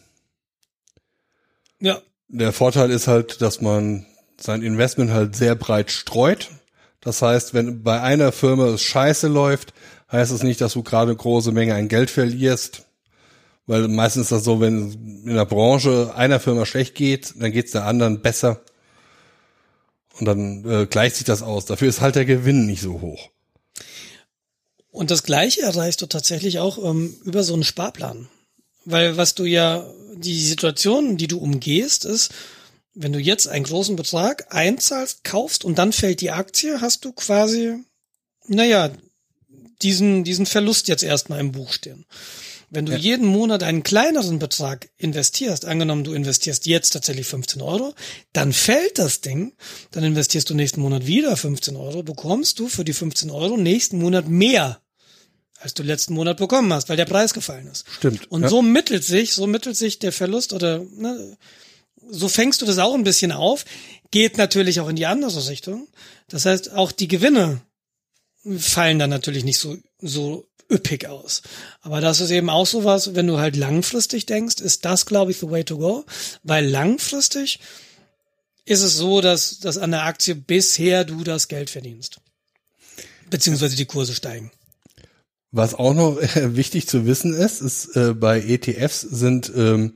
Ja. 1.80 2.02
Der 2.28 2.54
Vorteil 2.54 2.90
ist 2.90 3.08
halt, 3.08 3.42
dass 3.42 3.62
man 3.62 4.06
sein 4.38 4.64
Investment 4.64 5.12
halt 5.12 5.36
sehr 5.36 5.56
breit 5.56 5.92
streut. 5.92 6.50
Das 7.02 7.22
heißt, 7.22 7.54
wenn 7.54 7.84
bei 7.84 8.02
einer 8.02 8.32
Firma 8.32 8.68
es 8.70 8.82
scheiße 8.82 9.28
läuft, 9.28 9.74
heißt 10.12 10.32
es 10.32 10.44
nicht, 10.44 10.62
dass 10.62 10.74
du 10.74 10.84
gerade 10.84 11.12
eine 11.12 11.18
große 11.18 11.52
Menge 11.52 11.76
an 11.76 11.88
Geld 11.88 12.10
verlierst. 12.10 12.86
Weil 13.68 13.88
meistens 13.88 14.24
ist 14.24 14.32
das 14.32 14.44
so, 14.44 14.60
wenn 14.60 15.24
in 15.26 15.36
der 15.36 15.46
Branche 15.46 16.14
einer 16.16 16.40
Firma 16.40 16.66
schlecht 16.66 16.96
geht, 16.96 17.34
dann 17.40 17.52
geht 17.52 17.68
es 17.68 17.72
der 17.72 17.86
anderen 17.86 18.22
besser. 18.22 18.62
Und 20.20 20.26
dann 20.26 20.66
äh, 20.66 20.86
gleicht 20.86 21.16
sich 21.16 21.26
das 21.26 21.42
aus. 21.42 21.66
Dafür 21.66 21.90
ist 21.90 22.02
halt 22.02 22.16
der 22.16 22.26
Gewinn 22.26 22.66
nicht 22.66 22.82
so 22.82 23.02
hoch. 23.02 23.30
Und 24.92 25.12
das 25.12 25.24
Gleiche 25.24 25.62
erreichst 25.62 26.02
du 26.02 26.06
tatsächlich 26.06 26.60
auch 26.60 26.78
ähm, 26.78 27.16
über 27.26 27.44
so 27.44 27.54
einen 27.54 27.64
Sparplan. 27.64 28.30
Weil 28.86 29.18
was 29.18 29.36
du 29.36 29.46
ja, 29.46 29.86
die 30.16 30.40
Situation, 30.40 31.18
die 31.18 31.28
du 31.28 31.40
umgehst, 31.40 32.06
ist, 32.06 32.32
wenn 32.94 33.12
du 33.12 33.20
jetzt 33.20 33.48
einen 33.48 33.66
großen 33.66 33.96
Betrag 33.96 34.54
einzahlst, 34.54 35.24
kaufst 35.24 35.66
und 35.66 35.78
dann 35.78 35.92
fällt 35.92 36.22
die 36.22 36.32
Aktie, 36.32 36.80
hast 36.80 37.04
du 37.04 37.12
quasi, 37.12 37.76
naja, 38.48 38.90
diesen, 39.82 40.24
diesen 40.24 40.46
Verlust 40.46 40.88
jetzt 40.88 41.04
erstmal 41.04 41.40
im 41.42 41.52
Buch 41.52 41.74
stehen. 41.74 42.06
Wenn 42.70 42.86
du 42.86 42.94
Ja. 42.94 42.98
jeden 42.98 43.28
Monat 43.28 43.64
einen 43.64 43.84
kleineren 43.84 44.40
Betrag 44.40 44.90
investierst, 44.98 45.66
angenommen 45.66 46.04
du 46.04 46.14
investierst 46.14 46.66
jetzt 46.66 46.92
tatsächlich 46.92 47.28
15 47.28 47.62
Euro, 47.62 47.94
dann 48.34 48.54
fällt 48.54 48.98
das 48.98 49.22
Ding, 49.22 49.54
dann 49.92 50.04
investierst 50.04 50.50
du 50.50 50.56
nächsten 50.56 50.82
Monat 50.82 51.06
wieder 51.06 51.38
15 51.38 51.76
Euro, 51.76 52.04
bekommst 52.04 52.60
du 52.60 52.68
für 52.68 52.84
die 52.84 52.94
15 52.94 53.30
Euro 53.30 53.58
nächsten 53.58 54.00
Monat 54.00 54.28
mehr, 54.28 54.82
als 55.66 55.74
du 55.74 55.82
letzten 55.82 56.14
Monat 56.14 56.38
bekommen 56.38 56.72
hast, 56.72 56.90
weil 56.90 56.96
der 56.96 57.06
Preis 57.06 57.34
gefallen 57.34 57.66
ist. 57.66 57.86
Stimmt. 57.90 58.32
Und 58.32 58.44
ja. 58.44 58.50
so 58.50 58.62
mittelt 58.62 59.04
sich, 59.04 59.34
so 59.34 59.48
mittelt 59.48 59.76
sich 59.76 59.98
der 59.98 60.12
Verlust 60.12 60.54
oder 60.54 60.86
ne, 60.96 61.38
so 62.08 62.30
fängst 62.30 62.62
du 62.62 62.68
das 62.68 62.78
auch 62.78 62.94
ein 62.94 63.04
bisschen 63.04 63.32
auf, 63.32 63.66
geht 64.12 64.38
natürlich 64.38 64.80
auch 64.80 64.88
in 64.88 64.96
die 64.96 65.08
andere 65.08 65.50
Richtung. 65.50 65.88
Das 66.28 66.46
heißt, 66.46 66.74
auch 66.74 66.92
die 66.92 67.08
Gewinne 67.08 67.62
fallen 68.60 69.00
dann 69.00 69.10
natürlich 69.10 69.44
nicht 69.44 69.58
so, 69.58 69.76
so 70.00 70.46
üppig 70.72 71.08
aus. 71.08 71.42
Aber 71.82 72.00
das 72.00 72.22
ist 72.22 72.30
eben 72.30 72.52
auch 72.52 72.68
sowas, 72.68 73.16
wenn 73.16 73.26
du 73.26 73.40
halt 73.40 73.56
langfristig 73.56 74.28
denkst, 74.28 74.62
ist 74.62 74.86
das, 74.86 75.08
glaube 75.08 75.32
ich, 75.32 75.40
the 75.40 75.50
way 75.50 75.64
to 75.64 75.80
go. 75.80 76.06
Weil 76.44 76.68
langfristig 76.68 77.60
ist 78.66 78.84
es 78.84 78.98
so, 78.98 79.20
dass, 79.20 79.58
dass 79.62 79.80
an 79.80 79.90
der 79.90 80.04
Aktie 80.04 80.36
bisher 80.36 81.06
du 81.06 81.24
das 81.24 81.48
Geld 81.48 81.72
verdienst. 81.72 82.22
Beziehungsweise 83.32 83.76
die 83.76 83.86
Kurse 83.86 84.14
steigen. 84.14 84.52
Was 85.56 85.74
auch 85.74 85.94
noch 85.94 86.18
wichtig 86.36 86.86
zu 86.86 87.06
wissen 87.06 87.34
ist, 87.34 87.62
ist 87.62 87.96
äh, 87.96 88.14
bei 88.14 88.42
ETFs 88.42 89.00
sind 89.00 89.50
ähm, 89.56 89.94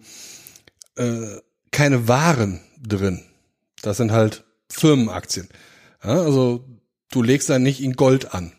äh, 0.96 1.36
keine 1.70 2.08
Waren 2.08 2.62
drin. 2.82 3.26
Das 3.82 3.98
sind 3.98 4.14
halt 4.14 4.46
Firmenaktien. 4.70 5.50
Ja, 6.02 6.22
also 6.22 6.66
du 7.12 7.22
legst 7.22 7.50
da 7.50 7.60
nicht 7.60 7.82
in 7.82 7.98
Gold 7.98 8.34
an. 8.34 8.54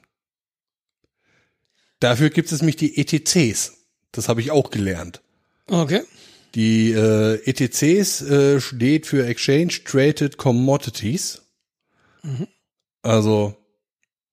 Dafür 2.01 2.29
gibt 2.29 2.53
es 2.53 2.61
nämlich 2.61 2.77
die 2.77 2.99
ETCs. 2.99 3.79
Das 4.13 4.29
habe 4.29 4.43
ich 4.43 4.51
auch 4.51 4.71
gelernt. 4.71 5.23
Okay. 5.69 6.03
Die 6.55 6.93
äh, 6.93 7.37
ETCs 7.47 8.21
äh, 8.21 8.61
steht 8.61 9.07
für 9.07 9.27
Exchange 9.27 9.73
Traded 9.87 10.37
Commodities. 10.37 11.41
Also 13.01 13.57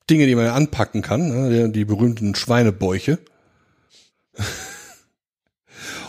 Dinge, 0.09 0.25
die 0.25 0.35
man 0.35 0.47
anpacken 0.47 1.01
kann, 1.01 1.29
ne, 1.29 1.67
die, 1.67 1.71
die 1.71 1.85
berühmten 1.85 2.35
Schweinebäuche. 2.35 3.19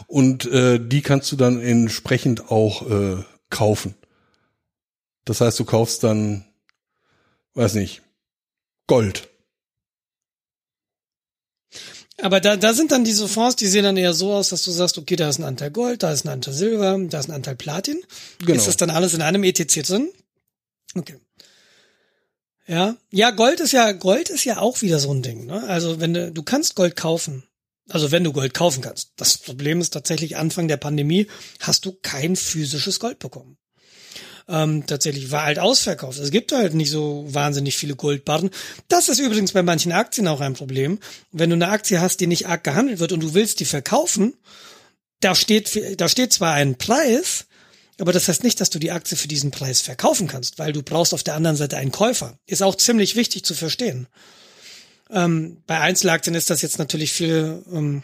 Und 0.06 0.46
äh, 0.46 0.78
die 0.78 1.02
kannst 1.02 1.30
du 1.32 1.36
dann 1.36 1.60
entsprechend 1.60 2.50
auch 2.50 2.88
äh, 2.90 3.22
kaufen. 3.50 3.94
Das 5.24 5.40
heißt, 5.42 5.58
du 5.58 5.64
kaufst 5.64 6.02
dann, 6.04 6.44
weiß 7.54 7.74
nicht, 7.74 8.02
Gold. 8.86 9.28
Aber 12.20 12.40
da, 12.40 12.56
da 12.56 12.74
sind 12.74 12.90
dann 12.90 13.04
diese 13.04 13.28
Fonds, 13.28 13.56
die 13.56 13.66
sehen 13.66 13.84
dann 13.84 13.96
eher 13.96 14.14
so 14.14 14.32
aus, 14.32 14.48
dass 14.48 14.64
du 14.64 14.70
sagst, 14.70 14.98
okay, 14.98 15.14
da 15.14 15.28
ist 15.28 15.38
ein 15.38 15.44
Anteil 15.44 15.70
Gold, 15.70 16.02
da 16.02 16.10
ist 16.10 16.24
ein 16.24 16.30
Anteil 16.30 16.54
Silber, 16.54 16.98
da 17.08 17.20
ist 17.20 17.28
ein 17.28 17.34
Anteil 17.34 17.54
Platin. 17.54 18.00
Genau. 18.40 18.54
Ist 18.54 18.66
das 18.66 18.76
dann 18.76 18.90
alles 18.90 19.14
in 19.14 19.22
einem 19.22 19.44
ETC 19.44 19.84
drin? 19.84 20.08
Okay. 20.94 21.16
Ja, 22.68 22.96
ja, 23.10 23.30
Gold 23.30 23.60
ist 23.60 23.72
ja, 23.72 23.92
Gold 23.92 24.28
ist 24.28 24.44
ja 24.44 24.58
auch 24.58 24.82
wieder 24.82 24.98
so 24.98 25.10
ein 25.12 25.22
Ding. 25.22 25.46
Ne? 25.46 25.66
Also 25.68 26.00
wenn 26.00 26.12
du, 26.14 26.30
du 26.30 26.42
kannst 26.42 26.74
Gold 26.74 26.96
kaufen, 26.96 27.44
also 27.88 28.12
wenn 28.12 28.24
du 28.24 28.32
Gold 28.32 28.52
kaufen 28.52 28.82
kannst. 28.82 29.12
Das 29.16 29.38
Problem 29.38 29.80
ist 29.80 29.90
tatsächlich 29.90 30.36
Anfang 30.36 30.68
der 30.68 30.76
Pandemie 30.76 31.28
hast 31.60 31.86
du 31.86 31.92
kein 32.02 32.36
physisches 32.36 33.00
Gold 33.00 33.18
bekommen. 33.18 33.56
ähm, 34.48 34.86
tatsächlich 34.86 35.30
war 35.30 35.44
halt 35.44 35.58
ausverkauft. 35.58 36.18
Es 36.18 36.30
gibt 36.30 36.52
halt 36.52 36.74
nicht 36.74 36.90
so 36.90 37.24
wahnsinnig 37.28 37.76
viele 37.76 37.96
Goldbarren. 37.96 38.50
Das 38.88 39.08
ist 39.08 39.18
übrigens 39.18 39.52
bei 39.52 39.62
manchen 39.62 39.92
Aktien 39.92 40.26
auch 40.28 40.40
ein 40.40 40.54
Problem. 40.54 40.98
Wenn 41.32 41.50
du 41.50 41.54
eine 41.56 41.68
Aktie 41.68 42.00
hast, 42.00 42.20
die 42.20 42.26
nicht 42.26 42.48
arg 42.48 42.64
gehandelt 42.64 42.98
wird 42.98 43.12
und 43.12 43.20
du 43.20 43.34
willst 43.34 43.60
die 43.60 43.66
verkaufen, 43.66 44.34
da 45.20 45.34
steht, 45.34 46.00
da 46.00 46.08
steht 46.08 46.32
zwar 46.32 46.54
ein 46.54 46.76
Preis, 46.76 47.46
aber 48.00 48.12
das 48.12 48.28
heißt 48.28 48.44
nicht, 48.44 48.60
dass 48.60 48.70
du 48.70 48.78
die 48.78 48.92
Aktie 48.92 49.16
für 49.16 49.28
diesen 49.28 49.50
Preis 49.50 49.80
verkaufen 49.80 50.28
kannst, 50.28 50.58
weil 50.58 50.72
du 50.72 50.82
brauchst 50.82 51.12
auf 51.14 51.24
der 51.24 51.34
anderen 51.34 51.56
Seite 51.56 51.76
einen 51.76 51.92
Käufer. 51.92 52.38
Ist 52.46 52.62
auch 52.62 52.76
ziemlich 52.76 53.16
wichtig 53.16 53.44
zu 53.44 53.54
verstehen. 53.54 54.06
Ähm, 55.10 55.62
bei 55.66 55.80
Einzelaktien 55.80 56.34
ist 56.34 56.50
das 56.50 56.62
jetzt 56.62 56.78
natürlich 56.78 57.12
viel, 57.12 57.64
ähm, 57.72 58.02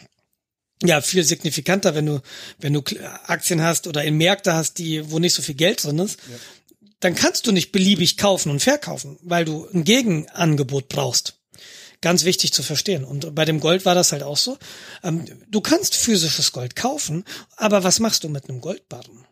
ja, 0.83 1.01
viel 1.01 1.23
signifikanter, 1.23 1.95
wenn 1.95 2.05
du, 2.07 2.21
wenn 2.59 2.73
du 2.73 2.83
Aktien 3.25 3.61
hast 3.61 3.87
oder 3.87 4.03
in 4.03 4.17
Märkte 4.17 4.53
hast, 4.53 4.79
die, 4.79 5.09
wo 5.11 5.19
nicht 5.19 5.33
so 5.33 5.41
viel 5.41 5.55
Geld 5.55 5.83
drin 5.83 5.99
ist. 5.99 6.19
Ja. 6.29 6.35
Dann 6.99 7.15
kannst 7.15 7.47
du 7.47 7.51
nicht 7.51 7.71
beliebig 7.71 8.17
kaufen 8.17 8.49
und 8.49 8.61
verkaufen, 8.61 9.17
weil 9.21 9.45
du 9.45 9.67
ein 9.73 9.83
Gegenangebot 9.83 10.89
brauchst. 10.89 11.35
Ganz 12.01 12.25
wichtig 12.25 12.51
zu 12.51 12.63
verstehen. 12.63 13.05
Und 13.05 13.33
bei 13.33 13.45
dem 13.45 13.59
Gold 13.59 13.85
war 13.85 13.95
das 13.95 14.11
halt 14.11 14.23
auch 14.23 14.37
so. 14.37 14.57
Ähm, 15.03 15.25
du 15.47 15.61
kannst 15.61 15.95
physisches 15.95 16.51
Gold 16.51 16.75
kaufen, 16.75 17.23
aber 17.55 17.83
was 17.83 17.99
machst 17.99 18.23
du 18.25 18.29
mit 18.29 18.49
einem 18.49 18.59
Goldbarren? 18.59 19.25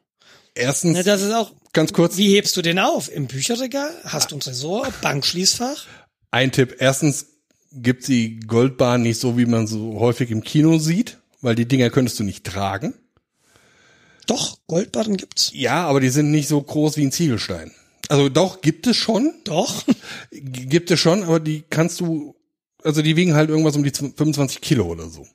Erstens, 0.55 0.97
Na, 0.97 1.03
das 1.03 1.21
ist 1.21 1.33
auch 1.33 1.51
ganz 1.73 1.93
kurz. 1.93 2.17
Wie 2.17 2.35
hebst 2.35 2.55
du 2.55 2.61
den 2.61 2.79
auf? 2.79 3.11
Im 3.11 3.27
Bücherregal? 3.27 3.91
Hast 4.03 4.31
du 4.31 4.37
ein 4.37 4.39
Tresor? 4.39 4.87
Bankschließfach? 5.01 5.85
Ein 6.31 6.51
Tipp. 6.51 6.75
Erstens 6.79 7.27
gibt 7.71 8.07
die 8.07 8.39
Goldbahn 8.39 9.01
nicht 9.01 9.19
so, 9.19 9.37
wie 9.37 9.45
man 9.45 9.67
so 9.67 9.99
häufig 9.99 10.29
im 10.31 10.43
Kino 10.43 10.77
sieht, 10.77 11.17
weil 11.41 11.55
die 11.55 11.67
Dinger 11.67 11.89
könntest 11.89 12.19
du 12.19 12.23
nicht 12.23 12.45
tragen. 12.45 12.93
Doch, 14.27 14.57
Goldbarren 14.67 15.17
gibt's. 15.17 15.51
Ja, 15.53 15.85
aber 15.87 15.99
die 15.99 16.09
sind 16.09 16.31
nicht 16.31 16.47
so 16.47 16.61
groß 16.61 16.97
wie 16.97 17.03
ein 17.03 17.11
Ziegelstein. 17.11 17.71
Also 18.09 18.29
doch, 18.29 18.61
gibt 18.61 18.87
es 18.87 18.95
schon. 18.95 19.33
Doch. 19.43 19.83
Gibt 20.31 20.91
es 20.91 20.99
schon, 20.99 21.23
aber 21.23 21.39
die 21.39 21.63
kannst 21.69 21.99
du, 21.99 22.35
also 22.83 23.01
die 23.01 23.15
wiegen 23.15 23.33
halt 23.33 23.49
irgendwas 23.49 23.75
um 23.75 23.83
die 23.83 23.91
25 23.91 24.61
Kilo 24.61 24.85
oder 24.85 25.09
so. 25.09 25.25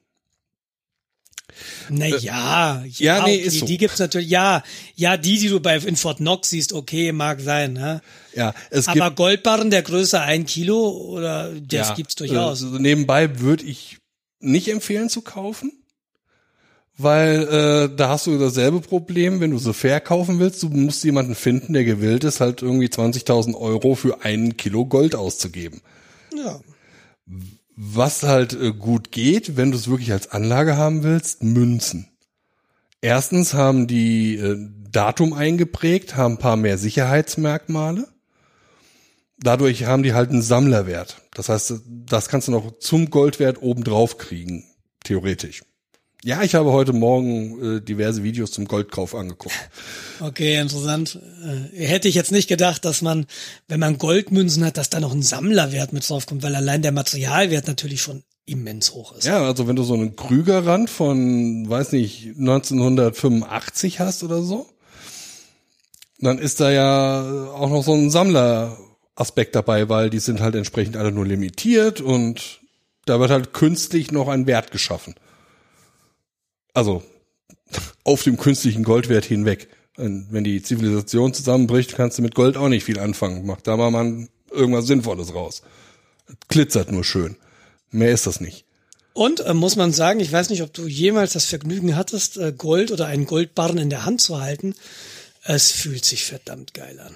Naja, 1.88 2.82
äh, 2.84 2.88
ja, 2.88 3.16
ja, 3.18 3.24
nee, 3.24 3.36
okay, 3.36 3.46
ist 3.46 3.58
so. 3.60 3.66
die 3.66 3.78
gibt's 3.78 3.98
natürlich, 3.98 4.28
ja, 4.28 4.62
ja, 4.94 5.16
die, 5.16 5.38
die 5.38 5.48
du 5.48 5.60
bei 5.60 5.76
in 5.76 5.96
Fort 5.96 6.18
Knox 6.18 6.50
siehst, 6.50 6.72
okay, 6.72 7.12
mag 7.12 7.40
sein, 7.40 7.74
ne? 7.74 8.02
Ja, 8.34 8.54
es 8.70 8.88
Aber 8.88 9.06
gibt, 9.06 9.16
Goldbarren 9.16 9.70
der 9.70 9.82
Größe 9.82 10.20
ein 10.20 10.46
Kilo 10.46 10.88
oder 10.90 11.50
das 11.52 11.88
ja, 11.88 11.94
gibt's 11.94 12.14
durchaus. 12.14 12.62
Also 12.62 12.78
nebenbei 12.78 13.40
würde 13.40 13.64
ich 13.64 13.98
nicht 14.40 14.68
empfehlen 14.68 15.08
zu 15.08 15.22
kaufen, 15.22 15.72
weil 16.96 17.42
äh, 17.48 17.96
da 17.96 18.08
hast 18.08 18.26
du 18.26 18.38
dasselbe 18.38 18.80
Problem, 18.80 19.40
wenn 19.40 19.52
du 19.52 19.58
so 19.58 19.72
verkaufen 19.72 20.40
willst, 20.40 20.62
du 20.62 20.68
musst 20.68 21.04
jemanden 21.04 21.34
finden, 21.34 21.72
der 21.72 21.84
gewillt 21.84 22.24
ist, 22.24 22.40
halt 22.40 22.62
irgendwie 22.62 22.88
20.000 22.88 23.54
Euro 23.54 23.94
für 23.94 24.24
einen 24.24 24.56
Kilo 24.56 24.84
Gold 24.84 25.14
auszugeben. 25.14 25.80
Ja. 26.36 26.60
Was 27.80 28.24
halt 28.24 28.54
äh, 28.54 28.72
gut 28.72 29.12
geht, 29.12 29.56
wenn 29.56 29.70
du 29.70 29.76
es 29.76 29.88
wirklich 29.88 30.10
als 30.10 30.32
Anlage 30.32 30.76
haben 30.76 31.04
willst, 31.04 31.44
Münzen. 31.44 32.08
Erstens 33.00 33.54
haben 33.54 33.86
die 33.86 34.34
äh, 34.34 34.56
Datum 34.90 35.32
eingeprägt, 35.32 36.16
haben 36.16 36.34
ein 36.34 36.38
paar 36.38 36.56
mehr 36.56 36.76
Sicherheitsmerkmale. 36.76 38.08
Dadurch 39.38 39.84
haben 39.84 40.02
die 40.02 40.12
halt 40.12 40.30
einen 40.30 40.42
Sammlerwert. 40.42 41.22
Das 41.34 41.48
heißt, 41.48 41.74
das 41.86 42.28
kannst 42.28 42.48
du 42.48 42.52
noch 42.52 42.80
zum 42.80 43.10
Goldwert 43.10 43.62
obendrauf 43.62 44.18
kriegen, 44.18 44.64
theoretisch. 45.04 45.62
Ja, 46.24 46.42
ich 46.42 46.56
habe 46.56 46.72
heute 46.72 46.92
Morgen 46.92 47.76
äh, 47.76 47.80
diverse 47.80 48.24
Videos 48.24 48.50
zum 48.50 48.66
Goldkauf 48.66 49.14
angeguckt. 49.14 49.54
Okay, 50.20 50.58
interessant. 50.58 51.16
Äh, 51.44 51.86
hätte 51.86 52.08
ich 52.08 52.16
jetzt 52.16 52.32
nicht 52.32 52.48
gedacht, 52.48 52.84
dass 52.84 53.02
man, 53.02 53.26
wenn 53.68 53.78
man 53.78 53.98
Goldmünzen 53.98 54.64
hat, 54.64 54.76
dass 54.76 54.90
da 54.90 54.98
noch 54.98 55.12
ein 55.12 55.22
Sammlerwert 55.22 55.92
mit 55.92 56.08
draufkommt, 56.08 56.42
weil 56.42 56.56
allein 56.56 56.82
der 56.82 56.90
Materialwert 56.90 57.68
natürlich 57.68 58.02
schon 58.02 58.24
immens 58.46 58.94
hoch 58.94 59.12
ist. 59.12 59.26
Ja, 59.26 59.44
also 59.44 59.68
wenn 59.68 59.76
du 59.76 59.84
so 59.84 59.94
einen 59.94 60.16
Krügerrand 60.16 60.90
von, 60.90 61.70
weiß 61.70 61.92
nicht, 61.92 62.34
1985 62.36 64.00
hast 64.00 64.24
oder 64.24 64.42
so, 64.42 64.66
dann 66.18 66.38
ist 66.38 66.58
da 66.58 66.72
ja 66.72 67.52
auch 67.52 67.70
noch 67.70 67.84
so 67.84 67.94
ein 67.94 68.10
Sammleraspekt 68.10 69.54
dabei, 69.54 69.88
weil 69.88 70.10
die 70.10 70.18
sind 70.18 70.40
halt 70.40 70.56
entsprechend 70.56 70.96
alle 70.96 71.12
nur 71.12 71.26
limitiert 71.26 72.00
und 72.00 72.58
da 73.04 73.20
wird 73.20 73.30
halt 73.30 73.52
künstlich 73.52 74.10
noch 74.10 74.26
ein 74.26 74.48
Wert 74.48 74.72
geschaffen. 74.72 75.14
Also 76.74 77.02
auf 78.04 78.22
dem 78.22 78.36
künstlichen 78.36 78.84
Goldwert 78.84 79.24
hinweg. 79.24 79.68
Und 79.96 80.28
wenn 80.30 80.44
die 80.44 80.62
Zivilisation 80.62 81.34
zusammenbricht, 81.34 81.96
kannst 81.96 82.18
du 82.18 82.22
mit 82.22 82.34
Gold 82.34 82.56
auch 82.56 82.68
nicht 82.68 82.84
viel 82.84 82.98
anfangen. 82.98 83.44
Mach 83.44 83.60
da 83.60 83.76
mal 83.76 83.90
man 83.90 84.28
irgendwas 84.50 84.86
Sinnvolles 84.86 85.34
raus. 85.34 85.62
Glitzert 86.48 86.92
nur 86.92 87.04
schön. 87.04 87.36
Mehr 87.90 88.12
ist 88.12 88.26
das 88.26 88.40
nicht. 88.40 88.64
Und 89.12 89.40
äh, 89.40 89.54
muss 89.54 89.74
man 89.74 89.92
sagen, 89.92 90.20
ich 90.20 90.30
weiß 90.30 90.50
nicht, 90.50 90.62
ob 90.62 90.72
du 90.72 90.86
jemals 90.86 91.32
das 91.32 91.46
Vergnügen 91.46 91.96
hattest, 91.96 92.36
äh, 92.36 92.52
Gold 92.56 92.92
oder 92.92 93.06
einen 93.06 93.26
Goldbarren 93.26 93.78
in 93.78 93.90
der 93.90 94.04
Hand 94.04 94.20
zu 94.20 94.40
halten. 94.40 94.74
Es 95.42 95.72
fühlt 95.72 96.04
sich 96.04 96.24
verdammt 96.24 96.74
geil 96.74 97.00
an. 97.00 97.14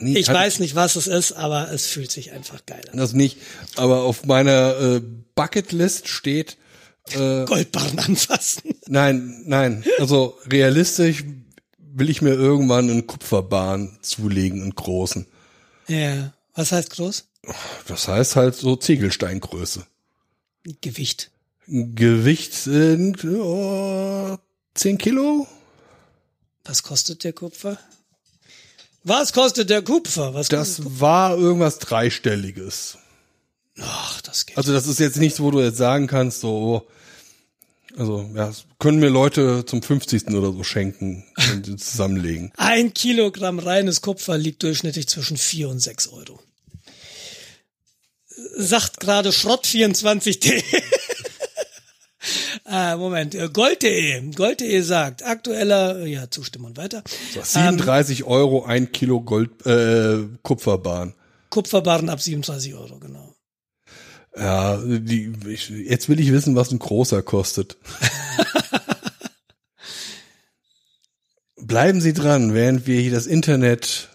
Nie, 0.00 0.18
ich 0.18 0.26
weiß 0.26 0.58
nicht, 0.58 0.74
was 0.74 0.96
es 0.96 1.06
ist, 1.06 1.32
aber 1.32 1.70
es 1.70 1.86
fühlt 1.86 2.10
sich 2.10 2.32
einfach 2.32 2.66
geil 2.66 2.82
an. 2.90 2.98
Das 2.98 3.12
nicht. 3.12 3.38
Aber 3.76 4.02
auf 4.02 4.24
meiner 4.24 4.76
äh, 4.80 5.02
Bucketlist 5.36 6.08
steht 6.08 6.56
äh, 7.10 7.44
Goldbarren 7.44 7.98
anfassen. 7.98 8.74
Nein, 8.86 9.42
nein. 9.46 9.84
Also 9.98 10.38
realistisch 10.46 11.24
will 11.78 12.10
ich 12.10 12.22
mir 12.22 12.34
irgendwann 12.34 12.90
einen 12.90 13.06
Kupferbahn 13.06 13.98
zulegen, 14.02 14.62
einen 14.62 14.74
großen. 14.74 15.26
Ja. 15.88 16.32
Was 16.54 16.72
heißt 16.72 16.90
groß? 16.90 17.24
Das 17.86 18.08
heißt 18.08 18.36
halt 18.36 18.54
so 18.54 18.76
Ziegelsteingröße. 18.76 19.86
Gewicht. 20.80 21.30
Gewicht 21.66 22.54
sind 22.54 23.24
oh, 23.24 24.38
10 24.74 24.98
Kilo. 24.98 25.46
Was 26.64 26.82
kostet 26.82 27.24
der 27.24 27.32
Kupfer? 27.32 27.78
Was 29.04 29.32
kostet 29.32 29.70
der 29.70 29.82
Kupfer? 29.82 30.34
Was 30.34 30.48
das 30.48 30.76
Kupfer? 30.76 31.00
war 31.00 31.36
irgendwas 31.36 31.78
dreistelliges. 31.78 32.98
Ach, 33.84 34.20
das 34.22 34.46
geht. 34.46 34.56
Also 34.56 34.72
das 34.72 34.86
ist 34.86 35.00
jetzt 35.00 35.18
nichts, 35.18 35.40
wo 35.40 35.50
du 35.50 35.60
jetzt 35.60 35.78
sagen 35.78 36.06
kannst, 36.06 36.40
so, 36.40 36.86
also 37.96 38.28
ja, 38.34 38.50
können 38.78 39.00
mir 39.00 39.08
Leute 39.08 39.64
zum 39.66 39.82
50. 39.82 40.28
oder 40.28 40.52
so 40.52 40.64
schenken, 40.64 41.24
sie 41.64 41.76
zusammenlegen. 41.76 42.52
Ein 42.56 42.94
Kilogramm 42.94 43.58
reines 43.58 44.00
Kupfer 44.00 44.38
liegt 44.38 44.62
durchschnittlich 44.62 45.08
zwischen 45.08 45.36
vier 45.36 45.68
und 45.68 45.80
sechs 45.80 46.08
Euro. 46.08 46.38
Sagt 48.56 49.00
gerade 49.00 49.30
Schrott24.de. 49.30 50.62
ah, 52.64 52.96
Moment, 52.96 53.36
Gold.de. 53.52 54.30
Gold.de 54.34 54.80
sagt, 54.80 55.22
aktueller, 55.22 56.06
ja, 56.06 56.30
Zustimmung 56.30 56.76
weiter. 56.76 57.02
So, 57.34 57.42
37 57.42 58.20
ähm, 58.20 58.26
Euro 58.26 58.64
ein 58.64 58.92
Kilo 58.92 59.20
Gold, 59.20 59.66
äh, 59.66 60.24
Kupferbahn. 60.42 61.14
Kupferbahn 61.50 62.08
ab 62.08 62.20
37 62.20 62.74
Euro, 62.74 62.98
genau. 62.98 63.31
Ja, 64.36 64.78
die, 64.78 65.32
ich, 65.46 65.68
jetzt 65.68 66.08
will 66.08 66.18
ich 66.20 66.32
wissen, 66.32 66.56
was 66.56 66.70
ein 66.70 66.78
großer 66.78 67.22
kostet. 67.22 67.76
Bleiben 71.56 72.00
Sie 72.00 72.12
dran, 72.12 72.54
während 72.54 72.86
wir 72.86 73.00
hier 73.00 73.12
das 73.12 73.26
Internet. 73.26 74.08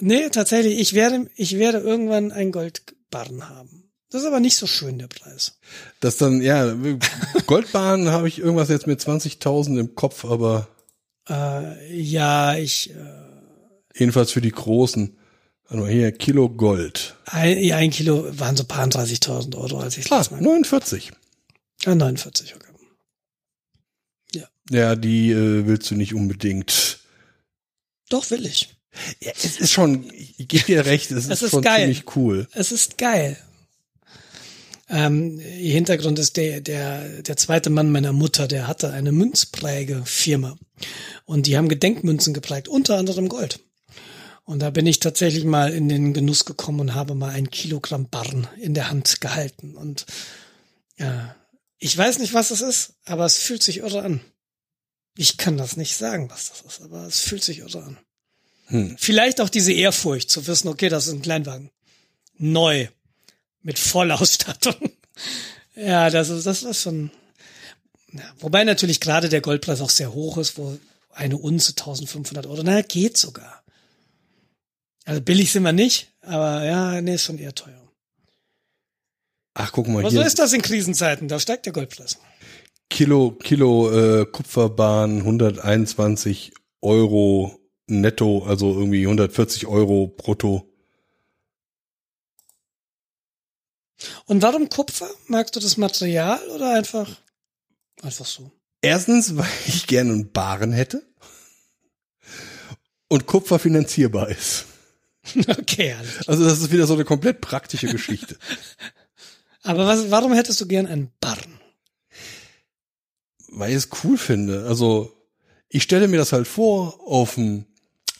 Nee, 0.00 0.28
tatsächlich, 0.30 0.78
ich 0.78 0.94
werde, 0.94 1.28
ich 1.34 1.58
werde 1.58 1.78
irgendwann 1.78 2.32
ein 2.32 2.52
Goldbarren 2.52 3.48
haben. 3.48 3.90
Das 4.10 4.22
ist 4.22 4.26
aber 4.28 4.40
nicht 4.40 4.56
so 4.56 4.66
schön, 4.66 4.98
der 4.98 5.08
Preis. 5.08 5.58
Das 6.00 6.16
dann, 6.16 6.40
ja, 6.40 6.74
Goldbarren 7.46 8.08
habe 8.10 8.28
ich 8.28 8.38
irgendwas 8.38 8.68
jetzt 8.68 8.86
mit 8.86 9.00
20.000 9.00 9.78
im 9.80 9.94
Kopf, 9.94 10.24
aber. 10.24 10.68
Äh, 11.28 12.00
ja, 12.00 12.56
ich. 12.56 12.90
Äh, 12.90 12.94
jedenfalls 13.94 14.30
für 14.30 14.40
die 14.40 14.52
Großen. 14.52 15.18
Also 15.68 15.86
hier 15.86 16.12
Kilo 16.12 16.48
Gold. 16.48 17.16
Ein, 17.26 17.72
ein 17.72 17.90
Kilo 17.90 18.26
waren 18.38 18.56
so 18.56 18.64
paar 18.64 18.86
30.000 18.86 19.56
Euro, 19.56 19.80
als 19.80 19.98
ich 19.98 20.10
ah, 20.12 20.24
49. 20.38 21.12
Ah, 21.84 21.94
49, 21.94 22.54
okay. 22.54 22.66
Ja. 24.32 24.48
Ja, 24.70 24.96
die 24.96 25.32
äh, 25.32 25.66
willst 25.66 25.90
du 25.90 25.96
nicht 25.96 26.14
unbedingt. 26.14 27.00
Doch, 28.08 28.30
will 28.30 28.46
ich. 28.46 28.76
Ja, 29.20 29.32
es 29.36 29.60
ist 29.60 29.72
schon, 29.72 30.10
ich 30.14 30.48
gebe 30.48 30.64
dir 30.64 30.86
recht, 30.86 31.10
es, 31.10 31.28
es 31.28 31.42
ist, 31.42 31.50
schon 31.50 31.62
geil. 31.62 31.80
ziemlich 31.80 32.16
cool. 32.16 32.48
Es 32.52 32.72
ist 32.72 32.96
geil. 32.96 33.36
Ähm, 34.88 35.40
Hintergrund 35.40 36.18
ist 36.20 36.36
der, 36.36 36.60
der, 36.60 37.22
der 37.22 37.36
zweite 37.36 37.70
Mann 37.70 37.90
meiner 37.90 38.12
Mutter, 38.12 38.46
der 38.46 38.68
hatte 38.68 38.92
eine 38.92 39.10
Münzprägefirma. 39.10 40.56
Und 41.24 41.46
die 41.46 41.56
haben 41.56 41.68
Gedenkmünzen 41.68 42.34
geprägt, 42.34 42.68
unter 42.68 42.96
anderem 42.96 43.28
Gold. 43.28 43.58
Und 44.46 44.60
da 44.60 44.70
bin 44.70 44.86
ich 44.86 45.00
tatsächlich 45.00 45.44
mal 45.44 45.72
in 45.72 45.88
den 45.88 46.14
Genuss 46.14 46.44
gekommen 46.44 46.78
und 46.78 46.94
habe 46.94 47.16
mal 47.16 47.30
ein 47.30 47.50
Kilogramm 47.50 48.08
Barren 48.08 48.46
in 48.58 48.74
der 48.74 48.88
Hand 48.88 49.20
gehalten. 49.20 49.76
Und 49.76 50.06
ja, 50.96 51.34
ich 51.78 51.96
weiß 51.98 52.20
nicht, 52.20 52.32
was 52.32 52.52
es 52.52 52.60
ist, 52.60 52.94
aber 53.04 53.26
es 53.26 53.38
fühlt 53.38 53.62
sich 53.62 53.78
irre 53.78 54.02
an. 54.02 54.20
Ich 55.16 55.36
kann 55.36 55.56
das 55.56 55.76
nicht 55.76 55.96
sagen, 55.96 56.30
was 56.30 56.50
das 56.50 56.60
ist, 56.60 56.82
aber 56.82 57.06
es 57.06 57.20
fühlt 57.20 57.42
sich 57.42 57.58
irre 57.58 57.82
an. 57.82 57.98
Vielleicht 58.98 59.40
auch 59.40 59.48
diese 59.48 59.72
Ehrfurcht 59.72 60.30
zu 60.30 60.46
wissen, 60.46 60.68
okay, 60.68 60.88
das 60.88 61.08
ist 61.08 61.12
ein 61.12 61.22
Kleinwagen. 61.22 61.70
Neu. 62.38 62.88
Mit 63.62 63.80
Vollausstattung. 63.80 64.76
ja, 65.74 66.08
das 66.08 66.28
ist, 66.28 66.46
das 66.46 66.62
ist 66.62 66.82
schon, 66.82 67.10
ja, 68.12 68.22
wobei 68.38 68.62
natürlich 68.62 69.00
gerade 69.00 69.28
der 69.28 69.40
Goldpreis 69.40 69.80
auch 69.80 69.90
sehr 69.90 70.12
hoch 70.12 70.38
ist, 70.38 70.56
wo 70.56 70.78
eine 71.12 71.36
Unze 71.36 71.72
1500 71.72 72.46
Euro, 72.46 72.62
naja, 72.62 72.82
geht 72.82 73.16
sogar. 73.16 73.64
Also 75.06 75.22
billig 75.22 75.52
sind 75.52 75.62
wir 75.62 75.72
nicht, 75.72 76.12
aber 76.20 76.64
ja, 76.64 77.00
nee, 77.00 77.14
ist 77.14 77.24
schon 77.24 77.38
eher 77.38 77.54
teuer. 77.54 77.80
Ach, 79.54 79.70
guck 79.72 79.86
mal 79.86 80.00
Aber 80.00 80.10
so 80.10 80.18
hier. 80.18 80.26
ist 80.26 80.38
das 80.38 80.52
in 80.52 80.62
Krisenzeiten, 80.62 81.28
da 81.28 81.38
steigt 81.38 81.64
der 81.64 81.72
Goldpreis. 81.72 82.18
Kilo, 82.90 83.30
Kilo 83.30 83.90
äh, 83.90 84.26
Kupferbahn 84.26 85.18
121 85.18 86.52
Euro 86.82 87.58
netto, 87.86 88.44
also 88.44 88.74
irgendwie 88.74 89.02
140 89.02 89.68
Euro 89.68 90.08
brutto. 90.08 90.68
Und 94.26 94.42
warum 94.42 94.68
Kupfer? 94.68 95.08
Magst 95.28 95.54
du 95.54 95.60
das 95.60 95.76
Material 95.76 96.40
oder 96.48 96.74
einfach, 96.74 97.08
einfach 98.02 98.26
so? 98.26 98.50
Erstens, 98.82 99.36
weil 99.36 99.46
ich 99.68 99.86
gerne 99.86 100.12
einen 100.12 100.32
Baren 100.32 100.72
hätte 100.72 101.06
und 103.06 103.26
Kupfer 103.26 103.60
finanzierbar 103.60 104.28
ist. 104.30 104.66
Okay, 105.48 105.94
alles. 105.98 106.28
Also 106.28 106.44
das 106.44 106.60
ist 106.60 106.72
wieder 106.72 106.86
so 106.86 106.94
eine 106.94 107.04
komplett 107.04 107.40
praktische 107.40 107.86
Geschichte. 107.88 108.36
Aber 109.62 109.86
was, 109.86 110.10
warum 110.10 110.32
hättest 110.32 110.60
du 110.60 110.66
gern 110.66 110.86
einen 110.86 111.10
Barren? 111.20 111.56
weil 113.56 113.70
ich 113.70 113.76
es 113.76 113.88
cool 114.04 114.18
finde. 114.18 114.66
Also 114.66 115.12
ich 115.68 115.82
stelle 115.82 116.08
mir 116.08 116.18
das 116.18 116.32
halt 116.32 116.46
vor 116.46 117.00
auf 117.06 117.34
dem 117.34 117.64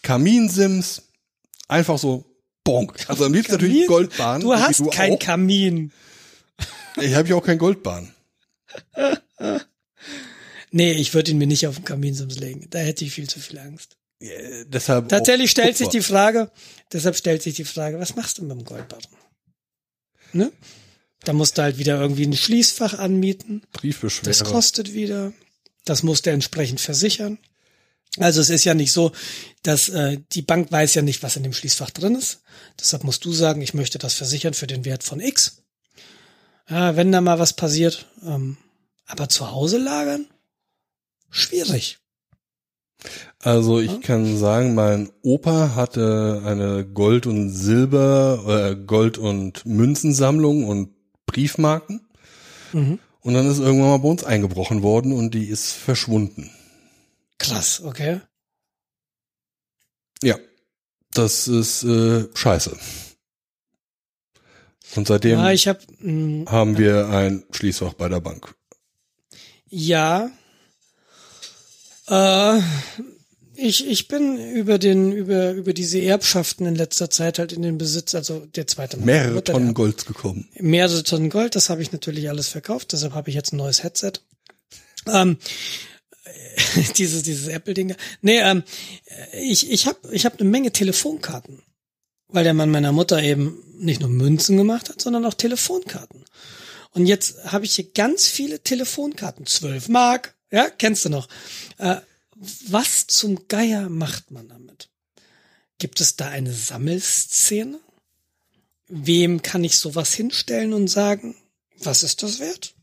Kaminsims, 0.02 1.02
einfach 1.68 1.98
so 1.98 2.24
bonk. 2.64 3.04
Also 3.08 3.24
am 3.24 3.34
liebsten 3.34 3.52
natürlich? 3.52 3.86
Goldbahn. 3.86 4.40
Du 4.40 4.54
hast 4.54 4.90
keinen 4.90 5.16
auch. 5.16 5.18
Kamin. 5.18 5.92
Ich 7.00 7.14
habe 7.14 7.28
ja 7.28 7.36
auch 7.36 7.44
kein 7.44 7.58
Goldbahn. 7.58 8.12
Nee, 10.72 10.92
ich 10.92 11.14
würde 11.14 11.30
ihn 11.30 11.38
mir 11.38 11.46
nicht 11.46 11.66
auf 11.68 11.76
den 11.76 11.84
Kaminsims 11.84 12.38
legen. 12.38 12.66
Da 12.68 12.80
hätte 12.80 13.04
ich 13.04 13.12
viel 13.12 13.30
zu 13.30 13.40
viel 13.40 13.58
Angst. 13.58 13.96
Deshalb 14.20 15.08
Tatsächlich 15.08 15.50
stellt 15.50 15.76
sich 15.76 15.88
die 15.88 16.00
Frage, 16.00 16.50
deshalb 16.92 17.16
stellt 17.16 17.42
sich 17.42 17.54
die 17.54 17.64
Frage, 17.64 17.98
was 17.98 18.16
machst 18.16 18.38
du 18.38 18.42
mit 18.42 18.52
dem 18.52 18.64
Goldbarren? 18.64 19.04
Ne? 20.32 20.52
Da 21.24 21.32
musst 21.32 21.58
du 21.58 21.62
halt 21.62 21.78
wieder 21.78 22.00
irgendwie 22.00 22.26
ein 22.26 22.36
Schließfach 22.36 22.98
anmieten. 22.98 23.62
Das 23.72 23.80
Briefbeschwerer. 23.82 24.44
kostet 24.44 24.94
wieder. 24.94 25.32
Das 25.84 26.02
musst 26.02 26.26
du 26.26 26.30
entsprechend 26.30 26.80
versichern. 26.80 27.38
Also 28.18 28.40
es 28.40 28.48
ist 28.48 28.64
ja 28.64 28.74
nicht 28.74 28.92
so, 28.92 29.12
dass 29.62 29.88
äh, 29.88 30.18
die 30.32 30.42
Bank 30.42 30.72
weiß 30.72 30.94
ja 30.94 31.02
nicht, 31.02 31.22
was 31.22 31.36
in 31.36 31.42
dem 31.42 31.52
Schließfach 31.52 31.90
drin 31.90 32.14
ist. 32.14 32.40
Deshalb 32.80 33.04
musst 33.04 33.24
du 33.24 33.32
sagen, 33.32 33.60
ich 33.60 33.74
möchte 33.74 33.98
das 33.98 34.14
versichern 34.14 34.54
für 34.54 34.66
den 34.66 34.84
Wert 34.84 35.04
von 35.04 35.20
X. 35.20 35.62
Ja, 36.68 36.96
wenn 36.96 37.12
da 37.12 37.20
mal 37.20 37.38
was 37.38 37.52
passiert. 37.52 38.06
Ähm, 38.22 38.56
aber 39.06 39.28
zu 39.28 39.50
Hause 39.50 39.78
lagern? 39.78 40.26
Schwierig. 41.30 41.98
Also 43.46 43.78
ich 43.78 44.00
kann 44.00 44.36
sagen, 44.36 44.74
mein 44.74 45.08
Opa 45.22 45.76
hatte 45.76 46.42
eine 46.44 46.84
Gold- 46.84 47.28
und 47.28 47.50
Silber, 47.50 48.42
äh, 48.48 48.74
Gold- 48.74 49.18
und 49.18 49.64
Münzensammlung 49.64 50.64
und 50.64 50.92
Briefmarken. 51.26 52.08
Mhm. 52.72 52.98
Und 53.20 53.34
dann 53.34 53.48
ist 53.48 53.60
irgendwann 53.60 53.90
mal 53.90 53.98
bei 53.98 54.08
uns 54.08 54.24
eingebrochen 54.24 54.82
worden 54.82 55.12
und 55.12 55.32
die 55.32 55.44
ist 55.46 55.70
verschwunden. 55.70 56.50
Krass, 57.38 57.82
okay. 57.84 58.20
Ja, 60.24 60.40
das 61.12 61.46
ist 61.46 61.84
äh, 61.84 62.26
scheiße. 62.34 62.76
Und 64.96 65.06
seitdem 65.06 65.38
Ja, 65.38 65.52
ich 65.52 65.68
habe 65.68 65.78
haben 66.50 66.78
wir 66.78 67.10
ein 67.10 67.44
Schließfach 67.52 67.94
bei 67.94 68.08
der 68.08 68.18
Bank. 68.20 68.56
ja. 69.68 70.30
Äh, 72.08 72.60
ich, 73.56 73.86
ich 73.86 74.08
bin 74.08 74.38
über 74.52 74.78
den, 74.78 75.12
über, 75.12 75.52
über 75.52 75.72
diese 75.72 76.00
Erbschaften 76.00 76.66
in 76.66 76.74
letzter 76.74 77.10
Zeit 77.10 77.38
halt 77.38 77.52
in 77.52 77.62
den 77.62 77.78
Besitz, 77.78 78.14
also 78.14 78.46
der 78.54 78.66
zweite 78.66 78.96
Mann. 78.96 79.06
Mehrere 79.06 79.42
Tonnen 79.42 79.74
Golds 79.74 80.06
gekommen. 80.06 80.48
mehrere 80.58 81.02
Tonnen 81.02 81.30
Gold, 81.30 81.54
das 81.54 81.70
habe 81.70 81.82
ich 81.82 81.92
natürlich 81.92 82.28
alles 82.28 82.48
verkauft, 82.48 82.92
deshalb 82.92 83.14
habe 83.14 83.28
ich 83.30 83.34
jetzt 83.34 83.52
ein 83.52 83.56
neues 83.56 83.82
Headset. 83.82 84.12
Ähm, 85.06 85.38
dieses 86.96 87.22
dieses 87.22 87.48
Apple-Ding. 87.48 87.94
Nee, 88.22 88.40
ähm, 88.40 88.62
ich, 89.32 89.70
ich 89.70 89.86
habe 89.86 89.98
ich 90.10 90.26
hab 90.26 90.40
eine 90.40 90.48
Menge 90.48 90.72
Telefonkarten, 90.72 91.62
weil 92.28 92.44
der 92.44 92.54
Mann 92.54 92.70
meiner 92.70 92.92
Mutter 92.92 93.22
eben 93.22 93.62
nicht 93.78 94.00
nur 94.00 94.10
Münzen 94.10 94.56
gemacht 94.56 94.88
hat, 94.88 95.00
sondern 95.00 95.24
auch 95.24 95.34
Telefonkarten. 95.34 96.24
Und 96.92 97.06
jetzt 97.06 97.44
habe 97.44 97.66
ich 97.66 97.74
hier 97.74 97.90
ganz 97.92 98.26
viele 98.26 98.60
Telefonkarten, 98.60 99.46
12 99.46 99.88
Mark, 99.88 100.34
ja, 100.50 100.70
kennst 100.70 101.04
du 101.04 101.10
noch. 101.10 101.28
Äh, 101.78 101.96
was 102.68 103.06
zum 103.06 103.48
Geier 103.48 103.88
macht 103.88 104.30
man 104.30 104.48
damit? 104.48 104.90
Gibt 105.78 106.00
es 106.00 106.16
da 106.16 106.28
eine 106.28 106.52
Sammelszene? 106.52 107.80
Wem 108.88 109.42
kann 109.42 109.64
ich 109.64 109.78
sowas 109.78 110.14
hinstellen 110.14 110.72
und 110.72 110.88
sagen, 110.88 111.34
was 111.78 112.02
ist 112.02 112.22
das 112.22 112.38
wert? 112.38 112.74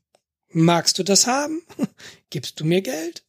Magst 0.49 0.99
du 0.99 1.03
das 1.03 1.27
haben? 1.27 1.61
Gibst 2.29 2.59
du 2.59 2.65
mir 2.65 2.81
Geld? 2.81 3.23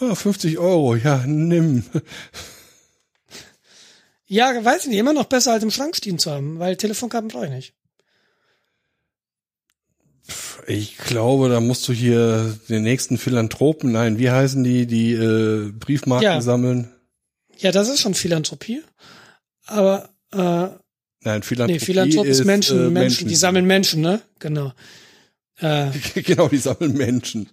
Ah, 0.00 0.14
50 0.14 0.58
Euro, 0.58 0.94
ja, 0.94 1.24
nimm. 1.26 1.84
Ja, 4.26 4.64
weiß 4.64 4.82
ich 4.82 4.88
nicht, 4.88 4.98
immer 4.98 5.12
noch 5.12 5.24
besser 5.24 5.52
als 5.52 5.64
im 5.64 5.70
Schrank 5.70 5.96
stehen 5.96 6.18
zu 6.18 6.30
haben, 6.30 6.58
weil 6.58 6.76
Telefonkarten 6.76 7.28
brauche 7.28 7.46
ich 7.46 7.50
nicht. 7.50 7.74
Ich 10.66 10.98
glaube, 10.98 11.48
da 11.48 11.60
musst 11.60 11.88
du 11.88 11.92
hier 11.92 12.58
den 12.68 12.82
nächsten 12.82 13.16
Philanthropen, 13.16 13.92
nein, 13.92 14.18
wie 14.18 14.30
heißen 14.30 14.62
die, 14.62 14.86
die 14.86 15.12
äh, 15.12 15.70
Briefmarken 15.72 16.24
Ja. 16.24 16.40
sammeln? 16.42 16.92
Ja, 17.58 17.72
das 17.72 17.88
ist 17.88 18.00
schon 18.00 18.14
Philanthropie. 18.14 18.82
Aber 19.66 20.10
äh, 20.32 20.68
Nein, 21.20 21.42
Philanthropie, 21.42 21.72
nee, 21.72 21.78
Philanthrop 21.84 22.26
ist 22.26 22.44
Menschen, 22.44 22.86
äh, 22.86 22.90
Menschen, 22.90 23.26
die 23.28 23.34
sammeln 23.34 23.64
Menschen, 23.66 24.00
ne? 24.02 24.20
Genau. 24.38 24.72
Äh, 25.60 25.90
genau, 26.22 26.46
die 26.46 26.56
sammeln 26.58 26.92
Menschen. 26.96 27.48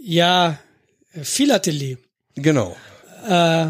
ja, 0.00 0.58
Philatelie. 1.20 1.98
Genau. 2.36 2.76
Äh, 3.26 3.66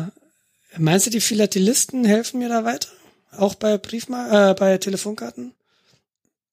meinst 0.76 1.06
du, 1.06 1.10
die 1.10 1.22
Philatelisten 1.22 2.04
helfen 2.04 2.38
mir 2.38 2.50
da 2.50 2.64
weiter? 2.64 2.88
Auch 3.32 3.54
bei 3.54 3.78
Briefmar 3.78 4.50
äh, 4.50 4.54
bei 4.54 4.76
Telefonkarten? 4.76 5.52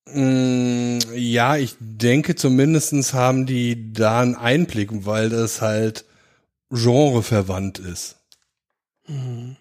Mm, 0.06 1.00
Ja, 1.16 1.58
ich 1.58 1.76
denke 1.80 2.36
zumindestens 2.36 3.14
haben 3.14 3.46
die 3.46 3.94
da 3.94 4.22
einen 4.22 4.36
Einblick, 4.36 4.90
weil 5.06 5.30
das 5.30 5.62
halt 5.62 6.06
genreverwandt 6.70 7.80
ist. 7.80 8.18
Hm. 9.06 9.56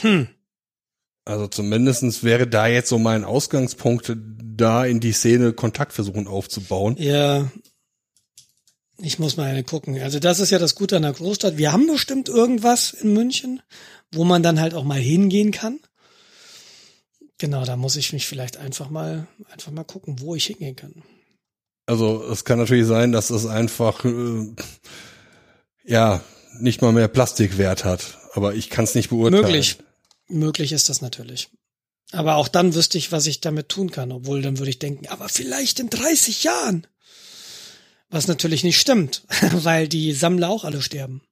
Hm. 0.00 0.28
Also 1.24 1.46
zumindestens 1.46 2.24
wäre 2.24 2.46
da 2.46 2.66
jetzt 2.66 2.88
so 2.88 2.98
mein 2.98 3.24
Ausgangspunkt, 3.24 4.16
da 4.16 4.84
in 4.86 5.00
die 5.00 5.12
Szene 5.12 5.52
Kontakt 5.52 5.92
versuchen 5.92 6.26
aufzubauen. 6.26 6.96
Ja. 6.98 7.50
Ich 9.00 9.18
muss 9.18 9.36
mal 9.36 9.62
gucken. 9.62 10.00
Also 10.00 10.18
das 10.18 10.40
ist 10.40 10.50
ja 10.50 10.58
das 10.58 10.74
Gute 10.74 10.96
an 10.96 11.02
der 11.02 11.12
Großstadt. 11.12 11.56
Wir 11.56 11.72
haben 11.72 11.86
bestimmt 11.86 12.28
irgendwas 12.28 12.92
in 12.92 13.12
München, 13.12 13.62
wo 14.10 14.24
man 14.24 14.42
dann 14.42 14.58
halt 14.58 14.74
auch 14.74 14.84
mal 14.84 14.98
hingehen 14.98 15.52
kann. 15.52 15.78
Genau, 17.38 17.64
da 17.64 17.76
muss 17.76 17.96
ich 17.96 18.12
mich 18.12 18.26
vielleicht 18.26 18.56
einfach 18.56 18.90
mal, 18.90 19.28
einfach 19.50 19.70
mal 19.70 19.84
gucken, 19.84 20.20
wo 20.20 20.34
ich 20.34 20.46
hingehen 20.46 20.76
kann. 20.76 21.02
Also 21.86 22.22
es 22.30 22.44
kann 22.44 22.58
natürlich 22.58 22.86
sein, 22.86 23.12
dass 23.12 23.30
es 23.30 23.46
einfach 23.46 24.04
äh, 24.04 24.54
ja 25.84 26.20
nicht 26.58 26.82
mal 26.82 26.92
mehr 26.92 27.08
Plastikwert 27.08 27.84
hat, 27.84 28.18
aber 28.34 28.54
ich 28.54 28.68
kann 28.70 28.84
es 28.84 28.94
nicht 28.94 29.10
beurteilen. 29.10 29.42
Möglich. 29.42 29.78
Möglich 30.28 30.72
ist 30.72 30.88
das 30.88 31.00
natürlich. 31.00 31.48
Aber 32.12 32.36
auch 32.36 32.48
dann 32.48 32.74
wüsste 32.74 32.98
ich, 32.98 33.12
was 33.12 33.26
ich 33.26 33.40
damit 33.40 33.68
tun 33.68 33.90
kann, 33.90 34.12
obwohl 34.12 34.42
dann 34.42 34.58
würde 34.58 34.70
ich 34.70 34.78
denken, 34.78 35.06
aber 35.08 35.28
vielleicht 35.28 35.80
in 35.80 35.90
30 35.90 36.44
Jahren. 36.44 36.86
Was 38.10 38.26
natürlich 38.26 38.64
nicht 38.64 38.80
stimmt, 38.80 39.22
weil 39.52 39.88
die 39.88 40.12
Sammler 40.12 40.48
auch 40.48 40.64
alle 40.64 40.82
sterben. 40.82 41.22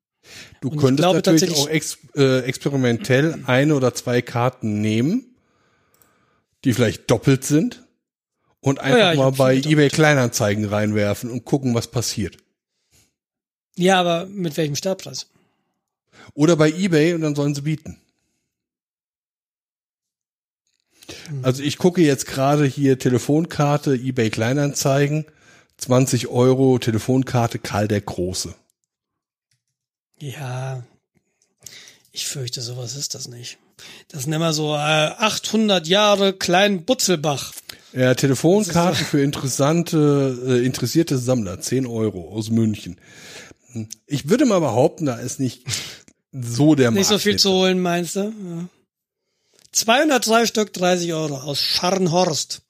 Du 0.61 0.70
Und 0.70 0.78
könntest 0.78 1.09
natürlich 1.09 1.55
auch 1.55 1.69
ex 1.69 1.99
äh, 2.16 2.41
experimentell 2.41 3.43
eine 3.47 3.74
oder 3.74 3.95
zwei 3.95 4.23
Karten 4.23 4.81
nehmen, 4.81 5.26
die 6.67 6.75
vielleicht 6.75 7.09
doppelt 7.11 7.45
sind 7.45 7.85
und 8.61 8.81
einfach 8.81 8.99
ja, 8.99 9.13
ich 9.13 9.19
mal 9.19 9.31
bei 9.31 9.55
eBay 9.57 9.89
Kleinanzeigen 9.89 10.65
reinwerfen 10.65 11.31
und 11.31 11.45
gucken, 11.45 11.75
was 11.77 11.87
passiert. 11.87 12.39
Ja, 13.77 14.01
aber 14.01 14.27
mit 14.27 14.57
welchem 14.57 14.75
Startpreis? 14.75 15.29
Oder 16.35 16.57
bei 16.57 16.71
eBay 16.71 17.15
und 17.15 17.21
dann 17.21 17.37
sollen 17.37 17.55
sie 17.55 17.63
bieten. 17.63 18.01
Hm. 21.29 21.45
Also 21.45 21.63
ich 21.63 21.79
gucke 21.79 22.03
jetzt 22.03 22.27
gerade 22.27 22.65
hier 22.65 22.99
Telefonkarte, 22.99 23.95
eBay 23.95 24.31
Kleinanzeigen, 24.31 25.25
20 25.77 26.27
Euro 26.27 26.81
Telefonkarte 26.81 27.61
Karl 27.61 27.87
der 27.87 28.01
Große. 28.01 28.57
Ja, 30.19 30.83
ich 32.11 32.27
fürchte, 32.27 32.61
sowas 32.61 32.97
ist 32.97 33.15
das 33.15 33.29
nicht. 33.29 33.59
Das 34.09 34.24
sind 34.24 34.32
immer 34.32 34.53
so 34.53 34.74
äh, 34.74 34.78
800 34.78 35.86
Jahre 35.86 36.32
Klein 36.32 36.85
Butzelbach. 36.85 37.53
Ja, 37.93 38.15
Telefonkarten 38.15 39.05
für 39.05 39.23
interessante, 39.23 40.39
äh, 40.47 40.65
interessierte 40.66 41.19
Sammler, 41.19 41.61
10 41.61 41.86
Euro 41.86 42.31
aus 42.31 42.51
München. 42.51 43.01
Ich 44.07 44.28
würde 44.28 44.47
mal 44.47 44.61
behaupten, 44.61 45.07
da 45.07 45.16
ist 45.16 45.40
nicht 45.40 45.65
so 46.32 46.74
der 46.74 46.90
Nicht 46.90 47.07
so 47.07 47.15
Markt 47.15 47.23
viel 47.23 47.36
zu 47.36 47.51
holen, 47.51 47.81
meinst 47.81 48.16
du? 48.16 48.20
Ja. 48.20 48.69
203 49.73 50.47
Stück, 50.47 50.73
30 50.73 51.12
Euro 51.12 51.36
aus 51.36 51.61
Scharnhorst. 51.61 52.62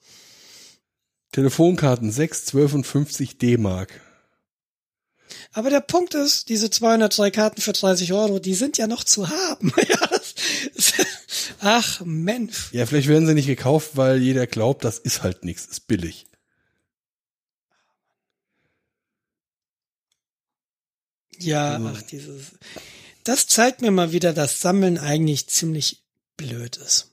Telefonkarten 1.32 2.10
6, 2.10 2.46
12 2.46 2.74
und 2.74 2.86
50 2.86 3.38
D-Mark. 3.38 4.00
Aber 5.52 5.70
der 5.70 5.80
Punkt 5.80 6.14
ist, 6.14 6.48
diese 6.48 6.70
202 6.70 7.30
Karten 7.30 7.60
für 7.60 7.72
30 7.72 8.12
Euro, 8.12 8.38
die 8.38 8.54
sind 8.54 8.78
ja 8.78 8.86
noch 8.86 9.04
zu 9.04 9.28
haben. 9.28 9.72
ach 11.60 12.00
Mensch. 12.04 12.72
Ja, 12.72 12.86
vielleicht 12.86 13.08
werden 13.08 13.26
sie 13.26 13.34
nicht 13.34 13.46
gekauft, 13.46 13.92
weil 13.94 14.22
jeder 14.22 14.46
glaubt, 14.46 14.84
das 14.84 14.98
ist 14.98 15.22
halt 15.22 15.44
nichts, 15.44 15.66
ist 15.66 15.86
billig. 15.86 16.26
Ja, 21.38 21.74
Also- 21.74 21.88
ach 21.94 22.02
dieses. 22.02 22.52
Das 23.24 23.46
zeigt 23.48 23.80
mir 23.82 23.90
mal 23.90 24.12
wieder, 24.12 24.32
dass 24.32 24.60
Sammeln 24.60 24.98
eigentlich 24.98 25.48
ziemlich 25.48 26.04
blöd 26.36 26.76
ist. 26.76 27.10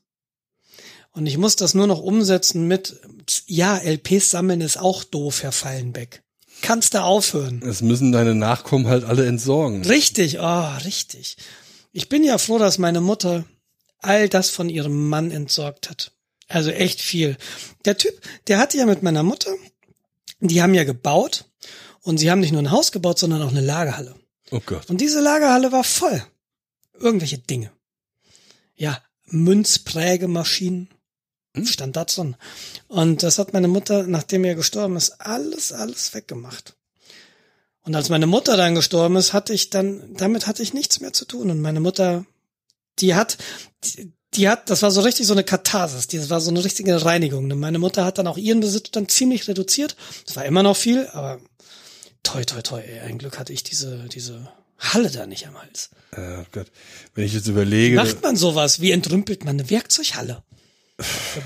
Und 1.11 1.25
ich 1.27 1.37
muss 1.37 1.55
das 1.55 1.73
nur 1.73 1.87
noch 1.87 1.99
umsetzen 2.01 2.67
mit, 2.67 2.99
ja, 3.47 3.77
LPs 3.77 4.31
sammeln 4.31 4.61
ist 4.61 4.77
auch 4.77 5.03
doof, 5.03 5.43
Herr 5.43 5.51
Fallenbeck. 5.51 6.22
Kannst 6.63 6.93
du 6.93 7.03
aufhören? 7.03 7.61
Es 7.61 7.81
müssen 7.81 8.13
deine 8.13 8.35
Nachkommen 8.35 8.87
halt 8.87 9.03
alle 9.03 9.25
entsorgen. 9.25 9.85
Richtig, 9.85 10.39
oh, 10.39 10.67
richtig. 10.85 11.35
Ich 11.91 12.07
bin 12.07 12.23
ja 12.23 12.37
froh, 12.37 12.57
dass 12.57 12.77
meine 12.77 13.01
Mutter 13.01 13.43
all 13.99 14.29
das 14.29 14.49
von 14.49 14.69
ihrem 14.69 15.09
Mann 15.09 15.29
entsorgt 15.29 15.89
hat. 15.89 16.13
Also 16.47 16.71
echt 16.71 17.01
viel. 17.01 17.37
Der 17.83 17.97
Typ, 17.97 18.13
der 18.47 18.59
hatte 18.59 18.77
ja 18.77 18.85
mit 18.85 19.03
meiner 19.03 19.23
Mutter, 19.23 19.53
die 20.39 20.61
haben 20.61 20.73
ja 20.73 20.85
gebaut 20.85 21.43
und 22.01 22.17
sie 22.17 22.31
haben 22.31 22.39
nicht 22.39 22.53
nur 22.53 22.61
ein 22.61 22.71
Haus 22.71 22.93
gebaut, 22.93 23.19
sondern 23.19 23.41
auch 23.41 23.51
eine 23.51 23.61
Lagerhalle. 23.61 24.15
Oh 24.49 24.61
Gott. 24.65 24.89
Und 24.89 25.01
diese 25.01 25.19
Lagerhalle 25.19 25.73
war 25.73 25.83
voll. 25.83 26.25
Irgendwelche 26.97 27.39
Dinge. 27.39 27.71
Ja, 28.75 29.03
Münzprägemaschinen. 29.25 30.92
Stand 31.63 31.95
da 31.95 32.05
drin. 32.05 32.35
Und 32.87 33.21
das 33.21 33.37
hat 33.37 33.53
meine 33.53 33.67
Mutter, 33.67 34.03
nachdem 34.07 34.43
er 34.43 34.55
gestorben 34.55 34.95
ist, 34.95 35.21
alles, 35.21 35.71
alles 35.71 36.13
weggemacht. 36.13 36.75
Und 37.83 37.95
als 37.95 38.09
meine 38.09 38.27
Mutter 38.27 38.57
dann 38.57 38.75
gestorben 38.75 39.17
ist, 39.17 39.33
hatte 39.33 39.53
ich 39.53 39.69
dann, 39.69 40.15
damit 40.15 40.47
hatte 40.47 40.63
ich 40.63 40.73
nichts 40.73 40.99
mehr 40.99 41.13
zu 41.13 41.25
tun. 41.25 41.51
Und 41.51 41.61
meine 41.61 41.79
Mutter, 41.79 42.25
die 42.99 43.13
hat, 43.13 43.37
die, 43.83 44.11
die 44.33 44.49
hat, 44.49 44.69
das 44.69 44.81
war 44.81 44.89
so 44.89 45.01
richtig 45.01 45.27
so 45.27 45.33
eine 45.33 45.43
Katharsis, 45.43 46.07
das 46.07 46.29
war 46.29 46.41
so 46.41 46.49
eine 46.49 46.63
richtige 46.63 47.03
Reinigung. 47.05 47.51
Und 47.51 47.59
meine 47.59 47.79
Mutter 47.79 48.03
hat 48.05 48.17
dann 48.17 48.27
auch 48.27 48.37
ihren 48.37 48.61
Besitz 48.61 48.89
dann 48.91 49.07
ziemlich 49.09 49.47
reduziert. 49.47 49.95
Es 50.27 50.35
war 50.35 50.45
immer 50.45 50.63
noch 50.63 50.77
viel, 50.77 51.07
aber 51.07 51.39
toi, 52.23 52.43
toi, 52.45 52.61
toi, 52.61 52.79
ey, 52.79 53.01
ein 53.01 53.19
Glück 53.19 53.37
hatte 53.37 53.53
ich 53.53 53.63
diese, 53.63 54.07
diese 54.09 54.49
Halle 54.79 55.11
da 55.11 55.27
nicht 55.27 55.47
am 55.47 55.61
Hals. 55.61 55.89
Oh 56.17 56.45
Gott. 56.51 56.67
Wenn 57.13 57.25
ich 57.25 57.33
jetzt 57.33 57.47
Wie 57.47 57.51
überlege, 57.51 57.95
macht 57.95 58.23
man 58.23 58.35
sowas? 58.35 58.81
Wie 58.81 58.91
entrümpelt 58.91 59.45
man 59.45 59.59
eine 59.59 59.69
Werkzeughalle? 59.69 60.41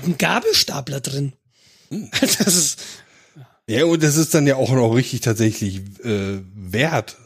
Ein 0.04 0.18
Gabelstapler 0.18 1.00
drin. 1.00 1.32
Das 1.90 2.40
ist, 2.40 2.78
ja, 3.68 3.84
und 3.84 4.02
das 4.02 4.16
ist 4.16 4.34
dann 4.34 4.46
ja 4.46 4.56
auch 4.56 4.70
noch 4.70 4.94
richtig 4.94 5.20
tatsächlich 5.20 5.82
äh, 6.04 6.40
wert. 6.54 7.16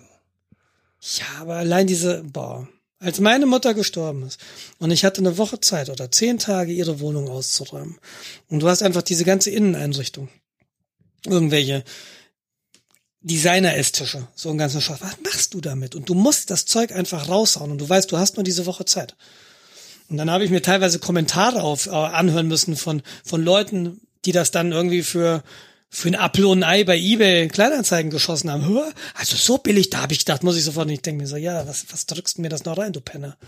ja, 1.00 1.24
aber 1.40 1.56
allein 1.56 1.86
diese, 1.86 2.22
boah. 2.24 2.68
Als 2.98 3.18
meine 3.18 3.46
Mutter 3.46 3.74
gestorben 3.74 4.22
ist 4.22 4.38
und 4.78 4.92
ich 4.92 5.04
hatte 5.04 5.20
eine 5.20 5.36
Woche 5.36 5.58
Zeit 5.58 5.90
oder 5.90 6.12
zehn 6.12 6.38
Tage 6.38 6.72
ihre 6.72 7.00
Wohnung 7.00 7.28
auszuräumen 7.28 7.98
und 8.48 8.60
du 8.60 8.68
hast 8.68 8.80
einfach 8.82 9.02
diese 9.02 9.24
ganze 9.24 9.50
Inneneinrichtung. 9.50 10.28
Irgendwelche 11.26 11.82
Designer-Esstische, 13.22 14.28
so 14.36 14.50
ein 14.50 14.58
ganzer 14.58 14.80
Schaf. 14.80 15.00
Was 15.00 15.16
machst 15.24 15.54
du 15.54 15.60
damit? 15.60 15.96
Und 15.96 16.08
du 16.08 16.14
musst 16.14 16.50
das 16.50 16.64
Zeug 16.64 16.92
einfach 16.92 17.28
raushauen 17.28 17.72
und 17.72 17.78
du 17.78 17.88
weißt, 17.88 18.10
du 18.10 18.18
hast 18.18 18.36
nur 18.36 18.44
diese 18.44 18.66
Woche 18.66 18.84
Zeit. 18.84 19.16
Und 20.12 20.18
dann 20.18 20.30
habe 20.30 20.44
ich 20.44 20.50
mir 20.50 20.60
teilweise 20.60 20.98
Kommentare 20.98 21.62
auf, 21.62 21.86
äh, 21.86 21.90
anhören 21.90 22.46
müssen 22.46 22.76
von, 22.76 23.02
von 23.24 23.42
Leuten, 23.42 24.02
die 24.26 24.32
das 24.32 24.50
dann 24.50 24.70
irgendwie 24.70 25.02
für, 25.02 25.42
für 25.88 26.08
ein 26.08 26.16
Apfel 26.16 26.44
und 26.44 26.62
ein 26.62 26.68
Ei 26.68 26.84
bei 26.84 26.98
eBay 26.98 27.48
Kleinanzeigen 27.48 28.10
geschossen 28.10 28.50
haben. 28.50 28.68
Hör, 28.68 28.92
also 29.14 29.36
so 29.36 29.56
billig, 29.56 29.88
da 29.88 30.02
habe 30.02 30.12
ich 30.12 30.18
gedacht, 30.18 30.42
muss 30.42 30.58
ich 30.58 30.64
sofort 30.64 30.86
nicht 30.86 31.06
denken. 31.06 31.22
mir 31.22 31.26
so, 31.26 31.36
ja, 31.36 31.66
was, 31.66 31.86
was 31.90 32.04
drückst 32.04 32.36
du 32.36 32.42
mir 32.42 32.50
das 32.50 32.66
noch 32.66 32.76
rein, 32.76 32.92
du 32.92 33.00
Penner? 33.00 33.38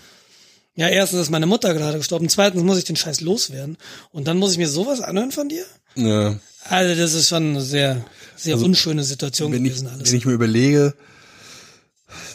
Ja, 0.75 0.89
erstens 0.89 1.21
ist 1.21 1.31
meine 1.31 1.45
Mutter 1.45 1.75
gerade 1.75 1.99
gestorben, 1.99 2.31
zweitens 2.31 2.63
muss 2.63 2.79
ich 2.79 2.85
den 2.85 2.97
Scheiß 2.97 3.21
loswerden. 3.21 3.77
Und 4.11 4.27
dann 4.27 4.39
muss 4.39 4.53
ich 4.53 4.59
mir 4.59 4.69
sowas 4.69 5.03
anhören 5.03 5.33
von 5.33 5.51
dir? 5.51 5.67
Ja. 5.97 6.37
Also 6.65 6.99
das 6.99 7.13
ist 7.13 7.29
schon 7.29 7.51
eine 7.51 7.61
sehr, 7.61 8.03
sehr 8.37 8.59
unschöne 8.59 9.05
Situation 9.05 9.53
Also, 9.53 9.59
Wenn 9.59 9.67
ich, 9.67 9.73
gewesen 9.73 9.89
alles. 9.89 10.11
wenn 10.11 10.19
ich 10.19 10.25
mir 10.25 10.33
überlege, 10.33 10.95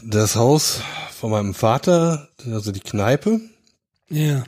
das 0.04 0.36
Haus 0.36 0.82
von 1.20 1.32
meinem 1.32 1.56
Vater, 1.56 2.30
also 2.46 2.72
die 2.72 2.80
Kneipe, 2.80 3.42
ja. 4.10 4.44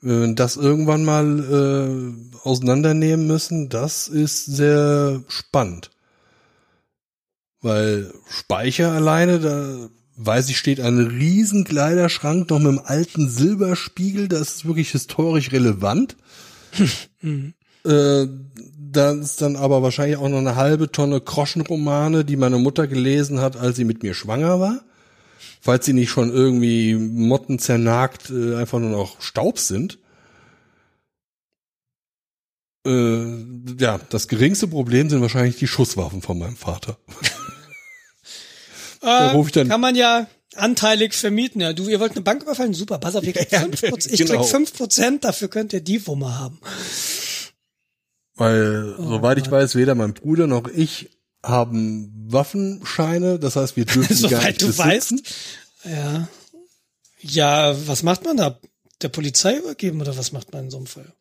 wenn 0.00 0.20
wir 0.20 0.34
das 0.34 0.56
irgendwann 0.56 1.04
mal 1.04 1.40
äh, 1.40 2.38
auseinandernehmen 2.42 3.26
müssen, 3.26 3.68
das 3.68 4.08
ist 4.08 4.46
sehr 4.46 5.22
spannend. 5.28 5.90
Weil 7.60 8.12
Speicher 8.28 8.92
alleine, 8.92 9.38
da 9.38 9.88
weiß 10.16 10.48
ich, 10.50 10.58
steht 10.58 10.80
ein 10.80 10.98
riesen 10.98 11.64
Kleiderschrank 11.64 12.50
noch 12.50 12.58
mit 12.58 12.68
einem 12.68 12.80
alten 12.84 13.28
Silberspiegel, 13.28 14.28
das 14.28 14.56
ist 14.56 14.66
wirklich 14.66 14.90
historisch 14.90 15.52
relevant. 15.52 16.16
äh, 17.84 18.26
da 18.92 19.12
ist 19.12 19.40
dann 19.40 19.56
aber 19.56 19.82
wahrscheinlich 19.82 20.18
auch 20.18 20.28
noch 20.28 20.38
eine 20.38 20.56
halbe 20.56 20.90
Tonne 20.90 21.20
Groschenromane, 21.20 22.24
die 22.24 22.36
meine 22.36 22.58
Mutter 22.58 22.86
gelesen 22.86 23.40
hat, 23.40 23.56
als 23.56 23.76
sie 23.76 23.84
mit 23.84 24.02
mir 24.02 24.14
schwanger 24.14 24.60
war. 24.60 24.80
Falls 25.60 25.86
sie 25.86 25.92
nicht 25.92 26.10
schon 26.10 26.30
irgendwie 26.32 26.94
Motten 26.94 27.58
zernagt, 27.58 28.30
äh, 28.30 28.56
einfach 28.56 28.78
nur 28.78 28.90
noch 28.90 29.20
Staub 29.22 29.58
sind. 29.58 29.98
Äh, 32.86 33.44
ja, 33.78 34.00
das 34.10 34.26
geringste 34.28 34.66
Problem 34.66 35.08
sind 35.08 35.20
wahrscheinlich 35.20 35.56
die 35.56 35.68
Schusswaffen 35.68 36.22
von 36.22 36.38
meinem 36.38 36.56
Vater. 36.56 36.98
Äh, 39.04 39.30
ruf 39.32 39.48
ich 39.48 39.52
dann- 39.52 39.68
kann 39.68 39.80
man 39.80 39.96
ja 39.96 40.28
anteilig 40.54 41.14
vermieten. 41.14 41.60
Ja, 41.60 41.72
du, 41.72 41.88
ihr 41.88 41.98
wollt 41.98 42.12
eine 42.12 42.20
Bank 42.20 42.42
überfallen? 42.44 42.72
Super, 42.72 42.98
pass 42.98 43.16
auf, 43.16 43.24
ihr 43.24 43.32
kriegt 43.32 43.50
Ja, 43.52 43.62
5%, 43.62 44.12
ich 44.12 44.20
genau. 44.20 44.42
krieg 44.44 44.54
5%, 44.54 45.18
dafür 45.18 45.48
könnt 45.48 45.72
ihr 45.72 45.80
die 45.80 46.06
Wumme 46.06 46.38
haben. 46.38 46.60
Weil, 48.36 48.94
soweit 48.98 49.38
ich 49.38 49.50
weiß, 49.50 49.74
weder 49.74 49.96
mein 49.96 50.14
Bruder 50.14 50.46
noch 50.46 50.68
ich 50.68 51.10
haben 51.42 52.12
Waffenscheine. 52.28 53.38
Das 53.38 53.56
heißt, 53.56 53.76
wir 53.76 53.84
dürfen 53.84 54.16
die 54.16 54.22
gar 54.28 54.40
Soweit 54.40 54.48
nicht 54.48 54.62
du 54.62 54.66
besitzen. 54.66 55.18
weißt. 55.18 55.34
Ja. 55.84 56.28
Ja, 57.20 57.88
was 57.88 58.02
macht 58.02 58.24
man 58.24 58.36
da? 58.36 58.58
Der 59.00 59.08
Polizei 59.08 59.56
übergeben 59.58 60.00
oder 60.00 60.16
was 60.16 60.32
macht 60.32 60.52
man 60.52 60.64
in 60.64 60.70
so 60.70 60.76
einem 60.78 60.86
Fall? 60.86 61.12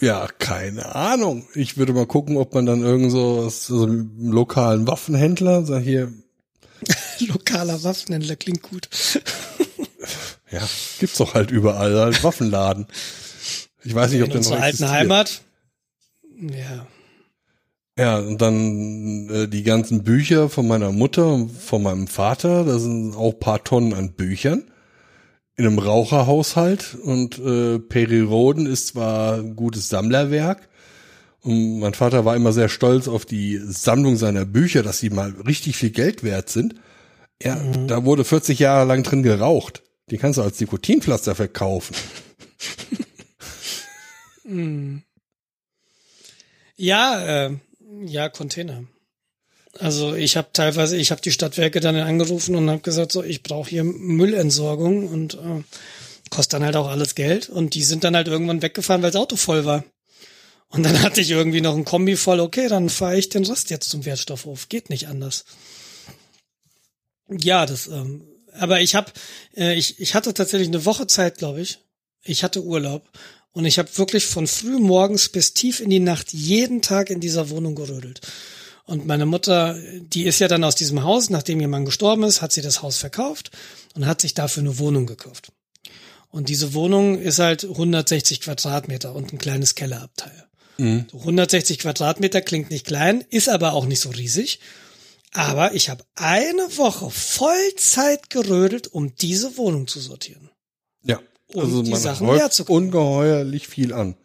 Ja, 0.00 0.26
keine 0.38 0.94
Ahnung. 0.94 1.46
Ich 1.54 1.76
würde 1.76 1.92
mal 1.92 2.06
gucken, 2.06 2.36
ob 2.36 2.54
man 2.54 2.66
dann 2.66 2.82
irgend 2.82 3.12
so 3.12 3.40
aus 3.46 3.66
so 3.66 3.84
einem 3.84 4.30
lokalen 4.32 4.86
Waffenhändler, 4.88 5.64
sag 5.64 5.82
hier, 5.82 6.12
Lokaler 7.20 7.82
Waffenhändler 7.84 8.34
klingt 8.34 8.62
gut. 8.62 8.88
ja, 10.50 10.60
gibt's 10.98 11.18
doch 11.18 11.34
halt 11.34 11.52
überall, 11.52 11.94
halt 12.00 12.24
Waffenladen. 12.24 12.86
Ich 13.84 13.94
weiß 13.94 14.10
nicht, 14.10 14.22
ob 14.22 14.28
In 14.28 14.32
der 14.32 14.40
noch 14.40 14.46
unserer 14.46 14.54
alten 14.56 14.68
existiert. 14.68 14.90
Heimat. 14.90 15.42
Ja. 16.40 16.86
Ja, 17.98 18.18
und 18.18 18.40
dann 18.40 19.28
äh, 19.28 19.48
die 19.48 19.64
ganzen 19.64 20.02
Bücher 20.02 20.48
von 20.48 20.66
meiner 20.66 20.92
Mutter 20.92 21.26
und 21.26 21.50
von 21.50 21.82
meinem 21.82 22.06
Vater, 22.06 22.64
da 22.64 22.78
sind 22.78 23.14
auch 23.14 23.32
paar 23.38 23.62
Tonnen 23.64 23.92
an 23.92 24.12
Büchern 24.14 24.64
in 25.56 25.66
einem 25.66 25.78
Raucherhaushalt 25.78 26.96
und 27.02 27.38
äh, 27.38 27.78
Peri 27.78 28.20
Roden 28.20 28.64
ist 28.64 28.88
zwar 28.88 29.34
ein 29.34 29.54
gutes 29.54 29.90
Sammlerwerk 29.90 30.68
und 31.42 31.80
mein 31.80 31.92
Vater 31.92 32.24
war 32.24 32.36
immer 32.36 32.52
sehr 32.52 32.68
stolz 32.68 33.08
auf 33.08 33.26
die 33.26 33.60
Sammlung 33.62 34.16
seiner 34.16 34.46
Bücher, 34.46 34.82
dass 34.82 35.00
sie 35.00 35.10
mal 35.10 35.34
richtig 35.46 35.76
viel 35.76 35.90
Geld 35.90 36.22
wert 36.22 36.48
sind. 36.48 36.76
Ja, 37.42 37.56
da 37.88 38.04
wurde 38.04 38.24
40 38.24 38.60
Jahre 38.60 38.86
lang 38.86 39.02
drin 39.02 39.24
geraucht. 39.24 39.82
Die 40.10 40.18
kannst 40.18 40.38
du 40.38 40.42
als 40.42 40.60
Nikotinpflaster 40.60 41.34
verkaufen. 41.34 41.94
Ja, 46.74 47.46
äh, 47.46 47.56
ja, 48.06 48.28
Container. 48.28 48.84
Also 49.78 50.14
ich 50.14 50.36
habe 50.36 50.48
teilweise, 50.52 50.96
ich 50.96 51.10
habe 51.10 51.22
die 51.22 51.32
Stadtwerke 51.32 51.80
dann 51.80 51.96
angerufen 51.96 52.54
und 52.56 52.68
habe 52.68 52.82
gesagt, 52.82 53.12
so, 53.12 53.22
ich 53.22 53.42
brauche 53.42 53.70
hier 53.70 53.84
Müllentsorgung 53.84 55.08
und 55.08 55.34
äh, 55.34 55.62
kostet 56.30 56.54
dann 56.54 56.64
halt 56.64 56.76
auch 56.76 56.88
alles 56.88 57.14
Geld. 57.14 57.48
Und 57.48 57.74
die 57.74 57.82
sind 57.82 58.04
dann 58.04 58.14
halt 58.14 58.28
irgendwann 58.28 58.62
weggefahren, 58.62 59.02
weil 59.02 59.10
das 59.10 59.20
Auto 59.20 59.36
voll 59.36 59.64
war. 59.64 59.84
Und 60.68 60.82
dann 60.82 61.02
hatte 61.02 61.20
ich 61.20 61.30
irgendwie 61.30 61.60
noch 61.60 61.74
ein 61.74 61.84
Kombi 61.84 62.16
voll, 62.16 62.40
okay, 62.40 62.68
dann 62.68 62.90
fahre 62.90 63.16
ich 63.16 63.28
den 63.30 63.46
Rest 63.46 63.70
jetzt 63.70 63.88
zum 63.88 64.04
Wertstoffhof. 64.04 64.68
Geht 64.68 64.90
nicht 64.90 65.08
anders. 65.08 65.44
Ja, 67.28 67.64
das, 67.64 67.86
ähm, 67.86 68.26
aber 68.52 68.82
ich 68.82 68.94
habe, 68.94 69.10
äh, 69.56 69.74
ich, 69.74 70.00
ich 70.00 70.14
hatte 70.14 70.34
tatsächlich 70.34 70.68
eine 70.68 70.84
Woche 70.84 71.06
Zeit, 71.06 71.38
glaube 71.38 71.62
ich. 71.62 71.78
Ich 72.24 72.44
hatte 72.44 72.62
Urlaub 72.62 73.08
und 73.52 73.64
ich 73.66 73.78
habe 73.78 73.96
wirklich 73.98 74.26
von 74.26 74.46
früh 74.46 74.78
morgens 74.78 75.28
bis 75.28 75.54
tief 75.54 75.80
in 75.80 75.90
die 75.90 76.00
Nacht 76.00 76.32
jeden 76.32 76.82
Tag 76.82 77.10
in 77.10 77.20
dieser 77.20 77.50
Wohnung 77.50 77.74
gerödelt. 77.74 78.20
Und 78.84 79.06
meine 79.06 79.26
Mutter, 79.26 79.78
die 80.00 80.24
ist 80.24 80.40
ja 80.40 80.48
dann 80.48 80.64
aus 80.64 80.74
diesem 80.74 81.02
Haus, 81.02 81.30
nachdem 81.30 81.60
ihr 81.60 81.68
Mann 81.68 81.84
gestorben 81.84 82.24
ist, 82.24 82.42
hat 82.42 82.52
sie 82.52 82.62
das 82.62 82.82
Haus 82.82 82.96
verkauft 82.96 83.50
und 83.94 84.06
hat 84.06 84.20
sich 84.20 84.34
dafür 84.34 84.62
eine 84.62 84.78
Wohnung 84.78 85.06
gekauft. 85.06 85.52
Und 86.30 86.48
diese 86.48 86.72
Wohnung 86.74 87.20
ist 87.20 87.38
halt 87.38 87.64
160 87.64 88.40
Quadratmeter 88.40 89.14
und 89.14 89.32
ein 89.32 89.38
kleines 89.38 89.74
Kellerabteil. 89.74 90.46
Mhm. 90.78 91.06
160 91.12 91.78
Quadratmeter 91.78 92.40
klingt 92.40 92.70
nicht 92.70 92.86
klein, 92.86 93.22
ist 93.28 93.50
aber 93.50 93.74
auch 93.74 93.84
nicht 93.84 94.00
so 94.00 94.10
riesig. 94.10 94.58
Aber 95.32 95.74
ich 95.74 95.90
habe 95.90 96.04
eine 96.14 96.76
Woche 96.76 97.10
Vollzeit 97.10 98.30
gerödelt, 98.30 98.88
um 98.88 99.14
diese 99.16 99.56
Wohnung 99.56 99.86
zu 99.86 100.00
sortieren. 100.00 100.50
Um 101.54 101.62
also 101.62 101.82
die 101.82 101.96
Sachen 101.96 102.26
häuft 102.26 102.40
leerzukommen. 102.40 102.84
ungeheuerlich 102.84 103.68
viel 103.68 103.92
an. 103.92 104.16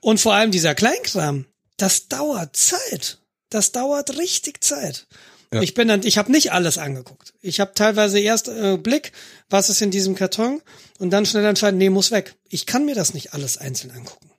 Und 0.00 0.20
vor 0.20 0.34
allem 0.34 0.50
dieser 0.50 0.74
Kleinkram, 0.74 1.46
das 1.76 2.08
dauert 2.08 2.56
Zeit. 2.56 3.18
Das 3.50 3.72
dauert 3.72 4.18
richtig 4.18 4.64
Zeit. 4.64 5.06
Ja. 5.52 5.60
Ich 5.60 5.74
bin 5.74 5.88
dann, 5.88 6.02
ich 6.02 6.16
habe 6.16 6.32
nicht 6.32 6.52
alles 6.52 6.78
angeguckt. 6.78 7.34
Ich 7.42 7.60
habe 7.60 7.72
teilweise 7.74 8.18
erst 8.18 8.48
äh, 8.48 8.78
Blick, 8.78 9.12
was 9.50 9.68
ist 9.68 9.82
in 9.82 9.90
diesem 9.90 10.14
Karton 10.14 10.62
und 10.98 11.10
dann 11.10 11.26
schnell 11.26 11.44
entscheiden, 11.44 11.76
nee, 11.78 11.90
muss 11.90 12.10
weg. 12.10 12.34
Ich 12.48 12.64
kann 12.64 12.86
mir 12.86 12.94
das 12.94 13.12
nicht 13.12 13.34
alles 13.34 13.58
einzeln 13.58 13.90
angucken. 13.90 14.30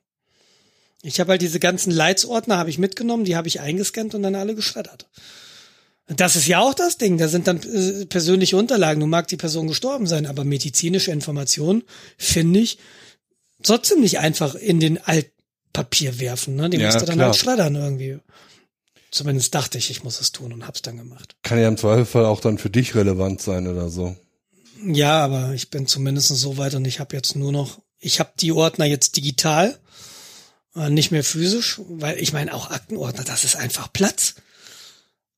Ich 1.02 1.20
habe 1.20 1.32
halt 1.32 1.42
diese 1.42 1.60
ganzen 1.60 1.92
Leitsordner 1.92 2.56
habe 2.56 2.70
ich 2.70 2.78
mitgenommen, 2.78 3.24
die 3.24 3.36
habe 3.36 3.46
ich 3.46 3.60
eingescannt 3.60 4.14
und 4.14 4.22
dann 4.22 4.34
alle 4.34 4.54
geschreddert. 4.54 5.06
Das 6.06 6.36
ist 6.36 6.46
ja 6.46 6.60
auch 6.60 6.74
das 6.74 6.98
Ding. 6.98 7.16
Da 7.16 7.28
sind 7.28 7.46
dann 7.46 7.62
äh, 7.62 8.04
persönliche 8.06 8.56
Unterlagen. 8.56 9.00
Nun 9.00 9.10
mag 9.10 9.26
die 9.28 9.36
Person 9.38 9.68
gestorben 9.68 10.06
sein, 10.06 10.26
aber 10.26 10.44
medizinische 10.44 11.10
Informationen 11.10 11.82
finde 12.18 12.60
ich 12.60 12.78
trotzdem 13.62 14.00
nicht 14.00 14.18
einfach 14.18 14.54
in 14.54 14.80
den 14.80 14.98
Altpapier 15.02 16.20
werfen. 16.20 16.56
Ne? 16.56 16.68
Die 16.68 16.76
Ja, 16.76 16.86
musst 16.86 17.00
du 17.00 17.06
dann 17.06 17.16
klar. 17.16 17.28
halt 17.28 17.36
schreddern 17.36 17.74
irgendwie. 17.74 18.18
Zumindest 19.10 19.54
dachte 19.54 19.78
ich, 19.78 19.90
ich 19.90 20.02
muss 20.04 20.20
es 20.20 20.32
tun 20.32 20.52
und 20.52 20.66
hab's 20.66 20.82
dann 20.82 20.96
gemacht. 20.98 21.36
Kann 21.42 21.58
ja 21.60 21.68
im 21.68 21.76
Zweifelsfall 21.78 22.26
auch 22.26 22.40
dann 22.40 22.58
für 22.58 22.68
dich 22.70 22.94
relevant 22.94 23.40
sein 23.40 23.66
oder 23.68 23.88
so. 23.88 24.16
Ja, 24.84 25.24
aber 25.24 25.52
ich 25.54 25.70
bin 25.70 25.86
zumindest 25.86 26.28
so 26.28 26.58
weit 26.58 26.74
und 26.74 26.84
ich 26.84 27.00
habe 27.00 27.16
jetzt 27.16 27.36
nur 27.36 27.52
noch, 27.52 27.80
ich 28.00 28.20
habe 28.20 28.32
die 28.40 28.52
Ordner 28.52 28.84
jetzt 28.84 29.16
digital, 29.16 29.78
äh, 30.74 30.90
nicht 30.90 31.12
mehr 31.12 31.24
physisch, 31.24 31.80
weil 31.88 32.18
ich 32.18 32.32
meine 32.32 32.52
auch 32.52 32.70
Aktenordner, 32.70 33.24
das 33.24 33.44
ist 33.44 33.56
einfach 33.56 33.90
Platz. 33.92 34.34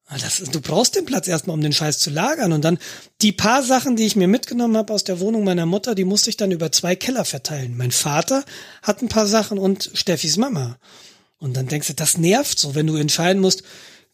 Ah, 0.08 0.18
Das, 0.18 0.38
du 0.38 0.60
brauchst 0.60 0.94
den 0.94 1.04
Platz 1.04 1.26
erstmal, 1.26 1.54
um 1.54 1.60
den 1.62 1.72
Scheiß 1.72 1.98
zu 1.98 2.10
lagern. 2.10 2.52
Und 2.52 2.64
dann 2.64 2.78
die 3.22 3.32
paar 3.32 3.62
Sachen, 3.62 3.96
die 3.96 4.06
ich 4.06 4.16
mir 4.16 4.28
mitgenommen 4.28 4.76
habe 4.76 4.92
aus 4.92 5.04
der 5.04 5.18
Wohnung 5.20 5.42
meiner 5.44 5.66
Mutter, 5.66 5.94
die 5.94 6.04
musste 6.04 6.30
ich 6.30 6.36
dann 6.36 6.52
über 6.52 6.70
zwei 6.70 6.94
Keller 6.94 7.24
verteilen. 7.24 7.76
Mein 7.76 7.90
Vater 7.90 8.44
hat 8.82 9.02
ein 9.02 9.08
paar 9.08 9.26
Sachen 9.26 9.58
und 9.58 9.90
Steffis 9.94 10.36
Mama. 10.36 10.78
Und 11.38 11.56
dann 11.56 11.66
denkst 11.66 11.88
du, 11.88 11.94
das 11.94 12.16
nervt 12.18 12.58
so, 12.58 12.74
wenn 12.74 12.86
du 12.86 12.96
entscheiden 12.96 13.42
musst, 13.42 13.62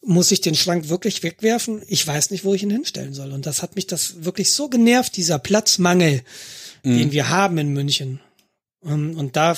muss 0.04 0.32
ich 0.32 0.40
den 0.40 0.56
Schrank 0.56 0.88
wirklich 0.88 1.22
wegwerfen? 1.22 1.82
Ich 1.86 2.04
weiß 2.04 2.30
nicht, 2.30 2.44
wo 2.44 2.54
ich 2.54 2.62
ihn 2.62 2.70
hinstellen 2.70 3.14
soll. 3.14 3.30
Und 3.32 3.46
das 3.46 3.62
hat 3.62 3.76
mich 3.76 3.86
das 3.86 4.24
wirklich 4.24 4.52
so 4.52 4.68
genervt, 4.68 5.16
dieser 5.16 5.38
Platzmangel, 5.38 6.22
den 6.84 7.12
wir 7.12 7.28
haben 7.28 7.58
in 7.58 7.68
München. 7.68 8.18
Ähm, 8.84 9.16
Und 9.16 9.36
da, 9.36 9.56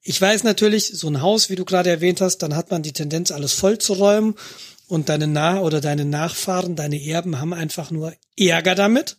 ich 0.00 0.18
weiß 0.18 0.44
natürlich, 0.44 0.86
so 0.94 1.08
ein 1.08 1.20
Haus, 1.20 1.50
wie 1.50 1.56
du 1.56 1.66
gerade 1.66 1.90
erwähnt 1.90 2.22
hast, 2.22 2.38
dann 2.38 2.56
hat 2.56 2.70
man 2.70 2.82
die 2.82 2.92
Tendenz, 2.92 3.30
alles 3.30 3.52
voll 3.52 3.76
zu 3.76 3.92
räumen. 3.92 4.34
Und 4.88 5.08
deine 5.10 5.26
Nah- 5.26 5.60
oder 5.60 5.80
deine 5.80 6.04
Nachfahren, 6.04 6.74
deine 6.74 7.00
Erben 7.00 7.38
haben 7.40 7.52
einfach 7.52 7.90
nur 7.90 8.14
Ärger 8.38 8.74
damit. 8.74 9.18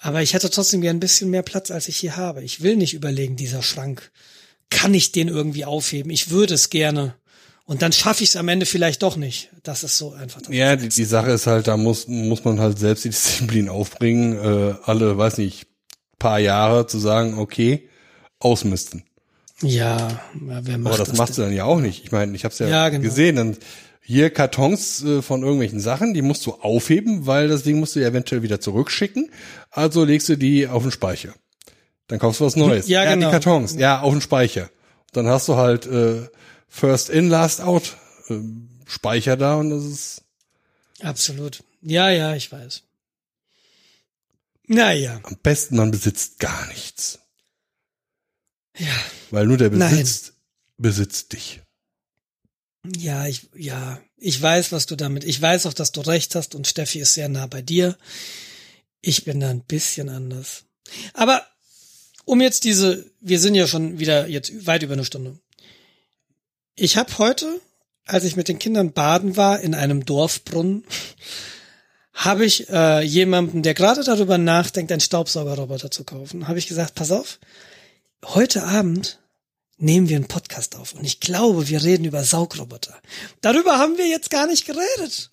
Aber 0.00 0.22
ich 0.22 0.34
hätte 0.34 0.50
trotzdem 0.50 0.80
gern 0.80 0.96
ein 0.96 1.00
bisschen 1.00 1.30
mehr 1.30 1.42
Platz, 1.42 1.70
als 1.70 1.88
ich 1.88 1.96
hier 1.96 2.16
habe. 2.16 2.42
Ich 2.42 2.62
will 2.62 2.76
nicht 2.76 2.94
überlegen, 2.94 3.36
dieser 3.36 3.62
Schrank. 3.62 4.10
Kann 4.70 4.92
ich 4.94 5.12
den 5.12 5.28
irgendwie 5.28 5.64
aufheben? 5.64 6.10
Ich 6.10 6.30
würde 6.30 6.54
es 6.54 6.70
gerne. 6.70 7.14
Und 7.66 7.80
dann 7.80 7.92
schaffe 7.92 8.22
ich 8.22 8.30
es 8.30 8.36
am 8.36 8.48
Ende 8.48 8.66
vielleicht 8.66 9.02
doch 9.02 9.16
nicht. 9.16 9.50
Das 9.62 9.84
ist 9.84 9.96
so 9.96 10.12
einfach. 10.12 10.42
Ja, 10.50 10.76
die, 10.76 10.88
die 10.88 11.04
Sache 11.04 11.30
ist 11.30 11.46
halt, 11.46 11.66
da 11.66 11.76
muss, 11.76 12.08
muss 12.08 12.44
man 12.44 12.60
halt 12.60 12.78
selbst 12.78 13.04
die 13.04 13.10
Disziplin 13.10 13.68
aufbringen, 13.70 14.36
äh, 14.36 14.74
alle, 14.84 15.16
weiß 15.16 15.38
nicht, 15.38 15.66
paar 16.18 16.38
Jahre 16.38 16.86
zu 16.86 16.98
sagen, 16.98 17.38
okay, 17.38 17.88
ausmisten. 18.38 19.04
Ja, 19.62 20.20
wer 20.34 20.78
macht 20.78 20.94
Aber 20.94 20.98
das, 20.98 21.08
das 21.08 21.18
machst 21.18 21.38
du 21.38 21.42
dann 21.42 21.52
ja 21.52 21.64
auch 21.64 21.80
nicht. 21.80 22.04
Ich 22.04 22.12
meine, 22.12 22.34
ich 22.36 22.44
habe 22.44 22.52
es 22.52 22.58
ja, 22.58 22.66
Ja, 22.68 22.88
genau. 22.90 23.02
gesehen. 23.02 23.36
Dann 23.36 23.56
hier 24.06 24.28
Kartons 24.30 25.02
äh, 25.02 25.22
von 25.22 25.42
irgendwelchen 25.42 25.80
Sachen, 25.80 26.12
die 26.12 26.20
musst 26.20 26.44
du 26.44 26.52
aufheben, 26.52 27.26
weil 27.26 27.48
das 27.48 27.62
Ding 27.62 27.80
musst 27.80 27.96
du 27.96 28.00
ja 28.00 28.08
eventuell 28.08 28.42
wieder 28.42 28.60
zurückschicken. 28.60 29.30
Also 29.70 30.04
legst 30.04 30.28
du 30.28 30.36
die 30.36 30.68
auf 30.68 30.82
den 30.82 30.92
Speicher. 30.92 31.34
Dann 32.08 32.18
kaufst 32.18 32.40
du 32.40 32.44
was 32.44 32.54
Neues. 32.54 32.86
Ja, 32.86 33.04
genau. 33.04 33.28
Die 33.28 33.32
Kartons, 33.32 33.74
ja, 33.76 34.00
auf 34.02 34.12
den 34.12 34.20
Speicher. 34.20 34.70
Dann 35.12 35.26
hast 35.26 35.48
du 35.48 35.56
halt 35.56 35.86
äh, 35.86 36.28
First 36.68 37.08
in, 37.08 37.30
Last 37.30 37.62
out 37.62 37.96
äh, 38.28 38.34
Speicher 38.86 39.38
da 39.38 39.56
und 39.56 39.70
das 39.70 39.84
ist 39.84 40.22
Absolut. 41.00 41.64
Ja, 41.80 42.10
ja, 42.10 42.34
ich 42.34 42.52
weiß. 42.52 42.82
Naja, 44.66 45.20
am 45.22 45.36
besten, 45.42 45.76
man 45.76 45.90
besitzt 45.90 46.38
gar 46.38 46.66
nichts. 46.68 47.20
ja, 48.76 48.86
Weil 49.30 49.46
nur 49.46 49.56
der 49.56 49.70
Nein. 49.70 49.90
besitzt, 49.90 50.34
besitzt 50.76 51.32
dich. 51.32 51.63
Ja, 52.84 53.26
ich, 53.26 53.48
ja, 53.56 54.00
ich 54.16 54.40
weiß, 54.40 54.72
was 54.72 54.86
du 54.86 54.96
damit, 54.96 55.24
ich 55.24 55.40
weiß 55.40 55.66
auch, 55.66 55.72
dass 55.72 55.92
du 55.92 56.00
recht 56.02 56.34
hast 56.34 56.54
und 56.54 56.66
Steffi 56.66 57.00
ist 57.00 57.14
sehr 57.14 57.28
nah 57.28 57.46
bei 57.46 57.62
dir. 57.62 57.96
Ich 59.00 59.24
bin 59.24 59.40
da 59.40 59.50
ein 59.50 59.64
bisschen 59.64 60.08
anders. 60.08 60.64
Aber 61.14 61.46
um 62.24 62.40
jetzt 62.40 62.64
diese, 62.64 63.10
wir 63.20 63.38
sind 63.38 63.54
ja 63.54 63.66
schon 63.66 63.98
wieder 63.98 64.26
jetzt 64.28 64.66
weit 64.66 64.82
über 64.82 64.94
eine 64.94 65.04
Stunde. 65.04 65.38
Ich 66.74 66.96
habe 66.96 67.18
heute, 67.18 67.60
als 68.06 68.24
ich 68.24 68.36
mit 68.36 68.48
den 68.48 68.58
Kindern 68.58 68.92
baden 68.92 69.36
war 69.36 69.60
in 69.60 69.74
einem 69.74 70.04
Dorfbrunnen, 70.04 70.84
habe 72.12 72.44
ich 72.44 72.68
äh, 72.68 73.02
jemandem, 73.02 73.62
der 73.62 73.74
gerade 73.74 74.04
darüber 74.04 74.38
nachdenkt, 74.38 74.92
einen 74.92 75.00
Staubsaugerroboter 75.00 75.90
zu 75.90 76.04
kaufen, 76.04 76.48
habe 76.48 76.58
ich 76.58 76.68
gesagt, 76.68 76.94
pass 76.94 77.10
auf, 77.10 77.38
heute 78.24 78.64
Abend 78.64 79.18
nehmen 79.78 80.08
wir 80.08 80.16
einen 80.16 80.28
Podcast 80.28 80.76
auf 80.76 80.94
und 80.94 81.04
ich 81.04 81.20
glaube, 81.20 81.68
wir 81.68 81.82
reden 81.82 82.04
über 82.04 82.24
Saugroboter. 82.24 82.94
Darüber 83.40 83.78
haben 83.78 83.98
wir 83.98 84.06
jetzt 84.06 84.30
gar 84.30 84.46
nicht 84.46 84.66
geredet. 84.66 85.30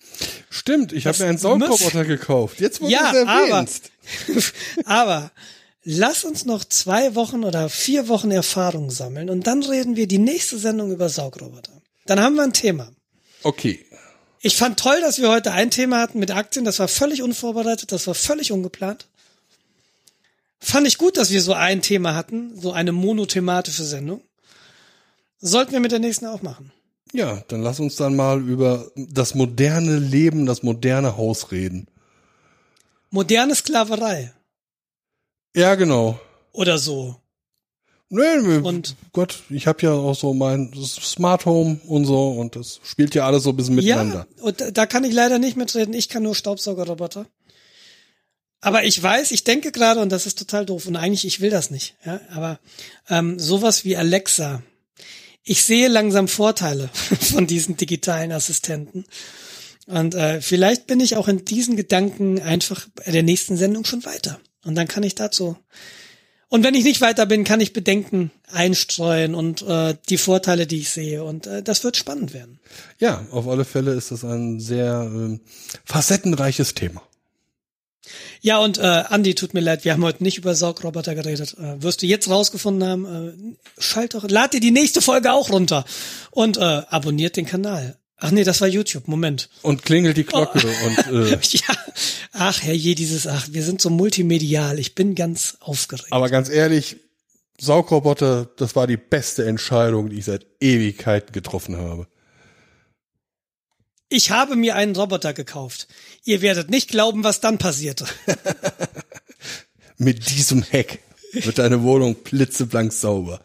Stimmt, 0.50 0.92
ich 0.92 1.06
habe 1.06 1.18
mir 1.18 1.28
einen 1.28 1.38
Saugroboter 1.38 2.04
gekauft. 2.04 2.60
Jetzt 2.60 2.80
wo 2.80 2.88
Ja, 2.88 3.12
es 3.12 3.26
aber, 3.26 3.48
erwähnst. 3.48 3.90
aber 4.84 5.30
lass 5.84 6.24
uns 6.24 6.44
noch 6.44 6.64
zwei 6.64 7.14
Wochen 7.14 7.44
oder 7.44 7.68
vier 7.68 8.08
Wochen 8.08 8.30
Erfahrung 8.30 8.90
sammeln 8.90 9.30
und 9.30 9.46
dann 9.46 9.62
reden 9.62 9.96
wir 9.96 10.06
die 10.08 10.18
nächste 10.18 10.58
Sendung 10.58 10.90
über 10.90 11.08
Saugroboter. 11.08 11.72
Dann 12.06 12.20
haben 12.20 12.34
wir 12.34 12.42
ein 12.42 12.52
Thema. 12.52 12.92
Okay. 13.42 13.84
Ich 14.40 14.56
fand 14.56 14.78
toll, 14.80 15.00
dass 15.00 15.20
wir 15.20 15.30
heute 15.30 15.52
ein 15.52 15.70
Thema 15.70 16.00
hatten 16.00 16.18
mit 16.18 16.32
Aktien. 16.32 16.64
Das 16.64 16.80
war 16.80 16.88
völlig 16.88 17.22
unvorbereitet, 17.22 17.92
das 17.92 18.08
war 18.08 18.14
völlig 18.14 18.50
ungeplant. 18.50 19.06
Fand 20.58 20.86
ich 20.86 20.98
gut, 20.98 21.16
dass 21.16 21.30
wir 21.30 21.42
so 21.42 21.54
ein 21.54 21.82
Thema 21.82 22.14
hatten, 22.14 22.60
so 22.60 22.72
eine 22.72 22.92
monothematische 22.92 23.84
Sendung. 23.84 24.20
Sollten 25.44 25.72
wir 25.72 25.80
mit 25.80 25.92
der 25.92 25.98
nächsten 25.98 26.26
auch 26.26 26.40
machen. 26.42 26.72
Ja, 27.12 27.42
dann 27.48 27.62
lass 27.62 27.78
uns 27.80 27.96
dann 27.96 28.16
mal 28.16 28.40
über 28.40 28.90
das 28.96 29.34
moderne 29.34 29.98
Leben, 29.98 30.46
das 30.46 30.62
moderne 30.62 31.16
Haus 31.18 31.50
reden. 31.52 31.86
Moderne 33.10 33.54
Sklaverei 33.54 34.32
Ja, 35.54 35.74
genau. 35.74 36.18
oder 36.52 36.78
so. 36.78 37.16
Nee, 38.08 38.58
Und- 38.62 38.94
Gott, 39.12 39.42
ich 39.50 39.66
habe 39.66 39.82
ja 39.82 39.92
auch 39.92 40.14
so 40.14 40.32
mein 40.34 40.72
Smart 40.74 41.44
Home 41.46 41.80
und 41.86 42.04
so 42.04 42.30
und 42.32 42.56
das 42.56 42.78
spielt 42.84 43.14
ja 43.14 43.26
alles 43.26 43.42
so 43.42 43.50
ein 43.50 43.56
bisschen 43.56 43.74
miteinander. 43.74 44.26
Ja, 44.38 44.42
und 44.44 44.60
da- 44.60 44.70
da 44.70 44.86
kann 44.86 45.04
ich 45.04 45.12
leider 45.12 45.38
nicht 45.38 45.56
mitreden. 45.56 45.94
Ich 45.94 46.08
kann 46.08 46.22
nur 46.22 46.34
Staubsaugerroboter. 46.34 47.26
Aber 48.60 48.84
ich 48.84 49.02
weiß, 49.02 49.32
ich 49.32 49.44
denke 49.44 49.72
gerade, 49.72 50.00
und 50.00 50.10
das 50.10 50.24
ist 50.26 50.38
total 50.38 50.64
doof, 50.66 50.86
und 50.86 50.94
eigentlich, 50.96 51.26
ich 51.26 51.40
will 51.40 51.50
das 51.50 51.70
nicht, 51.70 51.96
ja, 52.06 52.20
aber 52.30 52.60
ähm, 53.08 53.38
sowas 53.38 53.84
wie 53.84 53.96
Alexa. 53.96 54.62
Ich 55.44 55.64
sehe 55.64 55.88
langsam 55.88 56.28
Vorteile 56.28 56.88
von 57.20 57.46
diesen 57.46 57.76
digitalen 57.76 58.32
Assistenten. 58.32 59.04
Und 59.86 60.14
äh, 60.14 60.40
vielleicht 60.40 60.86
bin 60.86 61.00
ich 61.00 61.16
auch 61.16 61.28
in 61.28 61.44
diesen 61.44 61.76
Gedanken 61.76 62.40
einfach 62.40 62.86
bei 62.94 63.10
der 63.10 63.22
nächsten 63.22 63.56
Sendung 63.56 63.84
schon 63.84 64.04
weiter. 64.04 64.40
Und 64.64 64.76
dann 64.76 64.88
kann 64.88 65.02
ich 65.02 65.14
dazu. 65.14 65.56
Und 66.48 66.64
wenn 66.64 66.74
ich 66.74 66.84
nicht 66.84 67.00
weiter 67.00 67.24
bin, 67.26 67.44
kann 67.44 67.62
ich 67.62 67.72
Bedenken 67.72 68.30
einstreuen 68.52 69.34
und 69.34 69.62
äh, 69.62 69.96
die 70.08 70.18
Vorteile, 70.18 70.66
die 70.66 70.80
ich 70.80 70.90
sehe. 70.90 71.24
Und 71.24 71.46
äh, 71.46 71.62
das 71.62 71.82
wird 71.82 71.96
spannend 71.96 72.34
werden. 72.34 72.60
Ja, 72.98 73.26
auf 73.30 73.48
alle 73.48 73.64
Fälle 73.64 73.92
ist 73.94 74.10
das 74.10 74.22
ein 74.22 74.60
sehr 74.60 75.10
ähm, 75.10 75.40
facettenreiches 75.84 76.74
Thema. 76.74 77.02
Ja, 78.40 78.58
und 78.58 78.78
äh, 78.78 78.82
Andi, 78.82 79.34
tut 79.34 79.54
mir 79.54 79.60
leid, 79.60 79.84
wir 79.84 79.92
haben 79.92 80.04
heute 80.04 80.22
nicht 80.22 80.38
über 80.38 80.54
Saugroboter 80.54 81.14
geredet. 81.14 81.54
Äh, 81.58 81.82
wirst 81.82 82.02
du 82.02 82.06
jetzt 82.06 82.28
rausgefunden 82.28 82.88
haben, 82.88 83.04
äh, 83.06 83.80
schalt 83.80 84.14
doch, 84.14 84.28
lad 84.28 84.52
dir 84.54 84.60
die 84.60 84.70
nächste 84.70 85.00
Folge 85.02 85.32
auch 85.32 85.50
runter 85.50 85.84
und 86.30 86.56
äh, 86.56 86.60
abonniert 86.60 87.36
den 87.36 87.46
Kanal. 87.46 87.96
Ach 88.24 88.30
nee, 88.30 88.44
das 88.44 88.60
war 88.60 88.68
YouTube, 88.68 89.08
Moment. 89.08 89.48
Und 89.62 89.82
klingelt 89.84 90.16
die 90.16 90.22
Glocke 90.24 90.60
Oh. 90.64 90.86
und 90.86 91.26
äh, 91.26 91.30
Ja, 91.50 91.74
ach 92.32 92.62
herrje, 92.62 92.94
dieses, 92.94 93.26
ach, 93.26 93.48
wir 93.50 93.64
sind 93.64 93.80
so 93.80 93.90
multimedial. 93.90 94.78
Ich 94.78 94.94
bin 94.94 95.14
ganz 95.16 95.56
aufgeregt. 95.60 96.06
aber 96.12 96.28
ganz 96.30 96.48
ehrlich, 96.48 96.96
Saugroboter, 97.60 98.48
das 98.56 98.74
war 98.74 98.86
die 98.86 98.96
beste 98.96 99.44
Entscheidung, 99.44 100.08
die 100.10 100.18
ich 100.18 100.24
seit 100.24 100.46
Ewigkeiten 100.60 101.32
getroffen 101.32 101.76
habe. 101.76 102.06
Ich 104.12 104.30
habe 104.30 104.56
mir 104.56 104.76
einen 104.76 104.94
Roboter 104.94 105.32
gekauft. 105.32 105.88
Ihr 106.22 106.42
werdet 106.42 106.68
nicht 106.68 106.90
glauben, 106.90 107.24
was 107.24 107.40
dann 107.40 107.56
passierte. 107.56 108.04
Mit 109.96 110.28
diesem 110.28 110.62
Heck 110.62 110.98
wird 111.32 111.56
deine 111.56 111.82
Wohnung 111.82 112.16
blitzeblank 112.16 112.92
sauber. 112.92 113.40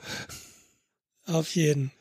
Auf 1.26 1.56
jeden. 1.56 1.92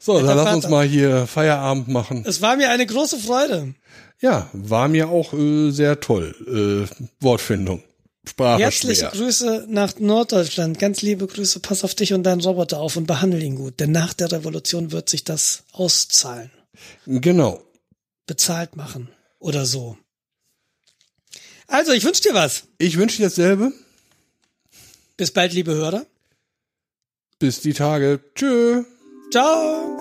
So, 0.00 0.20
dann 0.20 0.36
lass 0.36 0.54
uns 0.56 0.68
mal 0.68 0.84
hier 0.84 1.28
Feierabend 1.28 1.86
machen. 1.86 2.24
Es 2.26 2.40
war 2.42 2.56
mir 2.56 2.68
eine 2.70 2.84
große 2.84 3.18
Freude. 3.18 3.74
Ja, 4.20 4.50
war 4.52 4.88
mir 4.88 5.08
auch 5.08 5.32
äh, 5.32 5.70
sehr 5.70 6.00
toll. 6.00 6.34
Äh, 6.90 7.04
Wortfindung. 7.20 7.84
Sprache 8.28 8.60
Herzliche 8.60 8.96
schwer. 8.96 9.10
Grüße 9.10 9.66
nach 9.68 10.00
Norddeutschland. 10.00 10.80
Ganz 10.80 11.00
liebe 11.02 11.28
Grüße. 11.28 11.60
Pass 11.60 11.84
auf 11.84 11.94
dich 11.94 12.12
und 12.12 12.24
deinen 12.24 12.40
Roboter 12.40 12.80
auf 12.80 12.96
und 12.96 13.06
behandle 13.06 13.38
ihn 13.38 13.54
gut. 13.54 13.78
Denn 13.78 13.92
nach 13.92 14.14
der 14.14 14.32
Revolution 14.32 14.90
wird 14.90 15.08
sich 15.08 15.22
das 15.22 15.62
auszahlen. 15.70 16.50
Genau. 17.06 17.62
Bezahlt 18.26 18.76
machen. 18.76 19.08
Oder 19.38 19.66
so. 19.66 19.96
Also, 21.66 21.92
ich 21.92 22.04
wünsche 22.04 22.22
dir 22.22 22.34
was. 22.34 22.64
Ich 22.78 22.96
wünsche 22.96 23.16
dir 23.18 23.24
dasselbe. 23.24 23.72
Bis 25.16 25.30
bald, 25.30 25.52
liebe 25.52 25.72
Hörer. 25.72 26.06
Bis 27.38 27.60
die 27.60 27.72
Tage. 27.72 28.20
Tschö. 28.34 28.84
Ciao. 29.30 29.98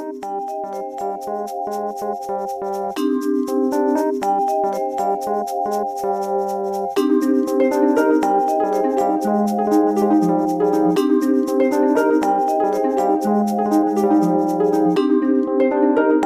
Thank 16.03 16.25